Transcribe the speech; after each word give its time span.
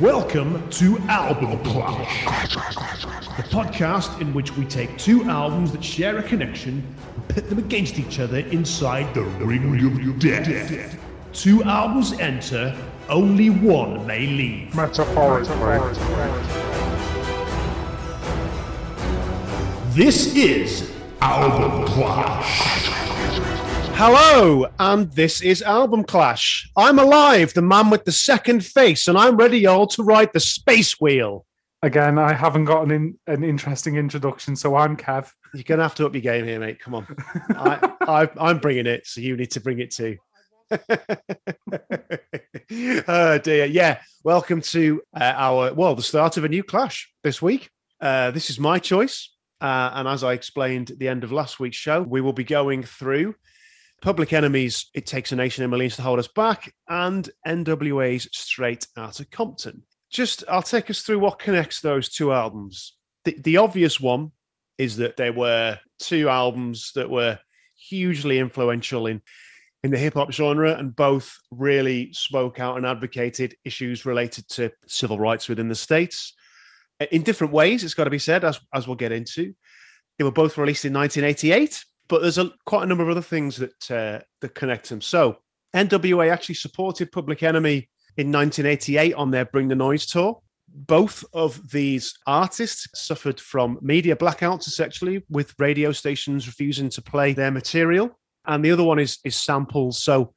Welcome 0.00 0.68
to 0.72 0.98
Album 1.08 1.58
Clash, 1.64 2.24
the 3.38 3.42
podcast 3.44 4.20
in 4.20 4.34
which 4.34 4.54
we 4.54 4.66
take 4.66 4.98
two 4.98 5.24
albums 5.24 5.72
that 5.72 5.82
share 5.82 6.18
a 6.18 6.22
connection 6.22 6.84
and 7.14 7.28
pit 7.28 7.48
them 7.48 7.56
against 7.58 7.98
each 7.98 8.20
other 8.20 8.40
inside 8.40 9.14
the 9.14 9.22
ring 9.22 10.10
of 10.10 10.18
death. 10.18 10.98
Two 11.32 11.62
albums 11.64 12.12
enter, 12.20 12.76
only 13.08 13.48
one 13.48 14.06
may 14.06 14.26
leave. 14.26 14.74
Metaphorically. 14.74 15.56
This 19.94 20.34
is 20.36 20.92
Album 21.22 21.86
Clash. 21.86 22.95
Hello, 23.98 24.66
and 24.78 25.10
this 25.12 25.40
is 25.40 25.62
Album 25.62 26.04
Clash. 26.04 26.70
I'm 26.76 26.98
alive, 26.98 27.54
the 27.54 27.62
man 27.62 27.88
with 27.88 28.04
the 28.04 28.12
second 28.12 28.62
face, 28.62 29.08
and 29.08 29.16
I'm 29.16 29.38
ready, 29.38 29.60
y'all, 29.60 29.86
to 29.86 30.02
ride 30.02 30.34
the 30.34 30.40
space 30.40 31.00
wheel. 31.00 31.46
Again, 31.80 32.18
I 32.18 32.34
haven't 32.34 32.66
got 32.66 32.82
an, 32.84 32.90
in, 32.90 33.18
an 33.26 33.42
interesting 33.42 33.96
introduction, 33.96 34.54
so 34.54 34.76
I'm 34.76 34.98
Kev. 34.98 35.30
You're 35.54 35.62
going 35.62 35.78
to 35.78 35.84
have 35.84 35.94
to 35.94 36.04
up 36.04 36.12
your 36.12 36.20
game 36.20 36.44
here, 36.44 36.60
mate. 36.60 36.78
Come 36.78 36.94
on. 36.94 37.06
I, 37.56 37.90
I, 38.02 38.28
I'm 38.38 38.58
bringing 38.58 38.86
it, 38.86 39.06
so 39.06 39.22
you 39.22 39.34
need 39.34 39.52
to 39.52 39.60
bring 39.60 39.78
it 39.78 39.92
too. 39.92 40.18
oh, 43.08 43.38
dear. 43.38 43.64
Yeah, 43.64 44.02
welcome 44.22 44.60
to 44.60 45.00
uh, 45.18 45.32
our, 45.34 45.72
well, 45.72 45.94
the 45.94 46.02
start 46.02 46.36
of 46.36 46.44
a 46.44 46.50
new 46.50 46.62
clash 46.62 47.10
this 47.22 47.40
week. 47.40 47.70
Uh, 47.98 48.30
this 48.30 48.50
is 48.50 48.60
my 48.60 48.78
choice. 48.78 49.32
Uh, 49.58 49.92
and 49.94 50.06
as 50.06 50.22
I 50.22 50.34
explained 50.34 50.90
at 50.90 50.98
the 50.98 51.08
end 51.08 51.24
of 51.24 51.32
last 51.32 51.58
week's 51.58 51.78
show, 51.78 52.02
we 52.02 52.20
will 52.20 52.34
be 52.34 52.44
going 52.44 52.82
through 52.82 53.34
Public 54.02 54.32
Enemy's, 54.32 54.90
It 54.94 55.06
Takes 55.06 55.32
a 55.32 55.36
Nation 55.36 55.64
and 55.64 55.70
Millions 55.70 55.96
to 55.96 56.02
Hold 56.02 56.18
Us 56.18 56.28
Back 56.28 56.72
and 56.88 57.28
NWA's 57.46 58.28
Straight 58.32 58.86
Outta 58.96 59.24
Compton. 59.26 59.82
Just, 60.10 60.44
I'll 60.48 60.62
take 60.62 60.90
us 60.90 61.00
through 61.00 61.18
what 61.18 61.38
connects 61.38 61.80
those 61.80 62.08
two 62.08 62.32
albums. 62.32 62.94
The, 63.24 63.36
the 63.40 63.56
obvious 63.56 64.00
one 64.00 64.32
is 64.78 64.98
that 64.98 65.16
they 65.16 65.30
were 65.30 65.78
two 65.98 66.28
albums 66.28 66.92
that 66.94 67.10
were 67.10 67.38
hugely 67.76 68.38
influential 68.38 69.06
in 69.06 69.22
in 69.82 69.92
the 69.92 69.98
hip 69.98 70.14
hop 70.14 70.32
genre, 70.32 70.74
and 70.74 70.96
both 70.96 71.38
really 71.52 72.12
spoke 72.12 72.58
out 72.58 72.76
and 72.76 72.84
advocated 72.84 73.54
issues 73.64 74.04
related 74.04 74.48
to 74.48 74.72
civil 74.88 75.18
rights 75.18 75.48
within 75.48 75.68
the 75.68 75.76
states 75.76 76.34
in 77.12 77.22
different 77.22 77.52
ways. 77.52 77.84
It's 77.84 77.94
got 77.94 78.04
to 78.04 78.10
be 78.10 78.18
said, 78.18 78.44
as 78.44 78.58
as 78.74 78.86
we'll 78.86 78.96
get 78.96 79.12
into. 79.12 79.54
They 80.18 80.24
were 80.24 80.32
both 80.32 80.58
released 80.58 80.86
in 80.86 80.94
1988, 80.94 81.84
but 82.08 82.22
there's 82.22 82.38
a 82.38 82.50
quite 82.64 82.84
a 82.84 82.86
number 82.86 83.02
of 83.02 83.10
other 83.10 83.22
things 83.22 83.56
that 83.56 83.90
uh, 83.90 84.20
that 84.40 84.54
connect 84.54 84.88
them. 84.88 85.00
So 85.00 85.38
NWA 85.74 86.30
actually 86.30 86.54
supported 86.56 87.12
Public 87.12 87.42
Enemy 87.42 87.88
in 88.16 88.32
1988 88.32 89.14
on 89.14 89.30
their 89.30 89.44
Bring 89.44 89.68
the 89.68 89.74
Noise 89.74 90.06
tour. 90.06 90.40
Both 90.68 91.24
of 91.32 91.70
these 91.70 92.18
artists 92.26 92.88
suffered 92.94 93.40
from 93.40 93.78
media 93.80 94.16
blackouts, 94.16 94.66
essentially, 94.66 95.24
with 95.28 95.54
radio 95.58 95.92
stations 95.92 96.46
refusing 96.46 96.90
to 96.90 97.02
play 97.02 97.32
their 97.32 97.50
material. 97.50 98.18
And 98.46 98.64
the 98.64 98.72
other 98.72 98.84
one 98.84 98.98
is 98.98 99.18
is 99.24 99.36
samples. 99.36 100.02
So 100.02 100.32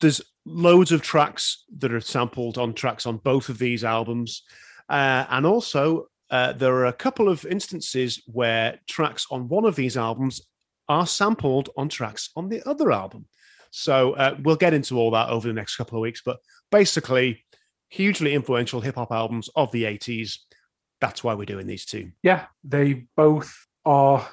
there's 0.00 0.20
loads 0.44 0.92
of 0.92 1.02
tracks 1.02 1.64
that 1.78 1.92
are 1.92 2.00
sampled 2.00 2.58
on 2.58 2.74
tracks 2.74 3.06
on 3.06 3.18
both 3.18 3.48
of 3.48 3.58
these 3.58 3.84
albums, 3.84 4.42
uh, 4.88 5.24
and 5.30 5.46
also 5.46 6.06
uh, 6.30 6.52
there 6.52 6.74
are 6.74 6.86
a 6.86 6.92
couple 6.92 7.28
of 7.28 7.46
instances 7.46 8.22
where 8.26 8.78
tracks 8.88 9.26
on 9.30 9.48
one 9.48 9.64
of 9.64 9.76
these 9.76 9.96
albums 9.96 10.40
are 10.88 11.06
sampled 11.06 11.70
on 11.76 11.88
tracks 11.88 12.30
on 12.36 12.48
the 12.48 12.62
other 12.68 12.92
album. 12.92 13.26
So 13.70 14.12
uh, 14.12 14.36
we'll 14.42 14.56
get 14.56 14.74
into 14.74 14.98
all 14.98 15.10
that 15.12 15.30
over 15.30 15.48
the 15.48 15.54
next 15.54 15.76
couple 15.76 15.98
of 15.98 16.02
weeks. 16.02 16.22
But 16.24 16.38
basically, 16.70 17.44
hugely 17.88 18.34
influential 18.34 18.80
hip 18.80 18.94
hop 18.94 19.10
albums 19.10 19.50
of 19.56 19.72
the 19.72 19.84
80s. 19.84 20.38
That's 21.00 21.24
why 21.24 21.34
we're 21.34 21.44
doing 21.44 21.66
these 21.66 21.84
two. 21.84 22.12
Yeah, 22.22 22.46
they 22.62 23.06
both 23.16 23.66
are 23.84 24.26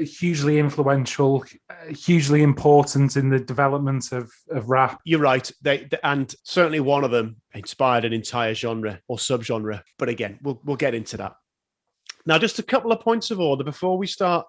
hugely 0.00 0.58
influential, 0.58 1.44
hugely 1.88 2.42
important 2.42 3.16
in 3.16 3.28
the 3.28 3.40
development 3.40 4.12
of, 4.12 4.30
of 4.50 4.70
rap. 4.70 5.00
You're 5.04 5.20
right. 5.20 5.50
They, 5.62 5.88
and 6.02 6.32
certainly 6.44 6.80
one 6.80 7.04
of 7.04 7.10
them 7.10 7.36
inspired 7.54 8.04
an 8.04 8.12
entire 8.12 8.54
genre 8.54 9.00
or 9.08 9.18
subgenre. 9.18 9.82
But 9.98 10.08
again, 10.08 10.38
we'll 10.42 10.60
we'll 10.64 10.76
get 10.76 10.94
into 10.94 11.16
that. 11.18 11.34
Now, 12.24 12.38
just 12.38 12.58
a 12.58 12.62
couple 12.62 12.90
of 12.90 13.00
points 13.00 13.30
of 13.30 13.38
order 13.38 13.64
before 13.64 13.98
we 13.98 14.06
start 14.06 14.46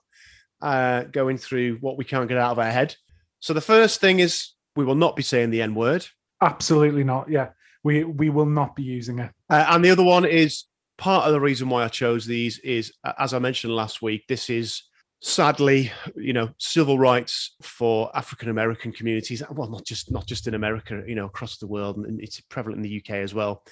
uh, 0.61 1.03
going 1.03 1.37
through 1.37 1.77
what 1.81 1.97
we 1.97 2.05
can't 2.05 2.27
get 2.27 2.37
out 2.37 2.51
of 2.51 2.59
our 2.59 2.71
head. 2.71 2.95
So 3.39 3.53
the 3.53 3.61
first 3.61 4.01
thing 4.01 4.19
is 4.19 4.53
we 4.75 4.85
will 4.85 4.95
not 4.95 5.15
be 5.15 5.23
saying 5.23 5.49
the 5.49 5.61
N 5.61 5.75
word. 5.75 6.05
Absolutely 6.41 7.03
not. 7.03 7.29
Yeah, 7.29 7.49
we 7.83 8.03
we 8.03 8.29
will 8.29 8.45
not 8.45 8.75
be 8.75 8.83
using 8.83 9.19
it. 9.19 9.31
Uh, 9.49 9.65
and 9.69 9.83
the 9.83 9.89
other 9.89 10.03
one 10.03 10.25
is 10.25 10.65
part 10.97 11.25
of 11.25 11.33
the 11.33 11.41
reason 11.41 11.69
why 11.69 11.83
I 11.83 11.87
chose 11.87 12.25
these 12.25 12.59
is, 12.59 12.91
as 13.19 13.33
I 13.33 13.39
mentioned 13.39 13.75
last 13.75 14.01
week, 14.01 14.25
this 14.27 14.49
is 14.49 14.83
sadly, 15.21 15.91
you 16.15 16.33
know, 16.33 16.49
civil 16.59 16.99
rights 16.99 17.55
for 17.61 18.15
African 18.15 18.49
American 18.49 18.91
communities. 18.91 19.43
Well, 19.51 19.69
not 19.69 19.85
just 19.85 20.11
not 20.11 20.27
just 20.27 20.47
in 20.47 20.53
America, 20.53 21.03
you 21.07 21.15
know, 21.15 21.25
across 21.25 21.57
the 21.57 21.67
world, 21.67 21.97
and 21.97 22.19
it's 22.21 22.39
prevalent 22.41 22.77
in 22.77 22.83
the 22.83 22.97
UK 22.97 23.17
as 23.17 23.33
well. 23.33 23.63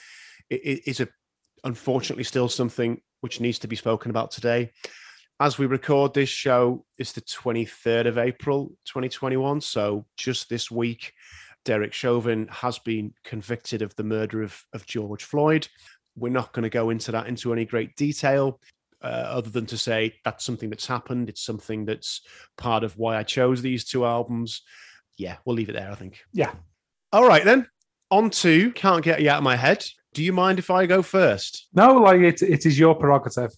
It, 0.50 0.62
it 0.64 0.90
is 0.90 1.00
a 1.00 1.08
unfortunately 1.64 2.24
still 2.24 2.48
something 2.48 3.02
which 3.22 3.42
needs 3.42 3.58
to 3.58 3.68
be 3.68 3.76
spoken 3.76 4.12
about 4.12 4.30
today 4.30 4.72
as 5.40 5.58
we 5.58 5.66
record 5.66 6.14
this 6.14 6.30
show, 6.30 6.86
it's 6.98 7.12
the 7.12 7.22
23rd 7.22 8.08
of 8.08 8.18
April, 8.18 8.70
2021. 8.86 9.60
So 9.62 10.06
just 10.18 10.50
this 10.50 10.72
week, 10.72 11.14
Derek 11.66 11.94
Chauvin 11.94 12.48
has 12.50 12.80
been 12.80 13.14
convicted 13.24 13.82
of 13.82 13.96
the 13.96 14.04
murder 14.04 14.44
of, 14.44 14.64
of 14.74 14.86
George 14.86 15.24
Floyd. 15.24 15.68
We're 16.16 16.32
not 16.32 16.54
going 16.54 16.64
to 16.64 16.70
go 16.70 16.90
into 16.90 17.12
that 17.12 17.28
into 17.28 17.52
any 17.52 17.66
great 17.66 17.96
detail, 17.98 18.62
uh, 19.02 19.08
other 19.08 19.50
than 19.50 19.66
to 19.66 19.78
say 19.78 20.16
that's 20.24 20.46
something 20.46 20.70
that's 20.70 20.88
happened. 20.88 21.28
It's 21.28 21.44
something 21.44 21.84
that's 21.84 22.22
part 22.58 22.84
of 22.84 22.98
why 22.98 23.18
I 23.18 23.24
chose 23.24 23.62
these 23.62 23.84
two 23.84 24.06
albums. 24.06 24.62
Yeah, 25.18 25.38
we'll 25.44 25.56
leave 25.56 25.70
it 25.70 25.74
there, 25.74 25.92
I 25.92 25.96
think. 25.96 26.22
Yeah. 26.32 26.54
All 27.12 27.28
right, 27.28 27.44
then. 27.44 27.68
On 28.12 28.30
to 28.30 28.72
Can't 28.72 29.04
Get 29.04 29.22
You 29.22 29.32
Out 29.32 29.40
of 29.40 29.44
My 29.44 29.56
Head. 29.56 29.84
Do 30.14 30.24
you 30.24 30.32
mind 30.32 30.60
if 30.60 30.70
I 30.70 30.86
go 30.86 31.02
first? 31.02 31.68
No, 31.74 31.96
like 31.96 32.22
it, 32.22 32.42
it 32.42 32.66
is 32.66 32.80
your 32.80 32.96
prerogative. 32.96 33.52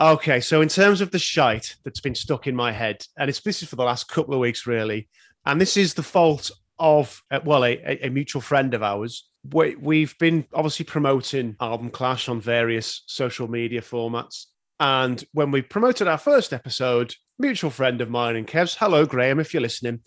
Okay, 0.00 0.40
so 0.40 0.62
in 0.62 0.68
terms 0.68 1.02
of 1.02 1.10
the 1.10 1.18
shite 1.18 1.76
that's 1.84 2.00
been 2.00 2.14
stuck 2.14 2.46
in 2.46 2.56
my 2.56 2.72
head, 2.72 3.04
and 3.18 3.28
it's 3.28 3.40
this 3.40 3.62
is 3.62 3.68
for 3.68 3.76
the 3.76 3.84
last 3.84 4.08
couple 4.08 4.32
of 4.32 4.40
weeks, 4.40 4.66
really, 4.66 5.10
and 5.44 5.60
this 5.60 5.76
is 5.76 5.92
the 5.92 6.02
fault 6.02 6.50
of 6.78 7.22
uh, 7.30 7.40
well, 7.44 7.66
a, 7.66 7.98
a, 8.02 8.08
mutual 8.08 8.40
friend 8.40 8.72
of 8.72 8.82
ours. 8.82 9.28
We, 9.52 9.74
we've 9.74 10.16
been 10.16 10.46
obviously 10.54 10.86
promoting 10.86 11.54
Album 11.60 11.90
Clash 11.90 12.30
on 12.30 12.40
various 12.40 13.02
social 13.08 13.46
media 13.46 13.82
formats, 13.82 14.46
and 14.78 15.22
when 15.34 15.50
we 15.50 15.60
promoted 15.60 16.08
our 16.08 16.16
first 16.16 16.54
episode, 16.54 17.14
mutual 17.38 17.68
friend 17.68 18.00
of 18.00 18.08
mine 18.08 18.36
and 18.36 18.46
Kev's, 18.46 18.76
hello 18.76 19.04
Graham, 19.04 19.38
if 19.38 19.52
you're 19.52 19.60
listening, 19.60 20.00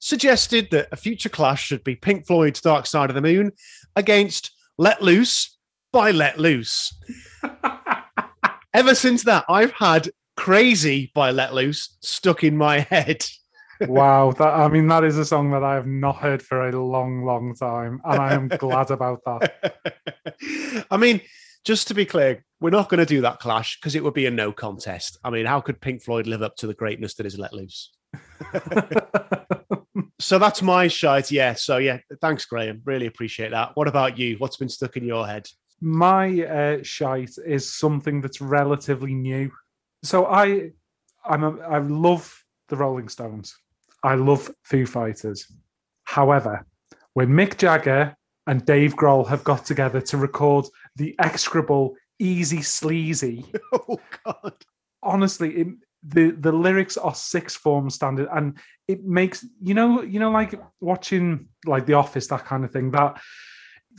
suggested 0.00 0.68
that 0.72 0.88
a 0.92 0.96
future 0.96 1.30
clash 1.30 1.64
should 1.64 1.82
be 1.82 1.96
Pink 1.96 2.26
Floyd's 2.26 2.60
Dark 2.60 2.86
Side 2.86 3.08
of 3.08 3.14
the 3.14 3.22
Moon 3.22 3.52
against 3.96 4.50
Let 4.76 5.00
Loose 5.00 5.56
by 5.92 6.10
Let 6.10 6.38
Loose. 6.38 6.92
ever 8.74 8.94
since 8.94 9.24
that, 9.24 9.44
I've 9.48 9.72
had 9.72 10.10
Crazy 10.36 11.10
by 11.14 11.30
Let 11.30 11.54
Loose 11.54 11.96
stuck 12.00 12.44
in 12.44 12.56
my 12.56 12.80
head. 12.80 13.24
wow, 13.80 14.32
that 14.32 14.48
I 14.48 14.68
mean 14.68 14.88
that 14.88 15.04
is 15.04 15.18
a 15.18 15.24
song 15.24 15.50
that 15.52 15.62
I 15.62 15.74
have 15.74 15.86
not 15.86 16.16
heard 16.16 16.42
for 16.42 16.68
a 16.68 16.84
long, 16.84 17.24
long 17.24 17.54
time, 17.54 18.00
and 18.04 18.20
I 18.20 18.34
am 18.34 18.48
glad 18.48 18.90
about 18.90 19.20
that. 19.24 20.86
I 20.90 20.96
mean, 20.96 21.20
just 21.64 21.88
to 21.88 21.94
be 21.94 22.04
clear, 22.04 22.44
we're 22.60 22.70
not 22.70 22.88
going 22.88 22.98
to 22.98 23.06
do 23.06 23.22
that 23.22 23.40
clash 23.40 23.78
because 23.78 23.94
it 23.94 24.04
would 24.04 24.14
be 24.14 24.26
a 24.26 24.30
no 24.30 24.52
contest. 24.52 25.18
I 25.24 25.30
mean, 25.30 25.46
how 25.46 25.60
could 25.60 25.80
Pink 25.80 26.02
Floyd 26.02 26.26
live 26.26 26.42
up 26.42 26.56
to 26.56 26.66
the 26.66 26.74
greatness 26.74 27.14
that 27.14 27.26
is 27.26 27.38
Let 27.38 27.52
Loose? 27.52 27.90
so 30.18 30.38
that's 30.38 30.62
my 30.62 30.88
shite. 30.88 31.30
Yeah. 31.30 31.54
So 31.54 31.78
yeah, 31.78 31.98
thanks, 32.20 32.44
Graham. 32.44 32.82
Really 32.84 33.06
appreciate 33.06 33.50
that. 33.50 33.70
What 33.74 33.88
about 33.88 34.18
you? 34.18 34.36
What's 34.38 34.56
been 34.56 34.68
stuck 34.68 34.96
in 34.96 35.04
your 35.04 35.26
head? 35.26 35.48
My 35.80 36.42
uh, 36.44 36.82
shite 36.82 37.36
is 37.44 37.72
something 37.72 38.20
that's 38.20 38.40
relatively 38.40 39.14
new. 39.14 39.50
So 40.02 40.26
I, 40.26 40.72
I'm 41.24 41.44
a, 41.44 41.58
I 41.60 41.78
love 41.78 42.44
the 42.68 42.76
Rolling 42.76 43.08
Stones. 43.08 43.56
I 44.02 44.14
love 44.14 44.50
Foo 44.64 44.86
Fighters. 44.86 45.46
However, 46.04 46.66
when 47.14 47.28
Mick 47.28 47.56
Jagger 47.58 48.16
and 48.46 48.64
Dave 48.64 48.96
Grohl 48.96 49.26
have 49.28 49.44
got 49.44 49.64
together 49.64 50.00
to 50.00 50.16
record 50.16 50.66
the 50.96 51.14
execrable 51.18 51.96
"Easy 52.18 52.62
Sleazy," 52.62 53.44
oh 53.72 54.00
god, 54.24 54.54
honestly, 55.02 55.54
it, 55.54 55.66
the 56.02 56.30
the 56.30 56.52
lyrics 56.52 56.96
are 56.96 57.14
six 57.14 57.54
form 57.54 57.90
standard, 57.90 58.28
and 58.32 58.58
it 58.88 59.04
makes 59.04 59.44
you 59.62 59.74
know 59.74 60.02
you 60.02 60.18
know 60.18 60.30
like 60.30 60.54
watching 60.80 61.48
like 61.66 61.86
The 61.86 61.94
Office 61.94 62.26
that 62.28 62.46
kind 62.46 62.64
of 62.64 62.72
thing 62.72 62.90
that 62.92 63.20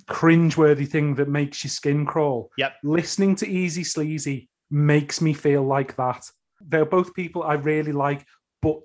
cringeworthy 0.09 0.87
thing 0.87 1.15
that 1.15 1.29
makes 1.29 1.63
your 1.63 1.69
skin 1.69 2.05
crawl. 2.05 2.49
Yep. 2.57 2.73
Listening 2.83 3.35
to 3.37 3.47
Easy 3.47 3.83
Sleazy 3.83 4.49
makes 4.69 5.21
me 5.21 5.33
feel 5.33 5.63
like 5.63 5.95
that. 5.97 6.29
They're 6.61 6.85
both 6.85 7.13
people 7.13 7.43
I 7.43 7.53
really 7.55 7.91
like, 7.91 8.25
but 8.61 8.79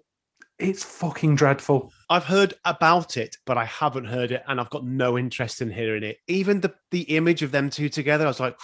It's 0.58 0.82
fucking 0.82 1.36
dreadful. 1.36 1.92
I've 2.08 2.24
heard 2.24 2.54
about 2.64 3.16
it, 3.16 3.36
but 3.44 3.58
I 3.58 3.66
haven't 3.66 4.06
heard 4.06 4.32
it, 4.32 4.42
and 4.48 4.58
I've 4.58 4.70
got 4.70 4.86
no 4.86 5.18
interest 5.18 5.60
in 5.60 5.70
hearing 5.70 6.02
it. 6.02 6.18
Even 6.28 6.60
the 6.60 6.74
the 6.90 7.02
image 7.02 7.42
of 7.42 7.52
them 7.52 7.68
two 7.68 7.88
together, 7.88 8.24
I 8.24 8.28
was 8.28 8.40
like, 8.40 8.56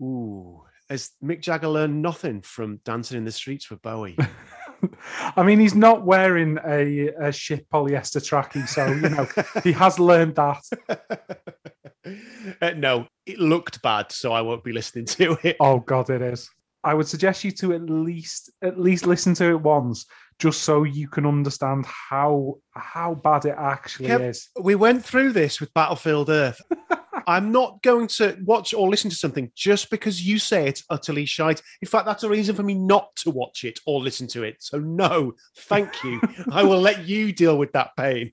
ooh. 0.00 0.62
Has 0.90 1.12
Mick 1.22 1.40
Jagger 1.40 1.68
learned 1.68 2.02
nothing 2.02 2.42
from 2.42 2.80
dancing 2.84 3.16
in 3.16 3.24
the 3.24 3.32
streets 3.32 3.70
with 3.70 3.80
Bowie? 3.80 4.18
I 5.36 5.42
mean, 5.42 5.60
he's 5.60 5.74
not 5.74 6.04
wearing 6.04 6.58
a, 6.66 7.08
a 7.20 7.32
shit 7.32 7.68
polyester 7.70 8.20
trackie, 8.20 8.68
so 8.68 8.86
you 8.86 9.08
know 9.08 9.26
he 9.62 9.72
has 9.72 9.98
learned 9.98 10.36
that. 10.36 10.62
Uh, 12.60 12.70
no, 12.76 13.06
it 13.26 13.38
looked 13.38 13.82
bad, 13.82 14.12
so 14.12 14.32
I 14.32 14.42
won't 14.42 14.64
be 14.64 14.72
listening 14.72 15.06
to 15.06 15.38
it. 15.42 15.56
Oh 15.60 15.80
god, 15.80 16.10
it 16.10 16.22
is. 16.22 16.48
I 16.82 16.92
would 16.92 17.08
suggest 17.08 17.44
you 17.44 17.50
to 17.52 17.72
at 17.72 17.88
least 17.88 18.52
at 18.62 18.78
least 18.78 19.06
listen 19.06 19.34
to 19.34 19.50
it 19.50 19.60
once, 19.60 20.06
just 20.38 20.62
so 20.62 20.84
you 20.84 21.08
can 21.08 21.26
understand 21.26 21.86
how 21.86 22.56
how 22.74 23.14
bad 23.14 23.46
it 23.46 23.54
actually 23.58 24.10
Kev, 24.10 24.28
is. 24.28 24.48
We 24.60 24.74
went 24.74 25.04
through 25.04 25.32
this 25.32 25.60
with 25.60 25.72
Battlefield 25.74 26.28
Earth. 26.28 26.60
I'm 27.26 27.52
not 27.52 27.82
going 27.82 28.08
to 28.08 28.36
watch 28.44 28.74
or 28.74 28.88
listen 28.88 29.08
to 29.08 29.16
something 29.16 29.50
just 29.54 29.88
because 29.90 30.26
you 30.26 30.38
say 30.38 30.68
it's 30.68 30.84
utterly 30.90 31.24
shite. 31.24 31.62
In 31.80 31.88
fact, 31.88 32.06
that's 32.06 32.22
a 32.22 32.28
reason 32.28 32.54
for 32.54 32.62
me 32.62 32.74
not 32.74 33.14
to 33.16 33.30
watch 33.30 33.64
it 33.64 33.78
or 33.86 34.02
listen 34.02 34.26
to 34.28 34.42
it. 34.42 34.56
So, 34.60 34.78
no, 34.78 35.32
thank 35.56 36.04
you. 36.04 36.20
I 36.50 36.62
will 36.64 36.80
let 36.80 37.06
you 37.06 37.32
deal 37.32 37.56
with 37.56 37.72
that 37.72 37.90
pain. 37.96 38.32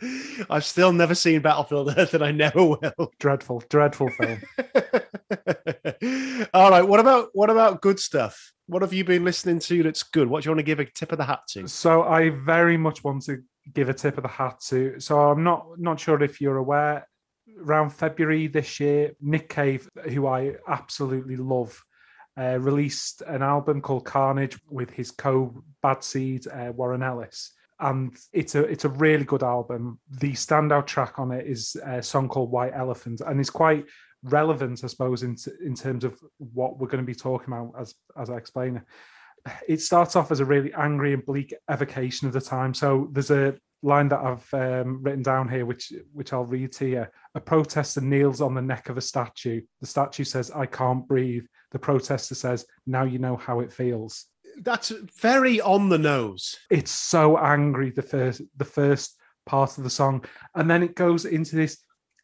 I've 0.50 0.64
still 0.64 0.92
never 0.92 1.14
seen 1.14 1.40
Battlefield 1.40 1.94
Earth 1.98 2.14
and 2.14 2.24
I 2.24 2.30
never 2.32 2.64
will. 2.64 3.12
Dreadful, 3.18 3.62
dreadful 3.68 4.10
film. 4.10 4.40
All 6.54 6.70
right. 6.70 6.82
What 6.82 7.00
about 7.00 7.30
what 7.32 7.50
about 7.50 7.82
good 7.82 7.98
stuff? 7.98 8.52
What 8.66 8.82
have 8.82 8.92
you 8.92 9.04
been 9.04 9.24
listening 9.24 9.58
to 9.60 9.82
that's 9.82 10.02
good? 10.02 10.28
What 10.28 10.42
do 10.42 10.48
you 10.48 10.50
want 10.52 10.60
to 10.60 10.64
give 10.64 10.80
a 10.80 10.84
tip 10.84 11.12
of 11.12 11.18
the 11.18 11.24
hat 11.24 11.40
to? 11.50 11.66
So 11.66 12.02
I 12.02 12.30
very 12.30 12.76
much 12.76 13.02
want 13.04 13.24
to 13.24 13.42
give 13.74 13.88
a 13.88 13.94
tip 13.94 14.16
of 14.16 14.22
the 14.22 14.28
hat 14.28 14.60
to. 14.68 14.98
So 15.00 15.18
I'm 15.18 15.44
not 15.44 15.66
not 15.78 16.00
sure 16.00 16.22
if 16.22 16.40
you're 16.40 16.56
aware. 16.56 17.06
Around 17.58 17.90
February 17.90 18.46
this 18.46 18.80
year, 18.80 19.12
Nick 19.20 19.50
Cave, 19.50 19.86
who 20.08 20.26
I 20.26 20.54
absolutely 20.66 21.36
love, 21.36 21.78
uh, 22.38 22.58
released 22.58 23.22
an 23.22 23.42
album 23.42 23.82
called 23.82 24.06
Carnage 24.06 24.58
with 24.70 24.90
his 24.90 25.10
co 25.10 25.62
Bad 25.82 26.02
Seed 26.02 26.46
uh, 26.46 26.72
Warren 26.74 27.02
Ellis, 27.02 27.52
and 27.80 28.16
it's 28.32 28.54
a 28.54 28.62
it's 28.64 28.84
a 28.84 28.90
really 28.90 29.24
good 29.24 29.42
album. 29.42 29.98
The 30.10 30.32
standout 30.32 30.86
track 30.86 31.18
on 31.18 31.32
it 31.32 31.46
is 31.46 31.76
a 31.84 32.02
song 32.02 32.28
called 32.28 32.50
White 32.50 32.72
Elephant, 32.74 33.20
and 33.26 33.40
it's 33.40 33.50
quite 33.50 33.86
relevant, 34.22 34.84
I 34.84 34.88
suppose, 34.88 35.22
in 35.22 35.36
in 35.64 35.74
terms 35.74 36.04
of 36.04 36.20
what 36.38 36.78
we're 36.78 36.88
going 36.88 37.04
to 37.04 37.06
be 37.06 37.14
talking 37.14 37.52
about 37.52 37.72
as 37.78 37.94
as 38.18 38.30
I 38.30 38.36
explain 38.36 38.76
it. 38.76 38.82
It 39.66 39.80
starts 39.80 40.16
off 40.16 40.30
as 40.30 40.40
a 40.40 40.44
really 40.44 40.72
angry 40.74 41.14
and 41.14 41.24
bleak 41.24 41.54
evocation 41.70 42.26
of 42.26 42.34
the 42.34 42.42
time. 42.42 42.74
So 42.74 43.08
there's 43.12 43.30
a 43.30 43.56
line 43.82 44.08
that 44.08 44.20
I've 44.20 44.54
um, 44.54 45.02
written 45.02 45.22
down 45.22 45.48
here, 45.48 45.64
which 45.64 45.92
which 46.12 46.32
I'll 46.32 46.44
read 46.44 46.72
to 46.72 46.86
you. 46.86 47.06
A 47.34 47.40
protester 47.40 48.02
kneels 48.02 48.40
on 48.40 48.54
the 48.54 48.62
neck 48.62 48.88
of 48.90 48.98
a 48.98 49.00
statue. 49.00 49.62
The 49.80 49.86
statue 49.86 50.24
says, 50.24 50.50
"I 50.50 50.66
can't 50.66 51.08
breathe." 51.08 51.44
The 51.70 51.78
protester 51.78 52.34
says, 52.34 52.66
"Now 52.86 53.04
you 53.04 53.18
know 53.18 53.36
how 53.36 53.60
it 53.60 53.72
feels." 53.72 54.26
That's 54.58 54.90
very 55.20 55.60
on 55.60 55.88
the 55.88 55.98
nose. 55.98 56.56
It's 56.70 56.90
so 56.90 57.38
angry. 57.38 57.90
The 57.90 58.02
first 58.02 58.42
the 58.56 58.64
first 58.64 59.16
part 59.46 59.78
of 59.78 59.84
the 59.84 59.90
song, 59.90 60.24
and 60.54 60.70
then 60.70 60.82
it 60.82 60.94
goes 60.94 61.24
into 61.24 61.56
this 61.56 61.78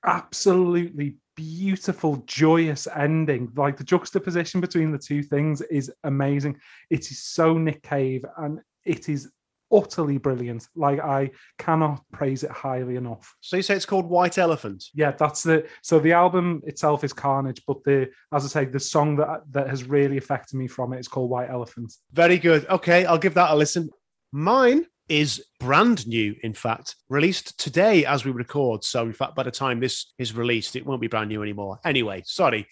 absolutely 0.05 1.17
beautiful, 1.34 2.17
joyous 2.26 2.87
ending. 2.94 3.52
Like 3.56 3.76
the 3.76 3.84
juxtaposition 3.84 4.61
between 4.61 4.93
the 4.93 4.99
two 4.99 5.23
things 5.23 5.61
is 5.62 5.93
amazing. 6.05 6.58
It 6.90 7.11
is 7.11 7.23
so 7.23 7.58
Nick 7.58 7.82
Cave, 7.82 8.25
and 8.38 8.61
it 8.84 9.08
is 9.08 9.31
utterly 9.73 10.19
brilliant. 10.19 10.69
Like 10.75 11.01
I 11.01 11.31
cannot 11.59 12.03
praise 12.13 12.43
it 12.43 12.51
highly 12.51 12.97
enough. 12.97 13.35
So 13.41 13.57
you 13.57 13.63
say 13.63 13.75
it's 13.75 13.87
called 13.87 14.07
White 14.07 14.39
Elephant? 14.39 14.85
Yeah, 14.95 15.13
that's 15.13 15.43
the 15.43 15.67
so 15.83 15.99
the 15.99 16.13
album 16.13 16.63
itself 16.65 17.05
is 17.05 17.13
Carnage, 17.13 17.63
but 17.67 17.83
the 17.85 18.09
as 18.33 18.45
I 18.45 18.49
say, 18.49 18.65
the 18.65 18.81
song 18.81 19.17
that 19.17 19.43
that 19.51 19.69
has 19.69 19.85
really 19.85 20.17
affected 20.17 20.57
me 20.57 20.67
from 20.67 20.93
it 20.93 21.01
is 21.01 21.09
called 21.09 21.31
White 21.31 21.51
Elephant. 21.51 21.93
Very 22.13 22.39
good. 22.39 22.67
Okay, 22.69 23.05
I'll 23.07 23.19
give 23.19 23.35
that 23.35 23.51
a 23.51 23.57
listen. 23.57 23.91
Mine 24.33 24.87
is 25.09 25.45
brand 25.61 26.07
new, 26.07 26.35
in 26.43 26.53
fact, 26.53 26.97
released 27.09 27.59
today 27.59 28.05
as 28.05 28.25
we 28.25 28.33
record. 28.33 28.83
So, 28.85 29.05
in 29.05 29.12
fact, 29.12 29.37
by 29.37 29.45
the 29.45 29.51
time 29.51 29.81
this 29.81 30.12
is 30.19 30.35
released, 30.35 30.77
it 30.77 30.85
won't 30.85 31.01
be 31.01 31.07
brand 31.07 31.29
new 31.29 31.43
anymore. 31.43 31.79
Anyway, 31.85 32.23
sorry. 32.27 32.67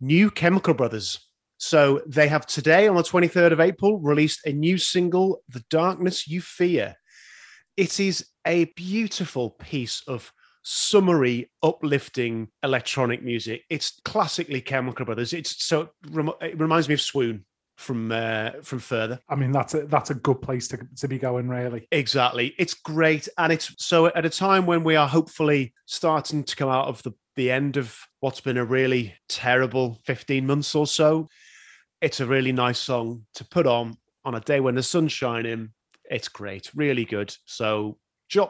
New 0.00 0.30
Chemical 0.30 0.74
Brothers. 0.74 1.25
So, 1.58 2.02
they 2.06 2.28
have 2.28 2.46
today, 2.46 2.88
on 2.88 2.96
the 2.96 3.02
23rd 3.02 3.52
of 3.52 3.60
April, 3.60 3.98
released 3.98 4.46
a 4.46 4.52
new 4.52 4.78
single, 4.78 5.42
The 5.48 5.64
Darkness 5.70 6.28
You 6.28 6.40
Fear. 6.40 6.96
It 7.76 8.00
is 8.00 8.26
a 8.46 8.66
beautiful 8.76 9.50
piece 9.50 10.02
of 10.06 10.32
summery, 10.62 11.50
uplifting 11.62 12.48
electronic 12.62 13.22
music. 13.22 13.62
It's 13.70 14.00
classically 14.04 14.60
Chemical 14.60 15.06
Brothers. 15.06 15.32
It's 15.32 15.64
so 15.64 15.90
it 16.40 16.58
reminds 16.58 16.88
me 16.88 16.94
of 16.94 17.00
Swoon 17.00 17.44
from 17.76 18.10
uh, 18.10 18.50
from 18.62 18.80
further. 18.80 19.20
I 19.28 19.36
mean, 19.36 19.52
that's 19.52 19.74
a 19.74 19.86
that's 19.86 20.10
a 20.10 20.14
good 20.14 20.42
place 20.42 20.68
to, 20.68 20.78
to 20.96 21.08
be 21.08 21.18
going, 21.18 21.48
really. 21.48 21.86
Exactly. 21.92 22.54
It's 22.58 22.74
great. 22.74 23.28
And 23.38 23.52
it's 23.52 23.74
so 23.78 24.06
at 24.06 24.26
a 24.26 24.30
time 24.30 24.66
when 24.66 24.82
we 24.82 24.96
are 24.96 25.08
hopefully 25.08 25.72
starting 25.86 26.42
to 26.44 26.56
come 26.56 26.68
out 26.68 26.88
of 26.88 27.02
the, 27.02 27.12
the 27.36 27.50
end 27.50 27.76
of 27.76 27.96
what's 28.20 28.40
been 28.40 28.56
a 28.56 28.64
really 28.64 29.14
terrible 29.28 29.98
15 30.04 30.46
months 30.46 30.74
or 30.74 30.86
so, 30.86 31.28
it's 32.00 32.20
a 32.20 32.26
really 32.26 32.52
nice 32.52 32.78
song 32.78 33.26
to 33.34 33.44
put 33.44 33.66
on 33.66 33.96
on 34.24 34.34
a 34.34 34.40
day 34.40 34.60
when 34.60 34.74
the 34.74 34.82
sun's 34.82 35.12
shining. 35.12 35.70
It's 36.10 36.28
great. 36.28 36.70
Really 36.74 37.04
good. 37.04 37.34
So 37.46 37.98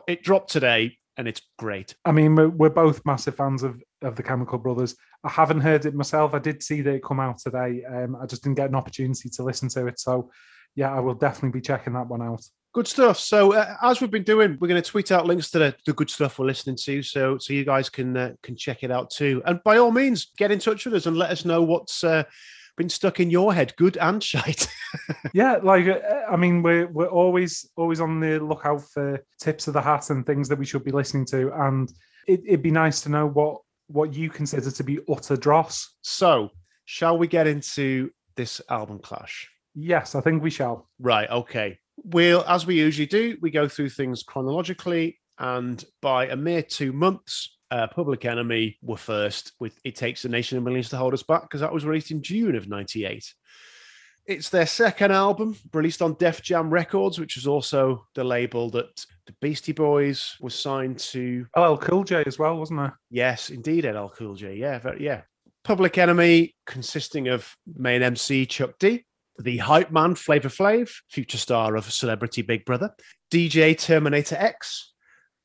it 0.09 0.23
dropped 0.23 0.51
today 0.51 0.99
and 1.17 1.27
it's 1.27 1.43
great. 1.59 1.95
I 2.05 2.13
mean, 2.13 2.35
we're, 2.35 2.69
both 2.69 3.05
massive 3.07 3.37
fans 3.37 3.63
of, 3.63 3.83
of 4.03 4.17
the 4.17 4.23
Chemical 4.23 4.59
Brothers. 4.59 4.97
I 5.25 5.31
haven't 5.31 5.61
heard 5.61 5.87
it 5.87 5.95
myself. 5.95 6.35
I 6.35 6.39
did 6.39 6.63
see 6.63 6.83
that 6.83 6.95
it 6.95 7.05
come 7.05 7.21
out 7.21 7.39
today. 7.39 7.83
Um, 7.85 8.17
I 8.21 8.27
just 8.27 8.43
didn't 8.43 8.57
get 8.57 8.69
an 8.69 8.75
opportunity 8.75 9.29
to 9.31 9.43
listen 9.43 9.69
to 9.71 9.87
it. 9.87 9.99
So, 9.99 10.31
yeah, 10.75 10.95
I 10.95 11.01
will 11.01 11.15
definitely 11.15 11.59
be 11.59 11.63
checking 11.63 11.95
that 11.95 12.09
one 12.09 12.23
out. 12.23 12.43
Good 12.75 12.87
stuff. 12.87 13.19
So, 13.19 13.55
uh, 13.55 13.77
as 13.83 14.03
we've 14.03 14.11
been 14.11 14.23
doing, 14.23 14.59
we're 14.61 14.69
going 14.69 14.83
to 14.83 14.91
tweet 14.91 15.11
out 15.11 15.27
links 15.27 15.51
to 15.53 15.59
the, 15.59 15.77
the 15.87 15.95
good 15.95 16.11
stuff 16.11 16.39
we're 16.39 16.45
listening 16.45 16.77
to, 16.85 17.03
so 17.03 17.39
so 17.39 17.55
you 17.55 17.65
guys 17.65 17.89
can 17.89 18.15
uh, 18.15 18.33
can 18.43 18.55
check 18.55 18.83
it 18.83 18.91
out 18.91 19.09
too. 19.09 19.43
And 19.47 19.63
by 19.65 19.79
all 19.79 19.91
means, 19.91 20.27
get 20.37 20.53
in 20.53 20.59
touch 20.59 20.85
with 20.85 20.93
us 20.93 21.07
and 21.07 21.17
let 21.17 21.31
us 21.31 21.47
know 21.47 21.63
what's 21.63 22.05
uh, 22.05 22.25
been 22.77 22.89
stuck 22.89 23.21
in 23.21 23.31
your 23.31 23.55
head, 23.55 23.75
good 23.77 23.97
and 23.97 24.23
shite. 24.23 24.69
yeah, 25.33 25.59
like 25.63 25.87
uh, 25.87 26.01
I 26.31 26.37
mean, 26.37 26.63
we're 26.63 26.87
we're 26.87 27.09
always 27.09 27.69
always 27.77 28.01
on 28.01 28.21
the 28.21 28.39
lookout 28.39 28.83
for 28.83 29.23
tips 29.41 29.67
of 29.67 29.75
the 29.75 29.83
hat 29.83 30.11
and 30.11 30.25
things 30.25 30.49
that 30.49 30.59
we 30.59 30.67
should 30.67 30.85
be 30.85 30.91
listening 30.91 31.27
to, 31.27 31.53
and 31.67 31.93
it, 32.27 32.43
it'd 32.47 32.63
be 32.63 32.71
nice 32.71 33.01
to 33.03 33.09
know 33.09 33.27
what 33.27 33.61
what 33.89 34.15
you 34.15 34.31
consider 34.31 34.71
to 34.71 34.85
be 34.85 34.99
utter 35.09 35.37
dross. 35.37 35.97
So, 36.03 36.51
shall 36.85 37.19
we 37.19 37.27
get 37.27 37.47
into 37.47 38.11
this 38.37 38.61
album 38.71 38.99
clash? 38.99 39.49
Yes, 39.75 40.15
I 40.15 40.21
think 40.21 40.43
we 40.43 40.51
shall. 40.51 40.89
Right. 40.99 41.29
Okay. 41.31 41.79
We'll, 42.05 42.45
as 42.47 42.67
we 42.67 42.77
usually 42.77 43.07
do, 43.07 43.37
we 43.41 43.51
go 43.51 43.69
through 43.69 43.91
things 43.91 44.23
chronologically, 44.23 45.19
and 45.39 45.83
by 46.03 46.29
a 46.29 46.37
mere 46.37 46.63
two 46.63 46.93
months, 46.93 47.56
uh, 47.71 47.87
Public 47.89 48.25
Enemy 48.25 48.79
were 48.83 48.97
first 48.97 49.53
with 49.61 49.79
It 49.85 49.97
Takes 49.97 50.25
a 50.25 50.29
Nation 50.29 50.59
of 50.59 50.65
Millions 50.65 50.89
to 50.91 50.97
Hold 50.97 51.15
Us 51.15 51.23
Back 51.23 51.43
because 51.43 51.61
that 51.61 51.73
was 51.73 51.85
released 51.85 52.11
in 52.11 52.23
June 52.23 52.55
of 52.55 52.69
98. 52.69 53.33
It's 54.27 54.51
their 54.51 54.67
second 54.67 55.13
album, 55.13 55.57
released 55.73 56.03
on 56.03 56.15
Def 56.15 56.43
Jam 56.43 56.69
Records, 56.69 57.21
which 57.21 57.37
is 57.37 57.47
also 57.47 58.07
the 58.15 58.25
label 58.25 58.71
that 58.71 59.07
the 59.27 59.35
Beastie 59.41 59.73
Boys 59.73 60.37
was 60.41 60.55
signed 60.55 60.99
to. 60.99 61.47
LL 61.57 61.77
Cool 61.77 62.03
J 62.03 62.25
as 62.27 62.39
well, 62.39 62.57
wasn't 62.59 62.81
there? 62.81 62.99
Yes, 63.09 63.51
indeed, 63.51 63.85
LL 63.85 64.09
Cool 64.09 64.35
J. 64.35 64.57
Yeah, 64.57 64.81
very, 64.81 65.05
yeah. 65.05 65.23
Public 65.63 65.97
Enemy, 65.99 66.55
consisting 66.67 67.29
of 67.29 67.57
main 67.77 68.03
MC 68.03 68.47
Chuck 68.47 68.73
D, 68.79 69.05
the 69.39 69.59
hype 69.59 69.93
man 69.93 70.15
Flavor 70.15 70.49
Flav, 70.49 70.91
future 71.09 71.39
star 71.39 71.77
of 71.77 71.93
Celebrity 71.93 72.43
Big 72.43 72.65
Brother, 72.65 72.95
DJ 73.33 73.79
Terminator 73.79 74.37
X, 74.37 74.93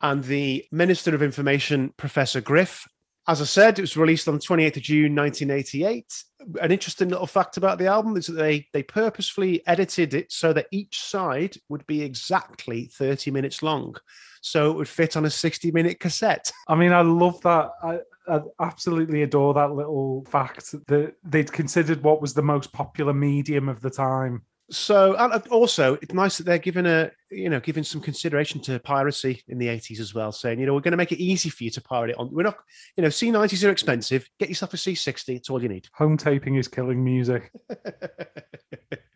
and 0.01 0.23
the 0.23 0.65
Minister 0.71 1.13
of 1.13 1.21
Information, 1.21 1.93
Professor 1.97 2.41
Griff. 2.41 2.87
As 3.27 3.39
I 3.39 3.45
said, 3.45 3.77
it 3.77 3.83
was 3.83 3.95
released 3.95 4.27
on 4.27 4.33
the 4.33 4.39
28th 4.41 4.77
of 4.77 4.83
June 4.83 5.15
1988. 5.15 6.23
An 6.59 6.71
interesting 6.71 7.09
little 7.09 7.27
fact 7.27 7.57
about 7.57 7.77
the 7.77 7.85
album 7.85 8.17
is 8.17 8.27
that 8.27 8.33
they, 8.33 8.67
they 8.73 8.81
purposefully 8.81 9.61
edited 9.67 10.15
it 10.15 10.31
so 10.31 10.53
that 10.53 10.67
each 10.71 10.99
side 11.01 11.55
would 11.69 11.85
be 11.85 12.01
exactly 12.01 12.85
30 12.85 13.29
minutes 13.29 13.61
long. 13.61 13.95
So 14.41 14.71
it 14.71 14.75
would 14.75 14.89
fit 14.89 15.15
on 15.15 15.25
a 15.25 15.29
60 15.29 15.71
minute 15.71 15.99
cassette. 15.99 16.51
I 16.67 16.75
mean, 16.75 16.93
I 16.93 17.01
love 17.01 17.39
that. 17.41 17.69
I, 17.83 17.99
I 18.27 18.41
absolutely 18.59 19.21
adore 19.21 19.53
that 19.53 19.73
little 19.73 20.25
fact 20.25 20.71
that 20.87 21.13
they'd 21.23 21.51
considered 21.51 22.01
what 22.03 22.21
was 22.21 22.33
the 22.33 22.41
most 22.41 22.73
popular 22.73 23.13
medium 23.13 23.69
of 23.69 23.81
the 23.81 23.89
time 23.91 24.43
so 24.71 25.15
and 25.17 25.45
also 25.47 25.95
it's 26.01 26.13
nice 26.13 26.37
that 26.37 26.45
they're 26.45 26.57
giving 26.57 26.85
a 26.85 27.11
you 27.29 27.49
know 27.49 27.59
giving 27.59 27.83
some 27.83 27.99
consideration 27.99 28.61
to 28.61 28.79
piracy 28.79 29.43
in 29.49 29.57
the 29.57 29.67
80s 29.67 29.99
as 29.99 30.13
well 30.13 30.31
saying 30.31 30.59
you 30.59 30.65
know 30.65 30.73
we're 30.73 30.79
going 30.79 30.91
to 30.91 30.97
make 30.97 31.11
it 31.11 31.21
easy 31.21 31.49
for 31.49 31.63
you 31.63 31.69
to 31.69 31.81
pirate 31.81 32.11
it 32.11 32.17
on 32.17 32.31
we're 32.31 32.43
not 32.43 32.57
you 32.95 33.03
know 33.03 33.09
c90s 33.09 33.67
are 33.67 33.71
expensive. 33.71 34.27
Get 34.39 34.49
yourself 34.49 34.73
a 34.73 34.77
c60 34.77 35.35
it's 35.35 35.49
all 35.49 35.61
you 35.61 35.69
need. 35.69 35.87
Home 35.93 36.17
taping 36.17 36.55
is 36.55 36.67
killing 36.67 37.03
music. 37.03 37.51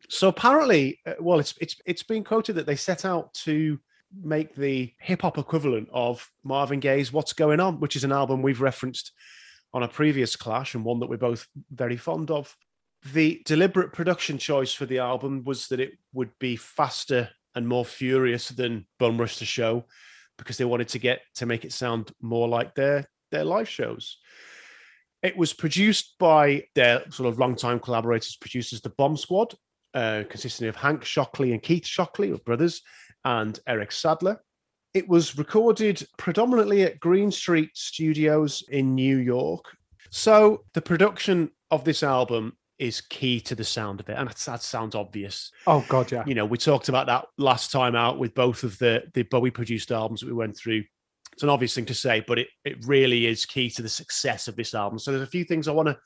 So 0.09 0.27
apparently, 0.27 0.99
uh, 1.05 1.13
well, 1.19 1.39
it's 1.39 1.55
it's 1.59 1.75
it's 1.85 2.03
been 2.03 2.23
quoted 2.23 2.53
that 2.53 2.65
they 2.65 2.75
set 2.75 3.05
out 3.05 3.33
to 3.45 3.79
make 4.23 4.55
the 4.55 4.93
hip 4.99 5.21
hop 5.21 5.37
equivalent 5.37 5.89
of 5.91 6.29
Marvin 6.43 6.79
Gaye's 6.79 7.11
"What's 7.11 7.33
Going 7.33 7.59
On," 7.59 7.79
which 7.79 7.95
is 7.95 8.03
an 8.03 8.11
album 8.11 8.41
we've 8.41 8.61
referenced 8.61 9.11
on 9.73 9.83
a 9.83 9.87
previous 9.87 10.35
clash 10.35 10.75
and 10.75 10.85
one 10.85 10.99
that 10.99 11.09
we're 11.09 11.17
both 11.17 11.47
very 11.71 11.97
fond 11.97 12.31
of. 12.31 12.55
The 13.13 13.41
deliberate 13.45 13.93
production 13.93 14.37
choice 14.37 14.73
for 14.73 14.85
the 14.85 14.99
album 14.99 15.43
was 15.43 15.67
that 15.67 15.79
it 15.79 15.93
would 16.13 16.31
be 16.39 16.55
faster 16.55 17.29
and 17.53 17.67
more 17.67 17.85
furious 17.85 18.49
than 18.49 18.87
Bum 18.99 19.17
Rush 19.17 19.37
the 19.37 19.45
Show 19.45 19.85
because 20.37 20.57
they 20.57 20.65
wanted 20.65 20.89
to 20.89 20.99
get 20.99 21.21
to 21.35 21.45
make 21.45 21.65
it 21.65 21.71
sound 21.71 22.11
more 22.21 22.47
like 22.47 22.75
their 22.75 23.05
their 23.31 23.43
live 23.43 23.69
shows. 23.69 24.17
It 25.23 25.37
was 25.37 25.53
produced 25.53 26.15
by 26.19 26.63
their 26.75 27.03
sort 27.09 27.29
of 27.29 27.39
longtime 27.39 27.79
collaborators, 27.79 28.35
producers, 28.35 28.81
the 28.81 28.89
Bomb 28.89 29.17
Squad, 29.17 29.55
uh, 29.93 30.23
consisting 30.29 30.67
of 30.67 30.75
Hank 30.75 31.03
Shockley 31.03 31.51
and 31.51 31.61
Keith 31.61 31.85
Shockley, 31.85 32.29
Shocklee, 32.29 32.43
brothers, 32.43 32.81
and 33.23 33.59
Eric 33.67 33.91
Sadler. 33.91 34.41
It 34.93 35.07
was 35.07 35.37
recorded 35.37 36.05
predominantly 36.17 36.83
at 36.83 36.99
Green 36.99 37.31
Street 37.31 37.71
Studios 37.73 38.63
in 38.69 38.95
New 38.95 39.17
York. 39.17 39.65
So 40.11 40.63
the 40.73 40.81
production 40.81 41.51
of 41.71 41.83
this 41.83 42.03
album 42.03 42.55
is 42.79 43.01
key 43.01 43.39
to 43.41 43.55
the 43.55 43.63
sound 43.63 43.99
of 43.99 44.09
it, 44.09 44.17
and 44.17 44.29
that 44.29 44.61
sounds 44.61 44.95
obvious. 44.95 45.51
Oh 45.67 45.85
God, 45.87 46.11
yeah. 46.11 46.23
You 46.25 46.35
know, 46.35 46.45
we 46.45 46.57
talked 46.57 46.89
about 46.89 47.07
that 47.07 47.25
last 47.37 47.71
time 47.71 47.95
out 47.95 48.19
with 48.19 48.33
both 48.35 48.63
of 48.63 48.77
the 48.79 49.03
the 49.13 49.23
Bowie 49.23 49.51
produced 49.51 49.91
albums 49.91 50.21
that 50.21 50.27
we 50.27 50.33
went 50.33 50.57
through. 50.57 50.83
It's 51.33 51.43
an 51.43 51.49
obvious 51.49 51.73
thing 51.73 51.85
to 51.85 51.93
say, 51.93 52.23
but 52.27 52.39
it 52.39 52.47
it 52.63 52.85
really 52.85 53.27
is 53.27 53.45
key 53.45 53.69
to 53.71 53.81
the 53.81 53.89
success 53.89 54.47
of 54.47 54.55
this 54.55 54.73
album. 54.73 54.99
So 54.99 55.11
there's 55.11 55.27
a 55.27 55.31
few 55.31 55.45
things 55.45 55.67
I 55.67 55.71
want 55.71 55.87
to 55.87 55.97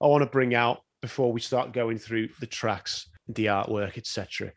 I 0.00 0.06
want 0.06 0.22
to 0.22 0.30
bring 0.30 0.54
out 0.54 0.80
before 1.02 1.32
we 1.32 1.40
start 1.40 1.72
going 1.72 1.98
through 1.98 2.28
the 2.40 2.46
tracks, 2.46 3.08
the 3.28 3.46
artwork, 3.46 3.96
etc. 3.96 4.52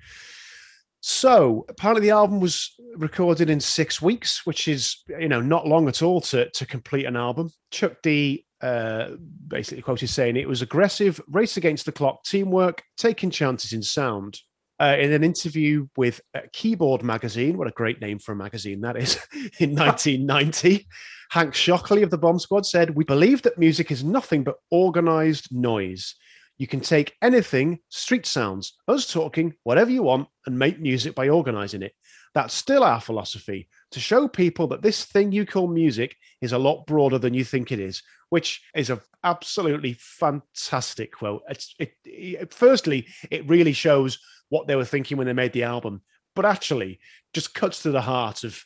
So 1.06 1.66
apparently 1.68 2.08
the 2.08 2.16
album 2.16 2.40
was 2.40 2.76
recorded 2.96 3.50
in 3.50 3.60
six 3.60 4.02
weeks, 4.02 4.46
which 4.46 4.70
is 4.70 5.04
you 5.20 5.28
know 5.28 5.42
not 5.42 5.68
long 5.68 5.90
at 5.90 6.02
all 6.02 6.22
to 6.22 6.50
to 6.50 6.66
complete 6.66 7.06
an 7.06 7.18
album. 7.18 7.52
Chuck 7.72 7.98
D 8.02 8.46
uh, 8.64 9.18
basically 9.48 9.82
quoted 9.82 10.08
saying 10.08 10.38
it 10.38 10.48
was 10.48 10.62
aggressive, 10.62 11.20
race 11.30 11.58
against 11.58 11.86
the 11.86 11.92
clock, 11.92 12.24
teamwork, 12.24 12.82
taking 12.98 13.30
chances 13.30 13.74
in 13.74 13.84
sound. 13.84 14.40
Uh, 14.80 14.98
in 15.00 15.14
an 15.14 15.24
interview 15.24 15.86
with 15.98 16.20
Keyboard 16.52 17.04
Magazine, 17.04 17.58
what 17.58 17.68
a 17.68 17.72
great 17.72 18.02
name 18.02 18.20
for 18.20 18.32
a 18.32 18.36
magazine 18.36 18.82
that 18.82 18.98
is, 18.98 19.16
in 19.60 19.76
1990, 19.76 20.88
Hank 21.30 21.54
Shocklee 21.54 22.04
of 22.04 22.10
the 22.10 22.18
Bomb 22.18 22.40
Squad 22.40 22.66
said, 22.66 22.96
We 22.96 23.04
believe 23.04 23.42
that 23.44 23.58
music 23.58 23.92
is 23.92 24.04
nothing 24.04 24.44
but 24.44 24.56
organized 24.72 25.50
noise. 25.52 26.16
You 26.58 26.68
can 26.68 26.80
take 26.80 27.16
anything, 27.22 27.80
street 27.90 28.26
sounds, 28.26 28.78
us 28.88 29.12
talking, 29.12 29.54
whatever 29.64 29.92
you 29.92 30.04
want, 30.04 30.28
and 30.46 30.58
make 30.58 30.80
music 30.80 31.16
by 31.16 31.30
organizing 31.30 31.82
it. 31.82 31.94
That's 32.34 32.54
still 32.54 32.84
our 32.84 33.02
philosophy 33.02 33.68
to 33.92 34.00
show 34.00 34.28
people 34.28 34.68
that 34.68 34.82
this 34.82 35.06
thing 35.06 35.32
you 35.32 35.46
call 35.46 35.68
music 35.68 36.16
is 36.42 36.52
a 36.52 36.58
lot 36.58 36.86
broader 36.88 37.20
than 37.20 37.34
you 37.34 37.44
think 37.44 37.72
it 37.72 37.80
is, 37.80 38.02
which 38.34 38.64
is 38.74 38.90
a 38.90 39.00
absolutely 39.24 39.94
fantastic 39.94 41.12
quote. 41.12 41.44
It's, 41.48 41.76
it, 41.78 41.94
it, 42.04 42.52
firstly, 42.52 43.06
it 43.30 43.48
really 43.48 43.74
shows 43.74 44.18
what 44.50 44.66
they 44.66 44.76
were 44.76 44.86
thinking 44.86 45.18
when 45.18 45.28
they 45.28 45.34
made 45.34 45.54
the 45.54 45.62
album, 45.62 46.02
but 46.34 46.44
actually 46.44 47.00
just 47.36 47.54
cuts 47.54 47.84
to 47.84 47.92
the 47.92 48.02
heart 48.02 48.44
of 48.44 48.66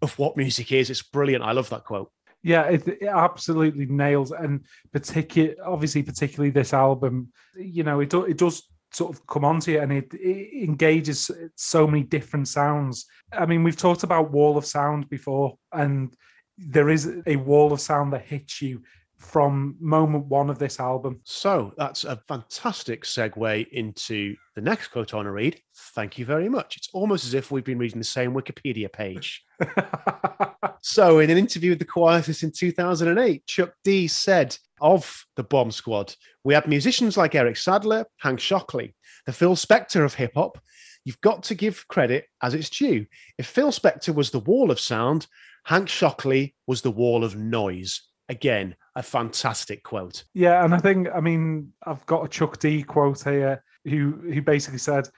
of 0.00 0.16
what 0.16 0.36
music 0.36 0.70
is. 0.70 0.90
It's 0.90 1.02
brilliant. 1.02 1.42
I 1.42 1.50
love 1.50 1.68
that 1.70 1.82
quote. 1.82 2.12
Yeah, 2.44 2.66
it, 2.66 2.86
it 2.86 3.08
absolutely 3.08 3.86
nails, 3.86 4.30
and 4.30 4.64
particular, 4.92 5.56
obviously, 5.66 6.04
particularly 6.04 6.50
this 6.50 6.72
album. 6.72 7.32
You 7.56 7.82
know, 7.82 7.98
it 7.98 8.10
do, 8.10 8.26
it 8.26 8.38
does 8.38 8.62
sort 8.92 9.12
of 9.12 9.26
come 9.26 9.44
onto 9.44 9.72
it 9.72 9.82
and 9.82 9.92
it, 9.92 10.14
it 10.14 10.68
engages 10.68 11.32
so 11.56 11.84
many 11.88 12.04
different 12.04 12.46
sounds. 12.46 13.06
I 13.32 13.44
mean, 13.44 13.64
we've 13.64 13.76
talked 13.76 14.04
about 14.04 14.30
wall 14.30 14.56
of 14.56 14.66
sound 14.66 15.10
before, 15.10 15.58
and 15.72 16.14
there 16.58 16.90
is 16.90 17.10
a 17.26 17.36
wall 17.36 17.72
of 17.72 17.80
sound 17.80 18.12
that 18.12 18.22
hits 18.22 18.62
you 18.62 18.82
from 19.20 19.76
moment 19.78 20.24
one 20.26 20.48
of 20.48 20.58
this 20.58 20.80
album. 20.80 21.20
So 21.24 21.72
that's 21.76 22.04
a 22.04 22.20
fantastic 22.26 23.04
segue 23.04 23.68
into 23.68 24.34
the 24.54 24.62
next 24.62 24.88
quote 24.88 25.12
I 25.12 25.18
want 25.18 25.26
to 25.26 25.32
read. 25.32 25.60
Thank 25.94 26.18
you 26.18 26.24
very 26.24 26.48
much. 26.48 26.78
It's 26.78 26.88
almost 26.94 27.26
as 27.26 27.34
if 27.34 27.50
we've 27.50 27.64
been 27.64 27.78
reading 27.78 27.98
the 27.98 28.04
same 28.04 28.32
Wikipedia 28.32 28.90
page. 28.90 29.44
so, 30.82 31.18
in 31.18 31.28
an 31.28 31.36
interview 31.36 31.72
with 31.72 31.78
The 31.78 31.84
Quietus 31.84 32.42
in 32.42 32.50
2008, 32.50 33.46
Chuck 33.46 33.74
D 33.84 34.08
said 34.08 34.56
of 34.80 35.24
the 35.36 35.44
Bomb 35.44 35.70
Squad, 35.70 36.14
we 36.42 36.54
had 36.54 36.66
musicians 36.66 37.18
like 37.18 37.34
Eric 37.34 37.58
Sadler, 37.58 38.06
Hank 38.16 38.40
Shocklee, 38.40 38.94
the 39.26 39.32
Phil 39.32 39.54
Spector 39.54 40.02
of 40.02 40.14
hip 40.14 40.32
hop. 40.34 40.58
You've 41.04 41.20
got 41.20 41.42
to 41.44 41.54
give 41.54 41.86
credit 41.88 42.26
as 42.42 42.54
it's 42.54 42.70
due. 42.70 43.06
If 43.36 43.46
Phil 43.46 43.70
Spector 43.70 44.14
was 44.14 44.30
the 44.30 44.40
wall 44.40 44.70
of 44.70 44.80
sound, 44.80 45.26
Hank 45.64 45.88
Shocklee 45.88 46.54
was 46.66 46.80
the 46.80 46.90
wall 46.90 47.22
of 47.22 47.36
noise. 47.36 48.02
Again, 48.30 48.76
a 48.96 49.02
fantastic 49.02 49.82
quote. 49.82 50.24
Yeah, 50.34 50.64
and 50.64 50.74
I 50.74 50.78
think 50.78 51.08
I 51.14 51.20
mean 51.20 51.72
I've 51.84 52.04
got 52.06 52.24
a 52.24 52.28
Chuck 52.28 52.58
D 52.58 52.82
quote 52.82 53.22
here 53.22 53.62
who 53.84 54.12
who 54.32 54.42
basically 54.42 54.78
said 54.78 55.08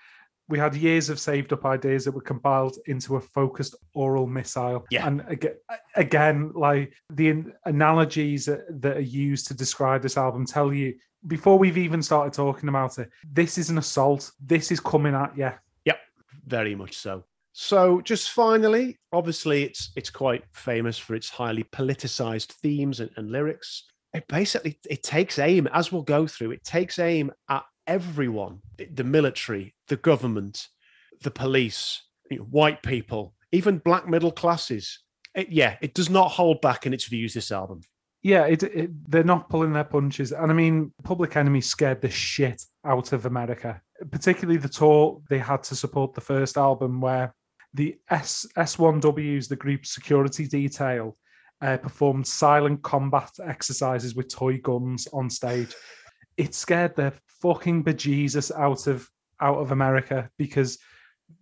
we 0.48 0.58
had 0.58 0.74
years 0.74 1.08
of 1.08 1.18
saved 1.18 1.52
up 1.52 1.64
ideas 1.64 2.04
that 2.04 2.12
were 2.12 2.20
compiled 2.20 2.76
into 2.86 3.16
a 3.16 3.20
focused 3.20 3.74
oral 3.94 4.26
missile. 4.26 4.84
Yeah. 4.90 5.06
And 5.06 5.24
again, 5.28 5.54
again 5.96 6.52
like 6.54 6.92
the 7.10 7.44
analogies 7.64 8.46
that 8.46 8.96
are 8.96 9.00
used 9.00 9.46
to 9.48 9.54
describe 9.54 10.02
this 10.02 10.16
album 10.16 10.44
tell 10.44 10.72
you 10.72 10.94
before 11.26 11.58
we've 11.58 11.78
even 11.78 12.02
started 12.02 12.32
talking 12.32 12.68
about 12.68 12.98
it, 12.98 13.08
this 13.32 13.56
is 13.56 13.70
an 13.70 13.78
assault. 13.78 14.32
This 14.44 14.72
is 14.72 14.80
coming 14.80 15.14
at 15.14 15.36
you. 15.36 15.52
Yep, 15.84 15.98
very 16.46 16.74
much 16.74 16.96
so. 16.96 17.24
So, 17.52 18.00
just 18.00 18.30
finally, 18.30 18.98
obviously, 19.12 19.64
it's 19.64 19.92
it's 19.94 20.08
quite 20.10 20.44
famous 20.52 20.96
for 20.98 21.14
its 21.14 21.28
highly 21.28 21.64
politicized 21.64 22.52
themes 22.52 23.00
and, 23.00 23.10
and 23.16 23.30
lyrics. 23.30 23.84
It 24.14 24.26
basically 24.26 24.78
it 24.88 25.02
takes 25.02 25.38
aim, 25.38 25.66
as 25.72 25.92
we'll 25.92 26.02
go 26.02 26.26
through. 26.26 26.52
It 26.52 26.64
takes 26.64 26.98
aim 26.98 27.30
at 27.50 27.64
everyone: 27.86 28.60
the 28.94 29.04
military, 29.04 29.74
the 29.88 29.96
government, 29.96 30.68
the 31.22 31.30
police, 31.30 32.02
you 32.30 32.38
know, 32.38 32.44
white 32.44 32.82
people, 32.82 33.34
even 33.52 33.78
black 33.78 34.08
middle 34.08 34.32
classes. 34.32 35.00
It, 35.34 35.50
yeah, 35.50 35.76
it 35.82 35.94
does 35.94 36.08
not 36.08 36.30
hold 36.30 36.62
back 36.62 36.86
in 36.86 36.94
its 36.94 37.04
views. 37.04 37.34
This 37.34 37.52
album. 37.52 37.82
Yeah, 38.22 38.46
it, 38.46 38.62
it, 38.62 39.10
they're 39.10 39.24
not 39.24 39.50
pulling 39.50 39.72
their 39.72 39.84
punches, 39.84 40.32
and 40.32 40.50
I 40.50 40.54
mean, 40.54 40.92
Public 41.02 41.36
Enemy 41.36 41.60
scared 41.60 42.00
the 42.00 42.08
shit 42.08 42.64
out 42.84 43.12
of 43.12 43.26
America, 43.26 43.82
particularly 44.10 44.58
the 44.58 44.68
tour 44.68 45.20
they 45.28 45.38
had 45.38 45.64
to 45.64 45.76
support 45.76 46.14
the 46.14 46.20
first 46.20 46.56
album, 46.56 47.00
where 47.00 47.34
the 47.74 47.96
S 48.10 48.46
S1Ws, 48.56 49.48
the 49.48 49.56
group 49.56 49.86
security 49.86 50.46
detail, 50.46 51.16
uh, 51.60 51.76
performed 51.76 52.26
silent 52.26 52.82
combat 52.82 53.30
exercises 53.42 54.14
with 54.14 54.28
toy 54.28 54.58
guns 54.58 55.08
on 55.12 55.30
stage. 55.30 55.74
It 56.36 56.54
scared 56.54 56.96
the 56.96 57.12
fucking 57.40 57.84
bejesus 57.84 58.50
out 58.52 58.86
of 58.86 59.08
out 59.40 59.58
of 59.58 59.72
America 59.72 60.30
because 60.38 60.78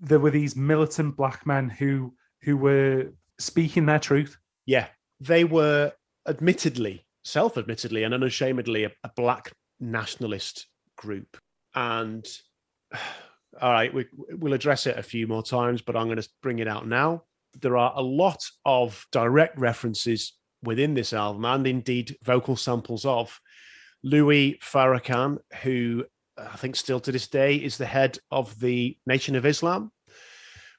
there 0.01 0.21
were 0.21 0.31
these 0.31 0.57
militant 0.57 1.17
black 1.17 1.47
men 1.47 1.69
who 1.69 2.15
who 2.43 2.57
were 2.57 3.13
speaking 3.39 3.87
their 3.87 3.99
truth. 3.99 4.37
Yeah, 4.67 4.87
they 5.21 5.45
were 5.45 5.93
admittedly, 6.29 7.05
self-admittedly, 7.25 8.05
and 8.05 8.15
unashamedly 8.15 8.85
a, 8.85 8.93
a 9.05 9.11
black 9.17 9.53
nationalist 9.81 10.67
group, 10.97 11.37
and 11.75 12.27
all 13.61 13.73
right, 13.73 13.93
we, 13.93 14.07
we'll 14.31 14.53
address 14.53 14.87
it 14.87 14.99
a 14.99 15.03
few 15.03 15.27
more 15.27 15.43
times, 15.43 15.83
but 15.83 15.97
I'm 15.97 16.07
going 16.07 16.21
to 16.21 16.29
bring 16.43 16.59
it 16.59 16.69
out 16.69 16.87
now. 16.87 17.25
There 17.61 17.77
are 17.77 17.93
a 17.97 18.03
lot 18.03 18.43
of 18.65 19.05
direct 19.13 19.59
references 19.59 20.35
within 20.63 20.95
this 20.95 21.13
album, 21.13 21.45
and 21.45 21.67
indeed 21.67 22.17
vocal 22.23 22.57
samples 22.57 23.05
of 23.05 23.39
Louis 24.03 24.59
Farrakhan, 24.63 25.39
who 25.63 26.05
I 26.39 26.57
think 26.57 26.77
still 26.77 27.01
to 27.01 27.13
this 27.13 27.29
day 27.29 27.57
is 27.57 27.77
the 27.77 27.87
head 27.87 28.19
of 28.31 28.59
the 28.61 28.97
Nation 29.07 29.37
of 29.37 29.45
Islam, 29.45 29.93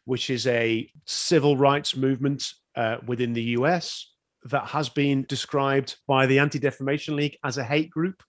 which 0.05 0.29
is 0.29 0.47
a 0.47 0.89
civil 1.05 1.57
rights 1.57 1.95
movement 1.95 2.43
uh, 2.75 2.97
within 3.05 3.33
the 3.33 3.43
US 3.57 4.11
that 4.45 4.65
has 4.65 4.89
been 4.89 5.25
described 5.29 5.97
by 6.07 6.25
the 6.25 6.39
Anti 6.39 6.57
Defamation 6.57 7.15
League 7.15 7.37
as 7.43 7.57
a 7.57 7.63
hate 7.63 7.91
group 7.91 8.23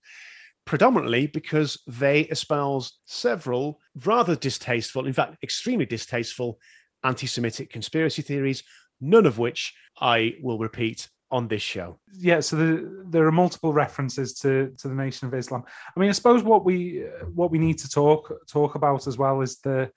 predominantly 0.64 1.26
because 1.26 1.80
they 1.86 2.20
espouse 2.22 2.98
several 3.04 3.80
rather 4.04 4.36
distasteful, 4.36 5.06
in 5.06 5.12
fact, 5.12 5.36
extremely 5.42 5.86
distasteful 5.86 6.58
anti 7.04 7.26
Semitic 7.26 7.70
conspiracy 7.70 8.22
theories, 8.22 8.62
none 9.00 9.26
of 9.26 9.38
which 9.38 9.74
I 10.00 10.34
will 10.40 10.58
repeat 10.58 11.08
on 11.30 11.48
this 11.48 11.62
show. 11.62 11.98
Yeah, 12.12 12.40
so 12.40 12.56
the, 12.56 13.04
there 13.08 13.26
are 13.26 13.32
multiple 13.32 13.72
references 13.72 14.34
to 14.40 14.72
to 14.78 14.88
the 14.88 14.94
Nation 14.94 15.26
of 15.26 15.34
Islam. 15.34 15.64
I 15.96 15.98
mean, 15.98 16.10
I 16.10 16.12
suppose 16.12 16.42
what 16.42 16.64
we 16.64 17.06
what 17.34 17.50
we 17.50 17.58
need 17.58 17.78
to 17.78 17.88
talk 17.88 18.32
talk 18.48 18.74
about 18.74 19.06
as 19.06 19.18
well 19.18 19.40
is 19.40 19.58
the 19.60 19.90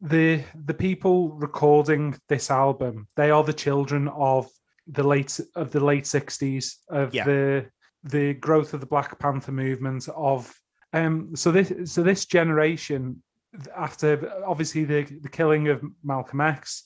the 0.00 0.44
the 0.66 0.74
people 0.74 1.30
recording 1.30 2.16
this 2.28 2.50
album. 2.50 3.08
They 3.16 3.30
are 3.30 3.42
the 3.42 3.52
children 3.52 4.08
of 4.08 4.48
the 4.86 5.02
late 5.02 5.40
of 5.56 5.72
the 5.72 5.80
late 5.80 6.06
sixties 6.06 6.78
of 6.88 7.14
yeah. 7.14 7.24
the 7.24 7.66
the 8.04 8.34
growth 8.34 8.74
of 8.74 8.80
the 8.80 8.86
Black 8.86 9.18
Panther 9.18 9.52
movement, 9.52 10.08
of 10.14 10.54
Um, 10.92 11.36
so 11.36 11.52
this 11.52 11.92
so 11.92 12.02
this 12.02 12.24
generation, 12.26 13.22
after 13.76 14.42
obviously 14.46 14.84
the 14.84 15.02
the 15.22 15.28
killing 15.28 15.68
of 15.68 15.82
Malcolm 16.02 16.40
X, 16.40 16.84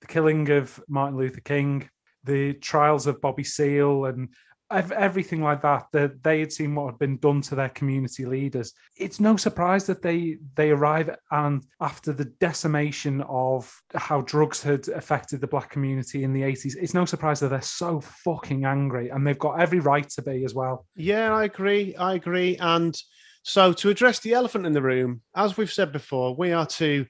the 0.00 0.06
killing 0.06 0.50
of 0.50 0.82
Martin 0.88 1.18
Luther 1.18 1.40
King, 1.40 1.88
the 2.24 2.54
trials 2.54 3.06
of 3.06 3.20
Bobby 3.20 3.44
Seale, 3.44 4.06
and 4.06 4.28
everything 4.70 5.42
like 5.42 5.62
that, 5.62 5.86
that 5.92 6.22
they 6.22 6.40
had 6.40 6.52
seen 6.52 6.74
what 6.74 6.86
had 6.86 6.98
been 6.98 7.18
done 7.18 7.40
to 7.42 7.54
their 7.54 7.68
community 7.70 8.24
leaders. 8.24 8.72
It's 8.96 9.20
no 9.20 9.36
surprise 9.36 9.86
that 9.86 10.02
they 10.02 10.38
they 10.54 10.70
arrive 10.70 11.16
and 11.30 11.64
after 11.80 12.12
the 12.12 12.24
decimation 12.24 13.22
of 13.22 13.72
how 13.94 14.22
drugs 14.22 14.62
had 14.62 14.88
affected 14.88 15.40
the 15.40 15.46
black 15.46 15.70
community 15.70 16.24
in 16.24 16.32
the 16.32 16.42
80s, 16.42 16.74
it's 16.80 16.94
no 16.94 17.04
surprise 17.04 17.40
that 17.40 17.48
they're 17.48 17.62
so 17.62 18.00
fucking 18.00 18.64
angry 18.64 19.10
and 19.10 19.26
they've 19.26 19.38
got 19.38 19.60
every 19.60 19.80
right 19.80 20.08
to 20.10 20.22
be 20.22 20.44
as 20.44 20.54
well. 20.54 20.86
Yeah, 20.96 21.32
I 21.32 21.44
agree. 21.44 21.94
I 21.96 22.14
agree. 22.14 22.56
And 22.56 22.96
so, 23.42 23.72
to 23.74 23.90
address 23.90 24.18
the 24.18 24.34
elephant 24.34 24.66
in 24.66 24.72
the 24.72 24.82
room, 24.82 25.22
as 25.36 25.56
we've 25.56 25.72
said 25.72 25.92
before, 25.92 26.34
we 26.34 26.52
are 26.52 26.66
two 26.66 27.06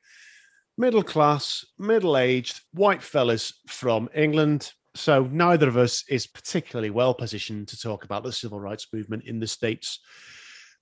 middle 0.77 1.03
class, 1.03 1.65
middle 1.79 2.17
aged 2.17 2.61
white 2.73 3.03
fellas 3.03 3.55
from 3.67 4.11
England. 4.15 4.73
So, 4.97 5.25
neither 5.25 5.69
of 5.69 5.77
us 5.77 6.05
is 6.09 6.27
particularly 6.27 6.91
well 6.91 7.15
positioned 7.15 7.69
to 7.69 7.81
talk 7.81 8.05
about 8.05 8.25
the 8.25 8.33
civil 8.33 8.59
rights 8.59 8.87
movement 8.93 9.25
in 9.25 9.39
the 9.39 9.47
States 9.47 10.01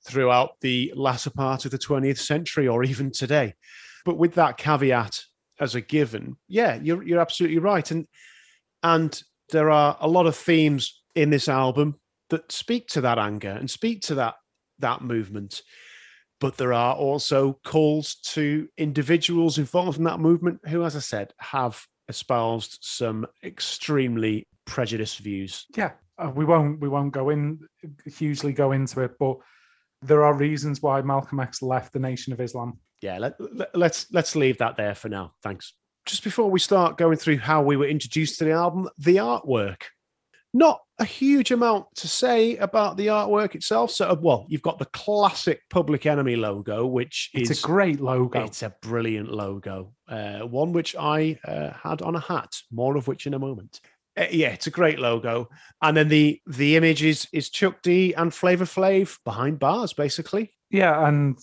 throughout 0.06 0.60
the 0.60 0.92
latter 0.94 1.30
part 1.30 1.64
of 1.64 1.70
the 1.70 1.78
20th 1.78 2.18
century 2.18 2.68
or 2.68 2.84
even 2.84 3.10
today. 3.10 3.54
But 4.04 4.18
with 4.18 4.34
that 4.34 4.56
caveat 4.56 5.20
as 5.58 5.74
a 5.74 5.80
given, 5.80 6.36
yeah, 6.46 6.78
you're, 6.80 7.02
you're 7.02 7.20
absolutely 7.20 7.58
right. 7.58 7.90
And, 7.90 8.06
and 8.82 9.20
there 9.50 9.70
are 9.70 9.96
a 10.00 10.08
lot 10.08 10.26
of 10.26 10.36
themes 10.36 11.02
in 11.14 11.30
this 11.30 11.48
album 11.48 11.98
that 12.30 12.52
speak 12.52 12.88
to 12.88 13.00
that 13.02 13.18
anger 13.18 13.50
and 13.50 13.70
speak 13.70 14.02
to 14.02 14.14
that 14.16 14.34
that 14.80 15.02
movement. 15.02 15.62
But 16.40 16.56
there 16.56 16.72
are 16.72 16.94
also 16.94 17.58
calls 17.64 18.16
to 18.32 18.68
individuals 18.76 19.56
involved 19.58 19.98
in 19.98 20.04
that 20.04 20.20
movement 20.20 20.60
who, 20.68 20.84
as 20.84 20.96
I 20.96 21.00
said, 21.00 21.32
have 21.38 21.86
espoused 22.08 22.78
some 22.82 23.26
extremely 23.42 24.46
prejudiced 24.64 25.18
views. 25.18 25.66
Yeah, 25.76 25.92
uh, 26.18 26.30
we 26.34 26.44
won't 26.44 26.80
we 26.80 26.88
won't 26.88 27.12
go 27.12 27.30
in 27.30 27.60
hugely 28.06 28.52
go 28.52 28.72
into 28.72 29.00
it, 29.00 29.12
but 29.18 29.36
there 30.02 30.24
are 30.24 30.34
reasons 30.34 30.82
why 30.82 31.00
Malcolm 31.02 31.40
X 31.40 31.62
left 31.62 31.92
the 31.92 31.98
Nation 31.98 32.32
of 32.32 32.40
Islam. 32.40 32.78
Yeah, 33.00 33.18
let, 33.18 33.34
let, 33.38 33.76
let's 33.76 34.06
let's 34.12 34.36
leave 34.36 34.58
that 34.58 34.76
there 34.76 34.94
for 34.94 35.08
now. 35.08 35.34
Thanks. 35.42 35.74
Just 36.06 36.22
before 36.22 36.50
we 36.50 36.60
start 36.60 36.98
going 36.98 37.16
through 37.16 37.38
how 37.38 37.62
we 37.62 37.76
were 37.76 37.86
introduced 37.86 38.38
to 38.38 38.44
the 38.44 38.52
album, 38.52 38.88
the 38.98 39.16
artwork. 39.16 39.82
Not 40.56 40.80
a 41.00 41.04
huge 41.04 41.50
amount 41.50 41.86
to 41.96 42.06
say 42.06 42.56
about 42.58 42.96
the 42.96 43.08
artwork 43.08 43.56
itself. 43.56 43.90
So, 43.90 44.16
well, 44.22 44.46
you've 44.48 44.62
got 44.62 44.78
the 44.78 44.84
classic 44.86 45.60
Public 45.68 46.06
Enemy 46.06 46.36
logo, 46.36 46.86
which 46.86 47.30
It's 47.34 47.50
is 47.50 47.58
a 47.58 47.66
great 47.66 48.00
logo. 48.00 48.44
It's 48.44 48.62
a 48.62 48.72
brilliant 48.80 49.32
logo. 49.32 49.92
Uh, 50.08 50.40
one 50.40 50.72
which 50.72 50.94
I 50.94 51.40
uh, 51.44 51.70
had 51.70 52.02
on 52.02 52.14
a 52.14 52.20
hat. 52.20 52.54
More 52.70 52.96
of 52.96 53.08
which 53.08 53.26
in 53.26 53.34
a 53.34 53.38
moment. 53.38 53.80
Uh, 54.16 54.26
yeah, 54.30 54.50
it's 54.50 54.68
a 54.68 54.70
great 54.70 55.00
logo. 55.00 55.48
And 55.82 55.96
then 55.96 56.06
the 56.06 56.40
the 56.46 56.76
image 56.76 57.02
is 57.02 57.26
is 57.32 57.50
Chuck 57.50 57.82
D 57.82 58.14
and 58.14 58.32
Flavor 58.32 58.64
Flav 58.64 59.18
behind 59.24 59.58
bars, 59.58 59.92
basically. 59.92 60.54
Yeah, 60.70 61.08
and 61.08 61.36
uh, 61.36 61.40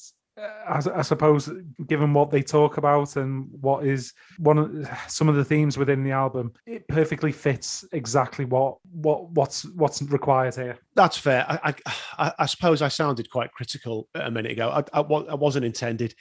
I, 0.68 0.82
I 0.96 1.02
suppose 1.02 1.50
given 1.88 2.14
what 2.14 2.32
they 2.32 2.42
talk 2.42 2.78
about 2.78 3.16
and 3.16 3.48
what 3.62 3.86
is 3.86 4.14
one 4.38 4.58
of 4.58 4.90
some 5.08 5.30
of 5.30 5.36
the 5.36 5.46
themes 5.46 5.78
within 5.78 6.04
the 6.04 6.12
album, 6.12 6.54
it 6.66 6.88
perfectly 6.88 7.32
fits 7.32 7.86
exactly 7.92 8.46
what 8.46 8.78
what 8.92 9.30
what's 9.32 9.66
what's 9.76 10.02
required 10.02 10.56
here. 10.56 10.78
That's 10.96 11.18
fair. 11.18 11.46
I, 11.48 11.74
I, 12.18 12.34
I 12.40 12.46
suppose 12.46 12.82
I 12.82 12.88
sounded 12.88 13.30
quite 13.30 13.52
critical 13.52 14.08
a 14.16 14.32
minute 14.32 14.54
ago. 14.54 14.70
I, 14.70 15.00
I, 15.00 15.02
I 15.02 15.36
wasn't 15.36 15.66
intended. 15.66 16.16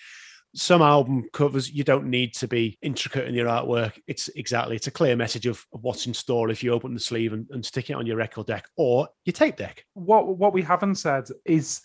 Some 0.55 0.83
album 0.83 1.29
covers 1.33 1.71
you 1.71 1.85
don't 1.85 2.07
need 2.07 2.35
to 2.35 2.49
be 2.49 2.77
intricate 2.83 3.29
in 3.29 3.35
your 3.35 3.47
artwork. 3.47 4.01
It's 4.09 4.29
exactly 4.31 4.75
it's 4.75 4.89
a 4.89 4.93
clear 4.93 5.15
message 5.15 5.47
of, 5.47 5.65
of 5.73 5.85
what's 5.85 6.07
in 6.07 6.15
store 6.15 6.51
if 6.51 6.63
you 6.63 6.73
open 6.73 6.93
the 6.93 7.01
sleeve 7.01 7.33
and, 7.33 7.47
and 7.51 7.65
stick 7.65 7.89
it 7.89 7.95
on 7.95 8.07
your 8.07 8.17
record 8.17 8.47
deck 8.47 8.67
or 8.77 9.09
your 9.25 9.33
tape 9.33 9.57
deck. 9.57 9.85
What 9.95 10.37
what 10.37 10.53
we 10.53 10.63
haven't 10.63 10.97
said 10.97 11.29
is, 11.45 11.83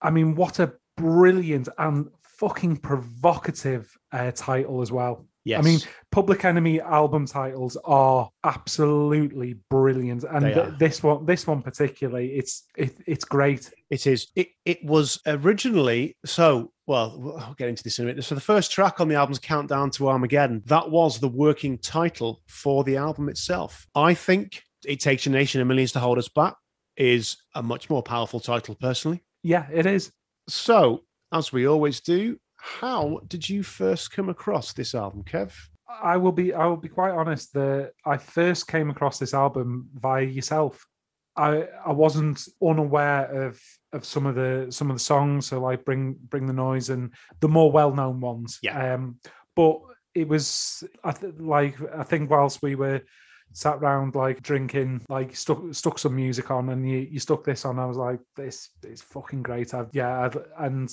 I 0.00 0.10
mean, 0.10 0.34
what 0.34 0.58
a 0.58 0.72
brilliant 0.96 1.68
and 1.78 2.08
fucking 2.22 2.76
provocative 2.78 3.96
uh, 4.12 4.32
title 4.32 4.82
as 4.82 4.90
well. 4.90 5.26
Yes. 5.44 5.58
I 5.58 5.62
mean, 5.62 5.80
Public 6.12 6.44
Enemy 6.44 6.80
album 6.80 7.26
titles 7.26 7.76
are 7.84 8.30
absolutely 8.44 9.54
brilliant, 9.70 10.22
and 10.24 10.54
th- 10.54 10.78
this 10.78 11.02
one, 11.02 11.26
this 11.26 11.46
one 11.48 11.62
particularly, 11.62 12.34
it's 12.34 12.64
it, 12.76 12.96
it's 13.06 13.24
great. 13.24 13.72
It 13.90 14.06
is. 14.06 14.28
It 14.36 14.48
it 14.64 14.84
was 14.84 15.20
originally 15.26 16.16
so. 16.24 16.72
Well, 16.86 17.36
I'll 17.40 17.54
get 17.54 17.68
into 17.68 17.82
this 17.82 17.98
in 17.98 18.04
a 18.04 18.08
minute. 18.08 18.24
So 18.24 18.34
the 18.34 18.40
first 18.40 18.70
track 18.70 19.00
on 19.00 19.08
the 19.08 19.16
album's 19.16 19.40
"Countdown 19.40 19.90
to 19.92 20.08
Armageddon" 20.08 20.62
that 20.66 20.90
was 20.90 21.18
the 21.18 21.28
working 21.28 21.78
title 21.78 22.42
for 22.46 22.84
the 22.84 22.96
album 22.96 23.28
itself. 23.28 23.86
I 23.96 24.14
think 24.14 24.62
"It 24.84 25.00
Takes 25.00 25.26
a 25.26 25.30
Nation 25.30 25.60
and 25.60 25.66
Millions 25.66 25.92
to 25.92 26.00
Hold 26.00 26.18
Us 26.18 26.28
Back" 26.28 26.54
is 26.96 27.36
a 27.56 27.62
much 27.62 27.90
more 27.90 28.02
powerful 28.02 28.38
title, 28.38 28.76
personally. 28.76 29.24
Yeah, 29.42 29.66
it 29.72 29.86
is. 29.86 30.12
So, 30.48 31.02
as 31.32 31.52
we 31.52 31.66
always 31.66 32.00
do, 32.00 32.38
how 32.56 33.20
did 33.26 33.48
you 33.48 33.62
first 33.62 34.12
come 34.12 34.28
across 34.28 34.72
this 34.72 34.94
album, 34.94 35.24
Kev? 35.24 35.52
I 35.88 36.16
will 36.16 36.32
be 36.32 36.54
I 36.54 36.66
will 36.66 36.76
be 36.76 36.88
quite 36.88 37.10
honest 37.12 37.52
that 37.54 37.92
I 38.06 38.16
first 38.16 38.68
came 38.68 38.88
across 38.88 39.18
this 39.18 39.34
album 39.34 39.88
via 39.94 40.24
yourself. 40.24 40.86
I 41.36 41.68
I 41.84 41.92
wasn't 41.92 42.42
unaware 42.62 43.46
of 43.46 43.60
of 43.92 44.04
some 44.04 44.26
of 44.26 44.34
the 44.34 44.68
some 44.70 44.90
of 44.90 44.96
the 44.96 45.02
songs, 45.02 45.46
so 45.46 45.60
like 45.60 45.84
bring 45.84 46.16
bring 46.28 46.46
the 46.46 46.52
noise 46.52 46.88
and 46.88 47.12
the 47.40 47.48
more 47.48 47.70
well 47.70 47.94
known 47.94 48.20
ones. 48.20 48.58
Yeah. 48.62 48.94
Um, 48.94 49.18
but 49.56 49.80
it 50.14 50.28
was 50.28 50.84
I 51.04 51.12
th- 51.12 51.34
like 51.38 51.76
I 51.94 52.04
think 52.04 52.30
whilst 52.30 52.62
we 52.62 52.74
were 52.74 53.02
sat 53.52 53.80
round 53.80 54.14
like 54.14 54.42
drinking, 54.42 55.02
like 55.08 55.34
stuck 55.36 55.62
stuck 55.72 55.98
some 55.98 56.16
music 56.16 56.50
on, 56.50 56.68
and 56.70 56.88
you 56.88 56.98
you 56.98 57.18
stuck 57.18 57.44
this 57.44 57.64
on. 57.64 57.78
I 57.78 57.86
was 57.86 57.96
like, 57.96 58.20
this 58.36 58.70
is 58.84 59.02
fucking 59.02 59.42
great. 59.42 59.74
I've, 59.74 59.88
yeah, 59.92 60.20
I've, 60.24 60.36
and 60.58 60.90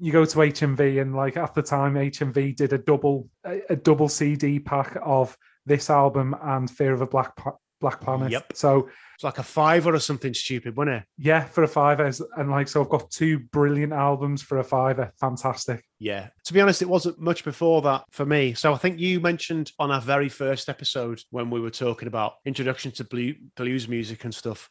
you 0.00 0.12
go 0.12 0.24
to 0.24 0.38
HMV 0.38 1.00
and 1.02 1.14
like 1.14 1.36
at 1.36 1.54
the 1.54 1.62
time 1.62 1.94
HMV 1.94 2.54
did 2.54 2.72
a 2.72 2.78
double 2.78 3.28
a, 3.44 3.60
a 3.70 3.76
double 3.76 4.08
CD 4.08 4.60
pack 4.60 4.96
of 5.02 5.36
this 5.66 5.90
album 5.90 6.36
and 6.42 6.70
Fear 6.70 6.94
of 6.94 7.00
a 7.02 7.06
Black 7.06 7.34
Pla- 7.36 7.56
Black 7.80 8.00
Planet. 8.00 8.30
Yep. 8.30 8.52
So 8.54 8.88
It's 9.14 9.24
like 9.24 9.38
a 9.38 9.42
fiver 9.42 9.92
or 9.94 9.98
something 9.98 10.34
stupid, 10.34 10.76
wasn't 10.76 10.96
it? 10.98 11.02
yeah, 11.18 11.44
for 11.44 11.62
a 11.64 11.68
fiver, 11.68 12.10
and 12.36 12.50
like 12.50 12.68
so 12.68 12.80
I've 12.82 12.88
got 12.88 13.10
two 13.10 13.40
brilliant 13.40 13.92
albums 13.92 14.40
for 14.42 14.58
a 14.58 14.64
fiver. 14.64 15.12
Fantastic. 15.20 15.84
Yeah. 16.00 16.28
To 16.44 16.52
be 16.52 16.60
honest, 16.60 16.82
it 16.82 16.88
wasn't 16.88 17.18
much 17.18 17.44
before 17.44 17.82
that 17.82 18.04
for 18.10 18.24
me. 18.24 18.54
So 18.54 18.72
I 18.72 18.76
think 18.76 19.00
you 19.00 19.20
mentioned 19.20 19.72
on 19.78 19.90
our 19.90 20.00
very 20.00 20.28
first 20.28 20.68
episode 20.68 21.22
when 21.30 21.50
we 21.50 21.60
were 21.60 21.70
talking 21.70 22.08
about 22.08 22.34
introduction 22.44 22.92
to 22.92 23.36
blues 23.56 23.88
music 23.88 24.24
and 24.24 24.34
stuff. 24.34 24.70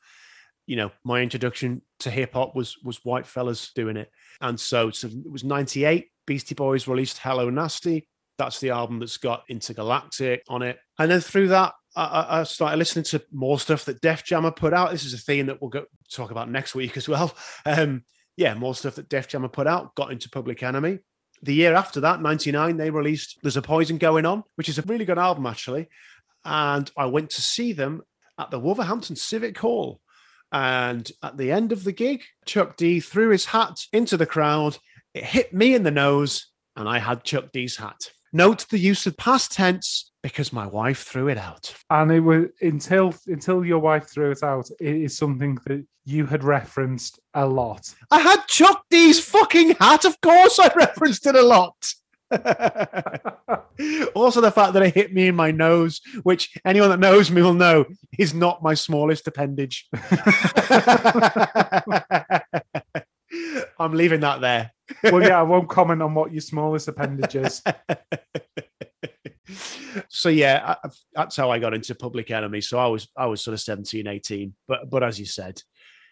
You 0.66 0.78
know, 0.78 0.92
my 1.04 1.22
introduction 1.22 1.82
to 2.00 2.12
hip 2.12 2.34
hop 2.34 2.56
was 2.56 2.78
was 2.84 3.04
white 3.04 3.26
fellas 3.26 3.72
doing 3.74 3.96
it, 3.96 4.12
and 4.42 4.60
so, 4.60 4.92
so 4.92 5.08
it 5.08 5.32
was 5.32 5.46
'98. 5.46 6.08
Beastie 6.26 6.56
Boys 6.56 6.90
released 6.90 7.20
"Hello 7.20 7.50
Nasty." 7.50 8.08
That's 8.38 8.60
the 8.60 8.72
album 8.72 9.00
that's 9.00 9.18
got 9.18 9.44
Intergalactic 9.50 10.44
on 10.50 10.62
it, 10.64 10.78
and 11.00 11.10
then 11.10 11.22
through 11.22 11.48
that, 11.50 11.74
I, 11.96 12.44
started 12.44 12.78
listening 12.78 13.06
to 13.06 13.24
more 13.32 13.60
stuff 13.60 13.86
that 13.86 14.02
Def 14.02 14.26
Jam 14.26 14.44
had 14.44 14.58
put 14.58 14.74
out. 14.74 14.92
This 14.92 15.06
is 15.06 15.14
a 15.14 15.18
theme 15.18 15.46
that 15.46 15.62
we'll 15.62 15.70
go 15.70 15.86
talk 16.12 16.32
about 16.32 16.50
next 16.50 16.76
week 16.76 16.98
as 16.98 17.08
well. 17.08 17.36
Um, 17.66 18.04
yeah, 18.36 18.54
more 18.54 18.76
stuff 18.76 18.96
that 18.96 19.10
Def 19.10 19.28
Jam 19.28 19.42
had 19.42 19.54
put 19.54 19.66
out. 19.66 19.96
Got 19.96 20.12
into 20.12 20.30
Public 20.30 20.62
Enemy 20.62 21.00
the 21.42 21.54
year 21.54 21.76
after 21.76 22.02
that, 22.02 22.22
99, 22.22 22.78
they 22.78 22.90
released 22.90 23.38
There's 23.42 23.58
a 23.58 23.62
Poison 23.62 23.98
Going 23.98 24.26
On, 24.26 24.44
which 24.56 24.70
is 24.70 24.80
a 24.80 24.84
really 24.84 25.06
good 25.06 25.18
album, 25.18 25.46
actually. 25.46 25.88
And 26.44 26.90
I 26.98 27.06
went 27.06 27.32
to 27.32 27.42
see 27.42 27.74
them 27.74 28.02
at 28.40 28.52
the 28.52 28.60
Wolverhampton 28.60 29.16
Civic 29.16 29.58
Hall. 29.58 30.00
And 30.52 31.12
at 31.22 31.38
the 31.38 31.52
end 31.52 31.72
of 31.72 31.84
the 31.84 31.92
gig, 31.92 32.24
Chuck 32.46 32.78
D 32.78 33.00
threw 33.00 33.30
his 33.30 33.46
hat 33.46 33.86
into 33.92 34.18
the 34.18 34.26
crowd. 34.26 34.78
It 35.14 35.24
hit 35.24 35.54
me 35.54 35.76
in 35.76 35.84
the 35.84 35.92
nose, 35.92 36.48
and 36.76 36.88
I 36.88 37.00
had 37.00 37.24
Chuck 37.24 37.52
D's 37.52 37.76
hat. 37.76 38.12
Note 38.34 38.66
the 38.70 38.80
use 38.80 39.08
of 39.08 39.16
past 39.18 39.52
tense 39.54 40.12
because 40.22 40.52
my 40.52 40.68
wife 40.68 41.04
threw 41.04 41.30
it 41.30 41.38
out. 41.38 41.74
And 41.90 42.12
it 42.12 42.20
was 42.20 42.48
until 42.62 43.14
until 43.28 43.64
your 43.64 43.80
wife 43.80 44.10
threw 44.10 44.32
it 44.32 44.44
out. 44.44 44.70
It 44.80 44.96
is 44.96 45.18
something 45.18 45.58
that 45.66 45.86
you 46.06 46.26
had 46.26 46.44
referenced 46.44 47.20
a 47.34 47.46
lot. 47.46 47.94
I 48.12 48.20
had 48.20 48.46
Chuck 48.48 48.84
D's 48.90 49.20
fucking 49.20 49.76
hat. 49.80 50.06
Of 50.06 50.20
course, 50.22 50.60
I 50.60 50.72
referenced 50.76 51.26
it 51.28 51.36
a 51.36 51.42
lot. 51.42 51.76
also, 54.16 54.42
the 54.42 54.52
fact 54.54 54.74
that 54.74 54.84
it 54.84 54.94
hit 54.94 55.14
me 55.14 55.28
in 55.28 55.36
my 55.36 55.52
nose, 55.52 56.02
which 56.24 56.58
anyone 56.66 56.90
that 56.90 57.00
knows 57.00 57.32
me 57.32 57.42
will 57.42 57.54
know 57.54 57.86
is 58.20 58.34
not 58.34 58.62
my 58.62 58.74
smallest 58.74 59.28
appendage. 59.28 59.88
I'm 63.80 63.94
leaving 63.94 64.22
that 64.22 64.42
there. 64.42 64.72
well, 65.04 65.22
yeah, 65.22 65.40
I 65.40 65.44
won't 65.44 65.70
comment 65.70 66.02
on 66.02 66.14
what 66.14 66.32
your 66.32 66.42
smallest 66.42 66.88
appendage 66.88 67.36
is. 67.36 67.62
so 70.10 70.30
yeah, 70.30 70.76
I, 70.84 70.90
that's 71.14 71.36
how 71.36 71.52
I 71.52 71.60
got 71.60 71.74
into 71.74 71.96
Public 71.96 72.32
Enemy. 72.32 72.62
So 72.62 72.78
I 72.80 72.88
was 72.88 73.08
I 73.18 73.26
was 73.26 73.44
sort 73.44 73.54
of 73.54 73.62
17, 73.62 74.08
18. 74.08 74.54
But 74.68 74.90
but 74.90 75.04
as 75.04 75.20
you 75.20 75.26
said, 75.26 75.62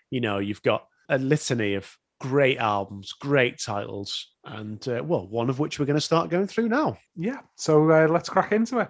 you 0.10 0.22
know, 0.22 0.40
you've 0.40 0.62
got 0.62 0.86
a 1.10 1.18
litany 1.18 1.76
of 1.76 1.96
great 2.20 2.58
albums, 2.58 3.14
great 3.14 3.60
titles, 3.60 4.32
and 4.44 4.86
uh, 4.88 5.04
well, 5.04 5.28
one 5.28 5.50
of 5.50 5.60
which 5.60 5.80
we're 5.80 5.86
going 5.86 5.96
to 5.96 6.02
start 6.02 6.30
going 6.30 6.48
through 6.48 6.70
now. 6.70 6.98
Yeah. 7.16 7.40
So 7.56 7.90
uh, 7.92 8.08
let's 8.08 8.30
crack 8.30 8.52
into 8.52 8.80
it. 8.80 8.90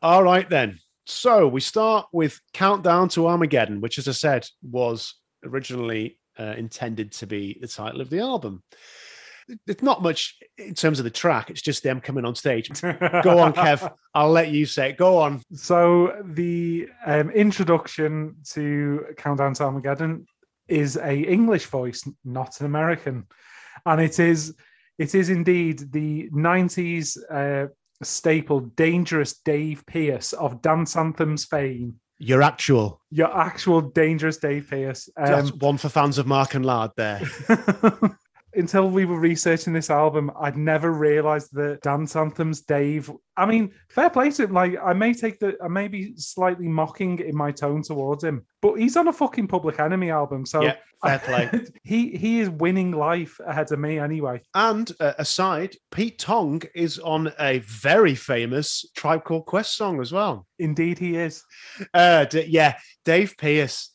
All 0.00 0.22
right, 0.22 0.48
then. 0.48 0.78
So 1.04 1.48
we 1.48 1.60
start 1.60 2.06
with 2.12 2.40
Countdown 2.52 3.08
to 3.10 3.26
Armageddon, 3.26 3.80
which, 3.80 3.98
as 3.98 4.06
I 4.06 4.12
said, 4.12 4.46
was 4.62 5.14
originally 5.44 6.18
uh, 6.38 6.54
intended 6.56 7.12
to 7.12 7.26
be 7.26 7.58
the 7.60 7.68
title 7.68 8.00
of 8.00 8.10
the 8.10 8.20
album. 8.20 8.62
It's 9.66 9.82
not 9.82 10.02
much 10.02 10.38
in 10.56 10.74
terms 10.74 10.98
of 10.98 11.04
the 11.04 11.10
track, 11.10 11.50
it's 11.50 11.62
just 11.62 11.82
them 11.82 12.00
coming 12.00 12.24
on 12.24 12.34
stage. 12.34 12.68
Go 12.80 13.38
on, 13.38 13.52
Kev. 13.52 13.92
I'll 14.14 14.30
let 14.30 14.50
you 14.50 14.66
say 14.66 14.90
it. 14.90 14.96
Go 14.96 15.18
on. 15.18 15.42
So 15.52 16.22
the 16.24 16.88
um, 17.04 17.30
introduction 17.30 18.36
to 18.50 19.06
Countdown 19.16 19.54
to 19.54 19.64
Armageddon 19.64 20.26
is 20.68 20.96
a 20.96 21.14
English 21.14 21.66
voice, 21.66 22.08
not 22.24 22.60
an 22.60 22.66
American, 22.66 23.26
and 23.84 24.00
it 24.00 24.18
is 24.20 24.54
it 24.98 25.14
is 25.14 25.28
indeed 25.28 25.92
the 25.92 26.30
'90s 26.30 27.18
uh, 27.30 27.68
staple, 28.02 28.60
dangerous 28.60 29.38
Dave 29.44 29.84
Pearce 29.86 30.32
of 30.32 30.62
dance 30.62 30.96
anthems 30.96 31.44
fame. 31.44 31.96
Your 32.24 32.40
actual. 32.40 33.00
Your 33.10 33.36
actual 33.36 33.80
dangerous 33.80 34.36
Dave 34.36 34.68
Pearce. 34.70 35.08
That's 35.16 35.50
Um, 35.50 35.58
one 35.58 35.76
for 35.76 35.88
fans 35.88 36.18
of 36.18 36.26
Mark 36.28 36.54
and 36.54 36.64
Lard 36.64 36.92
there. 36.96 37.20
until 38.54 38.88
we 38.90 39.04
were 39.04 39.18
researching 39.18 39.72
this 39.72 39.90
album, 39.90 40.30
I'd 40.38 40.56
never 40.56 40.92
realized 40.92 41.54
that 41.54 41.80
dance 41.82 42.16
anthems, 42.16 42.62
Dave. 42.62 43.10
I 43.36 43.46
mean, 43.46 43.72
fair 43.88 44.10
play 44.10 44.30
to 44.30 44.44
him. 44.44 44.52
Like, 44.52 44.76
I 44.84 44.92
may 44.92 45.14
take 45.14 45.38
the, 45.38 45.56
I 45.64 45.68
may 45.68 45.88
be 45.88 46.14
slightly 46.16 46.68
mocking 46.68 47.18
in 47.20 47.34
my 47.34 47.50
tone 47.50 47.82
towards 47.82 48.22
him, 48.24 48.44
but 48.60 48.74
he's 48.74 48.96
on 48.96 49.08
a 49.08 49.12
fucking 49.12 49.48
Public 49.48 49.80
Enemy 49.80 50.10
album, 50.10 50.44
so 50.44 50.62
Yeah, 50.62 50.76
fair 51.02 51.18
play. 51.24 51.50
he 51.82 52.10
he 52.16 52.40
is 52.40 52.50
winning 52.50 52.92
life 52.92 53.40
ahead 53.46 53.72
of 53.72 53.78
me 53.78 53.98
anyway. 53.98 54.42
And 54.54 54.90
uh, 55.00 55.14
aside, 55.18 55.74
Pete 55.90 56.18
Tong 56.18 56.60
is 56.74 56.98
on 56.98 57.32
a 57.40 57.60
very 57.60 58.14
famous 58.14 58.84
Tribe 58.94 59.24
Called 59.24 59.46
Quest 59.46 59.76
song 59.76 60.00
as 60.00 60.12
well. 60.12 60.46
Indeed, 60.58 60.98
he 60.98 61.16
is. 61.16 61.42
Uh, 61.94 62.26
D- 62.26 62.44
yeah, 62.48 62.76
Dave 63.06 63.34
Pierce. 63.38 63.91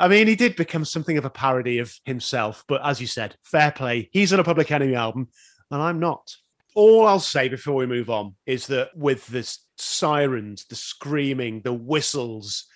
I 0.00 0.08
mean, 0.08 0.26
he 0.26 0.34
did 0.34 0.56
become 0.56 0.86
something 0.86 1.18
of 1.18 1.26
a 1.26 1.30
parody 1.30 1.78
of 1.78 1.94
himself, 2.06 2.64
but 2.66 2.80
as 2.82 3.02
you 3.02 3.06
said, 3.06 3.36
fair 3.42 3.70
play. 3.70 4.08
He's 4.12 4.32
on 4.32 4.40
a 4.40 4.44
Public 4.44 4.72
Enemy 4.72 4.94
album, 4.94 5.28
and 5.70 5.82
I'm 5.82 6.00
not. 6.00 6.34
All 6.74 7.06
I'll 7.06 7.20
say 7.20 7.48
before 7.48 7.74
we 7.74 7.86
move 7.86 8.08
on 8.08 8.34
is 8.46 8.66
that 8.68 8.96
with 8.96 9.26
the 9.26 9.46
sirens, 9.76 10.64
the 10.64 10.74
screaming, 10.74 11.60
the 11.60 11.74
whistles, 11.74 12.66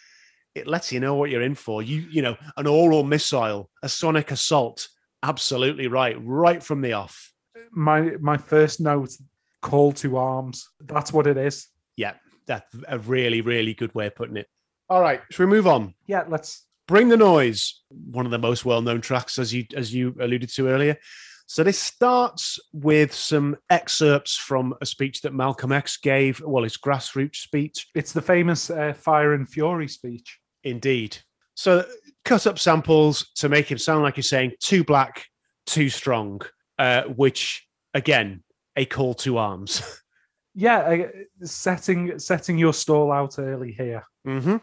it 0.54 0.66
lets 0.66 0.92
you 0.92 1.00
know 1.00 1.14
what 1.14 1.30
you're 1.30 1.40
in 1.40 1.54
for. 1.54 1.82
You, 1.82 2.06
you 2.10 2.20
know, 2.20 2.36
an 2.58 2.66
oral 2.66 3.04
missile, 3.04 3.70
a 3.82 3.88
sonic 3.88 4.30
assault. 4.30 4.86
Absolutely 5.22 5.86
right, 5.86 6.16
right 6.20 6.62
from 6.62 6.82
the 6.82 6.92
off. 6.92 7.32
My 7.72 8.02
my 8.20 8.36
first 8.36 8.80
note, 8.80 9.12
call 9.62 9.92
to 9.92 10.18
arms. 10.18 10.68
That's 10.78 11.10
what 11.10 11.26
it 11.26 11.38
is. 11.38 11.68
Yeah, 11.96 12.14
that's 12.46 12.76
a 12.86 12.98
really, 12.98 13.40
really 13.40 13.72
good 13.72 13.94
way 13.94 14.08
of 14.08 14.14
putting 14.14 14.36
it. 14.36 14.46
All 14.90 15.00
right, 15.00 15.22
should 15.30 15.46
we 15.46 15.50
move 15.50 15.66
on? 15.66 15.94
Yeah, 16.06 16.24
let's. 16.28 16.66
Bring 16.86 17.08
the 17.08 17.16
Noise, 17.16 17.80
one 17.88 18.26
of 18.26 18.32
the 18.32 18.38
most 18.38 18.64
well-known 18.64 19.00
tracks, 19.00 19.38
as 19.38 19.52
you 19.54 19.64
as 19.76 19.94
you 19.94 20.14
alluded 20.20 20.50
to 20.50 20.68
earlier. 20.68 20.96
So 21.46 21.62
this 21.62 21.78
starts 21.78 22.58
with 22.72 23.12
some 23.14 23.56
excerpts 23.68 24.36
from 24.36 24.74
a 24.80 24.86
speech 24.86 25.20
that 25.22 25.34
Malcolm 25.34 25.72
X 25.72 25.98
gave. 25.98 26.40
Well, 26.40 26.64
his 26.64 26.76
grassroots 26.78 27.36
speech, 27.36 27.88
It's 27.94 28.12
the 28.12 28.22
famous 28.22 28.70
uh, 28.70 28.94
Fire 28.94 29.34
and 29.34 29.48
Fury 29.48 29.88
speech. 29.88 30.38
indeed. 30.62 31.18
So 31.54 31.84
cut 32.24 32.46
up 32.46 32.58
samples 32.58 33.30
to 33.36 33.48
make 33.48 33.70
him 33.70 33.78
sound 33.78 34.02
like 34.02 34.16
he's 34.16 34.28
saying 34.28 34.52
"too 34.60 34.84
black, 34.84 35.26
too 35.66 35.88
strong," 35.90 36.40
uh, 36.78 37.02
which 37.04 37.66
again, 37.94 38.42
a 38.76 38.84
call 38.84 39.14
to 39.14 39.38
arms. 39.38 39.82
Yeah, 40.56 40.78
uh, 40.78 41.44
setting 41.44 42.16
setting 42.20 42.58
your 42.58 42.72
stall 42.72 43.10
out 43.10 43.40
early 43.40 43.72
here. 43.72 44.04
hmm 44.24 44.58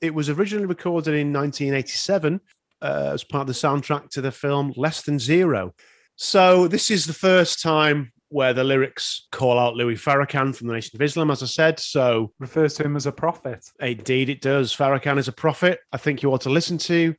It 0.00 0.14
was 0.14 0.28
originally 0.28 0.66
recorded 0.66 1.14
in 1.14 1.32
1987 1.32 2.40
uh, 2.82 3.10
as 3.12 3.24
part 3.24 3.42
of 3.42 3.46
the 3.48 3.52
soundtrack 3.52 4.08
to 4.10 4.20
the 4.20 4.32
film 4.32 4.72
Less 4.76 5.02
Than 5.02 5.18
Zero. 5.18 5.74
So 6.16 6.68
this 6.68 6.90
is 6.90 7.06
the 7.06 7.12
first 7.12 7.62
time 7.62 8.12
where 8.30 8.52
the 8.52 8.64
lyrics 8.64 9.26
call 9.32 9.58
out 9.58 9.74
Louis 9.74 9.96
Farrakhan 9.96 10.54
from 10.54 10.68
the 10.68 10.74
Nation 10.74 10.96
of 10.96 11.02
Islam, 11.02 11.30
as 11.30 11.42
I 11.42 11.46
said. 11.46 11.80
So 11.80 12.32
Refers 12.38 12.74
to 12.74 12.84
him 12.84 12.96
as 12.96 13.06
a 13.06 13.12
prophet. 13.12 13.64
indeed, 13.80 14.28
it 14.28 14.40
does. 14.40 14.74
Farrakhan 14.74 15.18
is 15.18 15.28
a 15.28 15.32
prophet. 15.32 15.80
I 15.92 15.96
think 15.96 16.22
you 16.22 16.32
ought 16.32 16.42
to 16.42 16.50
listen 16.50 16.78
to. 16.78 17.14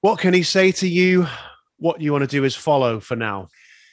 What 0.00 0.18
can 0.18 0.34
he 0.34 0.42
say 0.42 0.72
to 0.72 0.88
you? 0.88 1.26
What 1.78 2.00
you 2.00 2.12
want 2.12 2.22
to 2.22 2.28
do 2.28 2.44
is 2.44 2.54
follow 2.56 2.98
for 2.98 3.16
now. 3.16 3.48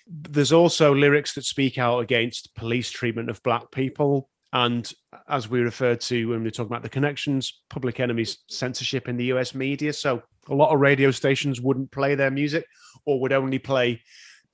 There's 0.07 0.51
also 0.51 0.95
lyrics 0.95 1.33
that 1.35 1.45
speak 1.45 1.77
out 1.77 1.99
against 1.99 2.55
police 2.55 2.89
treatment 2.89 3.29
of 3.29 3.43
black 3.43 3.71
people. 3.71 4.29
And 4.53 4.91
as 5.29 5.49
we 5.49 5.61
referred 5.61 6.01
to 6.01 6.29
when 6.29 6.39
we 6.39 6.45
were 6.45 6.51
talking 6.51 6.71
about 6.71 6.83
the 6.83 6.89
connections, 6.89 7.61
public 7.69 7.99
enemies 7.99 8.39
censorship 8.49 9.07
in 9.07 9.17
the 9.17 9.25
US 9.25 9.55
media. 9.55 9.93
So 9.93 10.21
a 10.49 10.55
lot 10.55 10.73
of 10.73 10.79
radio 10.79 11.11
stations 11.11 11.61
wouldn't 11.61 11.91
play 11.91 12.15
their 12.15 12.31
music 12.31 12.65
or 13.05 13.19
would 13.21 13.33
only 13.33 13.59
play 13.59 14.01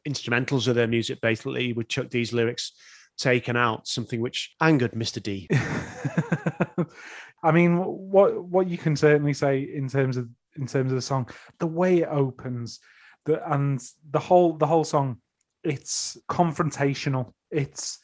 instrumentals 0.07 0.67
of 0.67 0.75
their 0.75 0.87
music, 0.87 1.19
basically, 1.21 1.73
with 1.73 1.87
Chuck 1.87 2.09
D's 2.09 2.33
lyrics 2.33 2.73
taken 3.17 3.57
out, 3.57 3.87
something 3.87 4.21
which 4.21 4.55
angered 4.61 4.91
Mr. 4.91 5.21
D. 5.21 5.47
I 7.43 7.51
mean, 7.51 7.77
what 7.77 8.43
what 8.43 8.67
you 8.67 8.77
can 8.77 8.95
certainly 8.95 9.33
say 9.33 9.59
in 9.61 9.87
terms 9.89 10.17
of 10.17 10.29
in 10.55 10.67
terms 10.67 10.91
of 10.91 10.95
the 10.95 11.01
song, 11.01 11.29
the 11.59 11.67
way 11.67 11.99
it 11.99 12.09
opens, 12.09 12.79
the 13.25 13.51
and 13.51 13.81
the 14.09 14.19
whole 14.19 14.53
the 14.53 14.67
whole 14.67 14.83
song, 14.83 15.17
it's 15.63 16.17
confrontational. 16.29 17.33
It's 17.51 17.99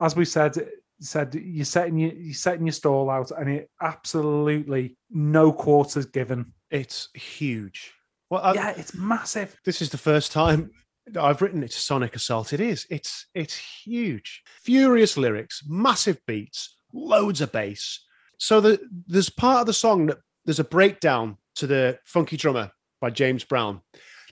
as 0.00 0.16
we 0.16 0.24
said 0.24 0.56
said 1.00 1.34
you're 1.34 1.64
setting 1.64 1.98
your 1.98 2.12
you're 2.12 2.34
setting 2.34 2.66
your 2.66 2.72
stall 2.72 3.10
out, 3.10 3.30
and 3.30 3.48
it 3.48 3.70
absolutely 3.80 4.96
no 5.10 5.52
quarters 5.52 6.06
given. 6.06 6.52
It's 6.70 7.08
huge. 7.14 7.92
Well, 8.30 8.42
I- 8.42 8.54
yeah, 8.54 8.70
it's 8.76 8.94
massive. 8.94 9.56
this 9.64 9.80
is 9.80 9.90
the 9.90 9.98
first 9.98 10.32
time 10.32 10.70
I've 11.18 11.40
written 11.40 11.62
it's 11.62 11.78
a 11.78 11.80
sonic 11.80 12.14
assault. 12.16 12.52
It 12.52 12.60
is. 12.60 12.86
It's 12.90 13.26
it's 13.34 13.56
huge. 13.56 14.42
Furious 14.62 15.16
lyrics, 15.16 15.62
massive 15.66 16.18
beats, 16.26 16.76
loads 16.92 17.40
of 17.40 17.52
bass. 17.52 18.04
So 18.38 18.60
the, 18.60 18.78
there's 19.06 19.30
part 19.30 19.60
of 19.60 19.66
the 19.66 19.72
song 19.72 20.06
that 20.06 20.18
there's 20.44 20.60
a 20.60 20.64
breakdown 20.64 21.36
to 21.56 21.66
the 21.66 21.98
funky 22.04 22.36
drummer 22.36 22.70
by 23.00 23.10
James 23.10 23.42
Brown. 23.44 23.80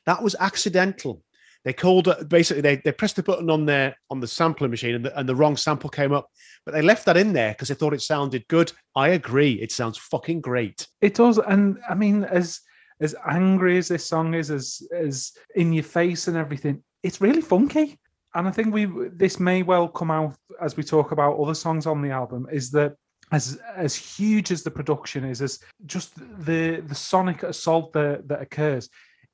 That 0.04 0.22
was 0.22 0.36
accidental. 0.38 1.22
They 1.66 1.72
called 1.72 2.28
basically 2.28 2.60
they, 2.60 2.76
they 2.76 2.92
pressed 2.92 3.16
the 3.16 3.24
button 3.24 3.50
on 3.50 3.66
their 3.66 3.96
on 4.08 4.20
the 4.20 4.28
sampling 4.28 4.70
machine 4.70 4.94
and 4.94 5.04
the, 5.04 5.18
and 5.18 5.28
the 5.28 5.34
wrong 5.34 5.56
sample 5.56 5.90
came 5.90 6.12
up, 6.12 6.30
but 6.64 6.72
they 6.72 6.80
left 6.80 7.04
that 7.06 7.16
in 7.16 7.32
there 7.32 7.50
because 7.52 7.66
they 7.66 7.74
thought 7.74 7.92
it 7.92 8.00
sounded 8.00 8.46
good. 8.46 8.70
I 8.94 9.08
agree, 9.08 9.54
it 9.54 9.72
sounds 9.72 9.98
fucking 9.98 10.42
great. 10.42 10.86
It 11.00 11.14
does, 11.14 11.38
and 11.38 11.78
I 11.90 11.96
mean, 11.96 12.22
as 12.22 12.60
as 13.00 13.16
angry 13.28 13.78
as 13.78 13.88
this 13.88 14.06
song 14.06 14.34
is, 14.34 14.52
as 14.52 14.80
as 14.96 15.32
in 15.56 15.72
your 15.72 15.82
face 15.82 16.28
and 16.28 16.36
everything, 16.36 16.84
it's 17.02 17.20
really 17.20 17.42
funky. 17.42 17.98
And 18.36 18.46
I 18.46 18.52
think 18.52 18.72
we 18.72 18.86
this 19.16 19.40
may 19.40 19.64
well 19.64 19.88
come 19.88 20.12
out 20.12 20.36
as 20.62 20.76
we 20.76 20.84
talk 20.84 21.10
about 21.10 21.36
other 21.36 21.54
songs 21.54 21.84
on 21.84 22.00
the 22.00 22.10
album. 22.10 22.46
Is 22.52 22.70
that 22.70 22.94
as 23.32 23.58
as 23.74 23.96
huge 23.96 24.52
as 24.52 24.62
the 24.62 24.70
production 24.70 25.24
is, 25.24 25.42
as 25.42 25.58
just 25.84 26.14
the 26.44 26.80
the 26.86 26.94
sonic 26.94 27.42
assault 27.42 27.92
that 27.94 28.28
that 28.28 28.40
occurs, 28.40 28.88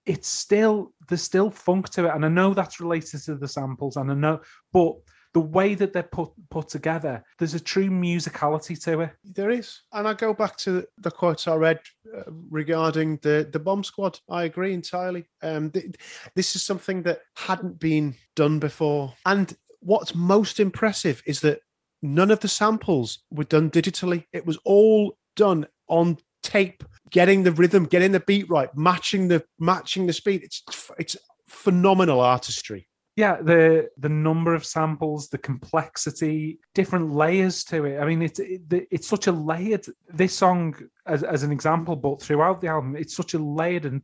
it's 0.06 0.28
still 0.28 0.92
there's 1.08 1.22
still 1.22 1.50
funk 1.50 1.88
to 1.90 2.06
it. 2.06 2.14
And 2.14 2.24
I 2.24 2.28
know 2.28 2.54
that's 2.54 2.80
related 2.80 3.22
to 3.24 3.36
the 3.36 3.48
samples, 3.48 3.96
and 3.96 4.10
I 4.10 4.14
know, 4.14 4.40
but 4.72 4.94
the 5.34 5.40
way 5.40 5.74
that 5.74 5.92
they're 5.92 6.02
put 6.02 6.30
put 6.50 6.68
together, 6.68 7.24
there's 7.38 7.54
a 7.54 7.60
true 7.60 7.88
musicality 7.88 8.80
to 8.84 9.00
it. 9.00 9.10
There 9.24 9.50
is, 9.50 9.80
and 9.92 10.06
I 10.06 10.14
go 10.14 10.34
back 10.34 10.56
to 10.58 10.84
the 10.98 11.10
quotes 11.10 11.48
I 11.48 11.54
read 11.54 11.80
uh, 12.16 12.22
regarding 12.50 13.18
the 13.22 13.48
the 13.50 13.58
bomb 13.58 13.84
squad. 13.84 14.18
I 14.28 14.44
agree 14.44 14.74
entirely. 14.74 15.24
Um, 15.42 15.70
th- 15.70 15.94
this 16.34 16.54
is 16.56 16.62
something 16.62 17.02
that 17.04 17.20
hadn't 17.36 17.78
been 17.78 18.14
done 18.36 18.58
before, 18.58 19.14
and 19.24 19.56
what's 19.80 20.14
most 20.14 20.60
impressive 20.60 21.22
is 21.26 21.40
that 21.40 21.60
none 22.02 22.30
of 22.30 22.40
the 22.40 22.48
samples 22.48 23.20
were 23.30 23.44
done 23.44 23.70
digitally. 23.70 24.24
It 24.32 24.46
was 24.46 24.58
all 24.64 25.16
done 25.36 25.66
on 25.88 26.18
tape, 26.42 26.84
getting 27.10 27.42
the 27.42 27.52
rhythm, 27.52 27.84
getting 27.84 28.12
the 28.12 28.20
beat 28.20 28.48
right, 28.50 28.68
matching 28.76 29.28
the 29.28 29.44
matching 29.58 30.06
the 30.06 30.12
speed. 30.12 30.42
It's 30.42 30.62
it's 30.98 31.16
phenomenal 31.48 32.20
artistry. 32.20 32.88
yeah 33.16 33.36
the 33.42 33.88
the 33.98 34.08
number 34.08 34.54
of 34.54 34.64
samples 34.64 35.28
the 35.28 35.36
complexity 35.38 36.58
different 36.74 37.12
layers 37.12 37.62
to 37.62 37.84
it 37.84 38.00
i 38.00 38.06
mean 38.06 38.22
it's 38.22 38.40
it, 38.40 38.62
it's 38.90 39.06
such 39.06 39.26
a 39.26 39.32
layered 39.32 39.84
this 40.14 40.34
song 40.34 40.74
as, 41.06 41.22
as 41.22 41.42
an 41.42 41.52
example 41.52 41.94
but 41.94 42.22
throughout 42.22 42.60
the 42.62 42.68
album 42.68 42.96
it's 42.96 43.14
such 43.14 43.34
a 43.34 43.38
layered 43.38 43.84
and 43.84 44.00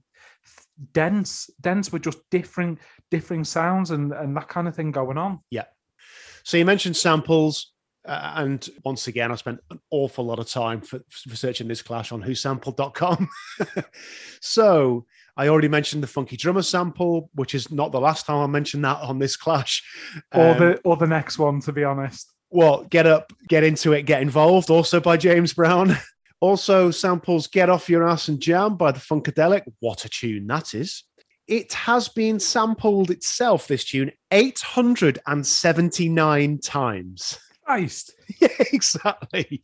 dense 0.93 1.49
dense 1.63 1.91
with 1.91 2.03
just 2.03 2.19
different 2.31 2.79
differing 3.11 3.45
sounds 3.45 3.91
and 3.93 4.13
and 4.13 4.37
that 4.37 4.49
kind 4.49 4.69
of 4.69 4.77
thing 4.77 4.91
going 4.93 5.17
on 5.19 5.41
Yeah. 5.51 5.65
So 6.45 6.57
you 6.57 6.65
mentioned 6.65 6.97
samples, 6.97 7.73
uh, 8.09 8.33
and 8.37 8.69
once 8.85 9.07
again, 9.07 9.31
I 9.31 9.37
spent 9.37 9.61
an 9.71 9.79
awful 9.91 10.25
lot 10.25 10.39
of 10.39 10.49
time 10.51 10.81
for 10.81 11.01
researching 11.29 11.69
this 11.69 11.83
clash 11.83 12.11
on 12.11 12.23
whosampled.com. 12.23 13.29
so 14.41 15.05
I 15.37 15.49
already 15.49 15.69
mentioned 15.69 16.03
the 16.03 16.07
funky 16.09 16.37
drummer 16.37 16.63
sample, 16.63 17.31
which 17.35 17.55
is 17.55 17.71
not 17.71 17.93
the 17.93 18.01
last 18.01 18.27
time 18.27 18.39
I 18.39 18.47
mentioned 18.47 18.85
that 18.85 18.99
on 19.03 19.19
this 19.19 19.37
clash. 19.37 19.83
Or 20.35 20.51
Um, 20.51 20.59
the 20.59 20.81
or 20.85 20.97
the 20.97 21.07
next 21.07 21.39
one, 21.39 21.61
to 21.61 21.73
be 21.73 21.85
honest. 21.85 22.33
well, 22.51 22.85
get 22.85 23.07
up, 23.07 23.33
get 23.49 23.63
into 23.63 23.93
it, 23.93 24.03
get 24.03 24.23
involved. 24.23 24.71
Also 24.71 25.01
by 25.01 25.17
James 25.17 25.53
Brown. 25.53 25.97
Also 26.41 26.93
samples 26.93 27.49
"Get 27.49 27.69
Off 27.69 27.91
Your 27.91 28.09
Ass 28.09 28.29
and 28.29 28.39
Jam" 28.39 28.77
by 28.77 28.93
the 28.93 29.01
Funkadelic. 29.01 29.63
What 29.81 30.05
a 30.05 30.09
tune 30.09 30.47
that 30.47 30.73
is! 30.73 31.03
It 31.49 31.73
has 31.73 32.09
been 32.09 32.39
sampled 32.39 33.11
itself. 33.11 33.67
This 33.67 33.85
tune 33.85 34.13
eight 34.31 34.61
hundred 34.61 35.19
and 35.27 35.45
seventy-nine 35.45 36.61
times. 36.61 37.41
Christ. 37.69 38.15
Yeah, 38.41 38.49
exactly. 38.73 39.63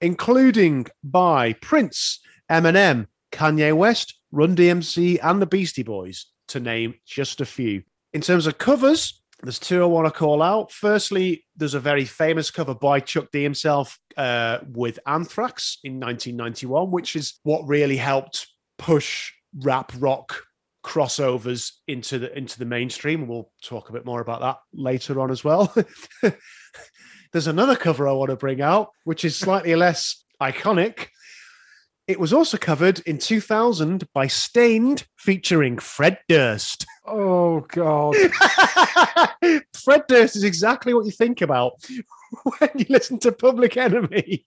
Including 0.00 0.86
by 1.04 1.52
Prince, 1.54 2.20
Eminem, 2.50 3.06
Kanye 3.30 3.76
West, 3.76 4.18
Run 4.32 4.56
DMC, 4.56 5.18
and 5.22 5.40
the 5.40 5.46
Beastie 5.46 5.82
Boys, 5.82 6.26
to 6.48 6.58
name 6.58 6.94
just 7.06 7.40
a 7.40 7.46
few. 7.46 7.84
In 8.12 8.22
terms 8.22 8.46
of 8.46 8.58
covers, 8.58 9.22
there's 9.42 9.60
two 9.60 9.82
I 9.82 9.86
want 9.86 10.06
to 10.06 10.10
call 10.10 10.42
out. 10.42 10.72
Firstly, 10.72 11.44
there's 11.56 11.74
a 11.74 11.80
very 11.80 12.04
famous 12.04 12.50
cover 12.50 12.74
by 12.74 12.98
Chuck 12.98 13.28
D 13.32 13.42
himself 13.42 13.98
uh, 14.16 14.58
with 14.72 14.98
Anthrax 15.06 15.78
in 15.84 16.00
1991, 16.00 16.90
which 16.90 17.14
is 17.14 17.38
what 17.44 17.68
really 17.68 17.96
helped 17.96 18.48
push 18.78 19.32
rap 19.54 19.92
rock 19.98 20.42
crossovers 20.84 21.72
into 21.86 22.18
the 22.18 22.36
into 22.36 22.58
the 22.58 22.64
mainstream. 22.64 23.28
We'll 23.28 23.50
talk 23.62 23.90
a 23.90 23.92
bit 23.92 24.04
more 24.04 24.20
about 24.20 24.40
that 24.40 24.56
later 24.72 25.20
on 25.20 25.30
as 25.30 25.44
well. 25.44 25.72
There's 27.32 27.46
another 27.46 27.76
cover 27.76 28.08
I 28.08 28.12
want 28.12 28.30
to 28.30 28.36
bring 28.36 28.60
out, 28.60 28.90
which 29.04 29.24
is 29.24 29.36
slightly 29.36 29.74
less 29.76 30.24
iconic. 30.40 31.08
It 32.06 32.18
was 32.18 32.32
also 32.32 32.56
covered 32.56 33.00
in 33.00 33.18
2000 33.18 34.10
by 34.14 34.28
Staind, 34.28 35.06
featuring 35.18 35.78
Fred 35.78 36.18
Durst. 36.26 36.86
Oh 37.06 37.60
God. 37.68 38.16
Fred 39.74 40.04
Durst 40.08 40.34
is 40.34 40.44
exactly 40.44 40.94
what 40.94 41.04
you 41.04 41.10
think 41.10 41.42
about 41.42 41.74
when 42.58 42.70
you 42.76 42.86
listen 42.88 43.18
to 43.20 43.32
Public 43.32 43.76
Enemy. 43.76 44.46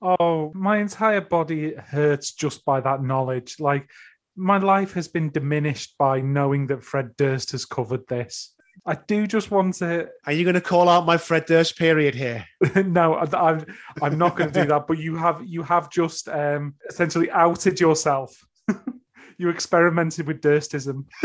Oh, 0.00 0.52
my 0.54 0.78
entire 0.78 1.20
body 1.20 1.74
hurts 1.74 2.32
just 2.32 2.64
by 2.64 2.80
that 2.80 3.02
knowledge. 3.02 3.56
Like 3.60 3.90
my 4.36 4.58
life 4.58 4.94
has 4.94 5.08
been 5.08 5.30
diminished 5.30 5.96
by 5.98 6.20
knowing 6.20 6.66
that 6.68 6.82
Fred 6.82 7.16
Durst 7.16 7.52
has 7.52 7.64
covered 7.64 8.06
this. 8.08 8.54
I 8.86 8.94
do 9.06 9.26
just 9.26 9.50
want 9.50 9.74
to. 9.76 10.08
Are 10.26 10.32
you 10.32 10.44
going 10.44 10.54
to 10.54 10.60
call 10.60 10.88
out 10.88 11.06
my 11.06 11.16
Fred 11.16 11.46
Durst 11.46 11.78
period 11.78 12.14
here? 12.14 12.44
no, 12.84 13.14
I- 13.14 13.50
I'm 13.50 13.66
I'm 14.02 14.18
not 14.18 14.36
going 14.36 14.50
to 14.50 14.62
do 14.62 14.68
that. 14.68 14.86
But 14.86 14.98
you 14.98 15.16
have 15.16 15.42
you 15.44 15.62
have 15.62 15.90
just 15.90 16.28
um, 16.28 16.74
essentially 16.88 17.30
outed 17.30 17.80
yourself. 17.80 18.44
you 19.38 19.48
experimented 19.48 20.26
with 20.26 20.40
Durstism. 20.40 21.04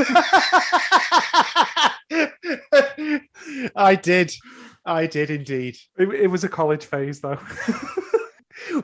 I 3.75 3.95
did. 4.01 4.33
I 4.85 5.05
did 5.07 5.29
indeed. 5.29 5.77
It, 5.97 6.09
it 6.09 6.27
was 6.27 6.43
a 6.43 6.49
college 6.49 6.85
phase, 6.85 7.19
though. 7.21 7.39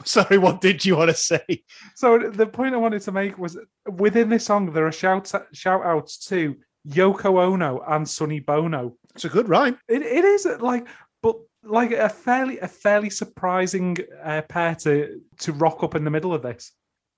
Sorry, 0.04 0.38
what 0.38 0.62
did 0.62 0.86
you 0.86 0.98
want 0.98 1.10
to 1.10 1.16
say? 1.16 1.64
so 1.96 2.18
the 2.18 2.48
point 2.48 2.74
I 2.74 2.78
wanted 2.78 3.02
to 3.04 3.12
make 3.12 3.38
was 3.38 3.58
within 3.90 4.30
this 4.30 4.46
song 4.46 4.72
there 4.72 4.88
are 4.88 4.92
shout 4.92 5.32
shout 5.54 5.86
outs 5.86 6.18
to 6.28 6.56
Yoko 6.88 7.42
Ono 7.42 7.84
and 7.88 8.08
Sonny 8.08 8.40
Bono. 8.40 8.96
It's 9.14 9.26
a 9.26 9.30
good 9.30 9.50
rhyme. 9.50 9.78
It, 9.88 10.02
it 10.02 10.26
is 10.26 10.48
like, 10.60 10.88
but 11.22 11.38
like 11.64 11.92
a 11.92 12.10
fairly 12.10 12.60
a 12.60 12.68
fairly 12.68 13.10
surprising 13.10 13.98
uh, 14.24 14.42
pair 14.44 14.76
to 14.76 15.22
to 15.40 15.54
rock 15.54 15.84
up 15.84 15.96
in 15.96 16.04
the 16.04 16.12
middle 16.12 16.34
of 16.34 16.42
this. 16.42 16.72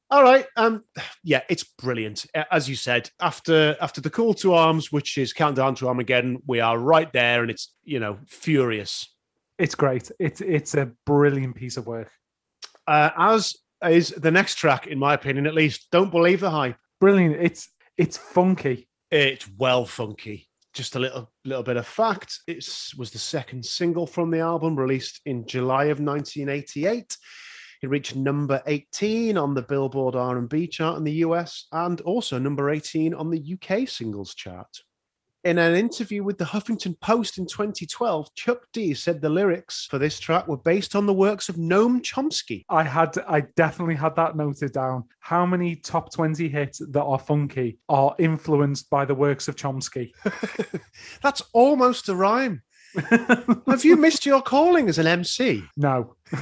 All 0.09 0.23
right. 0.23 0.45
Um. 0.55 0.83
Yeah, 1.23 1.41
it's 1.49 1.63
brilliant. 1.63 2.25
As 2.51 2.69
you 2.69 2.75
said, 2.75 3.09
after 3.19 3.75
after 3.81 3.99
the 3.99 4.09
call 4.09 4.33
to 4.35 4.53
arms, 4.53 4.91
which 4.91 5.17
is 5.17 5.33
countdown 5.33 5.75
to 5.75 5.87
Armageddon, 5.87 6.41
we 6.47 6.59
are 6.59 6.77
right 6.77 7.11
there, 7.11 7.41
and 7.41 7.51
it's 7.51 7.73
you 7.83 7.99
know 7.99 8.17
furious. 8.25 9.13
It's 9.57 9.75
great. 9.75 10.11
It's 10.19 10.39
it's 10.39 10.75
a 10.75 10.91
brilliant 11.05 11.55
piece 11.55 11.77
of 11.77 11.87
work. 11.87 12.11
Uh, 12.85 13.09
as 13.17 13.53
is 13.85 14.09
the 14.09 14.31
next 14.31 14.55
track, 14.55 14.87
in 14.87 14.97
my 14.97 15.13
opinion, 15.13 15.45
at 15.45 15.53
least. 15.53 15.87
Don't 15.91 16.11
believe 16.11 16.39
the 16.39 16.51
hype. 16.51 16.77
Brilliant. 17.01 17.35
It's 17.35 17.69
it's 17.97 18.17
funky. 18.17 18.87
It's 19.09 19.49
well 19.57 19.85
funky. 19.85 20.49
Just 20.73 20.95
a 20.95 20.99
little 20.99 21.31
little 21.45 21.63
bit 21.63 21.77
of 21.77 21.87
fact. 21.87 22.39
It 22.45 22.67
was 22.97 23.09
the 23.11 23.17
second 23.17 23.65
single 23.65 24.05
from 24.05 24.29
the 24.29 24.39
album, 24.39 24.77
released 24.77 25.21
in 25.25 25.47
July 25.47 25.85
of 25.85 25.99
1988. 25.99 27.17
It 27.83 27.89
reached 27.89 28.15
number 28.15 28.61
18 28.65 29.37
on 29.37 29.53
the 29.53 29.61
Billboard 29.61 30.15
R&B 30.15 30.67
chart 30.67 30.97
in 30.97 31.03
the 31.03 31.23
US 31.23 31.67
and 31.71 32.01
also 32.01 32.37
number 32.39 32.69
18 32.69 33.13
on 33.13 33.29
the 33.29 33.53
UK 33.53 33.87
singles 33.87 34.33
chart. 34.35 34.67
In 35.47 35.59
an 35.59 35.75
interview 35.75 36.23
with 36.23 36.37
the 36.37 36.43
Huffington 36.43 36.99
Post 36.99 37.37
in 37.37 37.47
2012, 37.47 38.35
Chuck 38.35 38.67
D 38.73 38.93
said 38.93 39.21
the 39.21 39.29
lyrics 39.29 39.87
for 39.89 39.97
this 39.97 40.19
track 40.19 40.45
were 40.45 40.57
based 40.57 40.93
on 40.93 41.05
the 41.05 41.13
works 41.13 41.47
of 41.47 41.55
Noam 41.55 42.01
Chomsky. 42.01 42.65
I 42.67 42.83
had 42.83 43.17
I 43.29 43.43
definitely 43.55 43.95
had 43.95 44.13
that 44.17 44.35
noted 44.35 44.73
down. 44.73 45.05
How 45.21 45.45
many 45.45 45.77
top 45.77 46.11
20 46.11 46.49
hits 46.49 46.79
that 46.79 47.01
are 47.01 47.17
funky 47.17 47.79
are 47.87 48.13
influenced 48.19 48.89
by 48.89 49.05
the 49.05 49.15
works 49.15 49.47
of 49.47 49.55
Chomsky? 49.55 50.11
That's 51.23 51.41
almost 51.53 52.09
a 52.09 52.15
rhyme. 52.15 52.61
Have 53.67 53.85
you 53.85 53.95
missed 53.95 54.25
your 54.25 54.41
calling 54.41 54.89
as 54.89 54.97
an 54.97 55.07
MC? 55.07 55.63
no. 55.77 56.17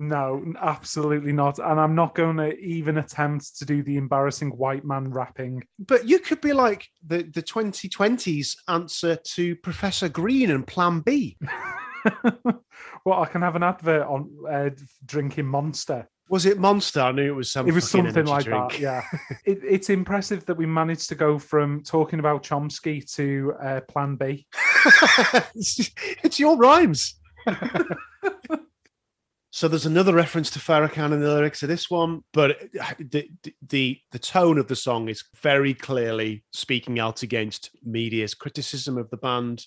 No, 0.00 0.42
absolutely 0.58 1.30
not. 1.30 1.58
And 1.58 1.78
I'm 1.78 1.94
not 1.94 2.14
going 2.14 2.38
to 2.38 2.58
even 2.58 2.96
attempt 2.96 3.58
to 3.58 3.66
do 3.66 3.82
the 3.82 3.98
embarrassing 3.98 4.48
white 4.48 4.82
man 4.82 5.10
rapping. 5.10 5.62
but 5.78 6.08
you 6.08 6.18
could 6.18 6.40
be 6.40 6.54
like 6.54 6.88
the, 7.06 7.18
the 7.18 7.42
2020s 7.42 8.56
answer 8.66 9.16
to 9.16 9.56
Professor 9.56 10.08
Green 10.08 10.52
and 10.52 10.66
Plan 10.66 11.00
B. 11.00 11.36
well, 13.04 13.20
I 13.20 13.26
can 13.26 13.42
have 13.42 13.56
an 13.56 13.62
advert 13.62 14.06
on 14.06 14.30
uh, 14.50 14.70
drinking 15.04 15.44
Monster. 15.44 16.08
Was 16.30 16.46
it 16.46 16.58
Monster? 16.58 17.00
I 17.02 17.12
knew 17.12 17.32
it 17.32 17.36
was 17.36 17.52
something. 17.52 17.70
It 17.70 17.74
was 17.74 17.90
something 17.90 18.24
like 18.24 18.44
drink. 18.44 18.72
that. 18.72 18.80
Yeah. 18.80 19.04
it, 19.44 19.60
it's 19.62 19.90
impressive 19.90 20.46
that 20.46 20.56
we 20.56 20.64
managed 20.64 21.10
to 21.10 21.14
go 21.14 21.38
from 21.38 21.82
talking 21.82 22.20
about 22.20 22.42
Chomsky 22.42 23.04
to 23.16 23.52
uh, 23.62 23.80
Plan 23.82 24.16
B. 24.16 24.46
it's, 25.54 25.90
it's 26.22 26.40
your 26.40 26.56
rhymes. 26.56 27.20
So 29.52 29.66
there's 29.66 29.86
another 29.86 30.14
reference 30.14 30.50
to 30.50 30.60
Farrakhan 30.60 31.12
in 31.12 31.20
the 31.20 31.34
lyrics 31.34 31.62
of 31.62 31.68
this 31.68 31.90
one, 31.90 32.22
but 32.32 32.62
uh, 32.80 32.94
the, 32.98 33.28
the 33.68 33.98
the 34.12 34.18
tone 34.18 34.58
of 34.58 34.68
the 34.68 34.76
song 34.76 35.08
is 35.08 35.24
very 35.42 35.74
clearly 35.74 36.44
speaking 36.52 37.00
out 37.00 37.24
against 37.24 37.70
media's 37.84 38.34
criticism 38.34 38.96
of 38.96 39.10
the 39.10 39.16
band. 39.16 39.66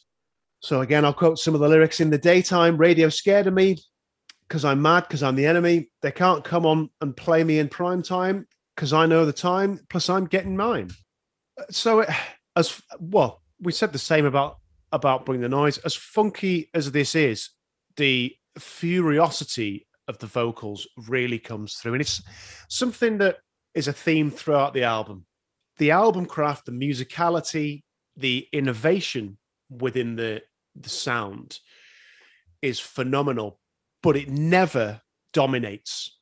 So 0.62 0.80
again, 0.82 1.04
I'll 1.04 1.13
quote 1.13 1.38
some 1.38 1.54
of 1.54 1.60
the 1.60 1.67
lyrics 1.67 2.00
in 2.00 2.10
the 2.10 2.17
daytime. 2.17 2.78
Radio 2.78 3.10
scared 3.10 3.48
of 3.48 3.54
me 3.54 3.78
because 4.48 4.63
I'm 4.63 4.82
mad 4.82 5.02
because 5.02 5.22
I'm 5.22 5.36
the 5.36 5.46
enemy. 5.46 5.89
They 6.02 6.12
can't 6.12 6.46
come 6.46 6.65
on 6.65 6.89
and 7.02 7.15
play 7.15 7.43
me 7.43 7.60
in 7.60 7.67
prime 7.67 8.02
time 8.02 8.48
because 8.76 8.93
I 8.93 9.06
know 9.06 9.26
the 9.26 9.34
time. 9.34 9.82
Plus, 9.89 10.10
I'm 10.10 10.26
getting 10.26 10.56
mine. 10.56 10.91
Uh, 11.60 11.63
so 11.69 12.00
it, 12.00 12.10
as 12.56 12.82
well, 13.00 13.41
we 13.60 13.74
said 13.74 13.91
the 13.91 14.00
same 14.00 14.26
about 14.26 14.60
about 14.93 15.26
Bring 15.26 15.41
the 15.41 15.50
Noise. 15.50 15.80
As 15.80 15.93
funky 15.93 16.69
as 16.74 16.91
this 16.93 17.15
is, 17.15 17.50
the 17.98 18.34
furiosity 18.60 19.88
of 20.08 20.18
the 20.20 20.28
vocals 20.28 20.88
really 21.08 21.39
comes 21.39 21.76
through. 21.76 21.94
And 21.94 22.02
it's 22.02 22.22
something 22.70 23.18
that 23.20 23.38
is 23.74 23.88
a 23.88 23.94
theme 23.94 24.30
throughout 24.30 24.74
the 24.74 24.84
album. 24.84 25.26
The 25.78 25.92
album 25.92 26.26
craft, 26.26 26.66
the 26.66 26.72
musicality, 26.72 27.84
the 28.16 28.48
innovation 28.54 29.38
within 29.70 30.16
the, 30.16 30.42
the 30.76 30.89
sound 30.89 31.60
is 32.62 32.80
phenomenal, 32.80 33.60
but 34.02 34.16
it 34.16 34.30
never 34.30 35.02
dominates. 35.34 36.20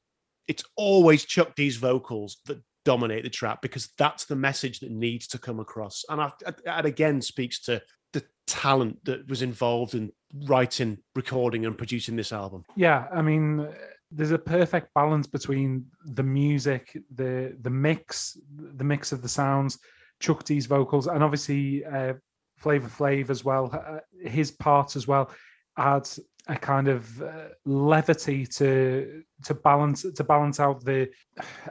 It's 0.48 0.64
always 0.76 1.26
Chuck 1.26 1.56
D's 1.56 1.78
vocals 1.78 2.38
that 2.46 2.62
dominate 2.86 3.24
the 3.24 3.30
track 3.30 3.62
because 3.62 3.90
that's 3.98 4.26
the 4.26 4.36
message 4.36 4.80
that 4.80 4.92
needs 4.92 5.28
to 5.28 5.38
come 5.38 5.60
across. 5.60 6.04
And 6.10 6.22
I, 6.22 6.32
that 6.66 6.86
again 6.86 7.22
speaks 7.22 7.60
to 7.62 7.82
the 8.14 8.24
talent 8.48 9.04
that 9.06 9.28
was 9.28 9.42
involved 9.42 9.96
in 9.96 10.12
writing, 10.46 10.98
recording, 11.16 11.66
and 11.66 11.78
producing 11.78 12.16
this 12.16 12.32
album. 12.32 12.64
Yeah, 12.76 13.08
I 13.14 13.22
mean, 13.22 13.68
there's 14.12 14.32
a 14.32 14.40
perfect 14.40 14.94
balance 14.94 15.28
between 15.28 15.86
the 16.06 16.24
music, 16.24 16.98
the 17.16 17.56
the 17.62 17.70
mix, 17.70 18.38
the 18.56 18.84
mix 18.84 19.12
of 19.12 19.22
the 19.22 19.30
sounds, 19.30 19.80
Chuck 20.20 20.44
D's 20.44 20.66
vocals, 20.66 21.08
and 21.08 21.24
obviously 21.24 21.86
uh, 21.86 22.14
Flavor 22.58 22.90
Flav 22.90 23.30
as 23.30 23.44
well. 23.44 23.70
Uh, 23.74 24.00
his 24.28 24.52
parts 24.52 24.96
as 24.96 25.08
well 25.08 25.32
add 25.78 26.08
a 26.48 26.56
kind 26.56 26.88
of 26.88 27.22
uh, 27.22 27.50
levity 27.66 28.46
to 28.46 29.24
to 29.44 29.54
balance 29.54 30.06
to 30.16 30.24
balance 30.24 30.60
out 30.60 30.84
the 30.84 31.10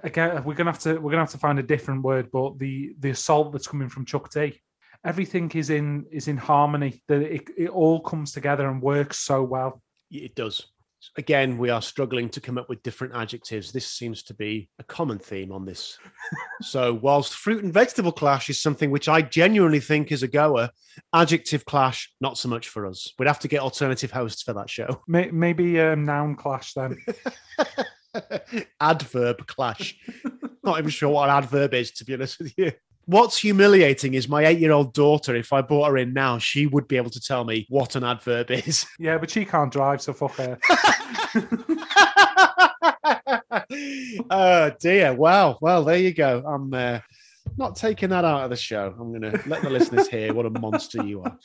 again 0.03 0.42
we're 0.44 0.55
gonna 0.55 0.70
have 0.70 0.81
to 0.81 0.98
we're 0.98 1.11
gonna 1.11 1.22
have 1.22 1.31
to 1.31 1.38
find 1.38 1.59
a 1.59 1.62
different 1.62 2.03
word 2.03 2.31
but 2.33 2.59
the 2.59 2.94
the 3.00 3.11
assault 3.11 3.53
that's 3.53 3.66
coming 3.66 3.88
from 3.88 4.05
Chuck 4.05 4.31
D 4.31 4.61
everything 5.05 5.51
is 5.53 5.71
in 5.71 6.07
is 6.11 6.29
in 6.29 6.37
harmony 6.37 7.03
that 7.09 7.23
it, 7.23 7.49
it 7.57 7.69
all 7.71 8.01
comes 8.01 8.33
together 8.33 8.69
and 8.69 8.83
works 8.83 9.19
so 9.19 9.43
well 9.43 9.83
It 10.11 10.35
does. 10.35 10.67
Again, 11.17 11.57
we 11.57 11.71
are 11.71 11.81
struggling 11.81 12.29
to 12.29 12.43
come 12.43 12.59
up 12.59 12.69
with 12.69 12.83
different 12.83 13.15
adjectives. 13.15 13.73
This 13.73 13.87
seems 13.87 14.23
to 14.25 14.35
be 14.35 14.69
a 14.79 14.85
common 14.85 15.19
theme 15.19 15.51
on 15.51 15.65
this. 15.65 15.99
so, 16.61 16.93
whilst 16.93 17.33
fruit 17.33 17.65
and 17.65 17.73
vegetable 17.73 18.13
clash 18.13 18.51
is 18.51 18.61
something 18.61 18.91
which 18.91 19.09
I 19.09 19.23
genuinely 19.23 19.81
think 19.81 20.13
is 20.13 20.23
a 20.23 20.29
goer, 20.29 20.69
adjective 21.15 21.65
clash, 21.65 22.13
not 22.21 22.37
so 22.37 22.51
much 22.51 22.69
for 22.69 22.87
us. 22.87 23.15
We'd 23.19 23.29
have 23.29 23.39
to 23.41 23.49
get 23.49 23.61
alternative 23.61 24.11
hosts 24.11 24.43
for 24.43 24.53
that 24.53 24.69
show. 24.69 25.03
May- 25.09 25.31
maybe 25.31 25.79
a 25.79 25.97
noun 25.97 26.37
clash 26.37 26.75
then. 26.75 26.99
adverb 28.81 29.47
clash. 29.47 29.99
Not 30.63 30.79
even 30.81 30.91
sure 30.91 31.09
what 31.09 31.31
an 31.31 31.37
adverb 31.37 31.73
is, 31.73 31.93
to 31.93 32.05
be 32.05 32.13
honest 32.13 32.41
with 32.41 32.53
you. 32.59 32.73
What's 33.11 33.38
humiliating 33.38 34.14
is 34.14 34.29
my 34.29 34.46
eight 34.46 34.61
year 34.61 34.70
old 34.70 34.94
daughter. 34.94 35.35
If 35.35 35.53
I 35.53 35.62
brought 35.62 35.88
her 35.88 35.96
in 35.96 36.12
now, 36.12 36.38
she 36.38 36.68
would 36.68 36.87
be 36.87 36.96
able 36.96 37.11
to 37.11 37.20
tell 37.20 37.42
me 37.42 37.66
what 37.68 37.96
an 37.96 38.05
adverb 38.05 38.53
is. 38.53 38.87
Yeah, 39.01 39.18
but 39.18 39.31
she 39.31 39.44
can't 39.44 39.73
drive, 39.73 40.01
so 40.01 40.12
fuck 40.12 40.37
her. 40.37 40.57
oh 44.31 44.70
dear. 44.79 45.12
Wow. 45.12 45.59
Well, 45.61 45.83
there 45.83 45.96
you 45.96 46.14
go. 46.14 46.44
I'm 46.46 46.73
uh, 46.73 47.01
not 47.57 47.75
taking 47.75 48.11
that 48.11 48.25
out 48.25 48.44
of 48.44 48.51
the 48.51 48.57
show. 48.57 48.94
I'm 48.96 49.11
going 49.11 49.23
to 49.23 49.42
let 49.49 49.62
the 49.62 49.70
listeners 49.70 50.07
hear 50.07 50.33
what 50.33 50.46
a 50.46 50.51
monster 50.51 51.03
you 51.03 51.25
are. 51.25 51.37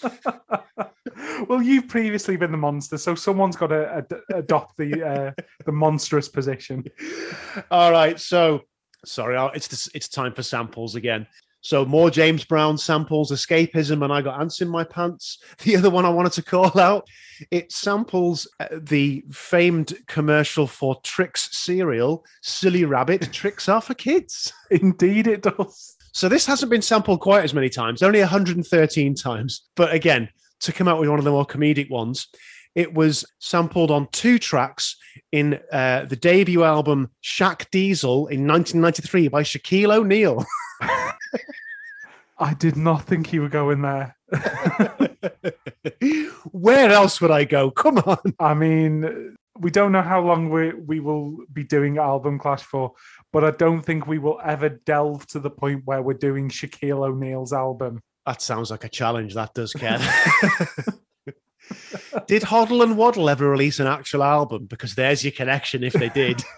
well, 1.47 1.63
you've 1.63 1.87
previously 1.87 2.37
been 2.37 2.51
the 2.51 2.57
monster, 2.57 2.99
so 2.99 3.15
someone's 3.15 3.55
got 3.55 3.67
to 3.67 3.91
ad- 3.91 4.21
adopt 4.35 4.77
the 4.77 5.03
uh, 5.03 5.31
the 5.65 5.71
monstrous 5.71 6.29
position. 6.29 6.83
All 7.71 7.91
right. 7.91 8.19
So, 8.19 8.61
sorry, 9.03 9.35
it's 9.55 9.67
this, 9.67 9.89
it's 9.95 10.09
time 10.09 10.33
for 10.35 10.43
samples 10.43 10.93
again. 10.93 11.25
So 11.65 11.83
more 11.83 12.11
James 12.11 12.45
Brown 12.45 12.77
samples, 12.77 13.31
escapism, 13.31 14.03
and 14.03 14.13
I 14.13 14.21
got 14.21 14.39
ants 14.39 14.61
in 14.61 14.69
my 14.69 14.83
pants. 14.83 15.39
The 15.63 15.75
other 15.75 15.89
one 15.89 16.05
I 16.05 16.09
wanted 16.09 16.33
to 16.33 16.43
call 16.43 16.79
out, 16.79 17.07
it 17.49 17.71
samples 17.71 18.47
uh, 18.59 18.67
the 18.71 19.23
famed 19.31 19.95
commercial 20.05 20.67
for 20.67 21.01
Trix 21.01 21.57
cereal, 21.57 22.23
Silly 22.43 22.85
Rabbit. 22.85 23.33
Tricks 23.33 23.67
are 23.67 23.81
for 23.81 23.95
kids. 23.95 24.53
Indeed, 24.69 25.25
it 25.25 25.41
does. 25.41 25.95
So 26.11 26.29
this 26.29 26.45
hasn't 26.45 26.69
been 26.69 26.83
sampled 26.83 27.21
quite 27.21 27.43
as 27.43 27.55
many 27.55 27.69
times, 27.69 28.03
only 28.03 28.19
113 28.19 29.15
times. 29.15 29.63
But 29.75 29.91
again, 29.91 30.29
to 30.59 30.71
come 30.71 30.87
out 30.87 30.99
with 30.99 31.09
one 31.09 31.17
of 31.17 31.25
the 31.25 31.31
more 31.31 31.47
comedic 31.47 31.89
ones, 31.89 32.27
it 32.75 32.93
was 32.93 33.25
sampled 33.39 33.89
on 33.89 34.07
two 34.11 34.37
tracks 34.37 34.97
in 35.31 35.59
uh, 35.71 36.05
the 36.05 36.15
debut 36.15 36.63
album 36.63 37.09
Shaq 37.23 37.69
Diesel 37.71 38.27
in 38.27 38.45
1993 38.45 39.29
by 39.29 39.43
Shaquille 39.43 39.95
O'Neal. 39.95 40.45
I 42.37 42.53
did 42.53 42.75
not 42.75 43.03
think 43.03 43.31
you 43.31 43.41
were 43.41 43.49
going 43.49 43.81
there. 43.81 44.17
Where 46.51 46.91
else 46.91 47.21
would 47.21 47.31
I 47.31 47.45
go? 47.45 47.71
Come 47.71 47.97
on. 47.99 48.33
I 48.39 48.53
mean, 48.53 49.37
we 49.57 49.71
don't 49.71 49.93
know 49.93 50.01
how 50.01 50.19
long 50.19 50.49
we 50.49 50.73
we 50.73 50.99
will 50.99 51.37
be 51.53 51.63
doing 51.63 51.97
album 51.97 52.37
clash 52.39 52.61
for, 52.61 52.91
but 53.31 53.45
I 53.45 53.51
don't 53.51 53.81
think 53.81 54.05
we 54.05 54.19
will 54.19 54.39
ever 54.43 54.69
delve 54.69 55.25
to 55.27 55.39
the 55.39 55.49
point 55.49 55.83
where 55.85 56.01
we're 56.01 56.13
doing 56.13 56.49
Shaquille 56.49 57.07
O'Neal's 57.07 57.53
album. 57.53 58.01
That 58.25 58.41
sounds 58.41 58.69
like 58.71 58.83
a 58.83 58.89
challenge, 58.89 59.35
that 59.35 59.53
does, 59.53 59.71
Ken. 59.71 60.01
did 62.27 62.43
Hoddle 62.43 62.83
and 62.83 62.97
Waddle 62.97 63.29
ever 63.29 63.49
release 63.49 63.79
an 63.79 63.87
actual 63.87 64.23
album? 64.23 64.65
Because 64.65 64.95
there's 64.95 65.23
your 65.23 65.31
connection 65.31 65.83
if 65.83 65.93
they 65.93 66.09
did. 66.09 66.43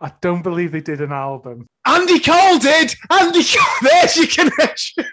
I 0.00 0.12
don't 0.20 0.42
believe 0.42 0.70
they 0.72 0.80
did 0.80 1.00
an 1.00 1.12
album. 1.12 1.68
Andy 1.86 2.18
Cole 2.20 2.58
did. 2.58 2.94
Andy 3.10 3.42
Cole. 3.42 3.82
There's 3.82 4.16
your 4.16 4.28
connection. 4.28 5.04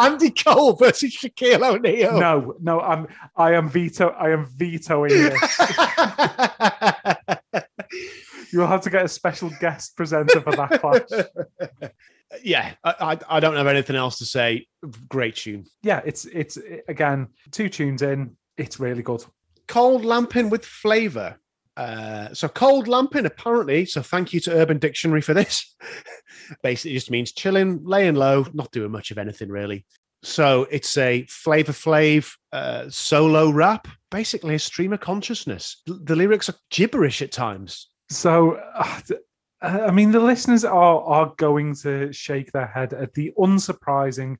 Andy 0.00 0.30
Cole 0.30 0.74
versus 0.74 1.16
Shaquille 1.16 1.62
O'Neal. 1.62 2.18
No, 2.18 2.56
no, 2.60 2.80
I'm 2.80 3.06
I 3.36 3.54
am 3.54 3.68
veto 3.68 4.08
I 4.08 4.30
am 4.30 4.46
vetoing 4.46 5.12
this. 5.12 5.60
You'll 8.52 8.66
have 8.66 8.80
to 8.82 8.90
get 8.90 9.04
a 9.04 9.08
special 9.08 9.48
guest 9.60 9.96
presenter 9.96 10.40
for 10.40 10.50
that 10.52 10.80
clash. 10.80 11.02
Yeah, 12.42 12.74
I, 12.84 12.94
I, 13.00 13.36
I 13.36 13.40
don't 13.40 13.56
have 13.56 13.66
anything 13.66 13.96
else 13.96 14.18
to 14.18 14.24
say. 14.24 14.66
Great 15.08 15.36
tune. 15.36 15.66
Yeah, 15.82 16.00
it's 16.04 16.26
it's 16.26 16.58
again 16.88 17.28
two 17.50 17.68
tunes 17.68 18.02
in. 18.02 18.36
It's 18.56 18.80
really 18.80 19.02
good. 19.02 19.24
Cold 19.68 20.04
lamping 20.04 20.50
with 20.50 20.64
flavor. 20.64 21.38
Uh, 21.76 22.32
so 22.34 22.48
cold 22.48 22.88
lamping 22.88 23.26
apparently. 23.26 23.84
So 23.84 24.02
thank 24.02 24.32
you 24.32 24.40
to 24.40 24.52
Urban 24.52 24.78
Dictionary 24.78 25.22
for 25.22 25.34
this. 25.34 25.74
Basically, 26.62 26.94
just 26.94 27.10
means 27.10 27.32
chilling, 27.32 27.84
laying 27.84 28.16
low, 28.16 28.46
not 28.52 28.70
doing 28.72 28.90
much 28.90 29.10
of 29.10 29.18
anything 29.18 29.48
really. 29.48 29.86
So 30.22 30.66
it's 30.70 30.98
a 30.98 31.24
flavor 31.26 31.72
flav 31.72 32.30
uh, 32.52 32.90
solo 32.90 33.50
rap, 33.50 33.88
basically 34.10 34.54
a 34.54 34.58
stream 34.58 34.92
of 34.92 35.00
consciousness. 35.00 35.82
The 35.86 36.16
lyrics 36.16 36.48
are 36.50 36.56
gibberish 36.70 37.22
at 37.22 37.32
times. 37.32 37.88
So, 38.10 38.60
uh, 38.74 39.00
I 39.62 39.90
mean, 39.90 40.10
the 40.10 40.20
listeners 40.20 40.64
are 40.64 41.02
are 41.02 41.34
going 41.36 41.74
to 41.82 42.12
shake 42.12 42.52
their 42.52 42.66
head 42.66 42.92
at 42.92 43.14
the 43.14 43.32
unsurprising. 43.38 44.36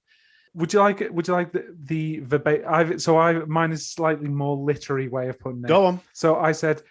Would 0.54 0.72
you 0.72 0.80
like 0.80 1.00
it? 1.00 1.12
Would 1.12 1.28
you 1.28 1.34
like 1.34 1.52
the, 1.52 1.76
the 1.84 2.20
verbatim? 2.20 2.64
I've, 2.68 3.02
so 3.02 3.18
I 3.18 3.32
mine 3.44 3.72
is 3.72 3.90
slightly 3.90 4.28
more 4.28 4.56
literary 4.56 5.08
way 5.08 5.28
of 5.28 5.38
putting 5.38 5.62
it. 5.64 5.68
Go 5.68 5.84
on. 5.86 6.00
So 6.12 6.36
I 6.36 6.52
said, 6.52 6.82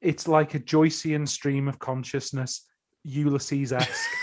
it's 0.00 0.26
like 0.26 0.54
a 0.54 0.60
Joycean 0.60 1.28
stream 1.28 1.68
of 1.68 1.78
consciousness, 1.78 2.66
Ulysses 3.04 3.72
esque. 3.72 4.10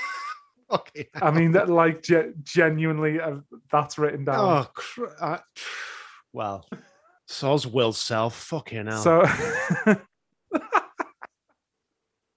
Okay. 0.71 1.09
I 1.21 1.31
mean, 1.31 1.51
that 1.51 1.69
like 1.69 2.01
ge- 2.01 2.33
genuinely, 2.43 3.19
uh, 3.19 3.39
that's 3.71 3.97
written 3.97 4.23
down. 4.23 4.39
Oh, 4.39 4.69
cr- 4.73 5.05
uh, 5.19 5.37
well, 6.33 6.65
so's 7.27 7.67
will 7.67 7.91
self. 7.91 8.35
Fucking 8.35 8.87
hell. 8.87 9.01
So, 9.03 9.25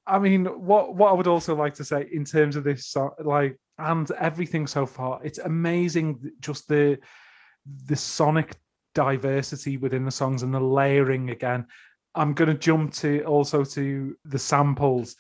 I 0.07 0.19
mean, 0.19 0.45
what 0.45 0.95
what 0.95 1.11
I 1.11 1.15
would 1.15 1.27
also 1.27 1.55
like 1.55 1.75
to 1.75 1.85
say 1.85 2.09
in 2.13 2.25
terms 2.25 2.57
of 2.57 2.65
this 2.65 2.95
like, 3.23 3.59
and 3.79 4.11
everything 4.13 4.67
so 4.67 4.87
far, 4.87 5.21
it's 5.25 5.39
amazing. 5.39 6.33
Just 6.41 6.69
the 6.69 6.99
the 7.87 7.97
sonic 7.97 8.55
diversity 8.95 9.77
within 9.77 10.05
the 10.05 10.11
songs 10.11 10.43
and 10.43 10.55
the 10.55 10.61
layering 10.61 11.31
again. 11.31 11.67
I'm 12.15 12.33
going 12.33 12.49
to 12.49 12.55
jump 12.55 12.93
to 12.95 13.23
also 13.25 13.65
to 13.65 14.17
the 14.25 14.39
samples 14.39 15.17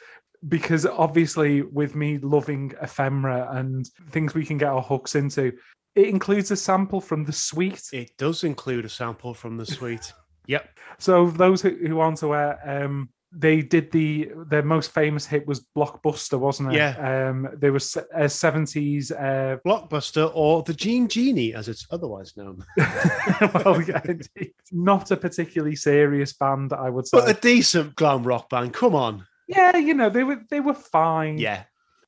because 0.48 0.86
obviously 0.86 1.62
with 1.62 1.94
me 1.94 2.18
loving 2.18 2.72
ephemera 2.80 3.48
and 3.52 3.88
things 4.10 4.34
we 4.34 4.44
can 4.44 4.58
get 4.58 4.68
our 4.68 4.82
hooks 4.82 5.14
into, 5.14 5.52
it 5.94 6.08
includes 6.08 6.50
a 6.50 6.56
sample 6.56 7.00
from 7.00 7.24
the 7.24 7.32
Sweet. 7.32 7.82
it 7.92 8.10
does 8.18 8.44
include 8.44 8.84
a 8.84 8.88
sample 8.88 9.32
from 9.34 9.56
the 9.56 9.66
Sweet. 9.66 10.12
yep. 10.46 10.68
So 10.98 11.30
those 11.30 11.62
who, 11.62 11.70
who 11.70 11.98
aren't 11.98 12.22
aware, 12.22 12.58
um, 12.64 13.08
they 13.36 13.62
did 13.62 13.90
the 13.90 14.30
their 14.48 14.62
most 14.62 14.92
famous 14.92 15.26
hit 15.26 15.46
was 15.46 15.66
Blockbuster, 15.76 16.38
wasn't 16.38 16.72
it? 16.72 16.76
Yeah. 16.76 17.28
Um, 17.28 17.48
there 17.56 17.72
was 17.72 17.96
a 18.14 18.28
seventies. 18.28 19.10
Uh, 19.10 19.58
Blockbuster 19.66 20.30
or 20.34 20.62
the 20.62 20.74
Jean 20.74 21.08
Genie, 21.08 21.54
as 21.54 21.68
it's 21.68 21.86
otherwise 21.90 22.36
known. 22.36 22.64
well, 22.78 23.82
yeah, 23.82 24.00
indeed. 24.04 24.52
not 24.72 25.10
a 25.10 25.16
particularly 25.16 25.76
serious 25.76 26.32
band, 26.32 26.72
I 26.72 26.90
would 26.90 27.06
say. 27.06 27.18
But 27.18 27.36
a 27.36 27.40
decent 27.40 27.96
glam 27.96 28.22
rock 28.22 28.48
band. 28.50 28.72
Come 28.72 28.94
on. 28.94 29.26
yeah, 29.48 29.76
you 29.76 29.94
know 29.94 30.10
they 30.10 30.24
were 30.24 30.40
they 30.50 30.60
were 30.60 30.74
fine. 30.74 31.38
Yeah. 31.38 31.64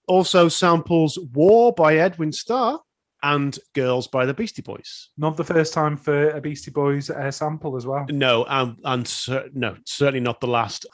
Also 0.09 0.49
samples 0.49 1.19
War 1.35 1.73
by 1.73 1.97
Edwin 1.97 2.31
Starr 2.31 2.81
and 3.23 3.59
Girls 3.75 4.07
by 4.07 4.25
the 4.25 4.35
Beastie 4.35 4.63
Boys. 4.63 5.09
Not 5.17 5.37
the 5.37 5.45
first 5.45 5.75
time 5.75 5.97
for 5.97 6.31
a 6.31 6.41
Beastie 6.41 6.71
Boys 6.71 7.11
uh, 7.11 7.31
sample 7.33 7.77
as 7.77 7.85
well. 7.85 8.07
No, 8.09 8.45
um, 8.49 8.79
and 8.85 9.07
cer- 9.07 9.51
no, 9.53 9.77
certainly 9.85 10.21
not 10.21 10.41
the 10.41 10.47
last. 10.47 10.87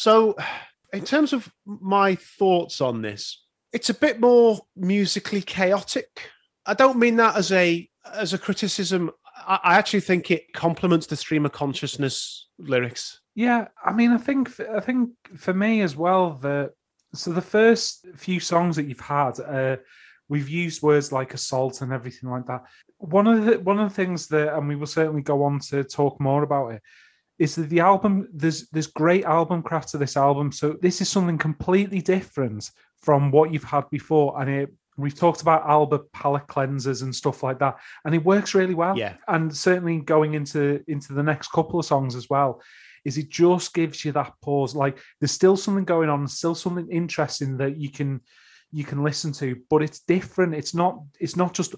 So, 0.00 0.34
in 0.94 1.04
terms 1.04 1.34
of 1.34 1.52
my 1.66 2.14
thoughts 2.14 2.80
on 2.80 3.02
this, 3.02 3.44
it's 3.70 3.90
a 3.90 3.94
bit 3.94 4.18
more 4.18 4.58
musically 4.74 5.42
chaotic. 5.42 6.08
I 6.64 6.72
don't 6.72 6.98
mean 6.98 7.16
that 7.16 7.36
as 7.36 7.52
a 7.52 7.86
as 8.10 8.32
a 8.32 8.38
criticism. 8.38 9.10
I, 9.46 9.58
I 9.62 9.74
actually 9.76 10.00
think 10.00 10.30
it 10.30 10.54
complements 10.54 11.06
the 11.06 11.16
stream 11.16 11.44
of 11.44 11.52
consciousness 11.52 12.48
lyrics. 12.58 13.20
Yeah, 13.34 13.68
I 13.84 13.92
mean, 13.92 14.12
I 14.12 14.16
think 14.16 14.58
I 14.74 14.80
think 14.80 15.10
for 15.36 15.52
me 15.52 15.82
as 15.82 15.96
well. 15.96 16.38
The 16.40 16.72
so 17.12 17.30
the 17.32 17.42
first 17.42 18.06
few 18.16 18.40
songs 18.40 18.76
that 18.76 18.86
you've 18.86 19.00
had, 19.00 19.38
uh, 19.38 19.76
we've 20.30 20.48
used 20.48 20.80
words 20.80 21.12
like 21.12 21.34
assault 21.34 21.82
and 21.82 21.92
everything 21.92 22.30
like 22.30 22.46
that. 22.46 22.62
One 22.96 23.26
of 23.26 23.44
the 23.44 23.58
one 23.58 23.78
of 23.78 23.90
the 23.90 23.94
things 23.94 24.28
that, 24.28 24.56
and 24.56 24.66
we 24.66 24.76
will 24.76 24.86
certainly 24.86 25.20
go 25.20 25.42
on 25.42 25.58
to 25.68 25.84
talk 25.84 26.18
more 26.22 26.42
about 26.42 26.68
it, 26.68 26.82
is 27.40 27.54
that 27.54 27.70
the 27.70 27.80
album 27.80 28.28
there's 28.32 28.68
there's 28.68 28.86
great 28.86 29.24
album 29.24 29.62
craft 29.62 29.88
to 29.88 29.98
this 29.98 30.16
album. 30.16 30.52
So 30.52 30.76
this 30.80 31.00
is 31.00 31.08
something 31.08 31.38
completely 31.38 32.00
different 32.02 32.70
from 33.00 33.30
what 33.32 33.52
you've 33.52 33.64
had 33.64 33.90
before, 33.90 34.40
and 34.40 34.48
it. 34.48 34.72
We've 34.96 35.14
talked 35.14 35.40
about 35.40 35.66
Alba 35.66 36.00
palette 36.12 36.46
cleansers 36.46 37.02
and 37.02 37.14
stuff 37.14 37.42
like 37.42 37.58
that, 37.60 37.78
and 38.04 38.14
it 38.14 38.22
works 38.22 38.54
really 38.54 38.74
well. 38.74 38.98
Yeah. 38.98 39.14
and 39.28 39.56
certainly 39.56 39.98
going 40.00 40.34
into 40.34 40.84
into 40.88 41.14
the 41.14 41.22
next 41.22 41.48
couple 41.52 41.80
of 41.80 41.86
songs 41.86 42.14
as 42.14 42.28
well 42.28 42.60
is 43.06 43.16
it 43.16 43.30
just 43.30 43.72
gives 43.72 44.04
you 44.04 44.12
that 44.12 44.34
pause 44.42 44.74
like 44.74 44.98
there's 45.18 45.30
still 45.30 45.56
something 45.56 45.84
going 45.84 46.10
on 46.10 46.28
still 46.28 46.54
something 46.54 46.86
interesting 46.90 47.56
that 47.56 47.78
you 47.78 47.90
can 47.90 48.20
you 48.72 48.84
can 48.84 49.02
listen 49.02 49.32
to 49.32 49.56
but 49.70 49.82
it's 49.82 50.00
different 50.00 50.54
it's 50.54 50.74
not 50.74 51.00
it's 51.18 51.34
not 51.34 51.54
just 51.54 51.74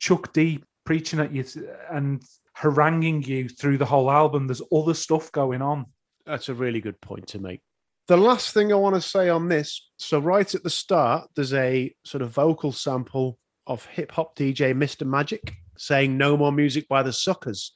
chuck 0.00 0.32
d 0.32 0.58
preaching 0.84 1.20
at 1.20 1.32
you 1.32 1.44
and 1.92 2.24
haranguing 2.60 3.22
you 3.22 3.48
through 3.48 3.78
the 3.78 3.86
whole 3.86 4.10
album 4.10 4.46
there's 4.46 4.62
other 4.72 4.94
stuff 4.94 5.30
going 5.32 5.62
on 5.62 5.86
That's 6.26 6.48
a 6.48 6.54
really 6.54 6.80
good 6.80 7.00
point 7.00 7.28
to 7.28 7.38
make. 7.38 7.60
The 8.08 8.16
last 8.16 8.54
thing 8.54 8.72
I 8.72 8.76
want 8.76 8.94
to 8.94 9.00
say 9.00 9.28
on 9.28 9.48
this 9.48 9.88
so, 9.98 10.20
right 10.20 10.54
at 10.54 10.62
the 10.62 10.70
start, 10.70 11.28
there's 11.34 11.52
a 11.52 11.92
sort 12.04 12.22
of 12.22 12.30
vocal 12.30 12.72
sample 12.72 13.38
of 13.66 13.84
hip 13.86 14.12
hop 14.12 14.36
DJ 14.36 14.72
Mr. 14.72 15.06
Magic 15.06 15.54
saying 15.76 16.16
no 16.16 16.36
more 16.36 16.52
music 16.52 16.88
by 16.88 17.02
the 17.02 17.12
suckers. 17.12 17.74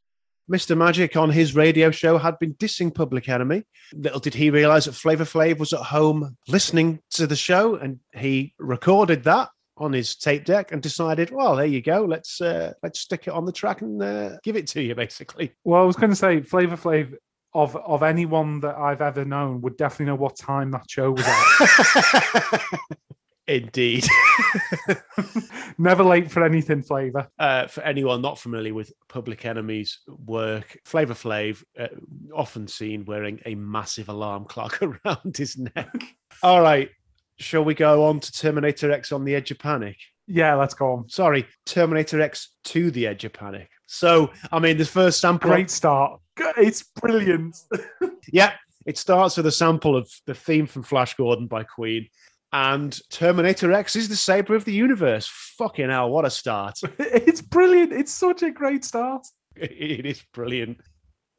Mr. 0.51 0.76
Magic 0.76 1.16
on 1.16 1.30
his 1.30 1.55
radio 1.55 1.91
show 1.91 2.18
had 2.18 2.39
been 2.39 2.55
dissing 2.55 2.95
Public 2.95 3.28
Enemy. 3.28 3.64
Little 3.93 4.20
did 4.20 4.35
he 4.35 4.51
realize 4.51 4.87
that 4.87 4.93
Flavor 4.93 5.24
Flav 5.24 5.59
was 5.59 5.72
at 5.72 5.80
home 5.80 6.37
listening 6.49 7.01
to 7.11 7.26
the 7.26 7.37
show 7.37 7.76
and 7.76 8.01
he 8.14 8.55
recorded 8.59 9.24
that 9.24 9.51
on 9.83 9.93
his 9.93 10.14
tape 10.14 10.45
deck 10.45 10.72
and 10.72 10.80
decided, 10.80 11.30
well, 11.30 11.57
there 11.57 11.66
you 11.66 11.83
go. 11.83 12.05
Let's 12.05 12.41
uh, 12.41 12.72
let's 12.83 13.01
stick 13.01 13.26
it 13.26 13.33
on 13.33 13.45
the 13.45 13.53
track 13.53 13.83
and 13.83 14.01
uh, 14.03 14.39
give 14.43 14.57
it 14.57 14.66
to 14.68 14.83
you, 14.83 14.95
basically. 15.05 15.53
Well, 15.64 15.83
I 15.83 15.85
was 15.85 15.97
going 15.97 16.11
to 16.11 16.16
say 16.16 16.41
Flavor 16.41 16.76
Flav 16.76 17.14
of 17.55 17.76
of 17.76 18.03
anyone 18.03 18.61
that 18.61 18.76
I've 18.76 19.03
ever 19.03 19.24
known 19.24 19.61
would 19.61 19.76
definitely 19.76 20.07
know 20.07 20.14
what 20.14 20.37
time 20.37 20.70
that 20.70 20.89
show 20.89 21.12
was 21.12 21.24
at. 21.26 22.62
Indeed. 23.49 24.07
Never 25.78 26.05
late 26.05 26.30
for 26.30 26.45
anything, 26.45 26.80
Flavor. 26.80 27.28
Uh, 27.39 27.66
for 27.66 27.83
anyone 27.83 28.22
not 28.22 28.39
familiar 28.39 28.72
with 28.72 28.93
Public 29.09 29.45
Enemy's 29.45 29.99
work, 30.07 30.78
Flavor 30.85 31.14
Flav 31.14 31.62
uh, 31.78 31.89
often 32.35 32.68
seen 32.68 33.05
wearing 33.05 33.41
a 33.45 33.57
massive 33.57 34.09
alarm 34.09 34.45
clock 34.45 34.80
around 34.83 35.37
his 35.37 35.59
neck. 35.59 35.91
All 36.43 36.62
right, 36.62 36.89
shall 37.39 37.64
we 37.64 37.74
go 37.74 38.05
on 38.05 38.20
to 38.20 38.33
Terminator 38.33 38.91
X 38.91 39.12
on 39.12 39.24
the 39.24 39.35
Edge 39.35 39.51
of 39.51 39.59
Panic? 39.59 39.97
Yeah, 40.26 40.55
let's 40.55 40.74
go 40.74 40.93
on. 40.93 41.09
Sorry, 41.09 41.47
Terminator 41.66 42.20
X 42.20 42.51
to 42.64 42.91
the 42.91 43.07
Edge 43.07 43.24
of 43.24 43.33
Panic. 43.33 43.68
So, 43.87 44.30
I 44.51 44.59
mean, 44.59 44.78
the 44.78 44.85
first 44.85 45.20
sample. 45.20 45.51
Great 45.51 45.70
start. 45.70 46.20
It's 46.57 46.83
brilliant. 46.83 47.57
yeah, 48.33 48.53
it 48.87 48.97
starts 48.97 49.37
with 49.37 49.47
a 49.47 49.53
sample 49.53 49.97
of 49.97 50.11
the 50.26 50.35
theme 50.35 50.66
from 50.66 50.83
Flash 50.83 51.14
Gordon 51.14 51.47
by 51.47 51.64
Queen. 51.64 52.09
And 52.53 52.99
Terminator 53.11 53.72
X 53.72 53.97
is 53.97 54.09
the 54.09 54.16
saber 54.16 54.55
of 54.55 54.64
the 54.64 54.72
universe. 54.72 55.26
Fucking 55.59 55.89
hell, 55.89 56.11
what 56.11 56.26
a 56.26 56.30
start. 56.30 56.78
it's 56.99 57.41
brilliant. 57.41 57.93
It's 57.93 58.12
such 58.12 58.43
a 58.43 58.51
great 58.51 58.85
start. 58.85 59.26
It 59.55 60.07
is 60.07 60.22
brilliant. 60.33 60.78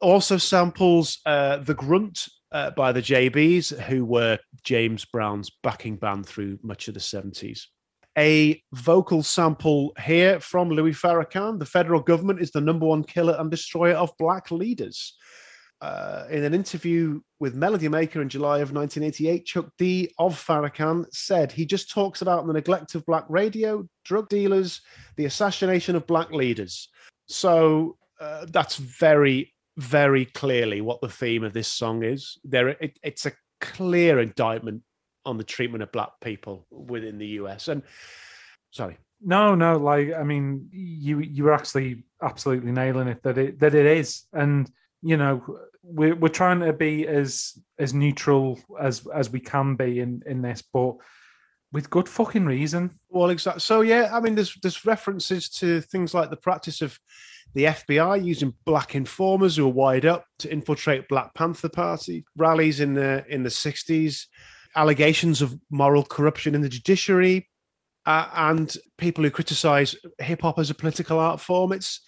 Also 0.00 0.36
samples 0.36 1.18
uh, 1.26 1.56
The 1.56 1.74
Grunt 1.74 2.28
uh, 2.54 2.70
by 2.70 2.92
the 2.92 3.02
JBs, 3.02 3.78
who 3.82 4.04
were 4.04 4.38
James 4.62 5.04
Brown's 5.04 5.50
backing 5.62 5.96
band 5.96 6.24
through 6.24 6.58
much 6.62 6.86
of 6.88 6.94
the 6.94 7.00
70s. 7.00 7.64
A 8.16 8.62
vocal 8.72 9.24
sample 9.24 9.92
here 10.00 10.38
from 10.38 10.70
Louis 10.70 10.92
Farrakhan. 10.92 11.58
The 11.58 11.66
federal 11.66 12.00
government 12.00 12.40
is 12.40 12.52
the 12.52 12.60
number 12.60 12.86
one 12.86 13.02
killer 13.02 13.36
and 13.40 13.50
destroyer 13.50 13.94
of 13.94 14.16
black 14.20 14.52
leaders. 14.52 15.16
Uh, 15.80 16.26
in 16.30 16.44
an 16.44 16.54
interview 16.54 17.20
with 17.40 17.56
Melody 17.56 17.88
Maker 17.88 18.22
in 18.22 18.28
July 18.28 18.58
of 18.58 18.72
1988, 18.72 19.44
Chuck 19.44 19.66
D 19.76 20.14
of 20.18 20.34
Farrakhan 20.34 21.06
said 21.12 21.50
he 21.50 21.66
just 21.66 21.90
talks 21.90 22.22
about 22.22 22.46
the 22.46 22.52
neglect 22.52 22.94
of 22.94 23.04
black 23.04 23.24
radio, 23.28 23.86
drug 24.04 24.28
dealers, 24.28 24.80
the 25.16 25.24
assassination 25.24 25.96
of 25.96 26.06
black 26.06 26.30
leaders. 26.30 26.88
So 27.26 27.98
uh, 28.20 28.46
that's 28.48 28.76
very, 28.76 29.53
very 29.76 30.24
clearly 30.24 30.80
what 30.80 31.00
the 31.00 31.08
theme 31.08 31.44
of 31.44 31.52
this 31.52 31.68
song 31.68 32.04
is. 32.04 32.38
There, 32.44 32.68
it, 32.68 32.98
it's 33.02 33.26
a 33.26 33.32
clear 33.60 34.20
indictment 34.20 34.82
on 35.24 35.38
the 35.38 35.44
treatment 35.44 35.82
of 35.82 35.92
black 35.92 36.10
people 36.20 36.66
within 36.70 37.18
the 37.18 37.26
US. 37.26 37.68
And 37.68 37.82
sorry. 38.70 38.98
No, 39.26 39.54
no, 39.54 39.78
like 39.78 40.12
I 40.12 40.22
mean, 40.22 40.68
you 40.70 41.20
you 41.20 41.44
were 41.44 41.54
actually 41.54 42.04
absolutely 42.22 42.72
nailing 42.72 43.08
it 43.08 43.22
that 43.22 43.38
it 43.38 43.58
that 43.60 43.74
it 43.74 43.86
is. 43.86 44.24
And 44.34 44.70
you 45.02 45.16
know, 45.16 45.42
we're 45.82 46.14
we're 46.14 46.28
trying 46.28 46.60
to 46.60 46.72
be 46.74 47.06
as 47.06 47.58
as 47.78 47.94
neutral 47.94 48.60
as 48.78 49.06
as 49.14 49.30
we 49.30 49.40
can 49.40 49.76
be 49.76 50.00
in 50.00 50.22
in 50.26 50.42
this, 50.42 50.62
but 50.72 50.96
with 51.72 51.90
good 51.90 52.08
fucking 52.08 52.44
reason. 52.44 52.98
Well, 53.08 53.30
exactly. 53.30 53.60
So 53.60 53.80
yeah, 53.80 54.10
I 54.12 54.20
mean, 54.20 54.34
there's 54.34 54.54
there's 54.62 54.84
references 54.84 55.48
to 55.50 55.80
things 55.80 56.12
like 56.12 56.28
the 56.28 56.36
practice 56.36 56.82
of 56.82 56.98
the 57.54 57.64
FBI 57.64 58.24
using 58.24 58.52
black 58.64 58.94
informers 58.94 59.56
who 59.56 59.66
are 59.66 59.72
wired 59.72 60.04
up 60.04 60.26
to 60.40 60.52
infiltrate 60.52 61.08
Black 61.08 61.32
Panther 61.34 61.68
Party 61.68 62.24
rallies 62.36 62.80
in 62.80 62.94
the 62.94 63.24
in 63.28 63.42
the 63.42 63.48
60s 63.48 64.26
allegations 64.76 65.40
of 65.40 65.56
moral 65.70 66.02
corruption 66.02 66.54
in 66.54 66.60
the 66.60 66.68
judiciary, 66.68 67.48
uh, 68.06 68.28
and 68.34 68.76
people 68.98 69.22
who 69.22 69.30
criticize 69.30 69.94
hip 70.18 70.42
hop 70.42 70.58
as 70.58 70.70
a 70.70 70.74
political 70.74 71.18
art 71.18 71.40
form. 71.40 71.72
It's 71.72 72.00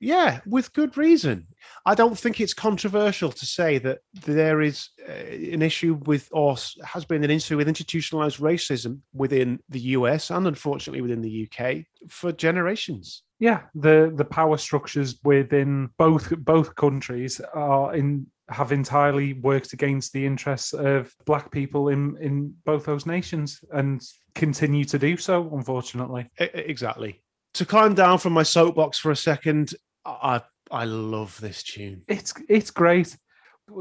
yeah, 0.00 0.40
with 0.46 0.72
good 0.72 0.96
reason. 0.96 1.46
I 1.84 1.94
don't 1.94 2.18
think 2.18 2.40
it's 2.40 2.54
controversial 2.54 3.32
to 3.32 3.46
say 3.46 3.78
that 3.78 3.98
there 4.24 4.60
is 4.60 4.90
uh, 5.08 5.12
an 5.12 5.62
issue 5.62 5.94
with, 6.04 6.28
or 6.32 6.56
has 6.84 7.04
been 7.04 7.24
an 7.24 7.30
issue 7.30 7.56
with 7.56 7.68
institutionalized 7.68 8.38
racism 8.38 9.00
within 9.12 9.58
the 9.68 9.80
US 9.80 10.30
and 10.30 10.46
unfortunately 10.46 11.00
within 11.00 11.20
the 11.20 11.48
UK 11.50 11.84
for 12.08 12.32
generations. 12.32 13.24
Yeah, 13.40 13.62
the 13.74 14.12
the 14.14 14.24
power 14.24 14.56
structures 14.56 15.18
within 15.24 15.90
both 15.98 16.32
both 16.38 16.74
countries 16.74 17.40
are 17.54 17.94
in 17.94 18.26
have 18.50 18.72
entirely 18.72 19.34
worked 19.34 19.72
against 19.72 20.12
the 20.12 20.24
interests 20.24 20.72
of 20.72 21.14
black 21.26 21.50
people 21.50 21.88
in 21.88 22.16
in 22.18 22.54
both 22.64 22.84
those 22.84 23.06
nations 23.06 23.62
and 23.72 24.02
continue 24.34 24.84
to 24.84 24.98
do 24.98 25.16
so 25.16 25.50
unfortunately 25.54 26.30
exactly 26.38 27.20
to 27.54 27.66
climb 27.66 27.94
down 27.94 28.18
from 28.18 28.32
my 28.32 28.42
soapbox 28.42 28.98
for 28.98 29.10
a 29.10 29.16
second 29.16 29.74
i 30.22 30.40
i 30.70 30.84
love 30.84 31.40
this 31.40 31.62
tune 31.62 32.02
it's 32.08 32.34
it's 32.48 32.70
great 32.70 33.16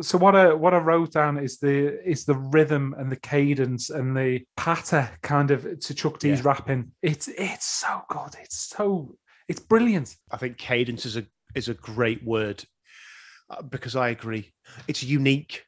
so 0.02 0.18
what 0.18 0.36
I 0.36 0.54
what 0.54 0.74
I 0.74 0.78
wrote 0.78 1.14
down 1.14 1.38
is 1.38 1.60
the 1.60 2.02
is 2.08 2.26
the 2.26 2.36
rhythm 2.36 2.94
and 2.98 3.12
the 3.12 3.16
cadence 3.16 3.90
and 3.90 4.16
the 4.16 4.44
patter 4.56 5.10
kind 5.22 5.52
of 5.52 5.80
to 5.80 5.94
Chuck 5.94 6.20
D's 6.20 6.40
yeah. 6.40 6.48
rapping. 6.48 6.92
It's 7.02 7.28
it's 7.28 7.66
so 7.66 8.02
good. 8.10 8.36
It's 8.42 8.58
so 8.58 9.16
it's 9.48 9.60
brilliant. 9.60 10.16
I 10.32 10.38
think 10.38 10.58
cadence 10.58 11.06
is 11.06 11.18
a 11.18 11.26
is 11.56 11.70
a 11.70 11.74
great 11.74 12.24
word 12.24 12.64
uh, 13.50 13.62
because 13.62 13.96
I 13.96 14.10
agree. 14.10 14.54
It's 14.88 15.04
unique. 15.04 15.64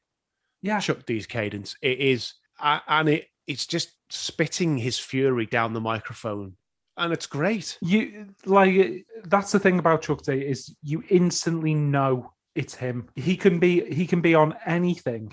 Yeah. 0.61 0.79
Chuck 0.79 1.05
D's 1.05 1.25
cadence. 1.25 1.75
It 1.81 1.99
is, 1.99 2.33
and 2.61 3.09
it 3.09 3.27
it's 3.47 3.65
just 3.65 3.91
spitting 4.09 4.77
his 4.77 4.99
fury 4.99 5.45
down 5.45 5.73
the 5.73 5.81
microphone. 5.81 6.55
And 6.99 7.13
it's 7.13 7.25
great. 7.25 7.77
You 7.81 8.27
like 8.45 9.05
that's 9.23 9.51
the 9.51 9.59
thing 9.59 9.79
about 9.79 10.01
Chuck 10.01 10.21
D 10.23 10.33
is 10.33 10.75
you 10.83 11.01
instantly 11.09 11.73
know 11.73 12.33
it's 12.55 12.75
him. 12.75 13.07
He 13.15 13.37
can 13.37 13.57
be 13.57 13.91
he 13.91 14.05
can 14.05 14.19
be 14.19 14.35
on 14.35 14.53
anything, 14.65 15.31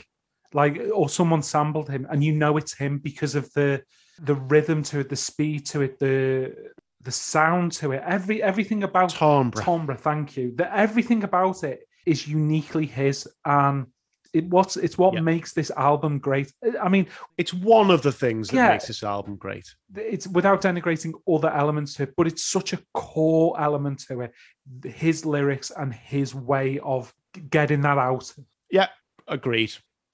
like 0.54 0.80
or 0.94 1.08
someone 1.08 1.42
sampled 1.42 1.90
him, 1.90 2.06
and 2.08 2.22
you 2.22 2.32
know 2.32 2.56
it's 2.56 2.74
him 2.74 2.98
because 2.98 3.34
of 3.34 3.52
the 3.52 3.82
the 4.20 4.36
rhythm 4.36 4.82
to 4.84 5.00
it, 5.00 5.08
the 5.08 5.16
speed 5.16 5.66
to 5.66 5.82
it, 5.82 5.98
the 5.98 6.54
the 7.02 7.12
sound 7.12 7.72
to 7.72 7.92
it, 7.92 8.02
every 8.06 8.42
everything 8.42 8.84
about 8.84 9.10
timbre. 9.10 9.62
Timbre, 9.62 9.96
thank 9.96 10.36
you. 10.36 10.54
The 10.54 10.72
everything 10.74 11.24
about 11.24 11.64
it 11.64 11.80
is 12.06 12.28
uniquely 12.28 12.86
his, 12.86 13.28
and 13.44 13.86
it 14.32 14.44
what's 14.46 14.76
it's 14.76 14.98
what 14.98 15.14
yep. 15.14 15.22
makes 15.22 15.52
this 15.52 15.70
album 15.76 16.18
great. 16.18 16.52
I 16.80 16.88
mean, 16.88 17.06
it's 17.38 17.52
one 17.52 17.90
of 17.90 18.02
the 18.02 18.12
things 18.12 18.48
that 18.48 18.56
yeah, 18.56 18.68
makes 18.70 18.86
this 18.86 19.02
album 19.02 19.36
great. 19.36 19.72
It's 19.94 20.26
without 20.26 20.62
denigrating 20.62 21.14
other 21.28 21.50
elements 21.50 21.94
to 21.94 22.04
it, 22.04 22.14
but 22.16 22.26
it's 22.26 22.44
such 22.44 22.72
a 22.72 22.78
core 22.94 23.60
element 23.60 24.04
to 24.08 24.22
it. 24.22 24.32
His 24.84 25.24
lyrics 25.24 25.70
and 25.76 25.92
his 25.92 26.34
way 26.34 26.78
of 26.80 27.12
getting 27.50 27.82
that 27.82 27.98
out. 27.98 28.32
Yeah, 28.70 28.88
agreed. 29.28 29.72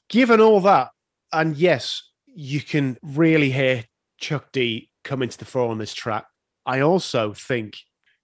Given 0.09 0.41
all 0.41 0.61
that, 0.61 0.91
and 1.33 1.57
yes, 1.57 2.03
you 2.27 2.61
can 2.61 2.99
really 3.03 3.51
hear 3.51 3.85
Chuck 4.19 4.53
D 4.53 4.91
come 5.05 5.23
into 5.23 5.39
the 5.39 5.45
fore 5.45 5.71
on 5.71 5.79
this 5.79 5.95
track. 5.95 6.27
I 6.67 6.81
also 6.81 7.33
think 7.33 7.77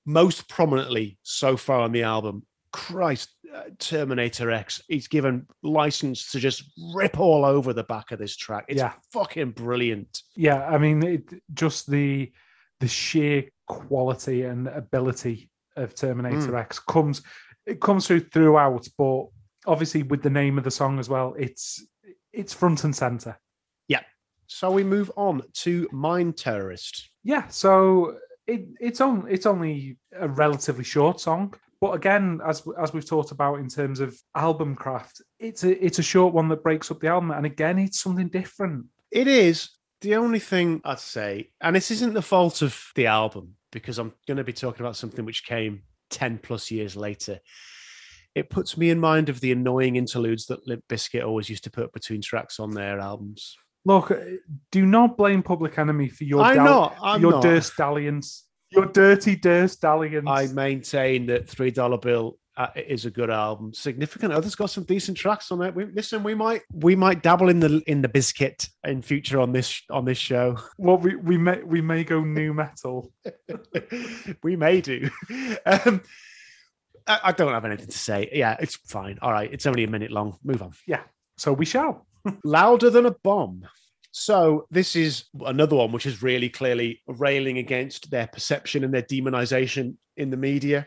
most 0.06 0.48
prominently 0.48 1.18
so 1.22 1.56
far 1.56 1.80
on 1.80 1.92
the 1.92 2.02
album 2.02 2.46
Christ, 2.72 3.30
uh, 3.54 3.64
Terminator 3.78 4.50
X, 4.50 4.82
he's 4.88 5.08
given 5.08 5.46
license 5.62 6.30
to 6.32 6.38
just 6.38 6.64
rip 6.94 7.18
all 7.18 7.44
over 7.44 7.72
the 7.72 7.84
back 7.84 8.12
of 8.12 8.18
this 8.18 8.36
track. 8.36 8.66
It's 8.68 8.78
yeah. 8.78 8.92
fucking 9.12 9.52
brilliant. 9.52 10.22
Yeah, 10.36 10.66
I 10.66 10.78
mean, 10.78 11.02
it, 11.02 11.22
just 11.54 11.90
the 11.90 12.32
the 12.80 12.88
sheer 12.88 13.44
quality 13.66 14.44
and 14.44 14.68
ability 14.68 15.50
of 15.76 15.94
Terminator 15.94 16.52
mm. 16.52 16.60
X 16.60 16.78
comes 16.78 17.22
it 17.66 17.80
comes 17.80 18.06
through 18.06 18.20
throughout, 18.20 18.88
but 18.96 19.26
obviously 19.66 20.02
with 20.02 20.22
the 20.22 20.30
name 20.30 20.58
of 20.58 20.64
the 20.64 20.70
song 20.70 20.98
as 20.98 21.08
well, 21.08 21.34
it's 21.38 21.86
it's 22.32 22.54
front 22.54 22.84
and 22.84 22.94
center. 22.94 23.38
Yeah. 23.88 24.02
So 24.46 24.70
we 24.70 24.84
move 24.84 25.10
on 25.16 25.42
to 25.54 25.88
Mind 25.92 26.36
Terrorist. 26.36 27.10
Yeah. 27.24 27.48
So 27.48 28.16
it, 28.46 28.66
it's 28.80 29.00
on 29.00 29.26
it's 29.28 29.46
only 29.46 29.98
a 30.18 30.28
relatively 30.28 30.84
short 30.84 31.20
song 31.20 31.54
but 31.80 31.92
again, 31.92 32.40
as 32.46 32.62
as 32.80 32.92
we've 32.92 33.06
talked 33.08 33.30
about 33.30 33.60
in 33.60 33.68
terms 33.68 34.00
of 34.00 34.18
album 34.34 34.74
craft, 34.74 35.22
it's 35.38 35.64
a 35.64 35.84
it's 35.84 35.98
a 35.98 36.02
short 36.02 36.34
one 36.34 36.48
that 36.48 36.62
breaks 36.62 36.90
up 36.90 37.00
the 37.00 37.08
album, 37.08 37.30
and 37.30 37.46
again, 37.46 37.78
it's 37.78 38.00
something 38.00 38.28
different. 38.28 38.86
It 39.10 39.26
is 39.26 39.70
the 40.00 40.16
only 40.16 40.38
thing 40.38 40.80
I'd 40.84 40.98
say, 41.00 41.50
and 41.60 41.74
this 41.74 41.90
isn't 41.90 42.14
the 42.14 42.22
fault 42.22 42.62
of 42.62 42.78
the 42.94 43.06
album 43.06 43.54
because 43.72 43.98
I'm 43.98 44.12
going 44.26 44.38
to 44.38 44.44
be 44.44 44.52
talking 44.52 44.80
about 44.84 44.96
something 44.96 45.24
which 45.24 45.44
came 45.44 45.82
ten 46.10 46.38
plus 46.38 46.70
years 46.70 46.96
later. 46.96 47.38
it 48.34 48.50
puts 48.50 48.76
me 48.76 48.90
in 48.90 49.00
mind 49.00 49.28
of 49.28 49.40
the 49.40 49.52
annoying 49.52 49.96
interludes 49.96 50.46
that 50.46 50.66
Limp 50.66 50.84
Bizkit 50.88 51.24
always 51.26 51.48
used 51.48 51.64
to 51.64 51.70
put 51.70 51.92
between 51.92 52.22
tracks 52.22 52.60
on 52.60 52.70
their 52.70 53.00
albums. 53.00 53.56
Look, 53.84 54.12
do 54.70 54.84
not 54.86 55.16
blame 55.16 55.42
Public 55.42 55.78
Enemy 55.78 56.08
for 56.10 56.24
your 56.24 56.42
I'm 56.42 56.56
dal- 56.56 56.64
not. 56.64 56.96
I'm 57.02 57.20
your 57.20 57.32
not. 57.32 57.42
Durst 57.42 57.76
dalliance, 57.76 58.46
your 58.70 58.86
dirty 58.86 59.36
Durst 59.36 59.80
dalliance. 59.80 60.28
I 60.28 60.46
maintain 60.48 61.26
that 61.26 61.48
Three 61.48 61.70
Dollar 61.70 61.98
Bill 61.98 62.38
uh, 62.58 62.68
is 62.74 63.06
a 63.06 63.10
good 63.10 63.30
album. 63.30 63.72
Significant 63.72 64.32
others 64.32 64.54
got 64.54 64.70
some 64.70 64.84
decent 64.84 65.16
tracks 65.16 65.52
on 65.52 65.62
it. 65.62 65.74
We, 65.74 65.84
listen, 65.86 66.22
we 66.22 66.34
might 66.34 66.62
we 66.72 66.96
might 66.96 67.22
dabble 67.22 67.48
in 67.48 67.60
the 67.60 67.82
in 67.86 68.02
the 68.02 68.08
biscuit 68.08 68.68
in 68.84 69.00
future 69.00 69.40
on 69.40 69.52
this 69.52 69.80
on 69.90 70.04
this 70.04 70.18
show. 70.18 70.58
well, 70.78 70.98
we 70.98 71.14
we 71.16 71.38
may 71.38 71.62
we 71.62 71.80
may 71.80 72.04
go 72.04 72.22
new 72.22 72.52
metal. 72.52 73.12
we 74.42 74.56
may 74.56 74.80
do. 74.80 75.08
Um, 75.64 76.02
I, 77.06 77.20
I 77.24 77.32
don't 77.32 77.52
have 77.52 77.64
anything 77.64 77.86
to 77.86 77.98
say. 77.98 78.28
Yeah, 78.32 78.56
it's 78.60 78.76
fine. 78.76 79.18
All 79.22 79.32
right, 79.32 79.52
it's 79.52 79.66
only 79.66 79.84
a 79.84 79.88
minute 79.88 80.10
long. 80.10 80.36
Move 80.42 80.62
on. 80.62 80.72
Yeah. 80.86 81.02
So 81.36 81.52
we 81.52 81.64
shall. 81.64 82.06
Louder 82.44 82.90
than 82.90 83.06
a 83.06 83.12
bomb. 83.12 83.66
So 84.10 84.66
this 84.70 84.96
is 84.96 85.24
another 85.44 85.76
one 85.76 85.92
which 85.92 86.06
is 86.06 86.22
really 86.22 86.48
clearly 86.48 87.02
railing 87.06 87.58
against 87.58 88.10
their 88.10 88.26
perception 88.26 88.84
and 88.84 88.92
their 88.92 89.02
demonization 89.02 89.96
in 90.16 90.30
the 90.30 90.36
media. 90.36 90.86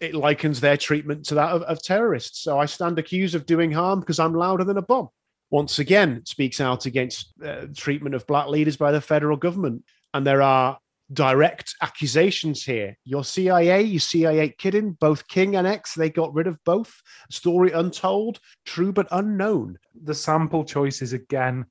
It 0.00 0.14
likens 0.14 0.60
their 0.60 0.76
treatment 0.76 1.24
to 1.26 1.34
that 1.36 1.52
of, 1.52 1.62
of 1.62 1.82
terrorists. 1.82 2.42
So 2.42 2.58
I 2.58 2.66
stand 2.66 2.98
accused 2.98 3.34
of 3.34 3.46
doing 3.46 3.70
harm 3.70 4.00
because 4.00 4.18
I'm 4.18 4.34
louder 4.34 4.64
than 4.64 4.76
a 4.76 4.82
bomb. 4.82 5.08
Once 5.50 5.78
again, 5.78 6.22
speaks 6.26 6.60
out 6.60 6.86
against 6.86 7.32
uh, 7.42 7.66
treatment 7.74 8.14
of 8.14 8.26
black 8.26 8.48
leaders 8.48 8.76
by 8.76 8.90
the 8.92 9.00
federal 9.00 9.36
government. 9.36 9.84
And 10.12 10.26
there 10.26 10.42
are 10.42 10.78
direct 11.12 11.74
accusations 11.82 12.64
here. 12.64 12.96
Your 13.04 13.24
CIA, 13.24 13.82
you 13.82 13.98
CIA 13.98 14.50
kidding, 14.50 14.92
both 14.92 15.28
King 15.28 15.56
and 15.56 15.66
X, 15.66 15.94
they 15.94 16.10
got 16.10 16.34
rid 16.34 16.46
of 16.46 16.62
both. 16.64 17.00
Story 17.30 17.70
untold, 17.72 18.40
true 18.64 18.92
but 18.92 19.06
unknown. 19.12 19.78
The 20.02 20.14
sample 20.14 20.64
choices 20.64 21.12
again 21.12 21.66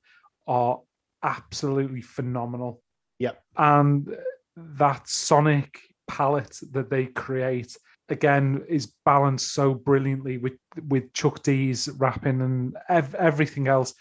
are 0.46 0.80
absolutely 1.22 2.02
phenomenal. 2.02 2.82
Yep. 3.18 3.42
And 3.56 4.16
that 4.56 5.08
sonic 5.08 5.80
palette 6.08 6.58
that 6.72 6.90
they 6.90 7.06
create 7.06 7.76
again 8.08 8.64
is 8.68 8.92
balanced 9.04 9.52
so 9.52 9.74
brilliantly 9.74 10.38
with 10.38 10.54
with 10.88 11.12
Chuck 11.12 11.42
D's 11.42 11.88
rapping 11.98 12.40
and 12.40 12.76
ev- 12.88 13.14
everything 13.16 13.68
else. 13.68 13.94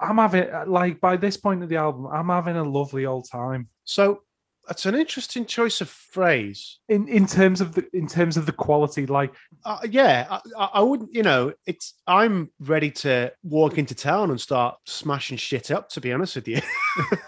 I'm 0.00 0.18
having 0.18 0.48
like 0.66 1.00
by 1.00 1.16
this 1.16 1.36
point 1.36 1.62
of 1.62 1.68
the 1.68 1.76
album, 1.76 2.06
I'm 2.06 2.28
having 2.28 2.56
a 2.56 2.64
lovely 2.64 3.06
old 3.06 3.28
time. 3.30 3.68
So 3.84 4.22
that's 4.66 4.86
an 4.86 4.94
interesting 4.94 5.44
choice 5.46 5.80
of 5.80 5.88
phrase. 5.88 6.78
In 6.88 7.08
in 7.08 7.26
terms 7.26 7.60
of 7.60 7.74
the 7.74 7.86
in 7.92 8.06
terms 8.06 8.36
of 8.36 8.46
the 8.46 8.52
quality, 8.52 9.06
like 9.06 9.34
Uh, 9.64 9.78
yeah, 9.88 10.26
I, 10.58 10.70
I 10.74 10.80
wouldn't. 10.80 11.14
You 11.14 11.22
know, 11.22 11.52
it's. 11.66 11.94
I'm 12.06 12.50
ready 12.60 12.90
to 12.90 13.32
walk 13.42 13.78
into 13.78 13.94
town 13.94 14.30
and 14.30 14.40
start 14.40 14.76
smashing 14.86 15.36
shit 15.36 15.70
up. 15.70 15.88
To 15.90 16.00
be 16.00 16.12
honest 16.12 16.36
with 16.36 16.48
you, 16.48 16.60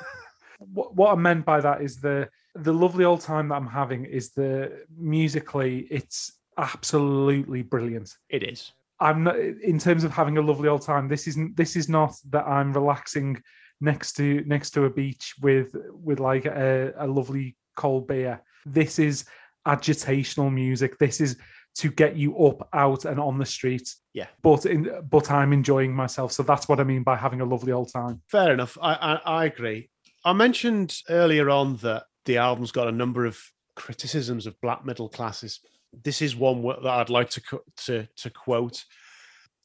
what, 0.59 0.95
what 0.95 1.13
I 1.13 1.17
meant 1.17 1.45
by 1.45 1.61
that 1.61 1.83
is 1.83 1.97
the 1.97 2.29
the 2.55 2.73
lovely 2.73 3.05
old 3.05 3.21
time 3.21 3.49
that 3.49 3.57
I'm 3.57 3.67
having 3.67 4.05
is 4.05 4.33
the 4.33 4.85
musically 4.97 5.87
it's 5.91 6.33
absolutely 6.57 7.63
brilliant. 7.63 8.15
it 8.31 8.43
is. 8.43 8.73
I'm 8.99 9.25
not 9.25 9.39
in 9.39 9.79
terms 9.79 10.05
of 10.05 10.13
having 10.13 10.39
a 10.39 10.43
lovely 10.43 10.69
old 10.69 10.83
time. 10.83 11.07
This 11.07 11.29
isn't 11.29 11.57
this 11.57 11.77
is 11.77 11.89
not 11.89 12.15
that 12.31 12.47
I'm 12.47 12.73
relaxing 12.73 13.43
next 13.81 14.15
to 14.15 14.43
next 14.47 14.71
to 14.71 14.85
a 14.85 14.91
beach 14.91 15.35
with 15.41 15.75
with 15.93 16.21
like 16.21 16.47
a, 16.47 16.93
a 16.97 17.07
lovely 17.07 17.57
cold 17.77 18.09
beer. 18.09 18.43
This 18.65 18.99
is 18.99 19.25
agitational 19.67 20.53
music. 20.53 20.99
This 20.99 21.21
is 21.21 21.37
to 21.77 21.91
get 21.91 22.17
you 22.17 22.37
up, 22.39 22.69
out, 22.73 23.05
and 23.05 23.21
on 23.21 23.39
the 23.39 23.45
streets. 23.45 23.99
Yeah. 24.15 24.27
But 24.43 24.65
in 24.67 24.91
but 25.11 25.31
I'm 25.31 25.53
enjoying 25.53 25.95
myself. 25.95 26.33
So 26.33 26.43
that's 26.43 26.69
what 26.69 26.81
I 26.81 26.85
mean 26.85 27.03
by 27.03 27.17
having 27.17 27.43
a 27.43 27.45
lovely 27.45 27.73
old 27.73 27.93
time. 27.93 28.23
Fair 28.29 28.53
enough. 28.53 28.79
I, 28.81 28.95
I 28.95 29.15
I 29.25 29.45
agree. 29.45 29.91
I 30.25 30.33
mentioned 30.33 30.97
earlier 31.09 31.51
on 31.51 31.77
that 31.79 32.05
the 32.25 32.39
album's 32.39 32.73
got 32.73 32.89
a 32.89 32.93
number 32.93 33.27
of 33.27 33.39
criticisms 33.77 34.47
of 34.47 34.61
black 34.61 34.85
middle 34.85 35.09
classes. 35.09 35.61
This 36.03 36.23
is 36.23 36.35
one 36.35 36.63
that 36.63 36.87
I'd 36.87 37.11
like 37.11 37.31
to 37.31 37.43
to 37.85 38.09
to 38.17 38.31
quote. 38.31 38.83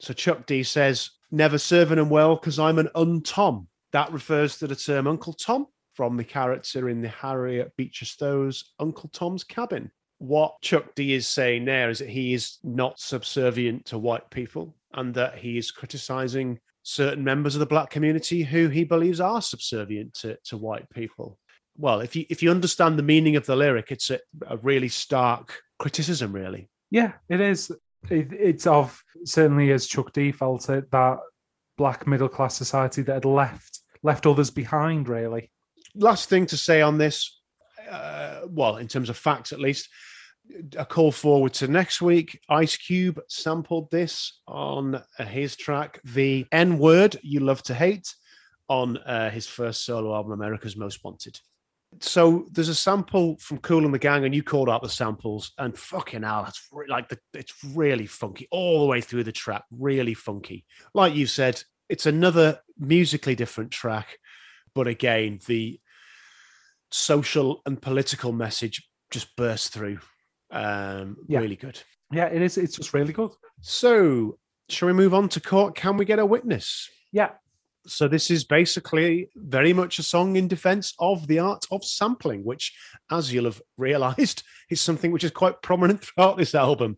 So 0.01 0.13
Chuck 0.13 0.45
D 0.45 0.63
says, 0.63 1.11
"Never 1.31 1.57
serving 1.57 1.97
them 1.97 2.09
well 2.09 2.35
because 2.35 2.59
I'm 2.59 2.79
an 2.79 2.89
untom." 2.95 3.67
That 3.93 4.11
refers 4.11 4.57
to 4.59 4.67
the 4.67 4.75
term 4.75 5.07
Uncle 5.07 5.33
Tom 5.33 5.67
from 5.93 6.17
the 6.17 6.23
character 6.23 6.89
in 6.89 7.01
the 7.01 7.09
Harriet 7.09 7.71
Beecher 7.77 8.05
Stowe's 8.05 8.73
Uncle 8.79 9.09
Tom's 9.09 9.43
Cabin. 9.43 9.91
What 10.19 10.61
Chuck 10.61 10.95
D 10.95 11.13
is 11.13 11.27
saying 11.27 11.65
there 11.65 11.89
is 11.89 11.99
that 11.99 12.09
he 12.09 12.33
is 12.33 12.57
not 12.63 12.99
subservient 12.99 13.85
to 13.85 13.97
white 13.97 14.29
people 14.29 14.75
and 14.93 15.13
that 15.15 15.37
he 15.37 15.57
is 15.57 15.71
criticizing 15.71 16.59
certain 16.83 17.23
members 17.23 17.55
of 17.55 17.59
the 17.59 17.65
black 17.65 17.89
community 17.89 18.43
who 18.43 18.67
he 18.69 18.83
believes 18.83 19.19
are 19.19 19.41
subservient 19.41 20.13
to, 20.15 20.37
to 20.45 20.57
white 20.57 20.89
people. 20.91 21.37
Well, 21.77 22.01
if 22.01 22.15
you 22.15 22.25
if 22.29 22.43
you 22.43 22.51
understand 22.51 22.97
the 22.97 23.03
meaning 23.03 23.35
of 23.35 23.45
the 23.45 23.55
lyric, 23.55 23.91
it's 23.91 24.09
a, 24.09 24.19
a 24.47 24.57
really 24.57 24.89
stark 24.89 25.57
criticism, 25.79 26.33
really. 26.33 26.69
Yeah, 26.91 27.13
it 27.29 27.41
is. 27.41 27.71
It, 28.09 28.31
it's 28.33 28.67
of 28.67 29.01
certainly 29.25 29.71
as 29.71 29.87
Chuck 29.87 30.11
D 30.13 30.31
felt 30.31 30.69
it 30.69 30.91
that 30.91 31.19
black 31.77 32.05
middle 32.05 32.29
class 32.29 32.55
society 32.55 33.01
that 33.03 33.13
had 33.13 33.25
left 33.25 33.80
left 34.03 34.25
others 34.25 34.49
behind. 34.49 35.07
Really, 35.07 35.51
Last 35.95 36.29
thing 36.29 36.45
to 36.47 36.57
say 36.57 36.81
on 36.81 36.97
this, 36.97 37.39
uh, 37.89 38.41
well, 38.47 38.77
in 38.77 38.87
terms 38.87 39.09
of 39.09 39.17
facts 39.17 39.51
at 39.51 39.59
least, 39.59 39.89
a 40.77 40.85
call 40.85 41.11
forward 41.11 41.53
to 41.53 41.67
next 41.67 42.01
week. 42.01 42.39
Ice 42.49 42.75
Cube 42.75 43.21
sampled 43.27 43.89
this 43.91 44.39
on 44.47 44.95
uh, 44.95 45.25
his 45.25 45.55
track, 45.55 45.99
the 46.03 46.45
N 46.51 46.77
word 46.77 47.17
you 47.21 47.41
love 47.41 47.63
to 47.63 47.73
hate, 47.73 48.13
on 48.67 48.97
uh, 48.97 49.29
his 49.29 49.47
first 49.47 49.85
solo 49.85 50.15
album, 50.15 50.31
America's 50.31 50.77
Most 50.77 51.03
Wanted. 51.03 51.39
So 51.99 52.47
there's 52.51 52.69
a 52.69 52.75
sample 52.75 53.37
from 53.37 53.57
Kool 53.57 53.83
and 53.83 53.93
the 53.93 53.99
Gang, 53.99 54.23
and 54.23 54.33
you 54.33 54.43
called 54.43 54.69
out 54.69 54.81
the 54.81 54.89
samples, 54.89 55.51
and 55.57 55.77
fucking 55.77 56.23
hell, 56.23 56.43
that's 56.43 56.67
re- 56.71 56.87
like 56.87 57.09
the, 57.09 57.19
it's 57.33 57.53
really 57.75 58.05
funky 58.05 58.47
all 58.49 58.79
the 58.79 58.85
way 58.87 59.01
through 59.01 59.25
the 59.25 59.31
track, 59.33 59.63
really 59.71 60.13
funky. 60.13 60.65
Like 60.93 61.15
you 61.15 61.27
said, 61.27 61.61
it's 61.91 62.05
another 62.05 62.59
musically 62.79 63.35
different 63.35 63.71
track, 63.71 64.17
but 64.73 64.87
again, 64.87 65.39
the 65.47 65.79
social 66.91 67.61
and 67.65 67.81
political 67.81 68.31
message 68.31 68.87
just 69.11 69.35
bursts 69.35 69.69
through. 69.69 69.99
Um, 70.51 71.17
Yeah. 71.27 71.39
Really 71.39 71.55
good. 71.55 71.81
yeah, 72.11 72.25
it 72.25 72.41
is. 72.41 72.57
It's 72.57 72.75
just 72.77 72.93
really 72.93 73.13
good. 73.13 73.31
So, 73.61 74.37
shall 74.69 74.87
we 74.87 74.93
move 74.93 75.13
on 75.13 75.29
to 75.29 75.39
Caught? 75.39 75.75
Can 75.75 75.97
we 75.97 76.05
get 76.05 76.19
a 76.19 76.25
witness? 76.25 76.89
Yeah, 77.11 77.31
So, 77.87 78.07
this 78.07 78.29
is 78.29 78.43
basically 78.43 79.29
very 79.35 79.73
much 79.73 79.97
a 79.99 80.03
song 80.03 80.35
in 80.35 80.47
defense 80.47 80.93
of 80.99 81.27
the 81.27 81.39
art 81.39 81.65
of 81.71 81.83
sampling, 81.83 82.43
which, 82.43 82.73
as 83.09 83.33
you'll 83.33 83.45
have 83.45 83.61
realized, 83.77 84.43
is 84.69 84.79
something 84.81 85.11
which 85.11 85.23
is 85.23 85.31
quite 85.31 85.61
prominent 85.61 86.01
throughout 86.03 86.37
this 86.37 86.53
album. 86.55 86.97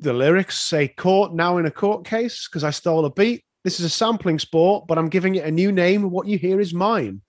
The 0.00 0.12
lyrics 0.12 0.58
say, 0.60 0.88
Court 0.88 1.34
now 1.34 1.58
in 1.58 1.66
a 1.66 1.70
court 1.70 2.04
case 2.04 2.46
because 2.48 2.64
I 2.64 2.70
stole 2.70 3.04
a 3.04 3.10
beat. 3.10 3.44
This 3.68 3.80
is 3.80 3.84
a 3.84 3.90
sampling 3.90 4.38
sport, 4.38 4.86
but 4.86 4.96
I'm 4.96 5.10
giving 5.10 5.34
it 5.34 5.44
a 5.44 5.50
new 5.50 5.70
name. 5.70 6.10
What 6.10 6.26
you 6.26 6.38
hear 6.38 6.58
is 6.58 6.72
mine. 6.72 7.20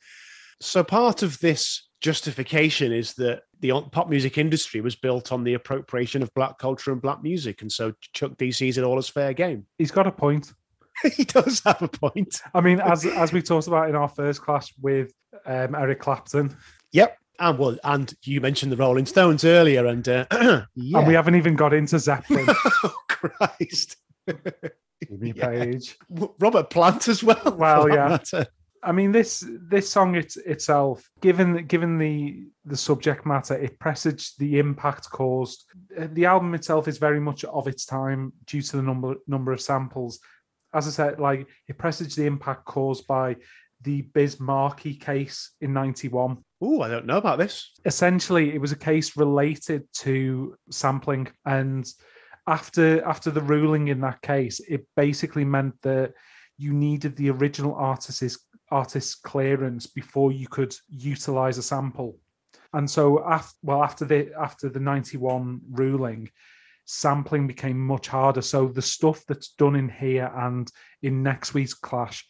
So, 0.61 0.85
part 0.85 1.21
of 1.21 1.37
this 1.39 1.89
justification 1.99 2.93
is 2.93 3.13
that 3.15 3.41
the 3.59 3.81
pop 3.91 4.07
music 4.07 4.37
industry 4.37 4.79
was 4.79 4.95
built 4.95 5.33
on 5.33 5.43
the 5.43 5.55
appropriation 5.55 6.23
of 6.23 6.33
black 6.33 6.57
culture 6.57 6.93
and 6.93 7.01
black 7.01 7.21
music. 7.21 7.61
And 7.61 7.69
so, 7.69 7.91
Chuck 8.13 8.37
D 8.37 8.53
sees 8.53 8.77
it 8.77 8.85
all 8.85 8.97
as 8.97 9.09
fair 9.09 9.33
game. 9.33 9.65
he's 9.77 9.91
got 9.91 10.07
a 10.07 10.13
point. 10.13 10.53
he 11.13 11.25
does 11.25 11.61
have 11.65 11.81
a 11.81 11.89
point. 11.89 12.41
I 12.53 12.61
mean, 12.61 12.79
as 12.79 13.05
as 13.05 13.33
we 13.33 13.41
talked 13.41 13.67
about 13.67 13.89
in 13.89 13.95
our 13.95 14.07
first 14.07 14.41
class 14.41 14.71
with 14.81 15.11
um, 15.45 15.75
Eric 15.75 15.99
Clapton, 15.99 16.55
Yep. 16.93 17.17
And 17.39 17.57
well, 17.57 17.77
and 17.83 18.13
you 18.23 18.39
mentioned 18.39 18.71
the 18.71 18.77
Rolling 18.77 19.05
Stones 19.05 19.43
earlier, 19.43 19.85
and 19.85 20.07
uh, 20.07 20.25
yeah. 20.31 20.63
and 20.99 21.05
we 21.05 21.13
haven't 21.13 21.35
even 21.35 21.55
got 21.55 21.73
into 21.73 21.99
Zeppelin. 21.99 22.45
oh 22.83 22.95
Christ, 23.07 23.97
Jimmy 25.07 25.33
Yeah. 25.35 25.47
Page. 25.49 25.97
Robert 26.39 26.69
Plant 26.69 27.07
as 27.07 27.23
well. 27.23 27.55
Well, 27.57 27.89
yeah. 27.89 28.09
matter. 28.09 28.47
I 28.81 28.93
mean, 28.93 29.11
this 29.11 29.45
this 29.69 29.89
song 29.89 30.15
it's, 30.15 30.37
itself, 30.37 31.09
given 31.21 31.65
given 31.65 31.97
the 31.97 32.47
the 32.65 32.77
subject 32.77 33.25
matter, 33.25 33.55
it 33.55 33.77
presaged 33.79 34.39
the 34.39 34.59
impact 34.59 35.09
caused. 35.09 35.65
Uh, 35.97 36.07
The 36.13 36.25
album 36.25 36.53
itself 36.53 36.87
is 36.87 36.97
very 36.97 37.19
much 37.19 37.43
of 37.43 37.67
its 37.67 37.85
time 37.85 38.31
due 38.45 38.61
to 38.61 38.77
the 38.77 38.83
number 38.83 39.15
number 39.27 39.51
of 39.51 39.61
samples. 39.61 40.19
As 40.73 40.87
I 40.87 40.91
said, 40.91 41.19
like 41.19 41.47
it 41.67 41.77
presaged 41.77 42.15
the 42.15 42.25
impact 42.25 42.65
caused 42.65 43.05
by 43.07 43.35
the 43.81 44.03
Biz 44.03 44.39
Markie 44.39 44.95
case 44.95 45.51
in 45.59 45.73
'91. 45.73 46.37
Oh, 46.61 46.81
I 46.81 46.89
don't 46.89 47.05
know 47.05 47.17
about 47.17 47.37
this. 47.37 47.71
Essentially, 47.85 48.53
it 48.53 48.61
was 48.61 48.71
a 48.71 48.77
case 48.77 49.17
related 49.17 49.87
to 49.99 50.55
sampling, 50.69 51.27
and 51.45 51.85
after 52.47 53.03
after 53.05 53.31
the 53.31 53.41
ruling 53.41 53.87
in 53.87 54.01
that 54.01 54.21
case, 54.21 54.59
it 54.67 54.85
basically 54.95 55.45
meant 55.45 55.75
that 55.83 56.13
you 56.57 56.73
needed 56.73 57.15
the 57.15 57.29
original 57.29 57.75
artist's 57.75 58.45
artist's 58.71 59.15
clearance 59.15 59.87
before 59.87 60.31
you 60.31 60.47
could 60.47 60.75
utilize 60.89 61.57
a 61.57 61.63
sample. 61.63 62.17
And 62.73 62.89
so 62.89 63.25
after 63.27 63.55
well 63.63 63.83
after 63.83 64.05
the 64.05 64.31
after 64.39 64.69
the 64.69 64.79
91 64.79 65.61
ruling, 65.71 66.29
sampling 66.85 67.47
became 67.47 67.79
much 67.79 68.07
harder. 68.07 68.41
So 68.41 68.67
the 68.67 68.81
stuff 68.81 69.23
that's 69.27 69.49
done 69.49 69.75
in 69.75 69.89
here 69.89 70.31
and 70.35 70.71
in 71.01 71.23
next 71.23 71.53
week's 71.53 71.73
clash 71.73 72.25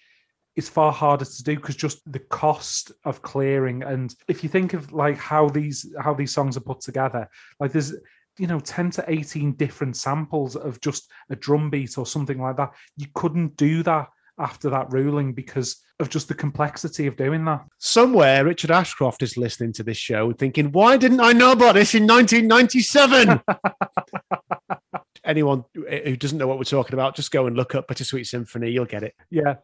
is 0.55 0.68
far 0.68 0.91
harder 0.91 1.24
to 1.24 1.43
do 1.43 1.55
because 1.55 1.76
just 1.76 1.99
the 2.12 2.20
cost 2.20 2.91
of 3.05 3.22
clearing 3.22 3.82
and 3.84 4.14
if 4.28 4.43
you 4.43 4.49
think 4.49 4.74
of 4.74 4.91
like 4.91 5.18
how 5.18 5.47
these 5.47 5.95
how 6.01 6.14
these 6.14 6.34
songs 6.34 6.57
are 6.57 6.62
put 6.72 6.82
together 6.82 7.30
like 7.62 7.72
there's 7.72 7.93
you 8.39 8.47
know 8.47 8.59
10 8.59 8.91
to 8.91 9.05
18 9.07 9.53
different 9.53 9.95
samples 9.95 10.55
of 10.55 10.79
just 10.81 11.09
a 11.29 11.35
drum 11.35 11.69
beat 11.69 11.97
or 11.97 12.05
something 12.05 12.41
like 12.41 12.57
that 12.57 12.73
you 12.97 13.07
couldn't 13.13 13.55
do 13.57 13.83
that 13.83 14.07
after 14.39 14.69
that 14.69 14.91
ruling 14.91 15.33
because 15.33 15.83
of 15.99 16.09
just 16.09 16.29
the 16.29 16.33
complexity 16.33 17.07
of 17.07 17.17
doing 17.17 17.43
that 17.45 17.65
Somewhere, 17.77 18.45
Richard 18.45 18.71
Ashcroft 18.71 19.23
is 19.23 19.37
listening 19.37 19.73
to 19.73 19.83
this 19.83 19.97
show 19.97 20.29
and 20.29 20.37
thinking, 20.37 20.71
why 20.71 20.97
didn't 20.97 21.21
I 21.21 21.33
know 21.33 21.51
about 21.51 21.75
this 21.75 21.95
in 21.95 22.07
1997? 22.07 23.41
Anyone 25.25 25.65
who 25.73 26.15
doesn't 26.15 26.37
know 26.37 26.47
what 26.47 26.57
we're 26.57 26.63
talking 26.63 26.93
about, 26.93 27.15
just 27.15 27.31
go 27.31 27.47
and 27.47 27.55
look 27.55 27.75
up 27.75 27.87
Bittersweet 27.87 28.27
Symphony. 28.27 28.69
You'll 28.69 28.85
get 28.85 29.03
it. 29.03 29.15
yeah 29.29 29.55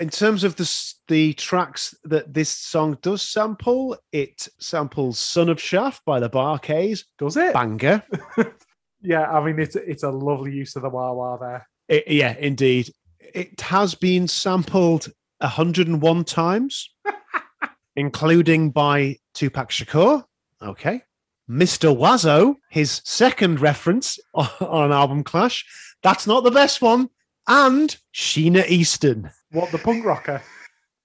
In 0.00 0.10
terms 0.10 0.44
of 0.44 0.54
the, 0.56 0.94
the 1.08 1.32
tracks 1.34 1.94
that 2.04 2.32
this 2.32 2.48
song 2.50 2.98
does 3.02 3.20
sample, 3.22 3.96
it 4.12 4.46
samples 4.60 5.18
Son 5.18 5.48
of 5.48 5.60
Shaft 5.60 6.04
by 6.04 6.20
the 6.20 6.28
Bar-Kays, 6.28 7.04
does 7.18 7.36
it 7.36 7.52
banger. 7.52 8.02
yeah 9.00 9.30
i 9.30 9.44
mean 9.44 9.60
it's 9.60 9.76
it's 9.76 10.02
a 10.02 10.10
lovely 10.10 10.52
use 10.52 10.74
of 10.74 10.82
the 10.82 10.88
wah 10.88 11.12
wah 11.12 11.36
there 11.36 11.68
It- 11.88 12.08
yeah, 12.08 12.34
indeed. 12.36 12.92
It 13.32 13.60
has 13.60 13.94
been 13.94 14.26
sampled 14.26 15.06
101 15.38 16.24
times, 16.24 16.90
including 17.96 18.70
by 18.70 19.16
Tupac 19.34 19.70
Shakur. 19.70 20.24
Okay. 20.62 21.02
Mr. 21.48 21.96
Wazo, 21.96 22.56
his 22.70 23.00
second 23.04 23.60
reference 23.60 24.18
on 24.34 24.48
on 24.60 24.84
an 24.86 24.92
album 24.92 25.22
clash. 25.24 25.64
That's 26.02 26.26
not 26.26 26.42
the 26.44 26.50
best 26.50 26.82
one. 26.82 27.08
And 27.46 27.96
Sheena 28.14 28.66
Easton. 28.68 29.30
What 29.50 29.70
the 29.70 29.78
punk 29.78 30.04
rocker 30.04 30.42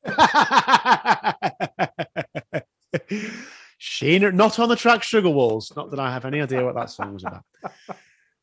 Sheena, 3.80 4.34
not 4.34 4.60
on 4.60 4.70
the 4.70 4.76
track 4.76 5.04
Sugar 5.04 5.30
Walls. 5.30 5.72
Not 5.76 5.91
that 5.91 6.00
I 6.00 6.12
have 6.12 6.26
any 6.26 6.41
idea 6.41 6.64
what 6.64 6.76
that 6.76 6.89
song 6.89 7.14
was 7.14 7.24
about. 7.24 7.44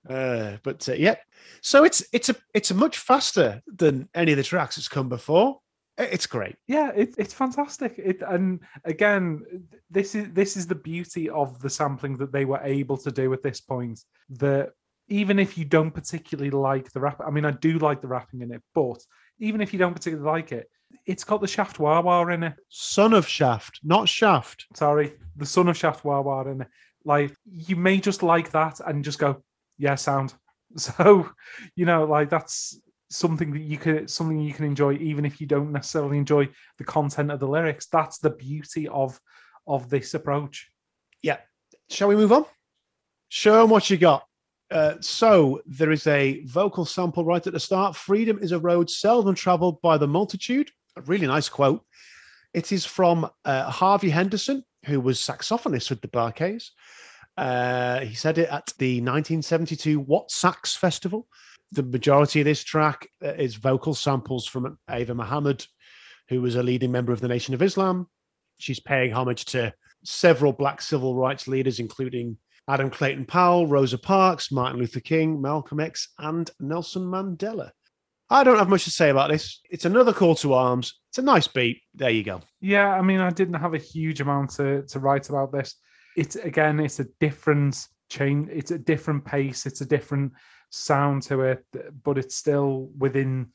Uh, 0.09 0.57
but 0.63 0.89
uh, 0.89 0.95
yeah, 0.95 1.15
so 1.61 1.85
it's 1.85 2.03
it's 2.11 2.31
a 2.31 2.37
it's 2.55 2.71
a 2.71 2.75
much 2.75 2.97
faster 2.97 3.61
than 3.67 4.09
any 4.15 4.33
of 4.33 4.39
the 4.39 4.43
tracks 4.43 4.77
that's 4.77 4.89
come 4.89 5.11
before. 5.11 5.61
It's 5.99 6.27
great. 6.27 6.57
yeah 6.67 6.91
it, 6.97 7.15
it's 7.19 7.35
fantastic 7.35 7.97
it 7.99 8.23
and 8.27 8.61
again 8.87 9.43
this 9.91 10.15
is 10.15 10.33
this 10.33 10.57
is 10.57 10.67
the 10.67 10.75
beauty 10.75 11.29
of 11.29 11.61
the 11.61 11.69
sampling 11.69 12.17
that 12.17 12.33
they 12.33 12.47
were 12.47 12.61
able 12.63 12.97
to 12.97 13.11
do 13.11 13.31
at 13.35 13.43
this 13.43 13.61
point 13.61 14.01
that 14.31 14.71
even 15.09 15.39
if 15.39 15.59
you 15.59 15.67
don't 15.67 15.91
particularly 15.91 16.51
like 16.51 16.91
the 16.93 17.01
rap 17.01 17.21
i 17.27 17.31
mean 17.31 17.45
i 17.45 17.51
do 17.51 17.79
like 17.79 18.01
the 18.01 18.09
rapping 18.09 18.41
in 18.41 18.51
it 18.51 18.63
but 18.75 19.05
even 19.41 19.61
if 19.61 19.73
you 19.73 19.79
don't 19.79 19.95
particularly 19.95 20.31
like 20.31 20.53
it 20.53 20.69
it's 21.07 21.25
got 21.25 21.41
the 21.41 21.49
shaft 21.49 21.79
wah 21.79 22.01
wah 22.01 22.27
in 22.29 22.43
it 22.45 22.55
Son 22.69 23.13
of 23.15 23.27
Shaft, 23.27 23.81
not 23.83 24.09
Shaft. 24.09 24.67
sorry 24.75 25.13
the 25.37 25.47
son 25.47 25.69
of 25.69 25.77
shaft 25.77 26.05
wah 26.05 26.21
wah 26.21 26.43
in 26.43 26.61
it 26.63 26.69
like 27.05 27.35
you 27.51 27.77
may 27.77 27.99
just 27.99 28.23
like 28.23 28.51
that 28.53 28.81
and 28.87 29.03
just 29.05 29.19
go 29.19 29.43
yeah 29.79 29.95
sound 29.95 30.35
so 30.77 31.29
you 31.75 31.87
know 31.87 32.05
like 32.05 32.29
that's 32.31 32.79
something 33.09 33.51
that 33.53 33.61
you 33.63 33.77
can 33.77 34.07
something 34.07 34.39
you 34.41 34.53
can 34.53 34.65
enjoy 34.67 34.93
even 34.95 35.25
if 35.25 35.41
you 35.41 35.47
don't 35.47 35.73
necessarily 35.73 36.17
enjoy 36.19 36.49
the 36.79 36.85
content 36.85 37.31
of 37.31 37.41
the 37.41 37.49
lyrics 37.49 37.87
that's 37.87 38.19
the 38.19 38.31
beauty 38.31 38.87
of 38.89 39.19
of 39.67 39.89
this 39.91 40.15
approach 40.15 40.71
Yeah. 41.23 41.39
Shall 41.89 42.09
we 42.09 42.15
move 42.17 42.31
on? 42.33 42.45
Show 43.29 43.63
'em 43.65 43.71
what 43.71 43.91
you 43.91 43.97
got. 43.99 44.23
Uh, 44.71 44.95
so 45.01 45.61
there 45.67 45.91
is 45.91 46.07
a 46.07 46.43
vocal 46.45 46.85
sample 46.85 47.25
right 47.25 47.47
at 47.47 47.53
the 47.53 47.61
start. 47.61 47.97
Freedom 47.97 48.39
is 48.41 48.53
a 48.53 48.59
road 48.59 48.89
seldom 48.89 49.35
traveled 49.35 49.81
by 49.83 49.99
the 49.99 50.07
multitude. 50.07 50.71
A 50.97 51.03
really 51.03 51.27
nice 51.27 51.49
quote. 51.49 51.85
It 52.55 52.73
is 52.73 52.85
from 52.85 53.29
uh, 53.45 53.71
Harvey 53.71 54.11
Henderson, 54.11 54.65
who 54.87 55.01
was 55.01 55.19
saxophonist 55.19 55.91
with 55.91 56.01
the 56.01 56.09
Bar-Kays. 56.09 56.73
Uh, 57.37 58.01
he 58.01 58.15
said 58.15 58.39
it 58.39 58.49
at 58.49 58.73
the 58.79 59.01
1972 59.01 60.03
Wattstax 60.03 60.77
Festival. 60.77 61.27
The 61.73 61.83
majority 61.83 62.41
of 62.41 62.45
this 62.45 62.65
track 62.65 63.09
uh, 63.25 63.29
is 63.35 63.55
vocal 63.55 63.95
samples 63.95 64.47
from 64.47 64.79
Ava 64.91 65.15
Muhammad, 65.15 65.65
who 66.29 66.43
was 66.43 66.57
a 66.57 66.63
leading 66.63 66.93
member 66.93 67.13
of 67.13 67.21
the 67.21 67.29
Nation 67.29 67.55
of 67.55 67.63
Islam. 67.63 68.09
She's 68.59 68.81
paying 68.81 69.13
homage 69.13 69.47
to 69.47 69.73
several 70.05 70.53
black 70.53 70.83
civil 70.83 71.15
rights 71.15 71.47
leaders, 71.47 71.79
including 71.79 72.37
Adam 72.73 72.91
Clayton 72.91 73.27
Powell, 73.27 73.67
Rosa 73.67 73.99
Parks, 73.99 74.53
Martin 74.53 74.79
Luther 74.79 75.01
King, 75.01 75.41
Malcolm 75.41 75.81
X, 75.81 76.09
and 76.19 76.51
Nelson 76.61 77.03
Mandela. 77.03 77.71
I 78.31 78.45
don't 78.45 78.59
have 78.59 78.69
much 78.69 78.85
to 78.85 78.91
say 78.93 79.11
about 79.11 79.29
this. 79.31 79.61
It's 79.71 79.85
another 79.85 80.13
call 80.13 80.37
to 80.37 80.55
arms. 80.55 81.01
It's 81.11 81.19
a 81.19 81.23
nice 81.23 81.49
beat. 81.49 81.83
There 81.95 82.11
you 82.11 82.23
go. 82.23 82.41
yeah 82.61 82.89
i 82.95 83.03
mean 83.03 83.21
i 83.21 83.31
didn't 83.31 83.61
have 83.61 83.75
a 83.75 83.79
huge 83.79 84.21
amount 84.21 84.51
to 84.51 84.83
to 84.83 84.99
write 85.01 85.29
about 85.29 85.51
this 85.53 85.75
it's 86.17 86.37
again 86.37 86.79
it's 86.81 87.01
a 87.01 87.07
different 87.19 87.89
chain 88.09 88.49
it's 88.53 88.71
a 88.71 88.79
different 88.79 89.25
pace 89.25 89.67
it's 89.67 89.81
a 89.81 89.87
different 89.87 90.33
sound 90.71 91.23
to 91.23 91.43
it 91.43 91.65
but 92.05 92.19
it's 92.19 92.37
still 92.37 92.91
within 92.99 93.49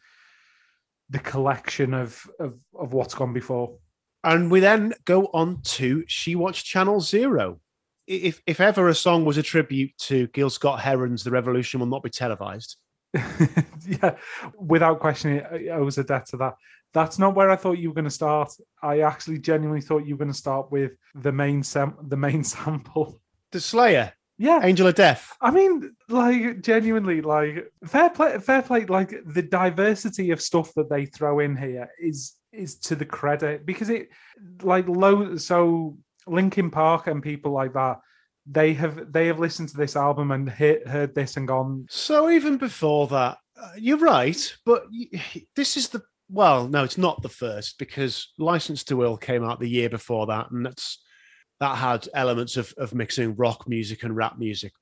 the 1.10 1.20
collection 1.20 1.94
of 1.94 2.30
of, 2.40 2.54
of 2.78 2.94
what's 2.94 3.16
gone 3.16 3.34
before 3.34 3.78
And 4.24 4.50
we 4.52 4.60
then 4.60 4.94
go 5.06 5.20
on 5.34 5.62
to 5.78 6.04
She 6.08 6.36
Watched 6.36 6.66
Channel 6.66 7.00
Zero. 7.00 7.60
If 8.08 8.42
if 8.46 8.60
ever 8.60 8.88
a 8.88 8.96
song 8.96 9.26
was 9.26 9.38
a 9.38 9.44
tribute 9.44 9.98
to 10.00 10.28
Gil 10.28 10.50
Scott 10.50 10.82
Heron's 10.82 11.24
The 11.24 11.32
Revolution 11.32 11.80
Will 11.80 11.88
Not 11.88 12.04
Be 12.04 12.10
Televised, 12.10 12.78
yeah, 13.88 14.16
without 14.58 15.00
questioning 15.00 15.38
it, 15.52 15.80
was 15.80 15.98
a 15.98 16.04
debt 16.04 16.28
to 16.28 16.38
that. 16.38 16.56
That's 16.94 17.20
not 17.20 17.36
where 17.36 17.50
I 17.50 17.56
thought 17.56 17.78
you 17.78 17.90
were 17.90 17.96
going 17.96 18.06
to 18.06 18.12
start. 18.12 18.54
I 18.82 19.02
actually 19.02 19.40
genuinely 19.40 19.82
thought 19.82 20.06
you 20.06 20.16
were 20.16 20.20
going 20.20 20.32
to 20.32 20.38
start 20.38 20.72
with 20.72 20.94
the 21.14 21.32
main 21.32 21.64
sam- 21.64 21.98
the 22.02 22.18
main 22.18 22.44
sample. 22.54 23.20
The 23.52 23.60
Slayer, 23.60 24.14
Yeah, 24.38 24.60
Angel 24.64 24.88
of 24.88 24.96
Death. 24.96 25.36
I 25.42 25.52
mean, 25.52 25.96
like 26.10 26.62
genuinely, 26.62 27.22
like 27.22 27.72
fair 27.86 28.10
play, 28.10 28.38
fair 28.40 28.62
play. 28.62 28.86
Like 28.86 29.14
the 29.26 29.42
diversity 29.42 30.32
of 30.32 30.42
stuff 30.42 30.74
that 30.76 30.90
they 30.90 31.06
throw 31.06 31.40
in 31.40 31.56
here 31.56 31.90
is 32.00 32.34
is 32.52 32.76
to 32.80 32.96
the 32.96 33.06
credit 33.06 33.66
because 33.66 33.90
it, 33.90 34.10
like 34.62 34.88
low. 34.88 35.36
So 35.38 35.98
Linkin 36.28 36.72
Park 36.72 37.08
and 37.08 37.22
people 37.22 37.52
like 37.52 37.74
that, 37.74 38.00
they 38.46 38.74
have 38.74 39.12
they 39.12 39.28
have 39.28 39.40
listened 39.40 39.70
to 39.70 39.78
this 39.78 39.96
album 39.96 40.32
and 40.32 40.50
hit, 40.50 40.88
heard 40.88 41.16
this 41.16 41.38
and 41.38 41.48
gone, 41.48 41.86
So 41.90 42.30
even 42.30 42.58
before 42.58 43.08
that, 43.08 43.38
uh, 43.60 43.72
you're 43.78 43.98
right, 43.98 44.56
but 44.66 44.86
this 45.56 45.78
is 45.78 45.90
the 45.90 46.04
well, 46.30 46.68
no, 46.68 46.84
it's 46.84 46.98
not 46.98 47.22
the 47.22 47.30
first 47.30 47.78
because 47.78 48.34
License 48.40 48.84
to 48.86 49.04
Ill 49.04 49.18
came 49.18 49.44
out 49.44 49.60
the 49.60 49.70
year 49.70 49.90
before 49.90 50.28
that, 50.28 50.52
and 50.52 50.66
that's 50.66 51.04
that 51.60 51.78
had 51.78 52.08
elements 52.14 52.58
of 52.58 52.74
of 52.78 52.94
mixing 52.94 53.36
rock 53.36 53.68
music 53.68 54.04
and 54.04 54.16
rap 54.16 54.38
music. 54.38 54.74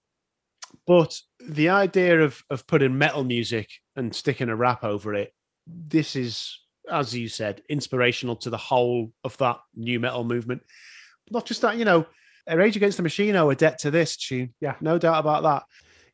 But 0.87 1.17
the 1.39 1.69
idea 1.69 2.21
of 2.21 2.41
of 2.49 2.67
putting 2.67 2.97
metal 2.97 3.23
music 3.23 3.69
and 3.95 4.15
sticking 4.15 4.49
a 4.49 4.55
rap 4.55 4.83
over 4.83 5.13
it, 5.13 5.33
this 5.67 6.15
is, 6.15 6.59
as 6.89 7.15
you 7.15 7.27
said, 7.27 7.61
inspirational 7.69 8.35
to 8.37 8.49
the 8.49 8.57
whole 8.57 9.11
of 9.23 9.37
that 9.37 9.59
new 9.75 9.99
metal 9.99 10.23
movement. 10.23 10.63
Not 11.31 11.45
just 11.45 11.61
that, 11.61 11.77
you 11.77 11.85
know, 11.85 12.05
Rage 12.51 12.75
Against 12.75 12.97
the 12.97 13.03
Machine 13.03 13.35
owe 13.35 13.49
a 13.49 13.55
debt 13.55 13.79
to 13.79 13.91
this 13.91 14.17
tune. 14.17 14.53
Yeah. 14.59 14.75
no 14.81 14.97
doubt 14.97 15.19
about 15.19 15.43
that 15.43 15.63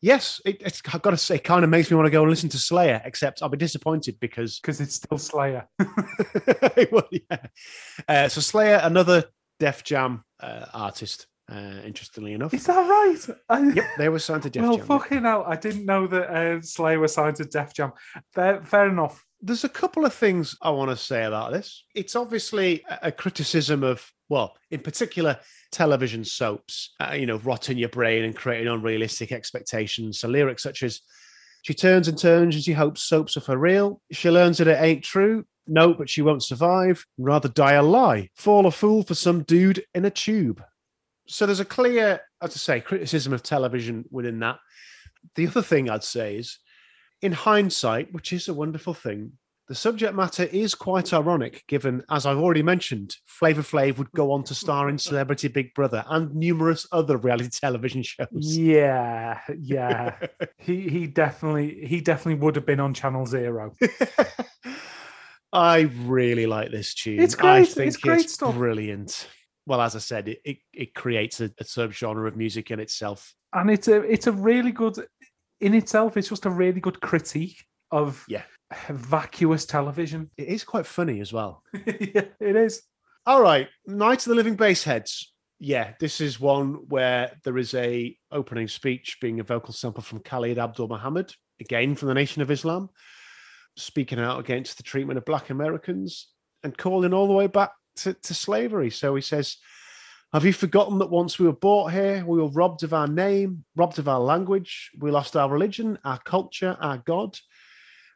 yes, 0.01 0.41
it, 0.45 0.61
it's 0.61 0.81
I've 0.93 1.01
got 1.01 1.11
to 1.11 1.17
say, 1.17 1.35
it 1.35 1.43
kind 1.43 1.63
of 1.63 1.69
makes 1.69 1.89
me 1.89 1.95
want 1.97 2.07
to 2.07 2.11
go 2.11 2.21
and 2.21 2.29
listen 2.29 2.49
to 2.49 2.57
Slayer. 2.57 3.01
Except 3.05 3.41
I'll 3.41 3.49
be 3.49 3.57
disappointed 3.57 4.19
because, 4.19 4.59
because 4.61 4.81
it's 4.81 4.95
still 4.95 5.17
Slayer. 5.17 5.67
well, 6.91 7.07
yeah. 7.11 7.37
Uh, 8.07 8.27
so 8.27 8.41
Slayer, 8.41 8.79
another 8.83 9.25
Def 9.59 9.83
Jam 9.83 10.23
uh, 10.39 10.65
artist. 10.73 11.27
Uh, 11.51 11.81
interestingly 11.83 12.33
enough, 12.33 12.53
Is 12.53 12.67
that 12.67 12.77
right? 12.77 13.35
I- 13.49 13.71
yep, 13.71 13.85
they 13.97 14.07
were 14.07 14.19
signed 14.19 14.43
to 14.43 14.51
Def 14.51 14.61
well, 14.61 14.77
Jam. 14.77 14.87
Well, 14.87 14.99
fucking 14.99 15.23
hell! 15.23 15.43
I 15.47 15.55
didn't 15.55 15.83
know 15.83 16.05
that 16.05 16.29
uh, 16.29 16.61
Slayer 16.61 16.99
was 16.99 17.15
signed 17.15 17.37
to 17.37 17.45
Def 17.45 17.73
Jam. 17.73 17.91
Fair, 18.35 18.63
fair 18.63 18.87
enough. 18.87 19.25
There's 19.41 19.63
a 19.63 19.69
couple 19.69 20.05
of 20.05 20.13
things 20.13 20.55
I 20.61 20.69
want 20.69 20.91
to 20.91 20.95
say 20.95 21.23
about 21.23 21.51
this. 21.51 21.85
It's 21.95 22.15
obviously 22.15 22.85
a 23.01 23.11
criticism 23.11 23.83
of, 23.83 24.07
well, 24.29 24.55
in 24.71 24.79
particular, 24.81 25.39
television 25.71 26.23
soaps. 26.23 26.93
Uh, 26.99 27.13
you 27.13 27.25
know, 27.25 27.37
rotting 27.39 27.77
your 27.77 27.89
brain 27.89 28.23
and 28.23 28.35
creating 28.35 28.67
unrealistic 28.67 29.31
expectations. 29.31 30.19
So 30.19 30.27
lyrics 30.27 30.63
such 30.63 30.83
as 30.83 31.01
She 31.63 31.73
turns 31.73 32.07
and 32.07 32.17
turns 32.17 32.55
and 32.55 32.63
she 32.63 32.73
hopes 32.73 33.03
soaps 33.03 33.35
are 33.37 33.41
for 33.41 33.57
real. 33.57 34.01
She 34.11 34.29
learns 34.29 34.57
that 34.57 34.67
it 34.67 34.81
ain't 34.81 35.03
true. 35.03 35.45
No, 35.67 35.93
but 35.93 36.09
she 36.09 36.21
won't 36.21 36.43
survive. 36.43 37.05
Rather 37.17 37.49
die 37.49 37.73
a 37.73 37.83
lie. 37.83 38.29
Fall 38.35 38.65
a 38.65 38.71
fool 38.71 39.03
for 39.03 39.13
some 39.13 39.43
dude 39.43 39.83
in 39.93 40.05
a 40.05 40.09
tube. 40.09 40.63
So 41.27 41.45
there's 41.45 41.59
a 41.59 41.65
clear, 41.65 42.21
as 42.41 42.51
I 42.51 42.57
say, 42.57 42.81
criticism 42.81 43.33
of 43.33 43.43
television 43.43 44.05
within 44.09 44.39
that. 44.39 44.57
The 45.35 45.47
other 45.47 45.61
thing 45.61 45.89
I'd 45.89 46.03
say 46.03 46.37
is, 46.37 46.57
in 47.21 47.33
hindsight, 47.33 48.13
which 48.13 48.33
is 48.33 48.47
a 48.47 48.53
wonderful 48.53 48.93
thing, 48.93 49.33
The 49.69 49.75
subject 49.75 50.15
matter 50.15 50.45
is 50.45 50.73
quite 50.73 51.13
ironic, 51.13 51.63
given, 51.67 52.03
as 52.09 52.25
I've 52.25 52.39
already 52.39 52.63
mentioned, 52.63 53.15
Flavor 53.27 53.61
Flav 53.61 53.99
would 53.99 54.11
go 54.13 54.31
on 54.31 54.43
to 54.45 54.55
star 54.55 54.89
in 54.89 54.97
Celebrity 54.97 55.47
Big 55.47 55.75
Brother 55.75 56.03
and 56.09 56.33
numerous 56.33 56.87
other 56.91 57.17
reality 57.17 57.49
television 57.51 58.01
shows. 58.01 58.27
Yeah, 58.57 59.39
yeah. 59.59 60.15
he 60.57 60.89
he 60.89 61.05
definitely 61.05 61.85
he 61.85 62.01
definitely 62.01 62.41
would 62.43 62.55
have 62.55 62.65
been 62.65 62.79
on 62.79 62.95
Channel 62.95 63.27
Zero. 63.27 63.75
I 65.53 65.81
really 66.01 66.47
like 66.47 66.71
this 66.71 66.95
tune. 66.95 67.19
It's 67.19 67.35
I 67.35 67.59
great. 67.59 67.67
think 67.69 67.87
It's 67.89 67.97
great 67.97 68.29
stuff. 68.29 68.55
brilliant. 68.55 69.27
Well, 69.67 69.81
as 69.81 69.95
I 69.95 69.99
said, 69.99 70.29
it, 70.29 70.39
it, 70.43 70.57
it 70.73 70.93
creates 70.95 71.41
a, 71.41 71.45
a 71.59 71.63
subgenre 71.63 72.27
of 72.27 72.35
music 72.35 72.71
in 72.71 72.79
itself. 72.79 73.35
and 73.53 73.69
it's 73.69 73.87
a 73.87 74.01
it's 74.01 74.25
a 74.25 74.31
really 74.31 74.71
good 74.71 74.95
in 75.61 75.75
itself. 75.75 76.17
It's 76.17 76.29
just 76.29 76.47
a 76.47 76.49
really 76.49 76.81
good 76.81 77.01
critique 77.01 77.63
of 77.91 78.25
Yeah. 78.27 78.43
Vacuous 78.89 79.65
television. 79.65 80.29
It 80.37 80.47
is 80.47 80.63
quite 80.63 80.85
funny 80.85 81.21
as 81.21 81.33
well. 81.33 81.63
yeah, 81.73 82.25
it 82.39 82.55
is. 82.55 82.83
All 83.25 83.41
right, 83.41 83.67
Night 83.85 84.19
of 84.19 84.29
the 84.29 84.35
Living 84.35 84.57
Bassheads. 84.57 85.25
Yeah, 85.59 85.93
this 85.99 86.21
is 86.21 86.39
one 86.39 86.87
where 86.87 87.33
there 87.43 87.57
is 87.57 87.73
a 87.73 88.17
opening 88.31 88.67
speech 88.67 89.17
being 89.21 89.39
a 89.39 89.43
vocal 89.43 89.73
sample 89.73 90.01
from 90.01 90.19
Khalid 90.19 90.57
Abdul 90.57 90.87
Muhammad, 90.87 91.33
again 91.59 91.95
from 91.95 92.07
the 92.07 92.13
Nation 92.13 92.41
of 92.41 92.49
Islam, 92.49 92.89
speaking 93.75 94.19
out 94.19 94.39
against 94.39 94.77
the 94.77 94.83
treatment 94.83 95.17
of 95.17 95.25
Black 95.25 95.49
Americans 95.49 96.29
and 96.63 96.77
calling 96.77 97.13
all 97.13 97.27
the 97.27 97.33
way 97.33 97.47
back 97.47 97.71
to, 97.97 98.13
to 98.13 98.33
slavery. 98.33 98.89
So 98.89 99.15
he 99.15 99.21
says, 99.21 99.57
Have 100.31 100.45
you 100.45 100.53
forgotten 100.53 100.99
that 100.99 101.09
once 101.09 101.37
we 101.37 101.45
were 101.45 101.53
brought 101.53 101.91
here, 101.91 102.23
we 102.25 102.39
were 102.39 102.49
robbed 102.49 102.83
of 102.83 102.93
our 102.93 103.07
name, 103.07 103.65
robbed 103.75 103.99
of 103.99 104.07
our 104.07 104.19
language, 104.19 104.91
we 104.97 105.11
lost 105.11 105.35
our 105.35 105.49
religion, 105.49 105.99
our 106.05 106.19
culture, 106.19 106.77
our 106.79 106.99
God? 106.99 107.37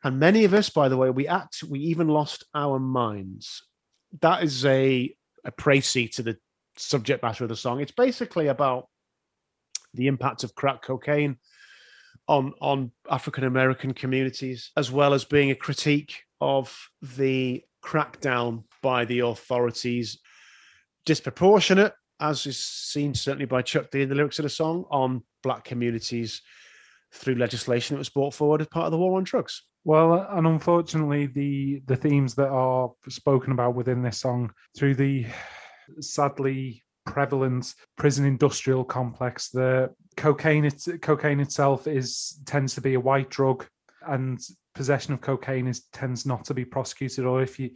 And 0.04 0.20
many 0.20 0.44
of 0.44 0.54
us, 0.54 0.70
by 0.70 0.90
the 0.90 0.98
way, 0.98 1.10
we 1.10 1.28
act, 1.28 1.64
we 1.64 1.80
even 1.80 2.08
lost 2.08 2.44
our 2.54 2.78
minds. 2.80 3.64
That 4.22 4.44
is 4.44 4.66
a, 4.66 5.16
a 5.46 5.52
précis 5.52 6.16
to 6.16 6.24
the 6.24 6.38
subject 6.78 7.24
matter 7.24 7.46
of 7.46 7.50
the 7.50 7.56
song. 7.56 7.80
It's 7.80 7.92
basically 7.92 8.48
about 8.48 8.88
the 9.94 10.08
impact 10.08 10.44
of 10.44 10.56
crack 10.56 10.82
cocaine 10.82 11.38
on 12.28 12.54
on 12.62 12.92
African 13.10 13.44
American 13.44 13.94
communities, 13.94 14.72
as 14.78 14.92
well 14.92 15.14
as 15.14 15.26
being 15.26 15.52
a 15.52 15.56
critique 15.56 16.24
of 16.42 16.90
the 17.02 17.64
crackdown 17.84 18.64
by 18.82 19.06
the 19.06 19.20
authorities, 19.20 20.20
disproportionate, 21.06 21.94
as 22.20 22.46
is 22.46 22.58
seen 22.58 23.14
certainly 23.14 23.46
by 23.46 23.62
Chuck 23.62 23.92
D 23.92 24.02
in 24.02 24.10
the 24.10 24.16
lyrics 24.16 24.40
of 24.40 24.44
the 24.44 24.50
song, 24.50 24.86
on 24.90 25.24
black 25.44 25.64
communities 25.64 26.42
through 27.14 27.36
legislation 27.36 27.96
that 27.96 28.00
was 28.00 28.10
brought 28.10 28.34
forward 28.34 28.62
as 28.62 28.68
part 28.68 28.86
of 28.86 28.92
the 28.92 28.98
war 28.98 29.18
on 29.18 29.24
drugs. 29.24 29.64
Well, 29.86 30.28
and 30.30 30.48
unfortunately, 30.48 31.26
the 31.26 31.82
the 31.88 31.98
themes 31.98 32.36
that 32.36 32.50
are 32.50 32.92
spoken 33.10 33.52
about 33.52 33.76
within 33.76 34.02
this 34.02 34.20
song 34.20 34.52
through 34.78 34.96
the 34.96 35.26
sadly 36.00 36.84
prevalent 37.06 37.74
prison 37.98 38.26
industrial 38.26 38.86
complex, 38.86 39.50
the 39.50 39.94
cocaine 40.16 40.66
it, 40.66 40.86
cocaine 41.02 41.42
itself 41.42 41.88
is 41.88 42.40
tends 42.46 42.76
to 42.76 42.82
be 42.82 42.94
a 42.94 43.00
white 43.00 43.30
drug, 43.30 43.68
and 44.08 44.40
possession 44.74 45.14
of 45.14 45.22
cocaine 45.22 45.68
is 45.68 45.84
tends 45.92 46.26
not 46.26 46.46
to 46.46 46.54
be 46.54 46.64
prosecuted, 46.64 47.26
or 47.26 47.42
if 47.42 47.60
you 47.60 47.72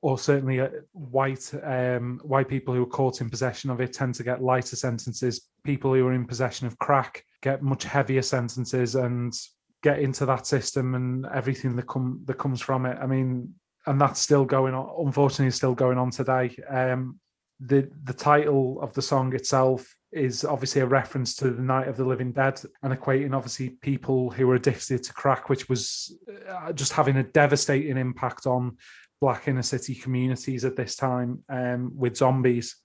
or 0.00 0.18
certainly 0.18 0.60
uh, 0.60 0.68
white 0.92 1.52
um, 1.64 2.20
white 2.22 2.48
people 2.48 2.74
who 2.74 2.82
are 2.82 2.86
caught 2.86 3.22
in 3.22 3.30
possession 3.30 3.70
of 3.70 3.80
it 3.80 3.94
tend 3.94 4.14
to 4.14 4.22
get 4.22 4.42
lighter 4.42 4.76
sentences. 4.76 5.48
People 5.64 5.94
who 5.94 6.06
are 6.06 6.12
in 6.12 6.26
possession 6.26 6.66
of 6.66 6.78
crack 6.78 7.24
get 7.42 7.62
much 7.62 7.84
heavier 7.84 8.22
sentences 8.22 8.94
and 8.94 9.34
get 9.82 10.00
into 10.00 10.26
that 10.26 10.46
system 10.46 10.94
and 10.94 11.26
everything 11.26 11.76
that 11.76 11.86
come 11.86 12.20
that 12.24 12.38
comes 12.38 12.60
from 12.60 12.86
it. 12.86 12.98
I 13.00 13.06
mean, 13.06 13.54
and 13.86 14.00
that's 14.00 14.20
still 14.20 14.44
going 14.44 14.74
on. 14.74 15.06
Unfortunately, 15.06 15.50
still 15.50 15.74
going 15.74 15.98
on 15.98 16.10
today. 16.10 16.56
Um, 16.68 17.18
the 17.60 17.90
the 18.04 18.12
title 18.12 18.80
of 18.80 18.92
the 18.94 19.02
song 19.02 19.34
itself 19.34 19.94
is 20.12 20.44
obviously 20.44 20.80
a 20.80 20.86
reference 20.86 21.34
to 21.36 21.50
the 21.50 21.62
Night 21.62 21.86
of 21.86 21.96
the 21.96 22.04
Living 22.04 22.32
Dead 22.32 22.60
and 22.82 22.94
equating 22.94 23.34
obviously 23.34 23.70
people 23.70 24.30
who 24.30 24.46
were 24.46 24.54
addicted 24.54 25.02
to 25.02 25.12
crack, 25.12 25.50
which 25.50 25.68
was 25.68 26.16
uh, 26.48 26.72
just 26.72 26.92
having 26.92 27.18
a 27.18 27.22
devastating 27.22 27.98
impact 27.98 28.46
on 28.46 28.76
black 29.20 29.48
inner 29.48 29.62
city 29.62 29.94
communities 29.94 30.64
at 30.64 30.76
this 30.76 30.96
time 30.96 31.42
um, 31.48 31.92
with 31.94 32.16
zombies. 32.16 32.76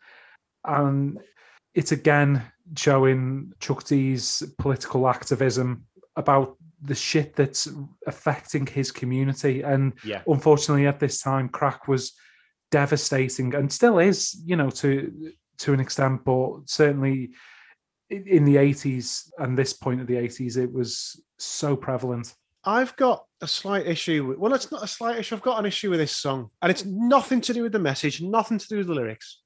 And 0.65 1.19
it's 1.73 1.91
again 1.91 2.43
showing 2.77 3.53
Chuck 3.59 3.83
D's 3.85 4.43
political 4.57 5.07
activism 5.07 5.85
about 6.15 6.57
the 6.83 6.95
shit 6.95 7.35
that's 7.35 7.67
affecting 8.07 8.65
his 8.67 8.91
community. 8.91 9.61
And 9.61 9.93
Yeah. 10.03 10.21
unfortunately, 10.27 10.87
at 10.87 10.99
this 10.99 11.21
time, 11.21 11.49
crack 11.49 11.87
was 11.87 12.13
devastating 12.71 13.53
and 13.55 13.71
still 13.71 13.99
is, 13.99 14.41
you 14.45 14.55
know, 14.55 14.69
to 14.69 15.33
to 15.59 15.71
an 15.71 15.79
extent, 15.79 16.25
but 16.25 16.61
certainly 16.65 17.31
in 18.09 18.43
the 18.43 18.57
80s 18.57 19.31
and 19.37 19.57
this 19.57 19.71
point 19.71 20.01
of 20.01 20.07
the 20.07 20.15
80s, 20.15 20.57
it 20.57 20.71
was 20.71 21.21
so 21.37 21.75
prevalent. 21.75 22.33
I've 22.65 22.95
got 22.95 23.25
a 23.41 23.47
slight 23.47 23.85
issue. 23.87 24.25
With, 24.25 24.37
well, 24.39 24.53
it's 24.53 24.71
not 24.71 24.83
a 24.83 24.87
slight 24.87 25.19
issue. 25.19 25.35
I've 25.35 25.41
got 25.41 25.59
an 25.59 25.65
issue 25.65 25.89
with 25.89 25.99
this 25.99 26.15
song, 26.15 26.49
and 26.61 26.71
it's 26.71 26.85
nothing 26.85 27.41
to 27.41 27.53
do 27.53 27.63
with 27.63 27.71
the 27.71 27.79
message, 27.79 28.21
nothing 28.21 28.57
to 28.57 28.67
do 28.67 28.77
with 28.77 28.87
the 28.87 28.93
lyrics. 28.93 29.41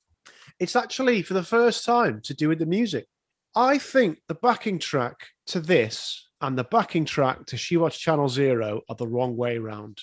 It's 0.60 0.76
actually 0.76 1.22
for 1.24 1.34
the 1.34 1.44
first 1.44 1.86
time 1.86 2.22
to 2.22 2.34
do 2.34 2.50
with 2.50 2.60
the 2.60 2.66
music. 2.66 3.08
I 3.56 3.78
think 3.78 4.20
the 4.28 4.36
backing 4.36 4.80
track 4.80 5.16
to 5.48 5.60
this 5.60 6.27
and 6.42 6.58
the 6.58 6.64
backing 6.64 7.06
track 7.06 7.46
to 7.48 7.58
She 7.58 7.78
Watch 7.78 8.00
Channel 8.00 8.30
Zero 8.30 8.82
are 8.90 8.96
the 8.96 9.08
wrong 9.08 9.36
way 9.36 9.58
round. 9.58 10.00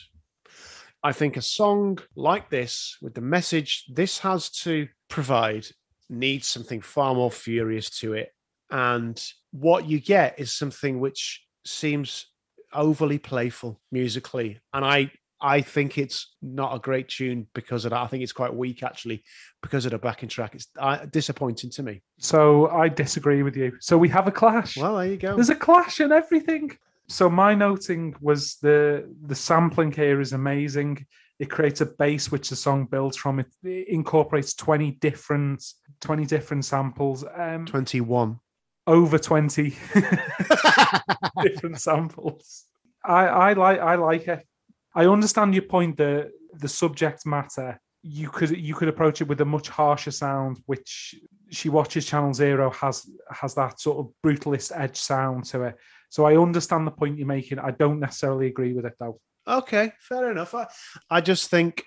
I 1.03 1.13
think 1.13 1.37
a 1.37 1.43
song 1.43 1.99
like 2.17 2.51
this, 2.51 2.97
with 3.03 3.15
the 3.15 3.21
message 3.21 3.85
this 3.93 4.19
has 4.21 4.51
to 4.63 4.89
provide, 5.09 5.67
needs 6.09 6.47
something 6.47 6.81
far 6.81 7.15
more 7.15 7.31
furious 7.31 7.91
to 8.01 8.15
it. 8.15 8.31
And 8.71 9.23
what 9.53 9.87
you 9.87 10.01
get 10.01 10.39
is 10.39 10.51
something 10.51 11.01
which 11.01 11.45
seems 11.67 12.27
overly 12.73 13.19
playful 13.19 13.81
musically. 13.93 14.61
And 14.73 14.85
I 14.85 15.13
I 15.41 15.61
think 15.61 15.99
it's 15.99 16.35
not 16.41 16.75
a 16.75 16.79
great 16.79 17.09
tune 17.09 17.47
because 17.55 17.85
of 17.85 17.91
that. 17.91 18.01
I 18.01 18.07
think 18.07 18.23
it's 18.23 18.33
quite 18.33 18.55
weak 18.55 18.83
actually 18.83 19.23
because 19.63 19.85
of 19.85 19.91
the 19.93 19.99
backing 19.99 20.29
track. 20.29 20.55
It's 20.55 20.69
uh, 20.79 21.07
disappointing 21.07 21.71
to 21.71 21.83
me. 21.83 22.03
So 22.19 22.69
I 22.69 22.89
disagree 22.89 23.43
with 23.43 23.57
you. 23.57 23.77
So 23.81 23.99
we 23.99 24.09
have 24.09 24.27
a 24.27 24.33
clash. 24.33 24.77
Well, 24.77 24.97
there 24.97 25.07
you 25.07 25.17
go. 25.17 25.35
There's 25.35 25.51
a 25.51 25.55
clash 25.55 26.01
and 26.01 26.13
everything. 26.13 26.71
So 27.09 27.29
my 27.29 27.55
noting 27.55 28.15
was 28.21 28.57
the 28.57 29.13
the 29.27 29.35
sampling 29.35 29.93
here 29.93 30.21
is 30.21 30.33
amazing. 30.33 31.05
It 31.39 31.51
creates 31.51 31.81
a 31.81 31.87
base 31.87 32.31
which 32.33 32.49
the 32.49 32.57
song 32.57 32.87
builds 32.87 33.17
from. 33.17 33.41
It, 33.41 33.49
it 33.65 33.89
incorporates 33.89 34.55
20 34.55 34.93
different 34.93 35.63
20 36.01 36.25
different 36.25 36.65
samples. 36.65 37.25
Um 37.37 37.67
21. 37.67 38.39
over 38.87 39.19
20 39.19 39.77
different 41.43 41.81
samples. 41.81 42.65
I, 43.05 43.27
I 43.27 43.53
like 43.53 43.81
I 43.81 43.97
like 43.97 44.29
it. 44.29 44.47
I 44.95 45.07
understand 45.07 45.55
your 45.55 45.65
point 45.65 45.97
that 45.99 46.31
the 46.53 46.69
subject 46.69 47.27
matter 47.27 47.81
you 48.07 48.29
could 48.29 48.51
you 48.51 48.75
could 48.75 48.89
approach 48.89 49.23
it 49.23 49.29
with 49.29 49.41
a 49.41 49.47
much 49.47 49.71
harsher 49.71 50.11
sound, 50.11 50.61
which 50.67 51.15
she 51.51 51.71
watches 51.71 52.05
Channel 52.05 52.35
Zero 52.35 52.71
has 52.71 53.11
has 53.31 53.55
that 53.55 53.81
sort 53.81 53.99
of 53.99 54.13
brutalist 54.23 54.73
edge 54.79 54.97
sound 54.97 55.47
to 55.47 55.63
it. 55.63 55.77
So 56.11 56.27
I 56.27 56.37
understand 56.37 56.87
the 56.87 56.91
point 56.91 57.19
you're 57.19 57.27
making. 57.27 57.59
I 57.59 57.71
don't 57.71 58.01
necessarily 58.01 58.47
agree 58.47 58.75
with 58.75 58.85
it 58.85 58.93
though. 59.01 59.21
Okay, 59.49 59.93
fair 60.01 60.31
enough. 60.31 60.55
I, 60.55 60.67
I 61.11 61.23
just 61.23 61.51
think 61.51 61.85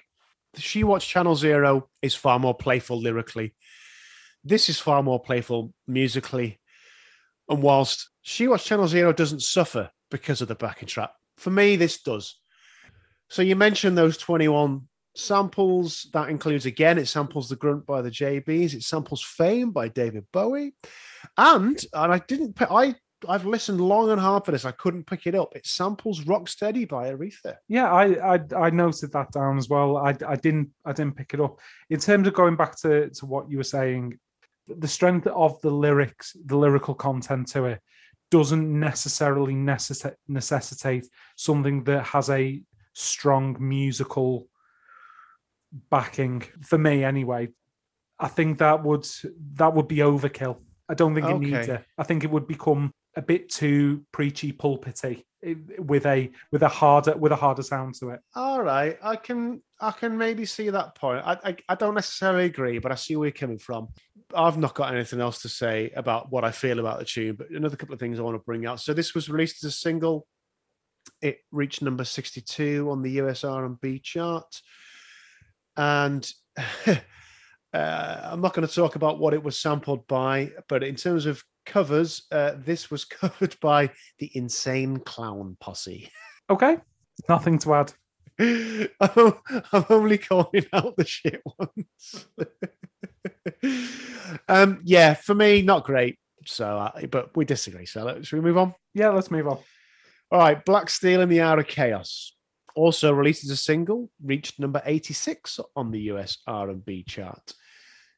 She 0.55 0.83
Watch 0.83 1.07
Channel 1.07 1.35
Zero 1.35 1.87
is 2.01 2.15
far 2.15 2.39
more 2.39 2.55
playful 2.55 2.99
lyrically. 2.99 3.55
This 4.43 4.69
is 4.69 4.79
far 4.79 5.03
more 5.03 5.21
playful 5.21 5.71
musically. 5.87 6.59
And 7.47 7.61
whilst 7.61 8.09
She 8.23 8.47
Watch 8.47 8.65
Channel 8.65 8.87
Zero 8.87 9.13
doesn't 9.13 9.43
suffer 9.43 9.91
because 10.09 10.41
of 10.41 10.47
the 10.47 10.55
backing 10.55 10.87
track, 10.87 11.11
for 11.37 11.51
me, 11.51 11.75
this 11.75 12.01
does. 12.01 12.39
So 13.29 13.41
you 13.41 13.55
mentioned 13.55 13.97
those 13.97 14.17
21 14.17 14.87
samples. 15.15 16.07
That 16.13 16.29
includes, 16.29 16.65
again, 16.65 16.97
it 16.97 17.07
samples 17.07 17.49
The 17.49 17.55
Grunt 17.55 17.85
by 17.85 18.01
the 18.01 18.11
JBs, 18.11 18.73
it 18.73 18.83
samples 18.83 19.23
Fame 19.23 19.71
by 19.71 19.89
David 19.89 20.25
Bowie. 20.31 20.73
And, 21.37 21.79
and 21.93 22.13
I 22.13 22.19
didn't, 22.19 22.61
I, 22.61 22.95
I've 23.27 23.45
listened 23.45 23.81
long 23.81 24.11
and 24.11 24.21
hard 24.21 24.45
for 24.45 24.51
this. 24.51 24.65
I 24.65 24.71
couldn't 24.71 25.07
pick 25.07 25.25
it 25.25 25.35
up. 25.35 25.55
It 25.55 25.65
samples 25.65 26.21
Rocksteady 26.21 26.87
by 26.87 27.11
Aretha. 27.11 27.55
Yeah, 27.67 27.91
I, 27.91 28.35
I 28.35 28.39
I 28.55 28.69
noted 28.69 29.11
that 29.13 29.31
down 29.31 29.57
as 29.57 29.69
well. 29.69 29.97
I 29.97 30.15
I 30.27 30.35
didn't 30.35 30.69
I 30.85 30.93
didn't 30.93 31.15
pick 31.15 31.33
it 31.33 31.41
up. 31.41 31.59
In 31.89 31.99
terms 31.99 32.27
of 32.27 32.35
going 32.35 32.55
back 32.55 32.77
to 32.81 33.09
to 33.09 33.25
what 33.25 33.49
you 33.49 33.57
were 33.57 33.63
saying, 33.63 34.19
the 34.67 34.87
strength 34.87 35.25
of 35.27 35.59
the 35.61 35.71
lyrics, 35.71 36.35
the 36.45 36.57
lyrical 36.57 36.93
content 36.93 37.47
to 37.49 37.65
it, 37.65 37.81
doesn't 38.29 38.79
necessarily 38.79 39.53
necess- 39.55 40.15
necessitate 40.27 41.07
something 41.35 41.83
that 41.85 42.03
has 42.03 42.29
a 42.29 42.61
strong 42.97 43.55
musical 43.59 44.47
backing 45.89 46.41
for 46.61 46.77
me 46.77 47.03
anyway. 47.03 47.49
I 48.19 48.27
think 48.27 48.57
that 48.59 48.83
would 48.83 49.07
that 49.53 49.73
would 49.75 49.87
be 49.87 49.97
overkill. 49.97 50.57
I 50.89 50.93
don't 50.95 51.13
think 51.13 51.27
it 51.27 51.39
needs 51.39 51.67
it. 51.67 51.83
I 51.97 52.03
think 52.03 52.23
it 52.23 52.31
would 52.31 52.47
become 52.47 52.91
a 53.15 53.21
bit 53.21 53.49
too 53.49 54.03
preachy, 54.11 54.51
pulpity 54.51 55.23
with 55.77 56.05
a 56.05 56.31
with 56.51 56.63
a 56.63 56.67
harder 56.67 57.15
with 57.15 57.31
a 57.31 57.35
harder 57.35 57.61
sound 57.61 57.95
to 57.95 58.09
it. 58.09 58.21
All 58.35 58.63
right, 58.63 58.97
I 59.03 59.15
can 59.15 59.61
I 59.79 59.91
can 59.91 60.17
maybe 60.17 60.45
see 60.45 60.69
that 60.69 60.95
point. 60.95 61.23
I, 61.25 61.37
I 61.43 61.57
I 61.69 61.75
don't 61.75 61.93
necessarily 61.93 62.45
agree, 62.45 62.79
but 62.79 62.91
I 62.91 62.95
see 62.95 63.15
where 63.15 63.27
you're 63.27 63.33
coming 63.33 63.59
from. 63.59 63.89
I've 64.33 64.57
not 64.57 64.73
got 64.73 64.93
anything 64.93 65.21
else 65.21 65.41
to 65.43 65.49
say 65.49 65.91
about 65.95 66.31
what 66.31 66.43
I 66.43 66.51
feel 66.51 66.79
about 66.79 66.99
the 66.99 67.05
tune, 67.05 67.35
but 67.35 67.49
another 67.51 67.75
couple 67.75 67.93
of 67.93 67.99
things 67.99 68.19
I 68.19 68.23
want 68.23 68.35
to 68.35 68.43
bring 68.43 68.65
out. 68.65 68.79
So 68.79 68.93
this 68.93 69.13
was 69.13 69.29
released 69.29 69.63
as 69.63 69.73
a 69.73 69.77
single. 69.77 70.25
It 71.21 71.39
reached 71.51 71.81
number 71.81 72.03
62 72.03 72.89
on 72.89 73.01
the 73.01 73.11
US 73.21 73.43
R&B 73.43 73.99
chart, 73.99 74.61
and 75.75 76.29
uh, 76.87 76.95
I'm 77.73 78.41
not 78.41 78.53
going 78.53 78.67
to 78.67 78.73
talk 78.73 78.95
about 78.95 79.19
what 79.19 79.33
it 79.33 79.43
was 79.43 79.57
sampled 79.57 80.07
by, 80.07 80.51
but 80.69 80.83
in 80.83 80.95
terms 80.95 81.25
of 81.25 81.43
covers, 81.65 82.23
uh, 82.31 82.53
this 82.57 82.89
was 82.89 83.05
covered 83.05 83.55
by 83.61 83.89
the 84.19 84.31
Insane 84.33 84.99
Clown 84.99 85.57
Posse. 85.59 86.09
Okay, 86.49 86.77
nothing 87.29 87.59
to 87.59 87.73
add. 87.73 87.93
I'm, 88.39 89.33
I'm 89.73 89.85
only 89.89 90.17
calling 90.17 90.65
out 90.71 90.95
the 90.95 91.05
shit 91.05 91.41
ones. 91.57 92.27
um, 94.47 94.81
yeah, 94.83 95.15
for 95.15 95.33
me, 95.33 95.61
not 95.63 95.83
great. 95.83 96.19
So, 96.45 96.77
uh, 96.77 97.05
but 97.07 97.35
we 97.35 97.45
disagree. 97.45 97.85
So, 97.85 98.21
should 98.21 98.37
we 98.37 98.45
move 98.45 98.57
on? 98.57 98.75
Yeah, 98.93 99.09
let's 99.09 99.31
move 99.31 99.47
on. 99.47 99.57
All 100.29 100.39
right, 100.39 100.63
Black 100.65 100.89
Steel 100.89 101.21
in 101.21 101.29
the 101.29 101.39
Hour 101.39 101.59
of 101.59 101.67
Chaos, 101.67 102.33
also 102.75 103.13
released 103.13 103.45
as 103.45 103.49
a 103.49 103.57
single, 103.57 104.09
reached 104.21 104.59
number 104.59 104.81
86 104.85 105.59
on 105.75 105.91
the 105.91 106.01
US 106.11 106.39
R&B 106.45 107.03
chart. 107.03 107.53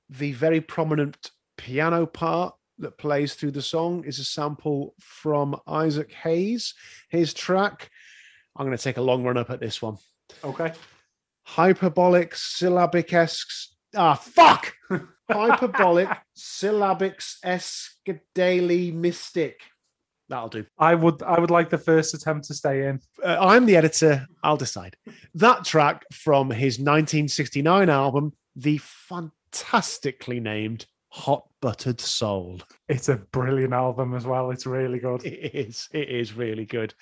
The 0.09 0.31
very 0.31 0.59
prominent 0.59 1.29
piano 1.55 2.07
part 2.07 2.55
that 2.79 2.97
plays 2.97 3.35
through 3.35 3.51
the 3.51 3.61
song 3.61 4.05
is 4.05 4.17
a 4.17 4.23
sample 4.23 4.95
from 4.99 5.55
Isaac 5.67 6.11
Hayes. 6.23 6.73
His 7.09 7.31
track. 7.33 7.91
I'm 8.55 8.65
going 8.65 8.77
to 8.77 8.83
take 8.83 8.97
a 8.97 9.01
long 9.01 9.23
run 9.23 9.37
up 9.37 9.51
at 9.51 9.59
this 9.59 9.79
one. 9.79 9.97
Okay. 10.43 10.73
Hyperbolic 11.43 12.33
syllabic 12.35 13.13
esque. 13.13 13.49
Ah, 13.95 14.15
fuck! 14.15 14.73
Hyperbolic 15.31 16.09
syllabic 16.33 17.19
escadale 17.45 18.93
mystic. 18.93 19.61
That'll 20.29 20.47
do. 20.47 20.65
I 20.77 20.93
would 20.93 21.23
I 21.23 21.39
would 21.39 21.49
like 21.49 21.69
the 21.69 21.77
first 21.77 22.13
attempt 22.13 22.47
to 22.47 22.53
stay 22.53 22.87
in. 22.87 23.01
Uh, 23.23 23.37
I'm 23.39 23.65
the 23.65 23.75
editor. 23.75 24.27
I'll 24.43 24.57
decide. 24.57 24.95
That 25.33 25.65
track 25.65 26.05
from 26.13 26.51
his 26.51 26.77
1969 26.77 27.89
album, 27.89 28.33
the 28.55 28.77
fantastically 28.77 30.39
named 30.39 30.85
Hot 31.09 31.47
Buttered 31.61 31.99
Soul. 31.99 32.61
It's 32.87 33.09
a 33.09 33.17
brilliant 33.17 33.73
album 33.73 34.13
as 34.13 34.25
well. 34.25 34.51
It's 34.51 34.67
really 34.67 34.99
good. 34.99 35.25
It 35.25 35.55
is. 35.55 35.89
It 35.91 36.09
is 36.09 36.33
really 36.33 36.65
good. 36.65 36.93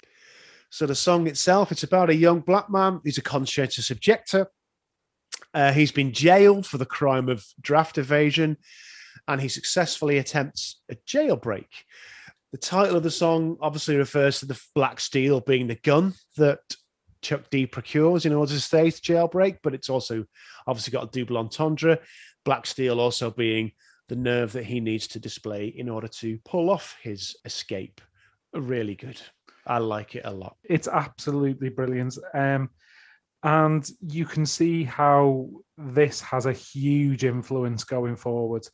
So 0.69 0.85
the 0.85 0.95
song 0.95 1.27
itself, 1.27 1.71
it's 1.71 1.83
about 1.83 2.09
a 2.09 2.15
young 2.15 2.39
black 2.39 2.69
man. 2.69 3.01
He's 3.03 3.17
a 3.17 3.21
conscientious 3.21 3.91
objector. 3.91 4.47
Uh, 5.53 5.73
he's 5.73 5.91
been 5.91 6.13
jailed 6.13 6.65
for 6.65 6.77
the 6.77 6.85
crime 6.85 7.29
of 7.29 7.45
draft 7.61 7.97
evasion, 7.97 8.57
and 9.27 9.41
he 9.41 9.49
successfully 9.49 10.17
attempts 10.17 10.81
a 10.89 10.95
jailbreak. 11.07 11.67
The 12.51 12.57
title 12.57 12.95
of 12.95 13.03
the 13.03 13.11
song 13.11 13.57
obviously 13.59 13.97
refers 13.97 14.39
to 14.39 14.45
the 14.45 14.59
black 14.73 14.99
steel 14.99 15.41
being 15.41 15.67
the 15.67 15.75
gun 15.75 16.13
that 16.37 16.59
Chuck 17.21 17.49
D 17.49 17.65
procures 17.65 18.25
in 18.25 18.33
order 18.33 18.53
to 18.53 18.61
stay 18.61 18.89
to 18.89 19.01
jailbreak, 19.01 19.57
but 19.63 19.73
it's 19.73 19.89
also 19.89 20.23
obviously 20.65 20.91
got 20.91 21.15
a 21.15 21.19
double 21.19 21.37
entendre. 21.37 21.99
Black 22.45 22.65
steel 22.65 23.01
also 23.01 23.31
being 23.31 23.71
the 24.07 24.15
nerve 24.15 24.53
that 24.53 24.63
he 24.65 24.79
needs 24.79 25.07
to 25.07 25.19
display 25.19 25.67
in 25.67 25.89
order 25.89 26.07
to 26.07 26.39
pull 26.45 26.69
off 26.69 26.95
his 27.01 27.35
escape. 27.43 27.99
Really 28.53 28.95
good. 28.95 29.19
I 29.65 29.79
like 29.79 30.15
it 30.15 30.23
a 30.23 30.31
lot. 30.31 30.55
It's 30.63 30.87
absolutely 30.87 31.69
brilliant. 31.69 32.17
Um, 32.33 32.69
and 33.43 33.89
you 34.01 34.25
can 34.25 34.45
see 34.45 34.85
how 34.85 35.49
this 35.77 36.21
has 36.21 36.45
a 36.45 36.53
huge 36.53 37.25
influence 37.25 37.83
going 37.83 38.15
forward. 38.15 38.65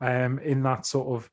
Um, 0.00 0.40
in 0.40 0.64
that 0.64 0.84
sort 0.84 1.16
of 1.16 1.30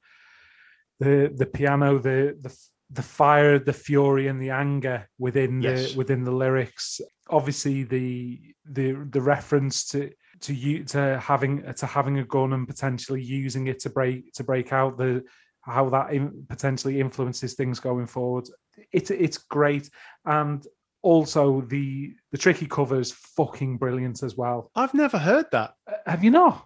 the 1.00 1.32
the 1.36 1.46
piano, 1.46 1.98
the 2.00 2.38
the 2.42 2.56
the 2.92 3.04
fire, 3.04 3.60
the 3.60 3.74
fury, 3.74 4.28
and 4.28 4.42
the 4.42 4.50
anger 4.50 5.08
within 5.20 5.62
Yes. 5.62 5.92
the 5.92 5.98
within 5.98 6.24
the 6.24 6.32
lyrics. 6.32 7.02
Obviously, 7.30 7.84
the 7.84 8.40
the 8.66 8.94
the 9.10 9.22
reference 9.22 9.86
to 9.90 10.12
to 10.42 10.54
you 10.54 10.84
to 10.86 11.20
having 11.20 11.62
to 11.74 11.86
having 11.86 12.18
a 12.20 12.24
gun 12.24 12.54
and 12.54 12.68
potentially 12.68 13.22
using 13.22 13.68
it 13.68 13.80
to 13.80 13.90
break 13.90 14.34
to 14.34 14.44
break 14.44 14.74
out 14.74 14.98
the 14.98 15.24
how 15.62 15.90
that 15.90 16.14
in, 16.14 16.46
potentially 16.50 17.00
influences 17.00 17.54
things 17.54 17.80
going 17.80 18.08
forward. 18.08 18.48
It's 18.92 19.12
it's 19.12 19.38
great, 19.38 19.90
and 20.26 20.66
also 21.02 21.62
the 21.62 22.14
the 22.32 22.38
tricky 22.38 22.66
cover 22.66 23.00
is 23.00 23.12
fucking 23.12 23.78
brilliant 23.78 24.24
as 24.24 24.36
well. 24.36 24.72
I've 24.76 24.94
never 24.94 25.18
heard 25.20 25.46
that. 25.52 25.74
Uh, 25.88 25.94
Have 26.06 26.24
you 26.24 26.32
not? 26.32 26.66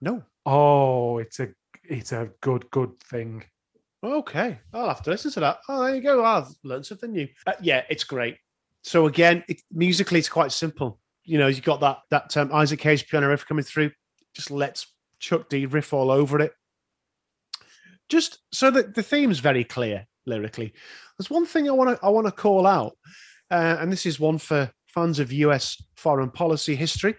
No. 0.00 0.22
Oh, 0.46 1.18
it's 1.18 1.40
a 1.40 1.48
it's 1.82 2.12
a 2.12 2.30
good 2.40 2.70
good 2.70 2.98
thing. 3.00 3.42
Okay. 4.04 4.58
I'll 4.74 4.88
have 4.88 5.02
to 5.02 5.10
listen 5.10 5.30
to 5.32 5.40
that. 5.40 5.60
Oh, 5.68 5.84
there 5.84 5.96
you 5.96 6.02
go. 6.02 6.22
I've 6.22 6.48
learned 6.62 6.84
something 6.84 7.10
new. 7.10 7.26
Uh, 7.46 7.54
yeah, 7.62 7.82
it's 7.88 8.04
great. 8.04 8.36
So 8.82 9.06
again, 9.06 9.42
it, 9.48 9.62
musically, 9.72 10.18
it's 10.18 10.28
quite 10.28 10.52
simple. 10.52 11.00
You 11.24 11.38
know, 11.38 11.46
you 11.46 11.62
got 11.62 11.80
that 11.80 12.00
that 12.10 12.36
um, 12.36 12.52
Isaac 12.52 12.82
Hayes 12.82 13.02
piano 13.02 13.28
riff 13.28 13.46
coming 13.46 13.64
through. 13.64 13.92
Just 14.34 14.50
lets 14.50 14.92
Chuck 15.20 15.48
D 15.48 15.64
riff 15.64 15.94
all 15.94 16.10
over 16.10 16.38
it. 16.40 16.52
Just 18.10 18.40
so 18.52 18.70
that 18.70 18.94
the 18.94 19.02
theme's 19.02 19.38
very 19.38 19.64
clear 19.64 20.06
lyrically. 20.26 20.74
There's 21.16 21.30
one 21.30 21.46
thing 21.46 21.66
I 21.68 21.72
want 21.72 21.98
to 21.98 22.04
I 22.04 22.10
want 22.10 22.26
to 22.26 22.32
call 22.32 22.66
out, 22.66 22.92
uh, 23.50 23.78
and 23.80 23.90
this 23.90 24.04
is 24.04 24.20
one 24.20 24.36
for 24.36 24.70
fans 24.86 25.18
of 25.18 25.32
U.S. 25.32 25.82
foreign 25.96 26.30
policy 26.30 26.76
history. 26.76 27.14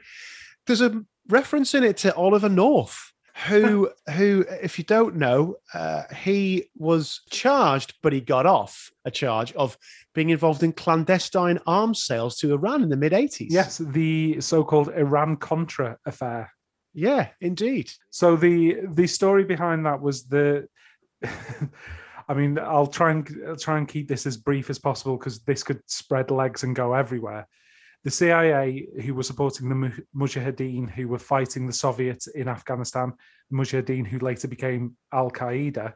There's 0.67 0.81
a 0.81 1.03
reference 1.29 1.73
in 1.73 1.83
it 1.83 1.97
to 1.97 2.13
Oliver 2.15 2.49
North, 2.49 3.11
who 3.43 3.89
who, 4.15 4.45
if 4.61 4.77
you 4.77 4.85
don't 4.85 5.15
know, 5.15 5.55
uh, 5.73 6.03
he 6.15 6.69
was 6.77 7.21
charged, 7.29 7.95
but 8.01 8.13
he 8.13 8.21
got 8.21 8.45
off 8.45 8.91
a 9.03 9.11
charge 9.11 9.51
of 9.53 9.77
being 10.13 10.29
involved 10.29 10.63
in 10.63 10.71
clandestine 10.71 11.59
arms 11.67 12.03
sales 12.03 12.37
to 12.37 12.53
Iran 12.53 12.81
in 12.81 12.89
the 12.89 12.95
mid 12.95 13.11
80s. 13.11 13.47
Yes, 13.49 13.77
the 13.77 14.39
so-called 14.39 14.89
Iran 14.89 15.35
Contra 15.35 15.97
affair. 16.05 16.51
Yeah, 16.93 17.27
indeed. 17.41 17.91
So 18.09 18.37
the 18.37 18.77
the 18.87 19.07
story 19.07 19.43
behind 19.43 19.85
that 19.85 20.01
was 20.01 20.25
the. 20.25 20.67
I 22.27 22.33
mean, 22.33 22.57
I'll 22.57 22.87
try 22.87 23.11
and 23.11 23.27
I'll 23.47 23.55
try 23.57 23.77
and 23.77 23.87
keep 23.87 24.07
this 24.07 24.25
as 24.25 24.37
brief 24.37 24.69
as 24.69 24.79
possible 24.79 25.17
because 25.17 25.39
this 25.39 25.61
could 25.61 25.81
spread 25.87 26.31
legs 26.31 26.63
and 26.63 26.75
go 26.75 26.93
everywhere. 26.93 27.47
The 28.05 28.11
CIA, 28.11 28.87
who 29.03 29.15
were 29.15 29.23
supporting 29.23 29.67
the 29.67 30.03
Mujahideen, 30.15 30.91
who 30.91 31.07
were 31.07 31.17
fighting 31.17 31.65
the 31.65 31.73
Soviets 31.73 32.27
in 32.27 32.47
Afghanistan, 32.47 33.13
Mujahideen, 33.51 34.05
who 34.05 34.19
later 34.19 34.47
became 34.47 34.95
Al 35.11 35.31
Qaeda, 35.31 35.91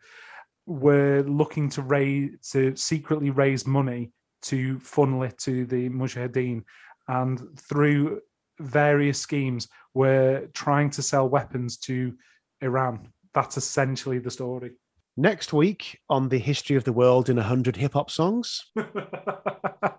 were 0.66 1.22
looking 1.22 1.70
to 1.70 1.84
raise 1.84 2.32
to 2.51 2.76
secretly 2.76 3.30
raise 3.30 3.68
money 3.68 4.12
to 4.41 4.80
funnel 4.80 5.22
it 5.22 5.38
to 5.38 5.68
the 5.68 5.88
Mujahideen, 5.89 6.64
and 7.07 7.41
through 7.60 8.22
various 8.60 9.20
schemes, 9.20 9.68
were 9.93 10.47
trying 10.53 10.89
to 10.89 11.03
sell 11.03 11.30
weapons 11.30 11.78
to 11.78 12.16
Iran. 12.62 13.14
That's 13.36 13.55
essentially 13.55 14.18
the 14.18 14.32
story. 14.32 14.72
Next 15.16 15.53
week 15.53 15.99
on 16.10 16.30
the 16.30 16.39
history 16.39 16.76
of 16.76 16.86
the 16.86 16.93
world 16.93 17.30
in 17.30 17.36
100 17.36 17.76
hip 17.76 17.93
hop 17.93 18.10
songs. 18.10 18.66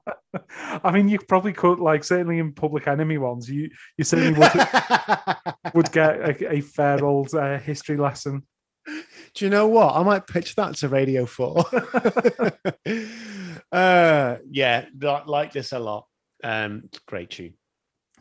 I 0.84 0.92
mean, 0.92 1.08
you 1.08 1.18
probably 1.18 1.52
could, 1.52 1.78
like, 1.78 2.04
certainly 2.04 2.38
in 2.38 2.52
Public 2.52 2.86
Enemy 2.86 3.18
ones, 3.18 3.50
you 3.50 3.70
you 3.96 4.04
certainly 4.04 4.38
would 4.38 4.52
would 5.74 5.92
get 5.92 6.20
a, 6.20 6.54
a 6.54 6.60
fair 6.60 7.04
old 7.04 7.34
uh, 7.34 7.58
history 7.58 7.96
lesson. 7.96 8.42
Do 9.34 9.44
you 9.44 9.50
know 9.50 9.68
what? 9.68 9.94
I 9.94 10.02
might 10.02 10.26
pitch 10.26 10.56
that 10.56 10.76
to 10.76 10.88
Radio 10.88 11.26
4. 11.26 11.58
uh, 13.72 14.36
yeah, 14.50 14.86
li- 14.98 15.22
like 15.26 15.52
this 15.52 15.72
a 15.72 15.78
lot. 15.78 16.06
Um, 16.42 16.88
great 17.06 17.30
tune. 17.30 17.54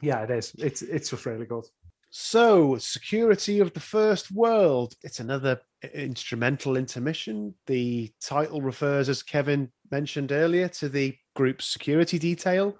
Yeah, 0.01 0.23
it 0.23 0.31
is. 0.31 0.53
It's 0.57 0.81
it's 0.81 1.09
just 1.09 1.25
really 1.25 1.45
good. 1.45 1.65
So, 2.11 2.77
Security 2.77 3.59
of 3.59 3.73
the 3.73 3.79
First 3.79 4.31
World. 4.31 4.95
It's 5.03 5.19
another 5.19 5.61
instrumental 5.93 6.75
intermission. 6.75 7.53
The 7.67 8.11
title 8.21 8.61
refers, 8.61 9.09
as 9.09 9.21
Kevin 9.21 9.71
mentioned 9.91 10.31
earlier, 10.31 10.67
to 10.69 10.89
the 10.89 11.15
group's 11.35 11.65
security 11.65 12.19
detail. 12.19 12.77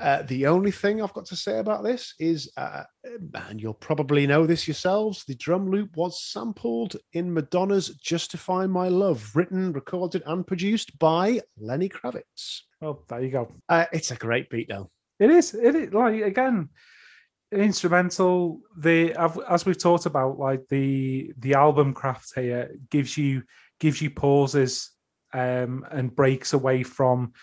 Uh, 0.00 0.22
the 0.22 0.46
only 0.46 0.72
thing 0.72 1.00
I've 1.00 1.12
got 1.12 1.26
to 1.26 1.36
say 1.36 1.58
about 1.60 1.84
this 1.84 2.14
is, 2.18 2.50
uh, 2.56 2.82
and 3.48 3.60
you'll 3.60 3.74
probably 3.74 4.26
know 4.26 4.44
this 4.44 4.66
yourselves, 4.66 5.24
the 5.24 5.36
drum 5.36 5.70
loop 5.70 5.96
was 5.96 6.20
sampled 6.22 6.96
in 7.12 7.32
Madonna's 7.32 7.90
Justify 7.90 8.66
My 8.66 8.88
Love, 8.88 9.30
written, 9.36 9.72
recorded, 9.72 10.24
and 10.26 10.44
produced 10.44 10.98
by 10.98 11.40
Lenny 11.58 11.88
Kravitz. 11.88 12.62
Well, 12.80 13.04
there 13.08 13.22
you 13.22 13.30
go. 13.30 13.52
Uh, 13.68 13.86
it's 13.92 14.10
a 14.10 14.16
great 14.16 14.50
beat, 14.50 14.68
though. 14.68 14.90
It 15.20 15.30
is. 15.30 15.54
It 15.54 15.76
is 15.76 15.94
like 15.94 16.20
again, 16.22 16.70
instrumental. 17.52 18.60
The 18.76 19.14
as 19.48 19.64
we've 19.64 19.78
talked 19.78 20.06
about, 20.06 20.40
like 20.40 20.66
the 20.68 21.32
the 21.38 21.54
album 21.54 21.94
craft 21.94 22.32
here 22.34 22.74
gives 22.90 23.16
you 23.16 23.44
gives 23.78 24.02
you 24.02 24.10
pauses 24.10 24.90
um, 25.34 25.86
and 25.90 26.14
breaks 26.14 26.54
away 26.54 26.82
from 26.82 27.34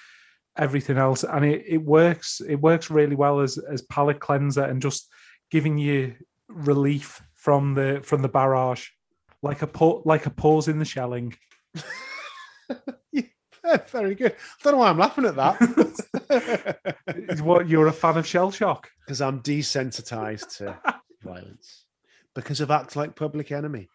everything 0.57 0.97
else, 0.97 1.23
and 1.23 1.45
it, 1.45 1.63
it 1.67 1.77
works. 1.77 2.41
It 2.47 2.55
works 2.55 2.89
really 2.89 3.15
well 3.15 3.41
as 3.41 3.59
as 3.59 3.83
palate 3.83 4.19
cleanser 4.19 4.63
and 4.63 4.81
just 4.81 5.07
giving 5.51 5.77
you 5.77 6.15
relief 6.47 7.21
from 7.35 7.75
the 7.75 8.01
from 8.03 8.23
the 8.23 8.29
barrage, 8.29 8.87
like 9.43 9.61
a 9.61 9.67
pa- 9.67 10.01
like 10.05 10.25
a 10.25 10.31
pause 10.31 10.67
in 10.67 10.79
the 10.79 10.85
shelling. 10.85 11.35
Yeah, 13.63 13.77
very 13.87 14.15
good. 14.15 14.33
I 14.33 14.63
don't 14.63 14.73
know 14.73 14.79
why 14.79 14.89
I'm 14.89 14.97
laughing 14.97 15.25
at 15.25 15.35
that. 15.35 17.41
What 17.41 17.67
you're 17.67 17.87
a 17.87 17.93
fan 17.93 18.17
of 18.17 18.25
shell 18.25 18.51
shock? 18.51 18.89
Because 19.05 19.21
I'm 19.21 19.41
desensitized 19.41 20.57
to 20.57 20.79
violence. 21.23 21.85
Because 22.33 22.61
of 22.61 22.71
Act 22.71 22.95
Like 22.95 23.15
Public 23.15 23.51
Enemy. 23.51 23.89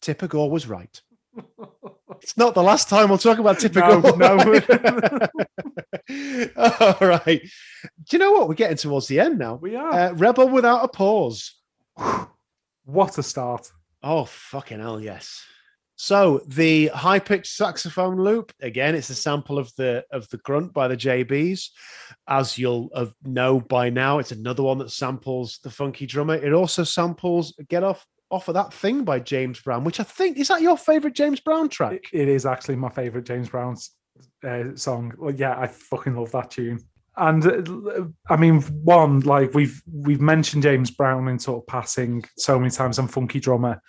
Tipper 0.00 0.28
Gore 0.28 0.50
was 0.50 0.66
right. 0.66 1.00
It's 2.22 2.36
not 2.36 2.54
the 2.54 2.62
last 2.62 2.88
time 2.88 3.08
we'll 3.08 3.18
talk 3.18 3.38
about 3.38 3.58
typical. 3.60 4.00
No, 4.16 4.36
no. 4.36 4.60
All 6.56 7.08
right. 7.08 7.40
Do 7.42 8.10
you 8.10 8.18
know 8.18 8.32
what? 8.32 8.48
We're 8.48 8.54
getting 8.54 8.76
towards 8.76 9.08
the 9.08 9.20
end 9.20 9.38
now. 9.38 9.54
We 9.54 9.76
are. 9.76 9.92
Uh, 9.92 10.12
Rebel 10.12 10.48
Without 10.48 10.84
a 10.84 10.88
Pause. 10.88 11.54
what 12.84 13.18
a 13.18 13.22
start! 13.22 13.70
Oh, 14.02 14.24
fucking 14.24 14.80
hell, 14.80 15.00
yes. 15.00 15.44
So 16.00 16.42
the 16.46 16.86
high 16.88 17.18
pitched 17.18 17.56
saxophone 17.56 18.22
loop 18.22 18.52
again. 18.62 18.94
It's 18.94 19.10
a 19.10 19.16
sample 19.16 19.58
of 19.58 19.74
the 19.76 20.04
of 20.12 20.28
the 20.28 20.36
grunt 20.38 20.72
by 20.72 20.86
the 20.86 20.96
JBs, 20.96 21.70
as 22.28 22.56
you'll 22.56 22.88
know 23.24 23.58
by 23.58 23.90
now. 23.90 24.20
It's 24.20 24.30
another 24.30 24.62
one 24.62 24.78
that 24.78 24.92
samples 24.92 25.58
the 25.64 25.70
funky 25.70 26.06
drummer. 26.06 26.36
It 26.36 26.52
also 26.52 26.84
samples 26.84 27.52
"Get 27.68 27.82
Off 27.82 28.06
Off 28.30 28.48
of 28.48 28.54
That 28.54 28.72
Thing" 28.72 29.04
by 29.04 29.20
James 29.20 29.60
Brown, 29.60 29.84
which 29.84 30.00
I 30.00 30.04
think 30.04 30.36
is 30.38 30.48
that 30.48 30.62
your 30.62 30.76
favorite 30.76 31.14
James 31.14 31.40
Brown 31.40 31.68
track. 31.68 32.08
It- 32.12 32.28
is 32.28 32.46
actually 32.46 32.76
my 32.76 32.90
favorite 32.90 33.24
James 33.24 33.48
Brown 33.48 33.76
uh, 34.46 34.64
song. 34.74 35.12
Well, 35.18 35.34
yeah, 35.34 35.58
I 35.58 35.66
fucking 35.66 36.14
love 36.14 36.32
that 36.32 36.50
tune. 36.50 36.80
And 37.16 37.46
uh, 37.46 38.04
I 38.28 38.36
mean, 38.36 38.62
one 38.62 39.20
like 39.20 39.52
we've 39.54 39.82
we've 39.92 40.20
mentioned 40.20 40.62
James 40.62 40.90
Brown 40.90 41.28
in 41.28 41.38
sort 41.38 41.62
of 41.62 41.66
passing 41.66 42.24
so 42.36 42.58
many 42.58 42.70
times 42.70 42.98
on 42.98 43.08
Funky 43.08 43.40
Drummer. 43.40 43.80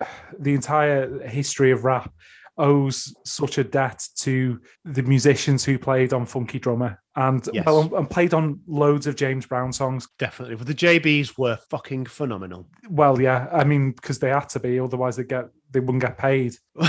The 0.38 0.54
entire 0.54 1.26
history 1.26 1.70
of 1.70 1.84
rap 1.84 2.12
owes 2.58 3.14
such 3.24 3.58
a 3.58 3.64
debt 3.64 4.06
to 4.16 4.60
the 4.84 5.02
musicians 5.02 5.64
who 5.64 5.78
played 5.78 6.12
on 6.12 6.26
Funky 6.26 6.58
Drummer 6.58 6.98
and 7.16 7.48
Yes. 7.52 7.66
and 7.66 8.10
played 8.10 8.34
on 8.34 8.60
loads 8.66 9.06
of 9.06 9.16
James 9.16 9.46
Brown 9.46 9.72
songs. 9.72 10.06
Definitely, 10.18 10.56
but 10.56 10.66
the 10.66 10.74
JBs 10.74 11.38
were 11.38 11.56
fucking 11.70 12.06
phenomenal. 12.06 12.68
Well, 12.88 13.20
yeah, 13.20 13.48
I 13.52 13.64
mean, 13.64 13.92
because 13.92 14.18
they 14.18 14.28
had 14.28 14.48
to 14.50 14.60
be, 14.60 14.78
otherwise 14.78 15.16
they 15.16 15.24
get 15.24 15.46
they 15.72 15.80
wouldn't 15.80 16.02
get 16.02 16.18
paid. 16.18 16.56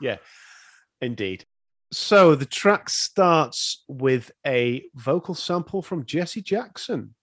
yeah, 0.00 0.16
indeed. 1.00 1.44
So 1.92 2.34
the 2.34 2.46
track 2.46 2.90
starts 2.90 3.84
with 3.88 4.30
a 4.46 4.84
vocal 4.94 5.34
sample 5.34 5.80
from 5.82 6.04
Jesse 6.04 6.42
Jackson, 6.42 7.14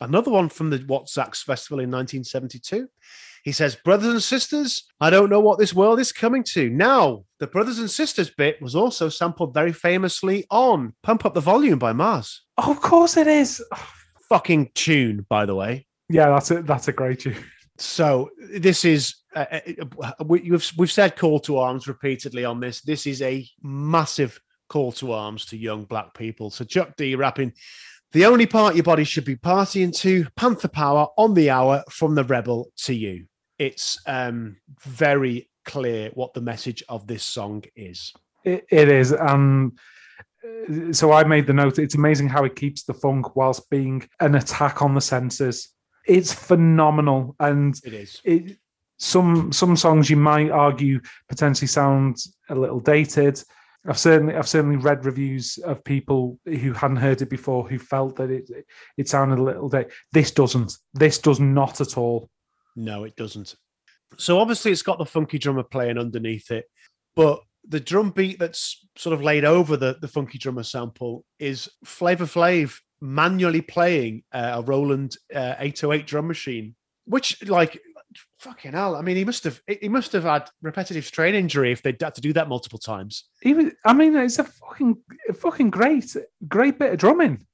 another 0.00 0.30
one 0.30 0.48
from 0.48 0.70
the 0.70 0.78
Wattstax 0.78 1.38
Festival 1.42 1.80
in 1.80 1.90
1972. 1.90 2.88
He 3.42 3.52
says, 3.52 3.74
Brothers 3.74 4.12
and 4.12 4.22
sisters, 4.22 4.84
I 5.00 5.10
don't 5.10 5.30
know 5.30 5.40
what 5.40 5.58
this 5.58 5.74
world 5.74 5.98
is 5.98 6.12
coming 6.12 6.44
to. 6.52 6.68
Now, 6.70 7.24
the 7.40 7.46
brothers 7.46 7.78
and 7.78 7.90
sisters 7.90 8.30
bit 8.30 8.60
was 8.62 8.76
also 8.76 9.08
sampled 9.08 9.54
very 9.54 9.72
famously 9.72 10.46
on 10.50 10.94
Pump 11.02 11.24
Up 11.24 11.34
the 11.34 11.40
Volume 11.40 11.78
by 11.78 11.92
MARRS. 11.92 12.40
Oh, 12.58 12.70
of 12.70 12.80
course 12.80 13.16
it 13.16 13.26
is. 13.26 13.64
Fucking 14.28 14.70
tune, 14.74 15.26
by 15.28 15.46
the 15.46 15.54
way. 15.54 15.86
Yeah, 16.08 16.28
that's 16.28 16.50
a 16.50 16.62
that's 16.62 16.88
a 16.88 16.92
great 16.92 17.20
tune. 17.20 17.36
So 17.78 18.30
this 18.52 18.84
is 18.84 19.16
uh, 19.34 19.46
uh, 20.02 20.12
we, 20.24 20.42
you've, 20.42 20.70
we've 20.76 20.92
said 20.92 21.16
call 21.16 21.40
to 21.40 21.56
arms 21.56 21.88
repeatedly 21.88 22.44
on 22.44 22.60
this. 22.60 22.82
This 22.82 23.06
is 23.06 23.22
a 23.22 23.48
massive 23.62 24.38
call 24.68 24.92
to 24.92 25.12
arms 25.12 25.46
to 25.46 25.56
young 25.56 25.84
black 25.84 26.12
people. 26.14 26.50
So 26.50 26.64
Chuck 26.64 26.94
D 26.96 27.14
rapping, 27.14 27.54
the 28.12 28.26
only 28.26 28.46
part 28.46 28.74
your 28.74 28.84
body 28.84 29.04
should 29.04 29.24
be 29.24 29.36
partying 29.36 29.96
to, 30.00 30.26
Panther 30.36 30.68
Power 30.68 31.08
on 31.16 31.32
the 31.32 31.48
hour 31.48 31.82
from 31.90 32.14
the 32.14 32.24
rebel 32.24 32.70
to 32.84 32.94
you. 32.94 33.26
It's 33.58 33.98
um, 34.06 34.56
very 34.80 35.48
clear 35.70 36.10
what 36.14 36.34
the 36.34 36.40
message 36.40 36.82
of 36.88 37.06
this 37.06 37.22
song 37.24 37.64
is. 37.76 38.12
It, 38.44 38.64
it 38.70 38.88
is. 38.88 39.12
Um, 39.12 39.74
so 40.92 41.12
I 41.12 41.24
made 41.24 41.46
the 41.46 41.52
note. 41.52 41.78
It's 41.78 41.94
amazing 41.94 42.28
how 42.28 42.44
it 42.44 42.56
keeps 42.56 42.82
the 42.84 42.94
funk 42.94 43.36
whilst 43.36 43.68
being 43.70 44.02
an 44.20 44.34
attack 44.34 44.82
on 44.82 44.94
the 44.94 45.00
senses. 45.00 45.68
It's 46.06 46.32
phenomenal, 46.32 47.36
and 47.38 47.74
It 47.84 47.92
is. 47.92 48.20
it 48.24 48.56
some 48.98 49.52
some 49.52 49.76
songs 49.76 50.10
you 50.10 50.16
might 50.16 50.50
argue 50.50 51.00
potentially 51.28 51.68
sound 51.68 52.16
a 52.48 52.54
little 52.54 52.80
dated. 52.80 53.42
I've 53.86 53.98
certainly 53.98 54.34
I've 54.34 54.48
certainly 54.48 54.76
read 54.76 55.04
reviews 55.04 55.58
of 55.58 55.84
people 55.84 56.38
who 56.44 56.72
hadn't 56.72 56.96
heard 57.06 57.22
it 57.22 57.30
before 57.30 57.68
who 57.68 57.78
felt 57.78 58.16
that 58.16 58.30
it 58.30 58.50
it 58.96 59.08
sounded 59.08 59.38
a 59.38 59.42
little 59.42 59.68
dated. 59.68 59.92
This 60.12 60.30
doesn't. 60.30 60.72
This 60.94 61.18
does 61.18 61.40
not 61.40 61.80
at 61.80 61.96
all. 61.96 62.28
No, 62.76 63.04
it 63.04 63.16
doesn't. 63.16 63.56
So 64.16 64.38
obviously 64.38 64.72
it's 64.72 64.82
got 64.82 64.98
the 64.98 65.06
funky 65.06 65.38
drummer 65.38 65.62
playing 65.62 65.98
underneath 65.98 66.50
it, 66.50 66.66
but 67.14 67.40
the 67.68 67.80
drum 67.80 68.10
beat 68.10 68.38
that's 68.38 68.86
sort 68.96 69.14
of 69.14 69.22
laid 69.22 69.44
over 69.44 69.76
the, 69.76 69.96
the 70.00 70.08
funky 70.08 70.38
drummer 70.38 70.62
sample 70.62 71.24
is 71.38 71.68
Flavor 71.84 72.24
Flav 72.24 72.78
manually 73.00 73.60
playing 73.60 74.22
uh, 74.32 74.52
a 74.56 74.62
Roland 74.62 75.16
uh, 75.34 75.54
808 75.58 76.06
drum 76.06 76.26
machine, 76.26 76.74
which 77.04 77.42
like 77.46 77.80
fucking 78.38 78.72
hell. 78.72 78.96
I 78.96 79.02
mean, 79.02 79.16
he 79.16 79.24
must 79.24 79.44
have 79.44 79.60
he 79.66 79.88
must 79.88 80.12
have 80.12 80.24
had 80.24 80.48
repetitive 80.62 81.04
strain 81.04 81.34
injury 81.34 81.72
if 81.72 81.82
they'd 81.82 82.00
had 82.00 82.14
to 82.14 82.20
do 82.20 82.32
that 82.34 82.48
multiple 82.48 82.78
times. 82.78 83.24
Even 83.42 83.72
I 83.84 83.92
mean, 83.92 84.16
it's 84.16 84.38
a 84.38 84.44
fucking 84.44 84.96
fucking 85.34 85.70
great 85.70 86.14
great 86.48 86.78
bit 86.78 86.92
of 86.92 86.98
drumming. 86.98 87.46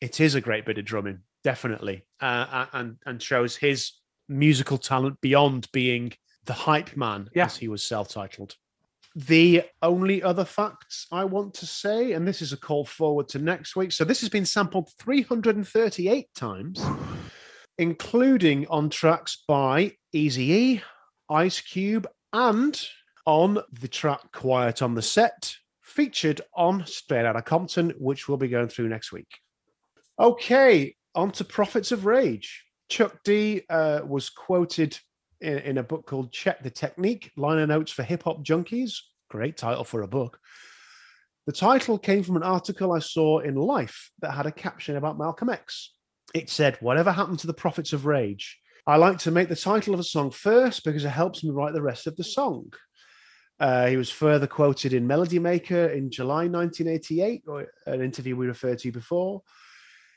It 0.00 0.20
is 0.20 0.34
a 0.34 0.40
great 0.40 0.64
bit 0.64 0.78
of 0.78 0.84
drumming, 0.84 1.20
definitely, 1.44 2.04
uh, 2.20 2.66
and 2.72 2.96
and 3.06 3.22
shows 3.22 3.56
his 3.56 3.92
musical 4.30 4.78
talent 4.78 5.20
beyond 5.20 5.68
being 5.72 6.12
the 6.46 6.52
hype 6.54 6.96
man, 6.96 7.28
Yeah. 7.34 7.46
as 7.46 7.56
he 7.56 7.68
was 7.68 7.82
self-titled. 7.82 8.56
The 9.16 9.64
only 9.82 10.22
other 10.22 10.44
facts 10.44 11.06
I 11.10 11.24
want 11.24 11.52
to 11.54 11.66
say, 11.66 12.12
and 12.12 12.26
this 12.26 12.40
is 12.40 12.52
a 12.52 12.56
call 12.56 12.84
forward 12.86 13.28
to 13.30 13.38
next 13.40 13.74
week. 13.74 13.90
So 13.92 14.04
this 14.04 14.20
has 14.20 14.28
been 14.30 14.46
sampled 14.46 14.88
338 14.98 16.32
times, 16.34 16.80
including 17.78 18.66
on 18.68 18.88
tracks 18.88 19.42
by 19.48 19.96
Easy 20.12 20.52
E, 20.52 20.82
Ice 21.28 21.60
Cube, 21.60 22.06
and 22.32 22.80
on 23.26 23.58
the 23.80 23.88
track 23.88 24.20
Quiet 24.32 24.80
on 24.80 24.94
the 24.94 25.02
Set, 25.02 25.56
featured 25.82 26.40
on 26.54 26.86
Straight 26.86 27.26
Outta 27.26 27.42
Compton, 27.42 27.90
which 27.98 28.28
we'll 28.28 28.38
be 28.38 28.48
going 28.48 28.68
through 28.68 28.88
next 28.88 29.12
week. 29.12 29.38
Okay, 30.18 30.94
on 31.14 31.32
to 31.32 31.44
Prophets 31.44 31.90
of 31.90 32.06
Rage. 32.06 32.64
Chuck 32.90 33.22
D 33.24 33.62
uh, 33.70 34.00
was 34.06 34.28
quoted 34.28 34.98
in, 35.40 35.58
in 35.58 35.78
a 35.78 35.82
book 35.82 36.06
called 36.06 36.32
Check 36.32 36.62
the 36.62 36.70
Technique 36.70 37.30
Liner 37.36 37.66
Notes 37.66 37.92
for 37.92 38.02
Hip 38.02 38.24
Hop 38.24 38.44
Junkies. 38.44 38.96
Great 39.30 39.56
title 39.56 39.84
for 39.84 40.02
a 40.02 40.08
book. 40.08 40.38
The 41.46 41.52
title 41.52 41.98
came 41.98 42.22
from 42.22 42.36
an 42.36 42.42
article 42.42 42.92
I 42.92 42.98
saw 42.98 43.38
in 43.38 43.54
Life 43.54 44.10
that 44.20 44.32
had 44.32 44.46
a 44.46 44.52
caption 44.52 44.96
about 44.96 45.18
Malcolm 45.18 45.48
X. 45.48 45.94
It 46.34 46.50
said, 46.50 46.76
Whatever 46.80 47.12
happened 47.12 47.38
to 47.40 47.46
the 47.46 47.54
Prophets 47.54 47.92
of 47.92 48.06
Rage? 48.06 48.58
I 48.86 48.96
like 48.96 49.18
to 49.18 49.30
make 49.30 49.48
the 49.48 49.56
title 49.56 49.94
of 49.94 50.00
a 50.00 50.04
song 50.04 50.30
first 50.30 50.84
because 50.84 51.04
it 51.04 51.10
helps 51.10 51.44
me 51.44 51.50
write 51.50 51.74
the 51.74 51.82
rest 51.82 52.06
of 52.06 52.16
the 52.16 52.24
song. 52.24 52.72
Uh, 53.60 53.86
he 53.86 53.96
was 53.96 54.10
further 54.10 54.46
quoted 54.46 54.94
in 54.94 55.06
Melody 55.06 55.38
Maker 55.38 55.86
in 55.88 56.10
July 56.10 56.48
1988, 56.48 57.44
or 57.46 57.66
an 57.86 58.00
interview 58.00 58.34
we 58.34 58.46
referred 58.46 58.78
to 58.80 58.90
before. 58.90 59.42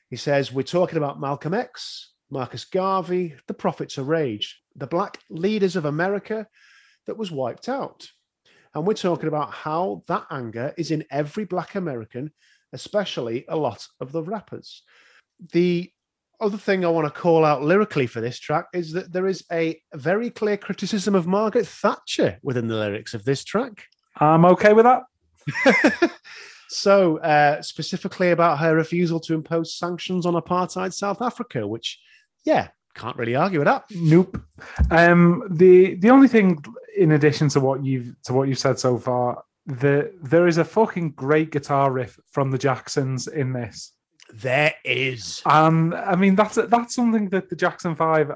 He 0.10 0.16
says, 0.16 0.52
We're 0.52 0.64
talking 0.64 0.98
about 0.98 1.20
Malcolm 1.20 1.54
X, 1.54 2.13
Marcus 2.34 2.66
Garvey, 2.66 3.36
the 3.48 3.54
prophets 3.54 3.98
of 3.98 4.08
rage, 4.10 4.62
the 4.76 4.88
black 4.88 5.20
leaders 5.30 5.76
of 5.76 5.86
America 5.86 6.48
that 7.06 7.18
was 7.18 7.32
wiped 7.32 7.70
out. 7.70 8.10
And 8.74 8.86
we're 8.86 8.96
talking 8.96 9.28
about 9.28 9.52
how 9.52 10.04
that 10.08 10.26
anger 10.32 10.74
is 10.78 10.90
in 10.90 11.06
every 11.12 11.46
black 11.46 11.76
American, 11.76 12.32
especially 12.74 13.46
a 13.48 13.56
lot 13.56 13.88
of 14.02 14.12
the 14.12 14.24
rappers. 14.24 14.82
The 15.52 15.92
other 16.42 16.58
thing 16.58 16.84
I 16.84 16.90
want 16.90 17.06
to 17.06 17.22
call 17.22 17.46
out 17.46 17.64
lyrically 17.64 18.08
for 18.08 18.20
this 18.20 18.40
track 18.40 18.66
is 18.74 18.92
that 18.94 19.14
there 19.14 19.28
is 19.28 19.46
a 19.52 19.80
very 19.94 20.32
clear 20.32 20.58
criticism 20.58 21.14
of 21.14 21.28
Margaret 21.28 21.68
Thatcher 21.68 22.40
within 22.42 22.68
the 22.68 22.76
lyrics 22.76 23.14
of 23.14 23.24
this 23.26 23.44
track. 23.44 23.86
I'm 24.18 24.46
okay 24.46 24.74
with 24.74 24.86
that. 24.86 26.12
so, 26.70 27.18
uh, 27.20 27.62
specifically 27.62 28.32
about 28.32 28.58
her 28.60 28.76
refusal 28.76 29.20
to 29.22 29.36
impose 29.36 29.78
sanctions 29.78 30.26
on 30.26 30.34
apartheid 30.34 30.94
South 30.94 31.22
Africa, 31.22 31.68
which, 31.68 32.00
yeah, 32.44 32.70
can't 32.96 33.18
really 33.18 33.36
argue 33.36 33.60
with 33.60 33.68
that. 33.68 33.86
Nope. 33.92 34.42
Um, 34.92 35.44
the 35.50 35.96
the 35.96 36.10
only 36.10 36.28
thing, 36.28 36.64
in 36.98 37.14
addition 37.14 37.50
to 37.50 37.60
what 37.60 37.84
you've 37.84 38.16
to 38.24 38.34
what 38.34 38.48
you've 38.48 38.60
said 38.60 38.80
so 38.80 38.98
far, 38.98 39.44
the 39.66 40.14
there 40.22 40.48
is 40.48 40.58
a 40.58 40.66
fucking 40.66 41.12
great 41.12 41.52
guitar 41.52 41.92
riff 41.92 42.20
from 42.32 42.52
the 42.52 42.58
Jacksons 42.58 43.28
in 43.28 43.54
this. 43.54 43.94
There 44.34 44.74
is. 44.84 45.42
And 45.46 45.94
I 45.94 46.16
mean 46.16 46.36
that's 46.36 46.56
that's 46.56 46.96
something 46.96 47.30
that 47.30 47.50
the 47.50 47.56
Jackson 47.56 47.96
Five 47.96 48.32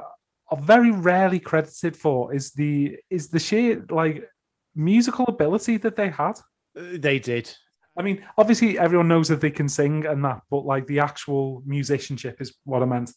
are 0.49 0.61
very 0.61 0.91
rarely 0.91 1.39
credited 1.39 1.95
for. 1.95 2.33
Is 2.33 2.51
the 2.51 2.97
is 3.09 3.29
the 3.29 3.39
sheer 3.39 3.85
like 3.89 4.27
musical 4.75 5.25
ability 5.25 5.77
that 5.77 5.95
they 5.95 6.09
had. 6.09 6.39
Uh, 6.77 6.97
They 6.97 7.19
did. 7.19 7.53
I 7.99 8.03
mean, 8.03 8.23
obviously 8.37 8.77
everyone 8.77 9.07
knows 9.07 9.27
that 9.29 9.41
they 9.41 9.49
can 9.49 9.67
sing 9.67 10.05
and 10.05 10.23
that, 10.23 10.41
but 10.51 10.65
like 10.65 10.85
the 10.85 10.99
actual 10.99 11.63
musicianship 11.65 12.39
is 12.39 12.53
what 12.63 12.83
I 12.83 12.85
meant. 12.85 13.11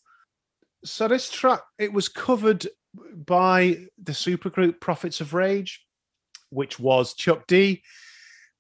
So 0.85 1.09
this 1.09 1.31
track 1.31 1.61
it 1.78 1.93
was 1.93 2.09
covered 2.09 2.66
by 3.26 3.87
the 4.03 4.12
supergroup 4.12 4.81
Prophets 4.81 5.20
of 5.20 5.35
Rage, 5.35 5.85
which 6.51 6.81
was 6.81 7.14
Chuck 7.14 7.47
D, 7.47 7.83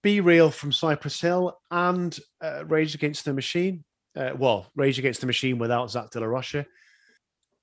B-Real 0.02 0.50
from 0.50 0.72
Cypress 0.72 1.20
Hill, 1.20 1.58
and 1.70 2.18
uh, 2.42 2.64
Rage 2.66 2.94
Against 2.94 3.24
the 3.24 3.32
Machine. 3.32 3.84
Uh, 4.16 4.30
well, 4.36 4.66
Rage 4.76 4.98
Against 4.98 5.20
the 5.20 5.26
Machine 5.26 5.58
without 5.58 5.90
Zach 5.90 6.10
De 6.10 6.20
La 6.20 6.26
Rocha. 6.26 6.66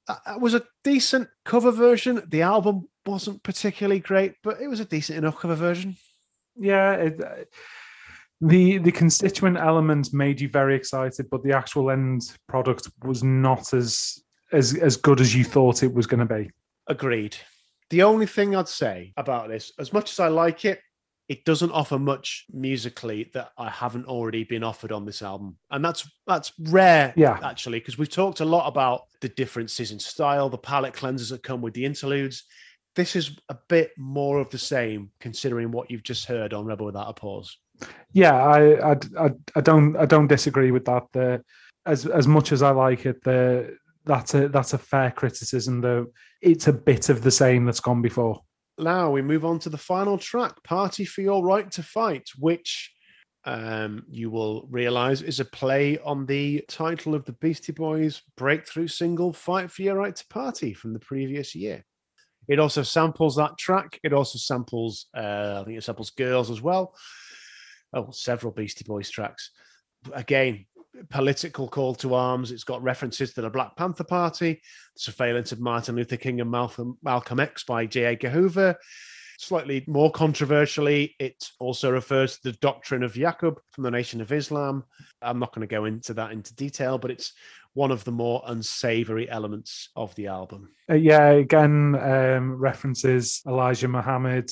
Uh, 0.08 0.16
It 0.36 0.42
was 0.42 0.54
a 0.54 0.64
decent 0.84 1.28
cover 1.46 1.72
version. 1.72 2.24
The 2.28 2.42
album 2.42 2.88
wasn't 3.06 3.44
particularly 3.44 4.00
great, 4.00 4.34
but 4.44 4.62
it 4.62 4.68
was 4.68 4.80
a 4.80 4.86
decent 4.86 5.18
enough 5.18 5.38
cover 5.40 5.56
version. 5.56 5.96
Yeah, 6.56 6.94
it, 6.94 7.24
uh, 7.24 7.44
the 8.42 8.78
the 8.78 8.92
constituent 8.92 9.58
element 9.58 10.14
made 10.14 10.40
you 10.42 10.50
very 10.50 10.76
excited, 10.76 11.28
but 11.30 11.44
the 11.44 11.54
actual 11.54 11.90
end 11.90 12.22
product 12.48 12.90
was 13.04 13.24
not 13.24 13.74
as 13.74 14.22
as 14.52 14.76
as 14.76 14.98
good 14.98 15.20
as 15.22 15.36
you 15.36 15.44
thought 15.44 15.84
it 15.84 15.94
was 15.94 16.08
going 16.08 16.26
to 16.26 16.34
be. 16.36 16.50
Agreed. 16.88 17.36
The 17.90 18.04
only 18.04 18.26
thing 18.26 18.56
I'd 18.56 18.68
say 18.68 19.14
about 19.18 19.48
this, 19.48 19.72
as 19.80 19.94
much 19.94 20.12
as 20.12 20.20
I 20.20 20.28
like 20.28 20.66
it, 20.66 20.82
it 21.30 21.44
doesn't 21.46 21.72
offer 21.72 22.00
much 22.00 22.46
musically 22.54 23.30
that 23.34 23.52
I 23.58 23.70
haven't 23.70 24.06
already 24.08 24.44
been 24.44 24.64
offered 24.64 24.92
on 24.92 25.06
this 25.06 25.22
album, 25.22 25.58
and 25.72 25.84
that's 25.84 26.10
that's 26.26 26.54
rare, 26.60 27.14
Yeah. 27.18 27.40
actually, 27.44 27.80
because 27.80 27.98
we've 27.98 28.10
talked 28.10 28.40
a 28.40 28.46
lot 28.46 28.68
about 28.68 29.04
the 29.22 29.30
differences 29.30 29.92
in 29.92 30.00
style, 30.00 30.50
the 30.50 30.58
palette 30.58 30.94
cleansers 30.94 31.30
that 31.32 31.44
come 31.44 31.62
with 31.62 31.74
the 31.74 31.86
interludes. 31.86 32.44
This 32.96 33.16
is 33.16 33.38
a 33.50 33.58
bit 33.68 33.92
more 33.98 34.40
of 34.40 34.50
the 34.50 34.58
same, 34.58 35.12
considering 35.20 35.72
what 35.72 35.92
you've 35.92 36.04
just 36.04 36.26
heard 36.26 36.54
on 36.54 36.66
Rebel 36.66 36.88
Without 36.88 37.10
a 37.10 37.14
Pause. 37.14 37.58
Yeah, 38.12 38.34
I 38.34 38.92
I, 38.94 38.98
I, 39.20 39.30
I 39.56 39.62
don't 39.62 39.96
I 39.98 40.06
don't 40.06 40.28
disagree 40.28 40.72
with 40.72 40.86
that. 40.86 41.04
The 41.12 41.44
as 41.86 42.06
as 42.06 42.28
much 42.28 42.52
as 42.52 42.62
I 42.64 42.72
like 42.72 43.06
it, 43.06 43.24
the 43.24 43.78
that's 44.08 44.34
a 44.34 44.50
that's 44.50 44.74
a 44.74 44.78
fair 44.78 45.12
criticism. 45.12 45.82
Though 45.82 46.08
it's 46.42 46.68
a 46.68 46.74
bit 46.74 47.10
of 47.10 47.22
the 47.22 47.32
same 47.32 47.66
that's 47.66 47.80
gone 47.80 48.02
before. 48.02 48.42
Now 48.80 49.10
we 49.10 49.22
move 49.22 49.44
on 49.44 49.60
to 49.60 49.70
the 49.70 49.78
final 49.78 50.18
track, 50.18 50.64
Party 50.64 51.04
for 51.04 51.22
Your 51.22 51.44
Right 51.44 51.70
to 51.72 51.84
Fight, 51.84 52.30
which 52.38 52.94
um, 53.46 54.06
you 54.10 54.30
will 54.30 54.68
realize 54.70 55.22
is 55.22 55.40
a 55.40 55.46
play 55.46 55.98
on 56.00 56.26
the 56.26 56.64
title 56.68 57.16
of 57.16 57.26
the 57.26 57.32
Beastie 57.34 57.72
Boys 57.72 58.22
breakthrough 58.36 58.88
single, 58.88 59.34
Fight 59.34 59.72
for 59.72 59.82
Your 59.82 59.96
Right 59.96 60.16
to 60.16 60.28
Party, 60.28 60.74
from 60.74 60.94
the 60.94 61.00
previous 61.00 61.56
year. 61.56 61.84
It 62.48 62.60
also 62.60 62.84
samples 62.84 63.36
that 63.38 63.58
track. 63.58 64.00
It 64.04 64.14
also 64.14 64.38
samples, 64.38 65.08
uh, 65.16 65.62
I 65.62 65.64
think 65.66 65.78
it 65.78 65.84
samples 65.84 66.12
Girls 66.12 66.52
as 66.52 66.62
well. 66.62 66.94
Oh, 67.94 68.12
several 68.12 68.52
Beastie 68.52 68.86
Boys 68.86 69.10
tracks. 69.10 69.52
Again, 70.14 70.66
political 71.10 71.68
call 71.68 71.96
to 71.96 72.14
arms. 72.14 72.52
It's 72.52 72.64
got 72.64 72.82
references 72.84 73.34
to 73.34 73.42
the 73.42 73.50
Black 73.50 73.76
Panther 73.76 74.04
Party, 74.04 74.62
the 74.96 75.00
surveillance 75.00 75.52
of 75.52 75.60
Martin 75.60 75.96
Luther 75.96 76.18
King 76.18 76.42
and 76.42 76.52
Malcolm, 76.52 76.98
Malcolm 77.04 77.40
X 77.40 77.64
by 77.64 77.86
J. 77.86 78.06
Edgar 78.06 78.30
Hoover. 78.30 78.76
Slightly 79.40 79.84
more 79.88 80.12
controversially, 80.12 81.16
it 81.20 81.52
also 81.60 81.92
refers 81.92 82.38
to 82.38 82.52
the 82.52 82.58
doctrine 82.58 83.04
of 83.04 83.14
Yaqub 83.14 83.58
from 83.72 83.84
the 83.84 83.92
Nation 83.92 84.20
of 84.20 84.32
Islam. 84.32 84.84
I'm 85.22 85.38
not 85.38 85.54
going 85.54 85.68
to 85.68 85.72
go 85.72 85.86
into 85.86 86.16
that 86.16 86.32
into 86.32 86.56
detail, 86.56 86.98
but 86.98 87.12
it's 87.12 87.34
one 87.76 87.92
of 87.92 88.04
the 88.04 88.12
more 88.12 88.42
unsavory 88.48 89.30
elements 89.30 89.90
of 89.96 90.16
the 90.16 90.26
album. 90.26 90.70
Uh, 90.90 90.96
yeah, 90.96 91.30
again, 91.30 91.94
um, 91.96 92.56
references 92.56 93.44
Elijah 93.46 93.88
Muhammad. 93.88 94.50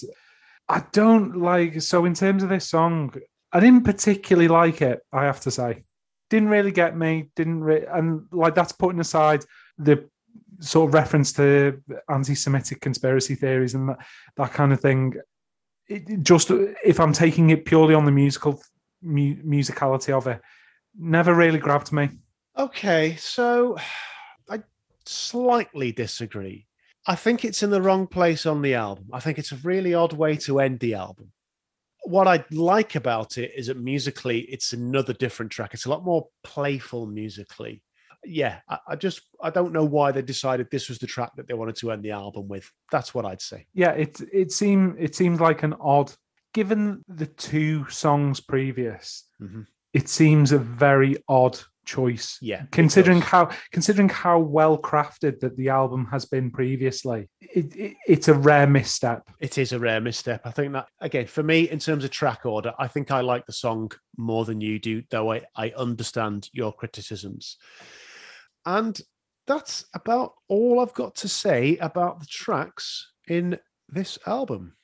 I 0.69 0.83
don't 0.91 1.35
like 1.37 1.81
so 1.81 2.05
in 2.05 2.13
terms 2.13 2.43
of 2.43 2.49
this 2.49 2.69
song, 2.69 3.11
I 3.51 3.59
didn't 3.59 3.85
particularly 3.85 4.47
like 4.47 4.83
it. 4.83 4.99
I 5.11 5.23
have 5.23 5.41
to 5.41 5.51
say, 5.51 5.83
didn't 6.30 6.49
really 6.49 6.71
get 6.71 6.97
me. 6.97 7.30
Didn't 7.36 7.63
re- 7.63 7.86
and 7.91 8.26
like 8.32 8.55
that's 8.55 8.71
putting 8.71 8.99
aside 8.99 9.45
the 9.78 10.09
sort 10.59 10.89
of 10.89 10.93
reference 10.93 11.34
to 11.34 11.82
anti-Semitic 12.09 12.82
conspiracy 12.82 13.36
theories 13.36 13.73
and 13.73 13.89
that 13.89 13.97
that 14.38 14.53
kind 14.53 14.73
of 14.73 14.80
thing. 14.80 15.15
It, 15.88 16.23
just 16.23 16.49
if 16.49 16.99
I'm 16.99 17.13
taking 17.13 17.51
it 17.51 17.65
purely 17.65 17.93
on 17.93 18.05
the 18.05 18.11
musical 18.11 18.61
mu- 19.01 19.36
musicality 19.43 20.13
of 20.13 20.28
it, 20.28 20.41
never 20.97 21.34
really 21.34 21.59
grabbed 21.59 21.91
me. 21.91 22.09
Okay, 22.57 23.15
so 23.17 23.78
I 24.49 24.63
slightly 25.05 25.91
disagree. 25.91 26.65
I 27.05 27.15
think 27.15 27.45
it's 27.45 27.61
in 27.61 27.69
the 27.69 27.82
wrong 27.82 28.07
place 28.07 28.47
on 28.47 28.63
the 28.63 28.73
album. 28.73 29.09
I 29.13 29.19
think 29.19 29.38
it's 29.38 29.51
a 29.51 29.57
really 29.57 29.93
odd 29.93 30.13
way 30.13 30.38
to 30.38 30.59
end 30.59 30.80
the 30.80 30.95
album. 30.95 31.32
What 32.06 32.28
I 32.28 32.43
like 32.51 32.95
about 32.95 33.38
it 33.38 33.51
is 33.56 33.68
that 33.68 33.78
musically, 33.78 34.41
it's 34.41 34.74
another 34.74 35.14
different 35.14 35.51
track. 35.51 35.74
It's 35.74 35.86
a 35.86 35.89
lot 35.89 36.03
more 36.06 36.28
playful 36.43 37.08
musically. 37.08 37.82
Yeah, 38.24 38.60
I, 38.70 38.78
I 38.89 38.95
just 38.95 39.22
I 39.41 39.49
don't 39.49 39.74
know 39.74 39.84
why 39.86 40.12
they 40.12 40.22
decided 40.22 40.70
this 40.70 40.89
was 40.89 40.97
the 40.99 41.08
track 41.08 41.32
that 41.36 41.47
they 41.47 41.53
wanted 41.53 41.76
to 41.78 41.91
end 41.91 42.03
the 42.03 42.12
album 42.12 42.47
with. 42.47 42.72
That's 42.91 43.14
what 43.14 43.26
I'd 43.26 43.41
say. 43.41 43.68
Yeah, 43.74 43.91
it 43.91 44.20
it 44.32 44.51
seemed 44.51 44.95
it 44.99 45.16
seemed 45.16 45.39
like 45.39 45.64
an 45.64 45.76
odd 45.80 46.12
given 46.53 47.03
the 47.08 47.28
two 47.28 47.88
songs 47.89 48.39
previous. 48.39 49.26
Mhm. 49.41 49.68
It 49.93 50.10
seems 50.10 50.51
a 50.51 50.58
very 50.58 51.18
odd 51.28 51.60
choice. 51.86 52.38
Yeah, 52.41 52.65
considering 52.71 53.21
how 53.21 53.49
considering 53.71 54.09
how 54.09 54.39
well 54.39 54.77
crafted 54.77 55.39
that 55.39 55.57
the 55.57 55.69
album 55.69 56.05
has 56.11 56.25
been 56.25 56.51
previously, 56.51 57.29
it, 57.41 57.75
it, 57.75 57.95
it's 58.07 58.27
a 58.27 58.33
rare 58.33 58.67
misstep. 58.67 59.23
It 59.39 59.57
is 59.57 59.71
a 59.71 59.79
rare 59.79 60.01
misstep. 60.01 60.41
I 60.45 60.51
think 60.51 60.73
that 60.73 60.88
again 61.01 61.27
for 61.27 61.43
me 61.43 61.69
in 61.69 61.79
terms 61.79 62.03
of 62.03 62.11
track 62.11 62.45
order, 62.45 62.73
I 62.79 62.88
think 62.88 63.11
I 63.11 63.21
like 63.21 63.45
the 63.45 63.53
song 63.53 63.91
more 64.17 64.45
than 64.45 64.61
you 64.61 64.79
do, 64.79 65.03
though 65.09 65.31
I, 65.31 65.41
I 65.55 65.73
understand 65.77 66.49
your 66.53 66.73
criticisms. 66.73 67.57
And 68.65 68.99
that's 69.47 69.86
about 69.93 70.33
all 70.47 70.79
I've 70.79 70.93
got 70.93 71.15
to 71.17 71.27
say 71.27 71.77
about 71.77 72.19
the 72.19 72.25
tracks 72.25 73.11
in 73.27 73.59
this 73.89 74.17
album. 74.25 74.75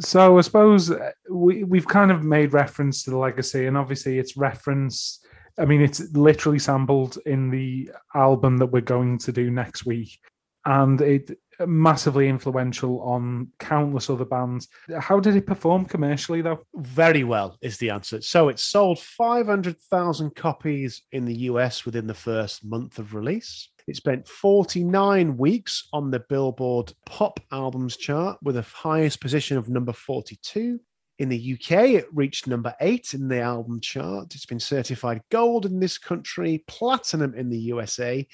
So 0.00 0.38
I 0.38 0.40
suppose 0.40 0.90
uh, 0.90 1.12
we 1.30 1.64
we've 1.64 1.86
kind 1.86 2.10
of 2.10 2.24
made 2.24 2.52
reference 2.52 3.04
to 3.04 3.10
the 3.10 3.18
legacy, 3.18 3.66
and 3.66 3.76
obviously 3.76 4.18
it's 4.18 4.36
reference. 4.36 5.20
I 5.58 5.64
mean, 5.64 5.80
it's 5.80 6.12
literally 6.14 6.58
sampled 6.58 7.18
in 7.26 7.50
the 7.50 7.90
album 8.14 8.58
that 8.58 8.66
we're 8.66 8.80
going 8.80 9.18
to 9.18 9.32
do 9.32 9.50
next 9.50 9.86
week, 9.86 10.18
and 10.64 11.00
it 11.00 11.38
massively 11.60 12.28
influential 12.28 13.00
on 13.02 13.48
countless 13.60 14.10
other 14.10 14.24
bands. 14.24 14.68
How 14.98 15.20
did 15.20 15.36
it 15.36 15.46
perform 15.46 15.84
commercially, 15.84 16.42
though? 16.42 16.64
Very 16.74 17.24
well 17.24 17.56
is 17.62 17.78
the 17.78 17.90
answer. 17.90 18.20
So 18.20 18.48
it 18.48 18.58
sold 18.58 18.98
500,000 18.98 20.34
copies 20.34 21.02
in 21.12 21.24
the 21.24 21.36
US 21.50 21.84
within 21.84 22.06
the 22.06 22.14
first 22.14 22.64
month 22.64 22.98
of 22.98 23.14
release. 23.14 23.70
It 23.86 23.96
spent 23.96 24.26
49 24.26 25.36
weeks 25.36 25.88
on 25.92 26.10
the 26.10 26.24
Billboard 26.28 26.92
Pop 27.06 27.38
Albums 27.52 27.96
chart 27.96 28.38
with 28.42 28.56
a 28.56 28.62
highest 28.62 29.20
position 29.20 29.58
of 29.58 29.68
number 29.68 29.92
42. 29.92 30.80
In 31.18 31.28
the 31.28 31.54
UK, 31.54 31.90
it 31.90 32.06
reached 32.12 32.48
number 32.48 32.74
eight 32.80 33.14
in 33.14 33.28
the 33.28 33.40
album 33.40 33.80
chart. 33.80 34.34
It's 34.34 34.46
been 34.46 34.60
certified 34.60 35.22
gold 35.30 35.64
in 35.64 35.78
this 35.78 35.96
country, 35.96 36.64
platinum 36.66 37.34
in 37.34 37.50
the 37.50 37.58
USA, 37.58 38.26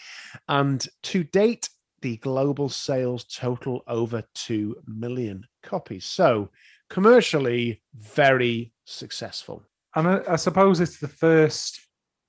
and 0.49 0.87
to 1.05 1.25
date, 1.25 1.69
the 2.03 2.17
global 2.19 2.69
sales 2.69 3.25
total 3.25 3.83
over 3.87 4.23
2 4.35 4.77
million 4.87 5.45
copies. 5.63 6.07
So, 6.07 6.49
commercially, 6.89 7.83
very 7.95 8.73
successful. 8.85 9.63
And 9.95 10.09
I, 10.09 10.21
I 10.31 10.37
suppose 10.37 10.81
it's 10.81 10.99
the 10.99 11.09
first 11.09 11.81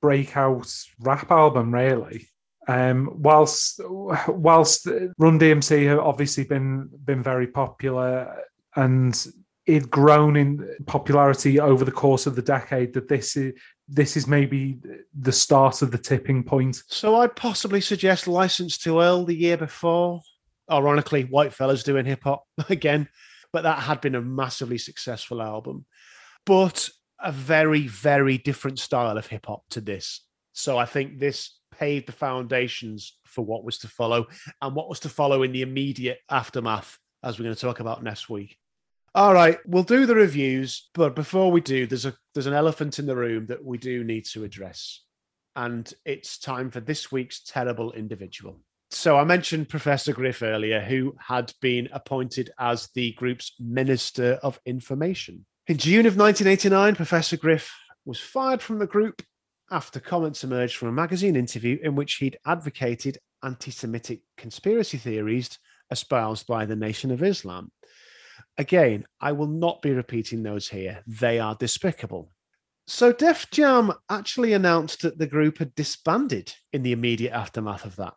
breakout 0.01 0.67
rap 0.99 1.31
album, 1.31 1.73
really. 1.73 2.27
Um, 2.67 3.09
whilst 3.15 3.81
whilst 4.27 4.87
Run 5.17 5.39
DMC 5.39 5.87
have 5.87 5.99
obviously 5.99 6.43
been 6.43 6.89
been 7.03 7.23
very 7.23 7.47
popular 7.47 8.43
and 8.75 9.27
it 9.65 9.89
grown 9.89 10.35
in 10.35 10.67
popularity 10.87 11.59
over 11.59 11.85
the 11.85 11.91
course 11.91 12.25
of 12.25 12.35
the 12.35 12.41
decade, 12.41 12.93
that 12.93 13.07
this 13.07 13.35
is 13.35 13.53
this 13.87 14.15
is 14.15 14.25
maybe 14.25 14.79
the 15.19 15.33
start 15.33 15.81
of 15.81 15.91
the 15.91 15.97
tipping 15.97 16.43
point. 16.43 16.81
So, 16.87 17.17
I'd 17.17 17.35
possibly 17.35 17.81
suggest 17.81 18.27
Licensed 18.27 18.81
to 18.83 19.01
Ill 19.01 19.25
the 19.25 19.35
year 19.35 19.57
before. 19.57 20.21
Ironically, 20.71 21.23
White 21.23 21.53
Fellas 21.53 21.83
doing 21.83 22.05
hip 22.05 22.23
hop 22.23 22.45
again, 22.69 23.09
but 23.51 23.63
that 23.63 23.79
had 23.79 24.01
been 24.01 24.15
a 24.15 24.21
massively 24.21 24.77
successful 24.77 25.41
album. 25.41 25.85
But 26.45 26.89
a 27.19 27.31
very, 27.31 27.87
very 27.87 28.37
different 28.37 28.79
style 28.79 29.17
of 29.17 29.27
hip 29.27 29.45
hop 29.45 29.63
to 29.71 29.81
this. 29.81 30.21
So, 30.53 30.77
I 30.77 30.85
think 30.85 31.19
this 31.19 31.57
paved 31.77 32.07
the 32.07 32.13
foundations 32.13 33.17
for 33.25 33.45
what 33.45 33.63
was 33.63 33.77
to 33.79 33.87
follow 33.87 34.27
and 34.61 34.75
what 34.75 34.89
was 34.89 35.01
to 35.01 35.09
follow 35.09 35.43
in 35.43 35.51
the 35.51 35.61
immediate 35.61 36.19
aftermath, 36.29 36.97
as 37.23 37.37
we're 37.37 37.45
going 37.45 37.55
to 37.55 37.61
talk 37.61 37.79
about 37.79 38.03
next 38.03 38.29
week. 38.29 38.57
All 39.13 39.33
right, 39.33 39.57
we'll 39.65 39.83
do 39.83 40.05
the 40.05 40.15
reviews, 40.15 40.89
but 40.93 41.15
before 41.15 41.51
we 41.51 41.59
do, 41.59 41.85
there's 41.85 42.05
a 42.05 42.15
there's 42.33 42.47
an 42.47 42.53
elephant 42.53 42.97
in 42.97 43.05
the 43.05 43.15
room 43.15 43.45
that 43.47 43.63
we 43.63 43.77
do 43.77 44.05
need 44.05 44.25
to 44.27 44.45
address, 44.45 45.01
and 45.55 45.93
it's 46.05 46.37
time 46.37 46.71
for 46.71 46.79
this 46.79 47.11
week's 47.11 47.43
terrible 47.43 47.91
individual. 47.91 48.61
So 48.89 49.17
I 49.17 49.25
mentioned 49.25 49.67
Professor 49.67 50.13
Griff 50.13 50.41
earlier, 50.41 50.79
who 50.79 51.13
had 51.19 51.53
been 51.61 51.89
appointed 51.91 52.51
as 52.57 52.87
the 52.95 53.11
group's 53.13 53.53
Minister 53.59 54.39
of 54.43 54.59
Information. 54.65 55.45
In 55.67 55.77
June 55.77 56.05
of 56.05 56.15
1989, 56.15 56.95
Professor 56.95 57.35
Griff 57.35 57.69
was 58.05 58.19
fired 58.19 58.61
from 58.61 58.79
the 58.79 58.87
group 58.87 59.21
after 59.71 59.99
comments 59.99 60.45
emerged 60.45 60.77
from 60.77 60.87
a 60.87 60.93
magazine 60.93 61.35
interview 61.35 61.79
in 61.83 61.95
which 61.95 62.15
he'd 62.15 62.37
advocated 62.45 63.17
anti 63.43 63.71
Semitic 63.71 64.21
conspiracy 64.37 64.97
theories 64.97 65.59
espoused 65.91 66.47
by 66.47 66.65
the 66.65 66.75
Nation 66.77 67.11
of 67.11 67.21
Islam. 67.21 67.71
Again, 68.57 69.05
I 69.19 69.31
will 69.31 69.47
not 69.47 69.81
be 69.81 69.91
repeating 69.91 70.43
those 70.43 70.67
here, 70.67 71.03
they 71.07 71.39
are 71.39 71.55
despicable. 71.55 72.31
So 72.87 73.13
Def 73.13 73.49
Jam 73.51 73.93
actually 74.09 74.53
announced 74.53 75.01
that 75.01 75.17
the 75.17 75.27
group 75.27 75.59
had 75.59 75.75
disbanded 75.75 76.53
in 76.73 76.83
the 76.83 76.91
immediate 76.91 77.31
aftermath 77.31 77.85
of 77.85 77.95
that. 77.95 78.13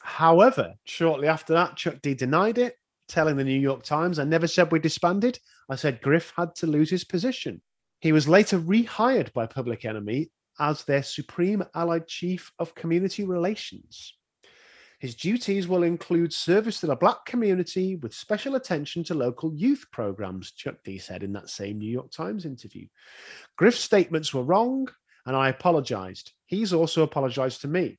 However, 0.00 0.74
shortly 0.84 1.28
after 1.28 1.52
that, 1.54 1.76
Chuck 1.76 1.96
D 2.02 2.14
denied 2.14 2.58
it, 2.58 2.76
telling 3.08 3.36
the 3.36 3.44
New 3.44 3.58
York 3.58 3.82
Times, 3.82 4.18
I 4.18 4.24
never 4.24 4.46
said 4.46 4.70
we 4.70 4.78
disbanded. 4.78 5.38
I 5.68 5.76
said 5.76 6.02
Griff 6.02 6.32
had 6.36 6.54
to 6.56 6.66
lose 6.66 6.90
his 6.90 7.04
position. 7.04 7.62
He 8.00 8.12
was 8.12 8.28
later 8.28 8.58
rehired 8.58 9.32
by 9.32 9.46
Public 9.46 9.84
Enemy 9.84 10.30
as 10.58 10.84
their 10.84 11.02
Supreme 11.02 11.64
Allied 11.74 12.06
Chief 12.08 12.50
of 12.58 12.74
Community 12.74 13.24
Relations. 13.24 14.16
His 15.02 15.16
duties 15.16 15.66
will 15.66 15.82
include 15.82 16.32
service 16.32 16.78
to 16.78 16.86
the 16.86 16.94
black 16.94 17.24
community 17.26 17.96
with 17.96 18.14
special 18.14 18.54
attention 18.54 19.02
to 19.02 19.14
local 19.14 19.52
youth 19.52 19.84
programs, 19.90 20.52
Chuck 20.52 20.76
D 20.84 20.96
said 20.96 21.24
in 21.24 21.32
that 21.32 21.50
same 21.50 21.78
New 21.78 21.90
York 21.90 22.12
Times 22.12 22.46
interview. 22.46 22.86
Griff's 23.56 23.80
statements 23.80 24.32
were 24.32 24.44
wrong, 24.44 24.86
and 25.26 25.34
I 25.34 25.48
apologized. 25.48 26.30
He's 26.46 26.72
also 26.72 27.02
apologized 27.02 27.62
to 27.62 27.68
me. 27.68 27.98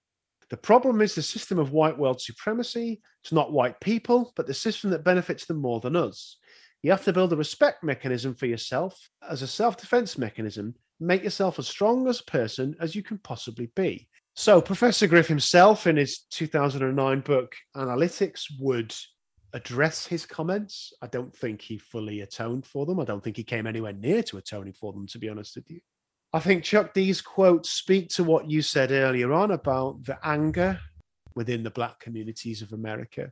The 0.50 0.56
problem 0.56 1.02
is 1.02 1.14
the 1.14 1.22
system 1.22 1.60
of 1.60 1.74
white 1.74 1.98
world 1.98 2.22
supremacy. 2.22 3.02
It's 3.22 3.34
not 3.34 3.52
white 3.52 3.82
people, 3.82 4.32
but 4.38 4.48
the 4.48 4.54
system 4.54 4.90
that 4.92 5.04
benefits 5.04 5.46
them 5.46 5.58
more 5.58 5.82
than 5.82 5.98
us. 5.98 6.38
You 6.84 6.92
have 6.92 7.04
to 7.04 7.12
build 7.12 7.34
a 7.34 7.36
respect 7.36 7.84
mechanism 7.84 8.34
for 8.34 8.46
yourself 8.46 8.98
as 9.30 9.42
a 9.42 9.48
self 9.48 9.76
defense 9.76 10.18
mechanism. 10.18 10.74
Make 11.02 11.26
yourself 11.26 11.60
as 11.60 11.68
strong 11.68 12.08
as 12.08 12.22
a 12.22 12.32
person 12.32 12.78
as 12.80 12.96
you 12.96 13.04
can 13.04 13.18
possibly 13.18 13.70
be. 13.76 14.08
So, 14.36 14.62
Professor 14.62 15.06
Griff 15.06 15.28
himself, 15.28 15.86
in 15.86 15.98
his 15.98 16.22
2009 16.32 17.20
book 17.22 17.56
Analytixz, 17.76 18.46
would 18.60 18.94
address 19.54 20.08
his 20.08 20.26
comments. 20.26 20.92
I 21.02 21.08
don't 21.08 21.36
think 21.36 21.62
he 21.62 21.78
fully 21.78 22.22
atoned 22.22 22.66
for 22.66 22.86
them. 22.86 23.00
I 23.00 23.06
don't 23.06 23.24
think 23.24 23.38
he 23.38 23.44
came 23.44 23.68
anywhere 23.68 23.94
near 23.94 24.24
to 24.24 24.38
atoning 24.38 24.74
for 24.74 24.92
them, 24.92 25.06
to 25.08 25.20
be 25.20 25.30
honest 25.30 25.56
with 25.56 25.70
you. 25.70 25.80
I 26.34 26.40
think 26.40 26.64
Chuck 26.64 26.96
D's 26.96 27.22
quotes 27.22 27.70
speak 27.70 28.10
to 28.10 28.24
what 28.24 28.50
you 28.50 28.64
said 28.64 28.92
earlier 28.92 29.32
on 29.34 29.52
about 29.52 30.04
the 30.04 30.18
anger 30.24 30.80
within 31.36 31.62
the 31.62 31.70
black 31.70 32.00
communities 32.00 32.64
of 32.64 32.74
America. 32.74 33.32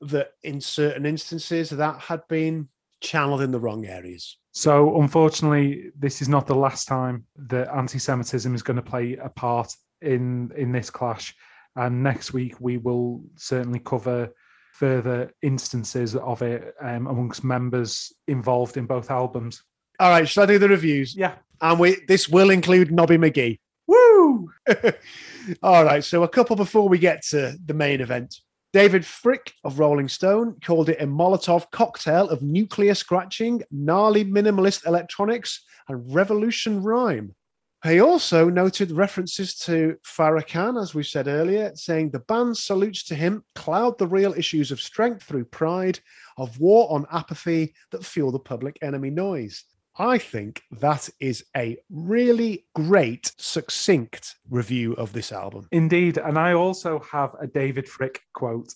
That 0.00 0.30
in 0.42 0.60
certain 0.60 1.04
instances 1.04 1.68
that 1.68 2.00
had 2.00 2.26
been 2.28 2.68
channeled 3.02 3.42
in 3.42 3.50
the 3.50 3.60
wrong 3.60 3.84
areas. 3.84 4.38
So, 4.52 5.00
unfortunately, 5.00 5.90
this 5.98 6.22
is 6.22 6.28
not 6.28 6.46
the 6.46 6.54
last 6.54 6.88
time 6.88 7.26
that 7.36 7.68
anti-Semitism 7.68 8.54
is 8.54 8.62
going 8.62 8.76
to 8.76 8.82
play 8.82 9.16
a 9.16 9.28
part 9.28 9.74
in 10.04 10.52
in 10.56 10.72
this 10.72 10.90
clash. 10.90 11.34
And 11.76 12.02
next 12.02 12.32
week 12.32 12.54
we 12.60 12.76
will 12.76 13.22
certainly 13.36 13.80
cover 13.80 14.32
further 14.72 15.32
instances 15.42 16.16
of 16.16 16.42
it 16.42 16.74
um, 16.80 17.06
amongst 17.06 17.44
members 17.44 18.12
involved 18.26 18.76
in 18.76 18.86
both 18.86 19.10
albums. 19.10 19.62
All 20.00 20.10
right, 20.10 20.28
shall 20.28 20.44
I 20.44 20.46
do 20.46 20.58
the 20.58 20.68
reviews? 20.68 21.14
Yeah. 21.16 21.34
And 21.60 21.78
we 21.78 21.96
this 22.08 22.28
will 22.28 22.50
include 22.50 22.92
Nobby 22.92 23.16
McGee. 23.16 23.58
Woo! 23.86 24.50
All 25.62 25.84
right, 25.84 26.02
so 26.02 26.22
a 26.22 26.28
couple 26.28 26.56
before 26.56 26.88
we 26.88 26.98
get 26.98 27.22
to 27.26 27.56
the 27.64 27.74
main 27.74 28.00
event. 28.00 28.36
David 28.72 29.02
Fricke 29.02 29.52
of 29.62 29.78
Rolling 29.78 30.08
Stone 30.08 30.56
called 30.64 30.88
it 30.88 31.00
a 31.00 31.06
Molotov 31.06 31.70
cocktail 31.70 32.28
of 32.28 32.42
nuclear 32.42 32.94
scratching, 32.94 33.62
gnarly 33.70 34.24
minimalist 34.24 34.84
electronics, 34.84 35.64
and 35.88 36.12
revolution 36.12 36.82
rhyme. 36.82 37.36
He 37.84 38.00
also 38.00 38.48
noted 38.48 38.92
references 38.92 39.54
to 39.56 39.98
Farrakhan, 40.06 40.80
as 40.80 40.94
we 40.94 41.02
said 41.02 41.28
earlier, 41.28 41.70
saying 41.74 42.10
the 42.10 42.20
band 42.20 42.56
salutes 42.56 43.04
to 43.04 43.14
him 43.14 43.44
cloud 43.54 43.98
the 43.98 44.06
real 44.06 44.32
issues 44.32 44.70
of 44.70 44.80
strength 44.80 45.24
through 45.24 45.44
pride, 45.44 46.00
of 46.38 46.58
war 46.58 46.90
on 46.90 47.04
apathy 47.12 47.74
that 47.90 48.02
fuel 48.02 48.32
the 48.32 48.38
public 48.38 48.78
enemy 48.80 49.10
noise. 49.10 49.64
I 49.98 50.16
think 50.16 50.62
that 50.80 51.10
is 51.20 51.44
a 51.54 51.76
really 51.90 52.64
great, 52.74 53.32
succinct 53.36 54.34
review 54.48 54.94
of 54.94 55.12
this 55.12 55.30
album. 55.30 55.68
Indeed. 55.70 56.16
And 56.16 56.38
I 56.38 56.54
also 56.54 57.00
have 57.12 57.36
a 57.38 57.46
David 57.46 57.86
Fricke 57.86 58.20
quote. 58.32 58.74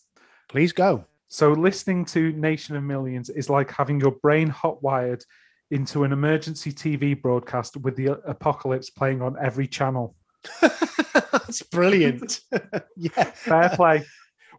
Please 0.50 0.72
go. 0.72 1.06
So, 1.28 1.52
listening 1.52 2.04
to 2.06 2.32
Nation 2.32 2.76
of 2.76 2.84
Millions 2.84 3.30
is 3.30 3.50
like 3.50 3.70
having 3.70 4.00
your 4.00 4.12
brain 4.12 4.48
hot 4.48 4.82
wired 4.82 5.24
into 5.70 6.04
an 6.04 6.12
emergency 6.12 6.72
TV 6.72 7.20
broadcast 7.20 7.76
with 7.76 7.96
the 7.96 8.18
apocalypse 8.26 8.90
playing 8.90 9.22
on 9.22 9.36
every 9.40 9.66
channel. 9.66 10.14
That's 10.60 11.62
brilliant. 11.62 12.40
yeah. 12.96 13.24
Fair 13.24 13.70
play. 13.70 14.04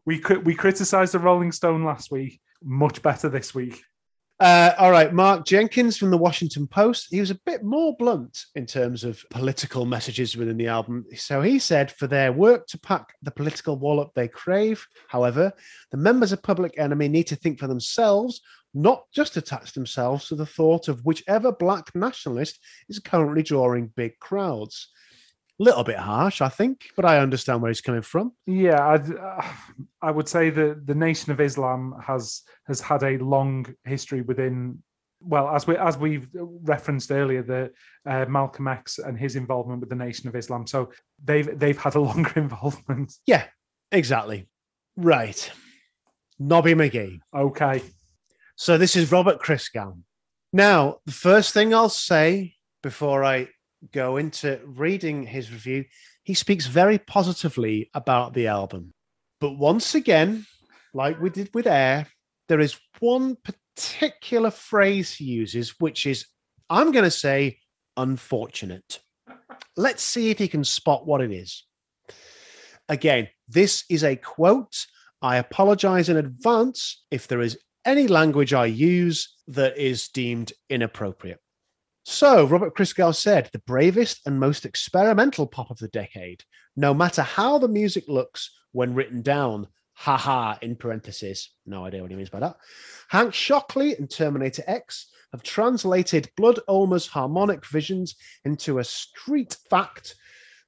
We 0.06 0.20
could 0.20 0.46
we 0.46 0.56
criticized 0.56 1.14
the 1.14 1.20
Rolling 1.20 1.52
Stone 1.52 1.84
last 1.84 2.12
week. 2.12 2.40
Much 2.64 3.02
better 3.02 3.30
this 3.30 3.54
week. 3.56 3.82
Uh, 4.40 4.74
all 4.78 4.90
right, 4.90 5.14
Mark 5.14 5.46
Jenkins 5.46 5.98
from 5.98 6.12
the 6.12 6.18
Washington 6.18 6.66
Post. 6.66 7.08
He 7.12 7.20
was 7.20 7.30
a 7.30 7.40
bit 7.46 7.62
more 7.62 7.94
blunt 7.98 8.46
in 8.56 8.66
terms 8.66 9.04
of 9.04 9.22
political 9.30 9.86
messages 9.86 10.38
within 10.38 10.56
the 10.56 10.68
album. 10.68 11.06
So 11.14 11.42
he 11.42 11.60
said, 11.60 11.92
for 11.92 12.08
their 12.08 12.32
work 12.32 12.66
to 12.68 12.80
pack 12.80 13.14
the 13.22 13.32
political 13.32 13.78
wallop 13.78 14.12
they 14.16 14.30
crave, 14.30 14.88
however, 15.10 15.52
the 15.92 15.98
members 15.98 16.32
of 16.32 16.42
Public 16.42 16.80
Enemy 16.80 17.10
need 17.10 17.28
to 17.28 17.36
think 17.36 17.60
for 17.60 17.68
themselves, 17.68 18.40
not 18.74 19.04
just 19.14 19.38
attach 19.38 19.74
themselves 19.74 20.28
to 20.28 20.36
the 20.36 20.46
thought 20.46 20.88
of 20.88 21.06
whichever 21.06 21.52
black 21.52 21.94
nationalist 21.96 22.60
is 22.88 23.00
currently 23.00 23.44
drawing 23.44 23.92
big 23.96 24.20
crowds 24.20 24.90
A 25.60 25.64
little 25.64 25.84
bit 25.84 25.98
harsh, 25.98 26.42
I 26.42 26.50
think, 26.50 26.86
but 26.96 27.06
I 27.06 27.20
understand 27.20 27.62
where 27.62 27.70
he's 27.70 27.82
coming 27.82 28.02
from. 28.02 28.34
Yeah, 28.46 28.88
I'd, 28.88 29.16
uh, 29.16 29.42
I 30.02 30.12
would 30.12 30.30
say 30.30 30.50
that 30.52 30.86
the 30.86 30.96
Nation 30.96 31.32
of 31.32 31.42
Islam 31.42 31.96
has 32.06 32.44
has 32.68 32.80
had 32.80 33.04
a 33.04 33.18
long 33.18 33.66
history 33.84 34.22
within. 34.22 34.84
Well, 35.22 35.50
as 35.50 35.68
we 35.68 35.76
as 35.76 35.98
we've 35.98 36.30
referenced 36.34 37.12
earlier, 37.12 37.44
the 37.44 37.72
uh, 38.06 38.26
Malcolm 38.30 38.70
X 38.70 39.00
and 39.00 39.20
his 39.20 39.36
involvement 39.36 39.82
with 39.82 39.90
the 39.90 39.96
Nation 39.96 40.30
of 40.30 40.36
Islam, 40.36 40.66
so 40.66 40.92
they've 41.26 41.60
they've 41.60 41.78
had 41.78 41.96
a 41.96 42.00
longer 42.10 42.34
involvement. 42.38 43.14
Yeah, 43.26 43.44
exactly. 43.92 44.48
Right, 44.96 45.52
Nobby 46.40 46.74
McGee. 46.74 47.20
Okay, 47.36 47.82
so 48.60 48.78
this 48.78 48.98
is 48.98 49.10
Robert 49.10 49.40
Christgau. 49.40 49.98
Now, 50.52 50.98
the 51.06 51.14
first 51.14 51.54
thing 51.54 51.74
I'll 51.74 51.88
say 51.88 52.56
before 52.84 53.24
I 53.24 53.48
go 53.94 54.18
into 54.18 54.60
reading 54.66 55.24
his 55.24 55.50
review, 55.50 55.86
he 56.24 56.34
speaks 56.34 56.66
very 56.66 56.98
positively 56.98 57.90
about 57.94 58.34
the 58.34 58.48
album. 58.48 58.94
But 59.40 59.58
once 59.58 59.96
again, 59.96 60.46
like 60.94 61.22
we 61.22 61.30
did 61.30 61.50
with 61.54 61.68
Air, 61.68 62.08
there 62.50 62.60
is 62.60 62.78
one 63.00 63.38
particular 63.38 64.52
phrase 64.52 65.14
he 65.14 65.24
uses, 65.24 65.80
which 65.80 66.06
is, 66.06 66.26
I'm 66.70 66.92
going 66.92 67.06
to 67.06 67.12
say, 67.12 67.60
unfortunate. 67.96 69.00
Let's 69.78 70.04
see 70.04 70.32
if 70.32 70.38
he 70.38 70.50
can 70.50 70.66
spot 70.66 71.08
what 71.08 71.22
it 71.22 71.32
is. 71.32 71.66
Again, 72.90 73.30
this 73.48 73.86
is 73.90 74.04
a 74.04 74.18
quote. 74.18 74.86
I 75.22 75.38
apologize 75.38 76.10
in 76.10 76.18
advance 76.18 77.06
if 77.10 77.30
there 77.30 77.40
is 77.40 77.58
any 77.86 78.08
language 78.08 78.54
I 78.54 78.66
use 78.66 79.36
that 79.48 79.78
is 79.78 80.10
deemed 80.10 80.54
inappropriate. 80.70 81.40
So, 82.06 82.46
Robert 82.46 82.76
Christgau 82.76 83.16
said, 83.16 83.50
the 83.54 83.60
bravest 83.60 84.22
and 84.26 84.40
most 84.40 84.66
experimental 84.66 85.46
pop 85.46 85.70
of 85.70 85.78
the 85.78 85.90
decade, 85.90 86.44
no 86.76 86.94
matter 86.94 87.22
how 87.22 87.60
the 87.60 87.68
music 87.68 88.06
looks 88.08 88.52
when 88.72 88.94
written 88.94 89.22
down. 89.22 89.68
Haha, 89.94 90.56
in 90.62 90.78
parentheses. 90.78 91.52
No 91.66 91.84
idea 91.84 92.02
what 92.02 92.10
he 92.10 92.16
means 92.16 92.30
by 92.30 92.40
that. 92.40 92.56
Hank 93.10 93.34
Shocklee 93.34 94.00
and 94.00 94.10
Terminator 94.10 94.64
X 94.66 95.10
have 95.34 95.44
translated 95.44 96.32
Blood 96.38 96.60
Ulmer's 96.70 97.06
harmonic 97.06 97.66
visions 97.66 98.16
into 98.46 98.80
a 98.80 98.84
street 98.84 99.58
fact 99.70 100.16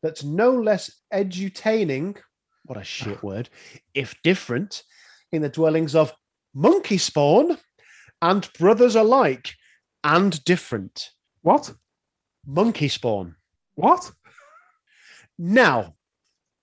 that's 0.03 0.23
no 0.23 0.51
less 0.51 0.91
edutaining, 1.13 2.17
what 2.65 2.77
a 2.77 2.83
shit 2.83 3.23
word, 3.23 3.49
if 3.93 4.15
different, 4.21 4.83
in 5.31 5.41
the 5.41 5.49
dwellings 5.49 5.95
of 5.95 6.13
Monkey 6.53 6.97
Spawn 6.97 7.57
and 8.21 8.51
Brothers 8.53 8.95
Alike 8.95 9.55
and 10.03 10.43
different. 10.43 11.09
What? 11.41 11.73
Monkey 12.45 12.87
spawn. 12.87 13.35
What? 13.75 14.11
Now, 15.37 15.95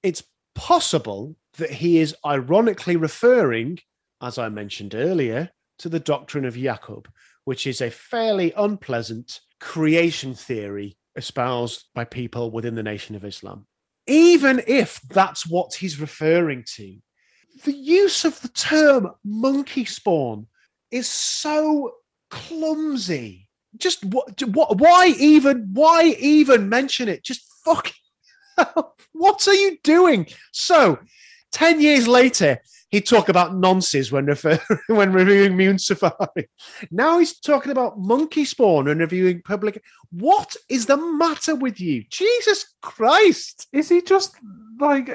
it's 0.02 0.22
possible 0.54 1.36
that 1.56 1.70
he 1.70 1.98
is 1.98 2.14
ironically 2.24 2.96
referring, 2.96 3.78
as 4.22 4.38
I 4.38 4.48
mentioned 4.48 4.94
earlier, 4.94 5.50
to 5.78 5.88
the 5.88 6.00
doctrine 6.00 6.44
of 6.44 6.54
Jacob, 6.54 7.08
which 7.44 7.66
is 7.66 7.80
a 7.80 7.90
fairly 7.90 8.52
unpleasant 8.56 9.40
creation 9.60 10.34
theory 10.34 10.96
espoused 11.16 11.86
by 11.94 12.04
people 12.04 12.50
within 12.50 12.74
the 12.74 12.82
Nation 12.82 13.16
of 13.16 13.24
Islam. 13.24 13.66
Even 14.06 14.62
if 14.66 15.00
that's 15.10 15.46
what 15.46 15.74
he's 15.74 16.00
referring 16.00 16.64
to, 16.76 16.98
the 17.64 17.72
use 17.72 18.24
of 18.24 18.40
the 18.40 18.48
term 18.48 19.10
monkey 19.24 19.84
spawn 19.84 20.46
is 20.90 21.08
so 21.08 21.92
clumsy. 22.30 23.48
Just 23.76 24.04
what? 24.04 24.78
Why 24.78 25.14
even? 25.18 25.70
Why 25.72 26.16
even 26.18 26.68
mention 26.68 27.08
it? 27.08 27.24
Just 27.24 27.42
fucking. 27.64 27.92
what 29.12 29.46
are 29.46 29.54
you 29.54 29.78
doing? 29.82 30.26
So, 30.52 30.98
ten 31.52 31.80
years 31.80 32.08
later, 32.08 32.58
he'd 32.90 33.06
talk 33.06 33.28
about 33.28 33.52
nonces 33.52 34.10
when 34.10 34.26
refer- 34.26 34.60
when 34.88 35.12
reviewing 35.12 35.56
Moon 35.56 35.78
Safari. 35.78 36.48
Now 36.90 37.18
he's 37.18 37.38
talking 37.38 37.72
about 37.72 37.98
monkey 37.98 38.44
spawn 38.44 38.88
and 38.88 39.00
reviewing 39.00 39.42
public. 39.42 39.82
What 40.10 40.56
is 40.68 40.86
the 40.86 40.96
matter 40.96 41.54
with 41.54 41.80
you? 41.80 42.04
Jesus 42.10 42.74
Christ! 42.82 43.68
Is 43.72 43.88
he 43.88 44.00
just 44.02 44.34
like 44.80 45.10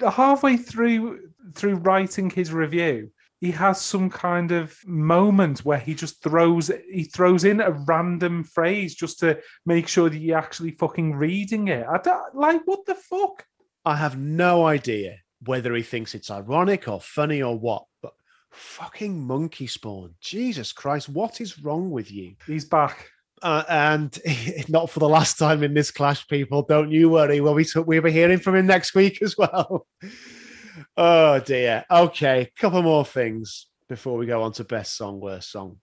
halfway 0.00 0.56
through 0.56 1.28
through 1.54 1.76
writing 1.76 2.30
his 2.30 2.52
review? 2.52 3.10
He 3.40 3.52
has 3.52 3.80
some 3.80 4.10
kind 4.10 4.50
of 4.50 4.76
moment 4.84 5.64
where 5.64 5.78
he 5.78 5.94
just 5.94 6.22
throws 6.22 6.72
he 6.90 7.04
throws 7.04 7.44
in 7.44 7.60
a 7.60 7.70
random 7.70 8.42
phrase 8.42 8.96
just 8.96 9.20
to 9.20 9.38
make 9.64 9.86
sure 9.86 10.10
that 10.10 10.18
you're 10.18 10.36
actually 10.38 10.72
fucking 10.72 11.14
reading 11.14 11.68
it. 11.68 11.86
I 11.88 11.98
don't 11.98 12.34
like 12.34 12.62
what 12.64 12.84
the 12.86 12.96
fuck. 12.96 13.44
I 13.84 13.96
have 13.96 14.18
no 14.18 14.66
idea 14.66 15.18
whether 15.44 15.74
he 15.74 15.82
thinks 15.82 16.14
it's 16.14 16.30
ironic 16.30 16.88
or 16.88 17.00
funny 17.00 17.42
or 17.42 17.56
what, 17.56 17.84
but 18.02 18.12
fucking 18.50 19.24
monkey 19.24 19.66
spawn. 19.66 20.14
Jesus 20.20 20.72
Christ, 20.72 21.08
what 21.08 21.40
is 21.40 21.60
wrong 21.60 21.90
with 21.90 22.10
you? 22.10 22.34
He's 22.46 22.64
back. 22.64 23.08
Uh, 23.40 23.62
and 23.68 24.18
not 24.68 24.90
for 24.90 24.98
the 24.98 25.08
last 25.08 25.38
time 25.38 25.62
in 25.62 25.74
this 25.74 25.90
clash, 25.90 26.26
people. 26.26 26.62
Don't 26.62 26.90
you 26.90 27.08
worry. 27.08 27.40
We'll 27.40 27.54
be, 27.54 27.66
we'll 27.76 28.02
be 28.02 28.12
hearing 28.12 28.40
from 28.40 28.56
him 28.56 28.66
next 28.66 28.94
week 28.94 29.22
as 29.22 29.36
well. 29.38 29.86
oh, 30.96 31.40
dear. 31.40 31.84
Okay, 31.90 32.50
couple 32.56 32.82
more 32.82 33.04
things 33.04 33.68
before 33.88 34.18
we 34.18 34.26
go 34.26 34.42
on 34.42 34.52
to 34.52 34.64
best 34.64 34.96
song, 34.96 35.20
worst 35.20 35.50
song. 35.50 35.78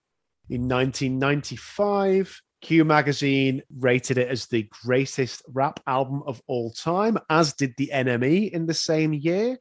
In 0.48 0.68
1995, 0.68 2.40
Q 2.62 2.84
Magazine 2.84 3.62
rated 3.78 4.18
it 4.18 4.28
as 4.28 4.46
the 4.46 4.68
greatest 4.84 5.42
rap 5.48 5.80
album 5.86 6.22
of 6.26 6.40
all 6.46 6.70
time, 6.70 7.18
as 7.28 7.52
did 7.52 7.74
the 7.76 7.90
NME 7.92 8.50
in 8.50 8.66
the 8.66 8.74
same 8.74 9.12
year. 9.12 9.58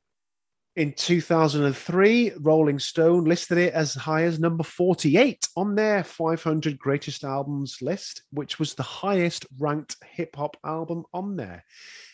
In 0.75 0.91
2003, 0.91 2.33
Rolling 2.41 2.79
Stone 2.79 3.23
listed 3.23 3.57
it 3.57 3.73
as 3.73 3.93
high 3.93 4.23
as 4.23 4.41
number 4.41 4.63
48 4.63 5.47
on 5.55 5.73
their 5.73 6.03
500 6.03 6.77
greatest 6.77 7.23
albums 7.23 7.77
list, 7.81 8.23
which 8.31 8.59
was 8.59 8.73
the 8.73 8.83
highest 8.83 9.45
ranked 9.57 9.95
hip 10.03 10.35
hop 10.35 10.57
album 10.65 11.05
on 11.13 11.37
there. 11.37 11.63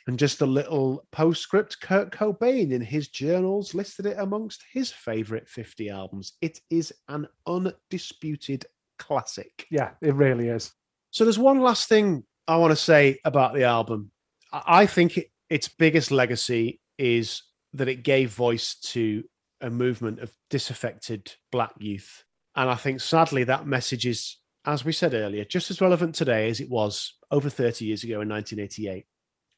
And 0.05 0.19
just 0.19 0.41
a 0.41 0.45
little 0.45 1.03
postscript 1.11 1.81
Kurt 1.81 2.11
Cobain 2.11 2.71
in 2.71 2.81
his 2.81 3.07
journals 3.07 3.73
listed 3.73 4.05
it 4.05 4.17
amongst 4.19 4.63
his 4.71 4.91
favorite 4.91 5.49
50 5.49 5.89
albums. 5.89 6.33
It 6.39 6.59
is 6.69 6.93
an 7.07 7.27
undisputed 7.47 8.67
classic. 8.99 9.65
Yeah, 9.71 9.91
it 10.03 10.13
really 10.13 10.49
is. 10.49 10.71
So 11.09 11.23
there's 11.23 11.39
one 11.39 11.61
last 11.61 11.89
thing 11.89 12.25
I 12.47 12.57
want 12.57 12.73
to 12.73 12.75
say 12.75 13.21
about 13.25 13.55
the 13.55 13.63
album. 13.63 14.11
I 14.53 14.85
think 14.85 15.17
it, 15.17 15.31
its 15.49 15.67
biggest 15.67 16.11
legacy 16.11 16.79
is 16.99 17.41
that 17.73 17.88
it 17.88 18.03
gave 18.03 18.31
voice 18.31 18.76
to 18.76 19.23
a 19.61 19.69
movement 19.69 20.19
of 20.19 20.31
disaffected 20.49 21.34
black 21.52 21.73
youth. 21.80 22.23
And 22.56 22.69
I 22.69 22.76
think 22.76 22.99
sadly 22.99 23.43
that 23.45 23.68
message 23.68 24.06
is, 24.06 24.38
as 24.65 24.84
we 24.84 24.91
said 24.91 25.14
earlier, 25.14 25.45
just 25.45 25.72
as 25.72 25.81
relevant 25.81 26.15
today 26.15 26.49
as 26.49 26.60
it 26.60 26.69
was 26.69 27.15
over 27.30 27.49
30 27.49 27.85
years 27.85 28.03
ago 28.03 28.22
in 28.22 28.30
1988. 28.30 29.06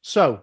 So 0.02 0.42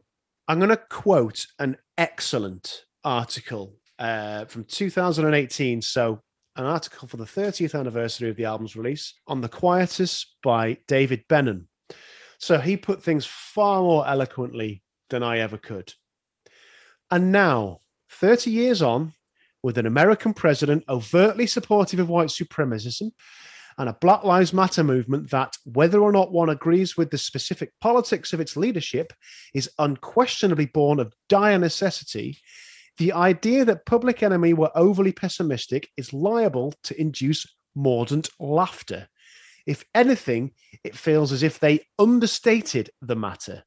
I'm 0.49 0.59
going 0.59 0.71
to 0.71 0.77
quote 0.77 1.47
an 1.59 1.77
excellent 1.97 2.85
article 3.05 3.77
uh, 3.99 4.47
from 4.47 4.65
2018. 4.65 5.83
So 5.83 6.21
an 6.57 6.67
article 6.67 7.07
for 7.07 7.19
the 7.19 7.25
30th 7.25 7.79
anniversary 7.79 8.31
of 8.31 8.37
the 8.37 8.47
album's 8.47 8.77
release 8.77 9.15
on 9.27 9.41
The 9.41 9.49
Quietus 9.49 10.35
by 10.43 10.79
David 10.89 11.25
Bennun. 11.29 11.67
So 12.39 12.59
he 12.59 12.77
put 12.77 13.03
things 13.03 13.27
far 13.27 13.83
more 13.83 14.09
eloquently 14.09 14.83
than 15.11 15.23
I 15.23 15.39
ever 15.39 15.59
could. 15.59 15.93
And 17.11 17.33
now, 17.33 17.81
30 18.11 18.51
years 18.51 18.83
on, 18.83 19.15
with 19.63 19.79
an 19.79 19.87
American 19.87 20.33
president 20.33 20.85
overtly 20.89 21.47
supportive 21.47 22.01
of 22.01 22.09
white 22.09 22.29
supremacism 22.29 23.11
and 23.79 23.89
a 23.89 23.97
Black 24.01 24.25
Lives 24.25 24.53
Matter 24.53 24.85
movement 24.85 25.31
that, 25.31 25.57
whether 25.65 26.01
or 26.01 26.13
not 26.13 26.33
one 26.33 26.51
agrees 26.51 26.97
with 26.97 27.11
the 27.11 27.19
specific 27.19 27.73
politics 27.81 28.33
of 28.33 28.41
its 28.41 28.57
leadership, 28.57 29.13
is 29.55 29.71
unquestionably 29.79 30.67
born 30.67 31.01
of 31.01 31.13
dire 31.29 31.59
necessity, 31.59 32.39
the 32.99 33.13
idea 33.13 33.65
that 33.65 33.87
Public 33.87 34.23
Enemy 34.23 34.53
were 34.53 34.71
overly 34.75 35.13
pessimistic 35.13 35.89
is 35.97 36.13
liable 36.13 36.75
to 36.85 37.01
induce 37.01 37.47
mordant 37.75 38.29
laughter. 38.39 39.09
If 39.67 39.85
anything, 39.95 40.53
it 40.85 40.97
feels 40.97 41.33
as 41.33 41.43
if 41.43 41.59
they 41.59 41.81
understated 41.99 42.91
the 43.01 43.17
matter. 43.17 43.63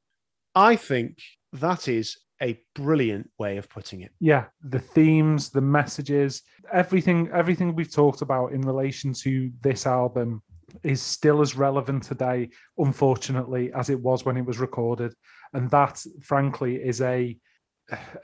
I 0.54 0.76
think 0.76 1.20
that 1.54 1.88
is 1.88 2.18
a 2.44 2.60
brilliant 2.76 3.30
way 3.40 3.58
of 3.58 3.70
putting 3.70 4.02
it. 4.02 4.12
Yeah, 4.20 4.46
the 4.62 4.80
themes, 4.80 5.50
the 5.50 5.62
messages, 5.62 6.42
everything 6.72 7.30
everything 7.34 7.76
we've 7.76 7.92
talked 7.92 8.22
about 8.22 8.52
in 8.52 8.62
relation 8.62 9.14
to 9.14 9.52
this 9.62 9.86
album 9.86 10.42
is 10.84 11.02
still 11.02 11.42
as 11.42 11.56
relevant 11.56 12.04
today 12.04 12.50
unfortunately 12.78 13.72
as 13.74 13.90
it 13.90 14.00
was 14.00 14.26
when 14.26 14.38
it 14.38 14.46
was 14.46 14.60
recorded 14.60 15.14
and 15.54 15.70
that 15.70 16.04
frankly 16.22 16.76
is 16.76 17.02
a 17.02 17.38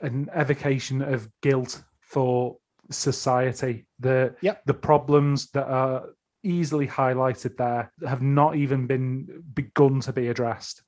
an 0.00 0.28
evocation 0.34 1.02
of 1.02 1.28
guilt 1.42 1.82
for 2.00 2.56
society 2.90 3.86
the 4.00 4.34
yep. 4.40 4.62
the 4.66 4.74
problems 4.74 5.50
that 5.50 5.68
are 5.68 6.06
easily 6.42 6.86
highlighted 6.86 7.56
there 7.56 7.92
have 8.06 8.22
not 8.22 8.56
even 8.56 8.86
been 8.86 9.44
begun 9.54 10.00
to 10.00 10.12
be 10.12 10.28
addressed 10.28 10.82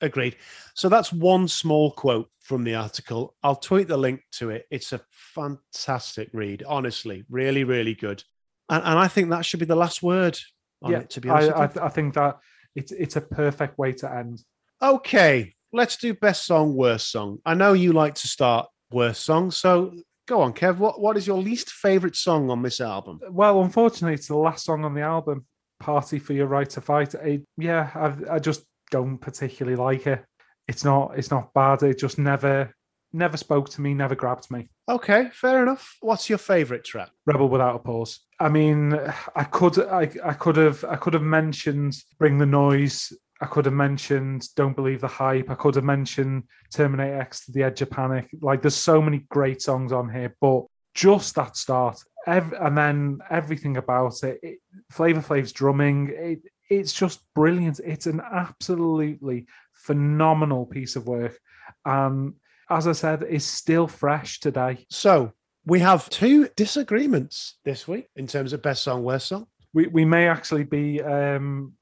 Agreed. 0.00 0.36
So 0.74 0.88
that's 0.88 1.12
one 1.12 1.48
small 1.48 1.90
quote 1.90 2.30
from 2.40 2.64
the 2.64 2.76
article. 2.76 3.34
I'll 3.42 3.56
tweet 3.56 3.88
the 3.88 3.96
link 3.96 4.22
to 4.32 4.50
it. 4.50 4.66
It's 4.70 4.92
a 4.92 5.00
fantastic 5.10 6.30
read, 6.32 6.62
honestly, 6.66 7.24
really, 7.28 7.64
really 7.64 7.94
good. 7.94 8.22
And, 8.68 8.84
and 8.84 8.98
I 8.98 9.08
think 9.08 9.30
that 9.30 9.44
should 9.44 9.60
be 9.60 9.66
the 9.66 9.76
last 9.76 10.02
word 10.02 10.38
yeah, 10.86 10.98
it, 10.98 11.10
to 11.10 11.20
be 11.20 11.28
honest. 11.28 11.52
I, 11.52 11.64
I, 11.64 11.86
I, 11.86 11.88
think 11.88 12.14
that 12.14 12.38
it's 12.74 12.92
it's 12.92 13.16
a 13.16 13.20
perfect 13.20 13.78
way 13.78 13.92
to 13.94 14.12
end. 14.12 14.42
Okay, 14.80 15.54
let's 15.72 15.96
do 15.96 16.14
best 16.14 16.46
song, 16.46 16.74
worst 16.74 17.10
song. 17.10 17.38
I 17.44 17.54
know 17.54 17.72
you 17.72 17.92
like 17.92 18.14
to 18.16 18.28
start 18.28 18.68
worst 18.92 19.24
song, 19.24 19.50
so 19.50 19.94
go 20.26 20.40
on, 20.40 20.52
Kev. 20.52 20.78
What 20.78 21.00
what 21.00 21.16
is 21.16 21.26
your 21.26 21.38
least 21.38 21.70
favorite 21.70 22.16
song 22.16 22.50
on 22.50 22.62
this 22.62 22.80
album? 22.80 23.20
Well, 23.30 23.62
unfortunately, 23.62 24.14
it's 24.14 24.28
the 24.28 24.36
last 24.36 24.64
song 24.64 24.84
on 24.84 24.94
the 24.94 25.02
album. 25.02 25.46
Party 25.80 26.18
for 26.18 26.32
Your 26.32 26.48
Right 26.48 26.68
to 26.70 26.80
Fight. 26.80 27.14
It, 27.14 27.42
yeah, 27.56 27.90
I, 27.94 28.34
I 28.34 28.38
just 28.40 28.64
don't 28.90 29.18
particularly 29.18 29.76
like 29.76 30.06
it. 30.06 30.24
It's 30.66 30.84
not 30.84 31.12
it's 31.16 31.30
not 31.30 31.52
bad. 31.54 31.82
It 31.82 31.98
just 31.98 32.18
never 32.18 32.74
never 33.12 33.36
spoke 33.36 33.70
to 33.70 33.80
me, 33.80 33.94
never 33.94 34.14
grabbed 34.14 34.50
me. 34.50 34.68
Okay, 34.88 35.28
fair 35.32 35.62
enough. 35.62 35.96
What's 36.00 36.28
your 36.28 36.38
favorite 36.38 36.84
track? 36.84 37.10
Rebel 37.26 37.48
Without 37.48 37.76
a 37.76 37.78
Pause. 37.78 38.20
I 38.38 38.48
mean, 38.48 38.98
I 39.34 39.44
could 39.44 39.78
I, 39.78 40.10
I 40.24 40.34
could 40.34 40.56
have 40.56 40.84
I 40.84 40.96
could 40.96 41.14
have 41.14 41.22
mentioned 41.22 41.94
Bring 42.18 42.38
the 42.38 42.46
Noise. 42.46 43.12
I 43.40 43.46
could 43.46 43.66
have 43.66 43.74
mentioned 43.74 44.48
Don't 44.56 44.74
Believe 44.74 45.00
the 45.00 45.06
Hype. 45.08 45.48
I 45.48 45.54
could 45.54 45.76
have 45.76 45.84
mentioned 45.84 46.42
Terminator 46.72 47.20
X 47.20 47.46
to 47.46 47.52
the 47.52 47.62
Edge 47.62 47.82
of 47.82 47.90
Panic. 47.90 48.28
Like 48.40 48.62
there's 48.62 48.74
so 48.74 49.00
many 49.00 49.26
great 49.30 49.62
songs 49.62 49.92
on 49.92 50.12
here, 50.12 50.34
but 50.40 50.64
just 50.94 51.36
that 51.36 51.56
start 51.56 52.02
Every, 52.26 52.58
and 52.58 52.76
then 52.76 53.20
everything 53.30 53.78
about 53.78 54.22
it, 54.22 54.38
it 54.42 54.58
Flavor 54.90 55.22
Flav's 55.22 55.52
drumming, 55.52 56.10
it, 56.12 56.40
it's 56.68 56.92
just 56.92 57.20
brilliant. 57.34 57.80
It's 57.80 58.06
an 58.06 58.20
absolutely 58.20 59.46
phenomenal 59.72 60.66
piece 60.66 60.96
of 60.96 61.06
work. 61.06 61.38
And 61.84 62.34
as 62.70 62.86
I 62.86 62.92
said, 62.92 63.22
is 63.22 63.44
still 63.44 63.86
fresh 63.86 64.40
today. 64.40 64.86
So 64.90 65.32
we 65.64 65.80
have 65.80 66.08
two 66.10 66.48
disagreements 66.56 67.58
this 67.64 67.88
week 67.88 68.08
in 68.16 68.26
terms 68.26 68.52
of 68.52 68.62
best 68.62 68.82
song, 68.82 69.02
worst 69.02 69.28
song. 69.28 69.46
We 69.74 69.86
we 69.86 70.04
may 70.04 70.28
actually 70.28 70.64
be 70.64 71.02
um 71.02 71.74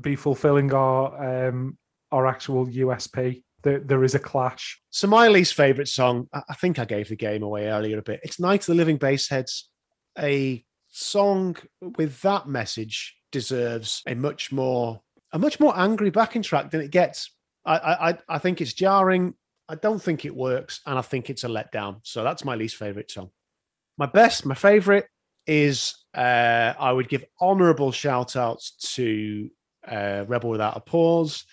be 0.00 0.16
fulfilling 0.16 0.72
our 0.72 1.48
um 1.48 1.76
our 2.10 2.26
actual 2.26 2.66
USP. 2.66 3.42
There, 3.62 3.78
there 3.78 4.02
is 4.02 4.16
a 4.16 4.18
clash. 4.18 4.80
So 4.90 5.06
my 5.06 5.28
least 5.28 5.54
favorite 5.54 5.86
song, 5.86 6.28
I 6.32 6.54
think 6.54 6.80
I 6.80 6.84
gave 6.84 7.08
the 7.08 7.16
game 7.16 7.44
away 7.44 7.68
earlier 7.68 7.98
a 7.98 8.02
bit. 8.02 8.18
It's 8.24 8.40
Night 8.40 8.62
of 8.62 8.66
the 8.66 8.74
Living 8.74 8.98
Bassheads, 8.98 9.62
a 10.18 10.64
song 10.88 11.56
with 11.96 12.20
that 12.22 12.48
message 12.48 13.14
deserves 13.32 14.02
a 14.06 14.14
much 14.14 14.52
more 14.52 15.00
a 15.32 15.38
much 15.38 15.58
more 15.58 15.76
angry 15.76 16.10
backing 16.10 16.42
track 16.42 16.70
than 16.70 16.80
it 16.80 16.90
gets. 16.90 17.34
I 17.64 18.10
I 18.10 18.18
I 18.28 18.38
think 18.38 18.60
it's 18.60 18.72
jarring. 18.72 19.34
I 19.68 19.74
don't 19.76 20.02
think 20.02 20.24
it 20.24 20.34
works, 20.34 20.80
and 20.86 20.98
I 20.98 21.02
think 21.02 21.30
it's 21.30 21.44
a 21.44 21.48
letdown. 21.48 22.00
So 22.02 22.22
that's 22.22 22.44
my 22.44 22.54
least 22.54 22.76
favorite 22.76 23.10
song. 23.10 23.30
My 23.98 24.06
best, 24.06 24.44
my 24.46 24.54
favorite 24.54 25.06
is 25.46 25.94
uh, 26.14 26.74
I 26.78 26.92
would 26.92 27.08
give 27.08 27.24
honourable 27.40 27.92
shout 27.92 28.36
outs 28.36 28.94
to 28.94 29.50
uh, 29.86 30.24
Rebel 30.26 30.50
Without 30.50 30.76
a 30.76 30.80
Pause 30.80 31.44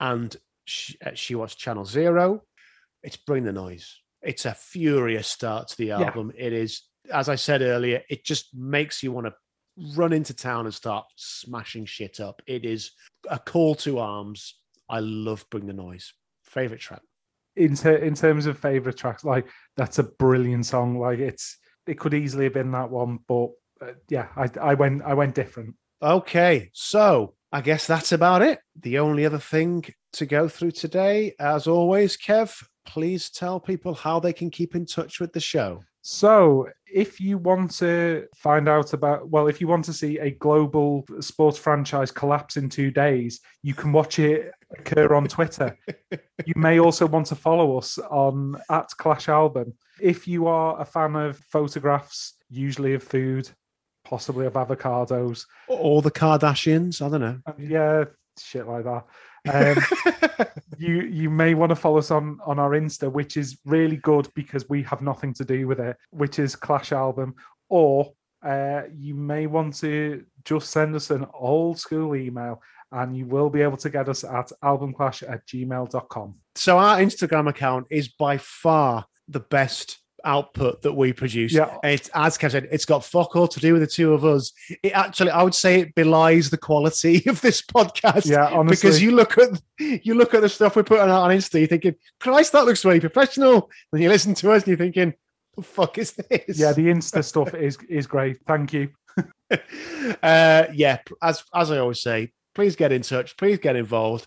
and 0.00 0.36
she, 0.64 0.96
uh, 1.04 1.10
she 1.14 1.34
Channel 1.56 1.84
Zero. 1.84 2.42
It's 3.02 3.16
Bring 3.16 3.44
the 3.44 3.52
Noise. 3.52 3.96
It's 4.22 4.44
a 4.44 4.54
furious 4.54 5.28
start 5.28 5.68
to 5.68 5.76
the 5.76 5.92
album. 5.92 6.32
It 6.36 6.52
is, 6.52 6.82
as 7.12 7.28
I 7.28 7.36
said 7.36 7.62
earlier, 7.62 8.02
it 8.10 8.24
just 8.24 8.54
makes 8.54 9.02
you 9.02 9.12
want 9.12 9.26
to 9.26 9.34
run 9.94 10.12
into 10.12 10.34
town 10.34 10.66
and 10.66 10.74
start 10.74 11.06
smashing 11.16 11.86
shit 11.86 12.20
up. 12.20 12.42
It 12.46 12.64
is 12.64 12.92
a 13.30 13.38
call 13.38 13.74
to 13.76 13.98
arms. 13.98 14.54
I 14.88 15.00
love 15.00 15.44
Bring 15.50 15.66
the 15.66 15.72
Noise. 15.72 16.12
Favorite 16.44 16.80
track. 16.80 17.02
In 17.56 17.74
ter- 17.74 17.96
in 17.96 18.14
terms 18.14 18.46
of 18.46 18.58
favorite 18.58 18.96
tracks, 18.96 19.24
like 19.24 19.48
that's 19.76 19.98
a 19.98 20.04
brilliant 20.04 20.66
song. 20.66 20.98
Like 20.98 21.18
it's 21.18 21.58
it 21.86 21.98
could 21.98 22.14
easily 22.14 22.44
have 22.44 22.54
been 22.54 22.70
that 22.72 22.90
one, 22.90 23.18
but 23.26 23.50
uh, 23.80 23.92
yeah, 24.08 24.28
I 24.36 24.48
I 24.60 24.74
went 24.74 25.02
I 25.02 25.14
went 25.14 25.34
different. 25.34 25.74
Okay, 26.00 26.70
so 26.72 27.34
I 27.50 27.60
guess 27.60 27.86
that's 27.86 28.12
about 28.12 28.42
it. 28.42 28.60
The 28.80 28.98
only 28.98 29.26
other 29.26 29.38
thing 29.38 29.84
to 30.12 30.26
go 30.26 30.48
through 30.48 30.72
today, 30.72 31.34
as 31.40 31.66
always, 31.66 32.16
Kev, 32.16 32.62
please 32.86 33.30
tell 33.30 33.58
people 33.58 33.94
how 33.94 34.20
they 34.20 34.32
can 34.32 34.50
keep 34.50 34.74
in 34.74 34.86
touch 34.86 35.18
with 35.18 35.32
the 35.32 35.40
show. 35.40 35.82
So, 36.02 36.68
if 36.90 37.20
you 37.20 37.36
want 37.36 37.70
to 37.78 38.26
find 38.34 38.68
out 38.68 38.92
about, 38.94 39.28
well, 39.28 39.46
if 39.48 39.60
you 39.60 39.68
want 39.68 39.84
to 39.86 39.92
see 39.92 40.18
a 40.18 40.30
global 40.30 41.04
sports 41.20 41.58
franchise 41.58 42.10
collapse 42.10 42.56
in 42.56 42.68
two 42.70 42.90
days, 42.90 43.40
you 43.62 43.74
can 43.74 43.92
watch 43.92 44.18
it 44.18 44.50
occur 44.78 45.14
on 45.14 45.26
Twitter. 45.28 45.76
you 46.46 46.54
may 46.56 46.78
also 46.80 47.06
want 47.06 47.26
to 47.26 47.34
follow 47.34 47.76
us 47.76 47.98
on 47.98 48.56
at 48.70 48.88
Clash 48.96 49.28
Album. 49.28 49.74
If 50.00 50.26
you 50.26 50.46
are 50.46 50.80
a 50.80 50.84
fan 50.84 51.14
of 51.16 51.36
photographs, 51.38 52.34
usually 52.48 52.94
of 52.94 53.02
food, 53.02 53.50
possibly 54.04 54.46
of 54.46 54.54
avocados, 54.54 55.44
Or 55.66 56.00
the 56.00 56.10
Kardashians, 56.10 57.02
I 57.02 57.08
don't 57.10 57.20
know. 57.20 57.40
yeah, 57.58 58.04
shit 58.38 58.66
like 58.66 58.84
that. 58.84 59.04
Um, 59.52 59.76
you 60.78 61.02
you 61.02 61.30
may 61.30 61.54
want 61.54 61.70
to 61.70 61.76
follow 61.76 61.98
us 61.98 62.10
on 62.10 62.38
on 62.44 62.58
our 62.58 62.70
Insta, 62.70 63.10
which 63.10 63.36
is 63.36 63.58
really 63.64 63.96
good 63.96 64.28
because 64.34 64.68
we 64.68 64.82
have 64.84 65.02
nothing 65.02 65.34
to 65.34 65.44
do 65.44 65.66
with 65.66 65.80
it, 65.80 65.96
which 66.10 66.38
is 66.38 66.56
Clash 66.56 66.92
Album. 66.92 67.34
Or 67.68 68.12
uh, 68.44 68.82
you 68.96 69.14
may 69.14 69.46
want 69.46 69.74
to 69.76 70.24
just 70.44 70.70
send 70.70 70.94
us 70.94 71.10
an 71.10 71.26
old 71.34 71.78
school 71.78 72.14
email 72.14 72.62
and 72.92 73.16
you 73.16 73.26
will 73.26 73.50
be 73.50 73.62
able 73.62 73.76
to 73.76 73.90
get 73.90 74.08
us 74.08 74.24
at 74.24 74.50
albumclash 74.62 75.28
at 75.28 75.46
gmail.com. 75.46 76.34
So 76.54 76.78
our 76.78 76.98
Instagram 76.98 77.48
account 77.48 77.86
is 77.90 78.08
by 78.08 78.38
far 78.38 79.04
the 79.28 79.40
best 79.40 79.98
output 80.24 80.82
that 80.82 80.92
we 80.92 81.12
produce. 81.12 81.52
Yeah. 81.52 81.76
It's 81.84 82.10
as 82.14 82.36
Kev 82.38 82.50
said, 82.52 82.68
it's 82.70 82.84
got 82.84 83.04
fuck 83.04 83.34
all 83.36 83.48
to 83.48 83.60
do 83.60 83.72
with 83.72 83.82
the 83.82 83.86
two 83.86 84.12
of 84.12 84.24
us. 84.24 84.52
It 84.82 84.92
actually, 84.92 85.30
I 85.30 85.42
would 85.42 85.54
say, 85.54 85.80
it 85.80 85.94
belies 85.94 86.50
the 86.50 86.58
quality 86.58 87.22
of 87.28 87.40
this 87.40 87.62
podcast. 87.62 88.26
Yeah, 88.26 88.46
honestly. 88.46 88.76
because 88.76 89.02
you 89.02 89.12
look 89.12 89.38
at 89.38 89.60
you 89.78 90.14
look 90.14 90.34
at 90.34 90.42
the 90.42 90.48
stuff 90.48 90.76
we're 90.76 90.82
putting 90.82 91.08
out 91.08 91.22
on 91.22 91.30
Insta, 91.30 91.58
you're 91.58 91.68
thinking, 91.68 91.94
Christ, 92.20 92.52
that 92.52 92.64
looks 92.64 92.84
really 92.84 93.00
professional. 93.00 93.70
And 93.92 94.02
you 94.02 94.08
listen 94.08 94.34
to 94.34 94.52
us 94.52 94.62
and 94.62 94.68
you're 94.68 94.76
thinking, 94.76 95.14
the 95.56 95.62
fuck 95.62 95.98
is 95.98 96.12
this? 96.12 96.58
yeah, 96.58 96.72
the 96.72 96.86
Insta 96.86 97.24
stuff 97.24 97.54
is 97.54 97.78
is 97.88 98.06
great. 98.06 98.38
Thank 98.46 98.72
you. 98.72 98.90
uh, 100.22 100.64
yeah, 100.72 100.98
as 101.22 101.44
as 101.54 101.70
I 101.70 101.78
always 101.78 102.00
say, 102.00 102.32
please 102.54 102.76
get 102.76 102.92
in 102.92 103.02
touch. 103.02 103.36
Please 103.36 103.58
get 103.58 103.76
involved. 103.76 104.26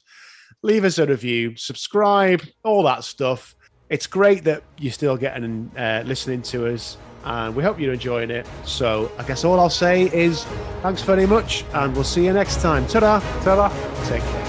Leave 0.64 0.84
us 0.84 1.00
a 1.00 1.06
review, 1.06 1.56
subscribe, 1.56 2.44
all 2.64 2.84
that 2.84 3.04
stuff. 3.04 3.56
It's 3.92 4.08
great 4.08 4.46
that 4.46 4.64
you're 4.78 4.94
still 4.94 5.18
getting 5.18 5.70
uh, 5.78 6.04
listening 6.06 6.42
to 6.44 6.74
us, 6.74 6.96
and 7.26 7.54
we 7.54 7.62
hope 7.62 7.78
you're 7.78 7.92
enjoying 7.92 8.32
it. 8.32 8.48
So 8.64 9.12
I 9.20 9.24
guess 9.24 9.44
all 9.44 9.60
I'll 9.60 9.70
say 9.70 10.04
is 10.14 10.46
thanks 10.82 11.02
very 11.02 11.28
much, 11.28 11.66
and 11.74 11.94
we'll 11.94 12.06
see 12.06 12.24
you 12.24 12.32
next 12.32 12.62
time. 12.62 12.88
Ta-da! 12.88 13.20
Ta-da. 13.44 13.68
Take 14.08 14.24
care. 14.24 14.41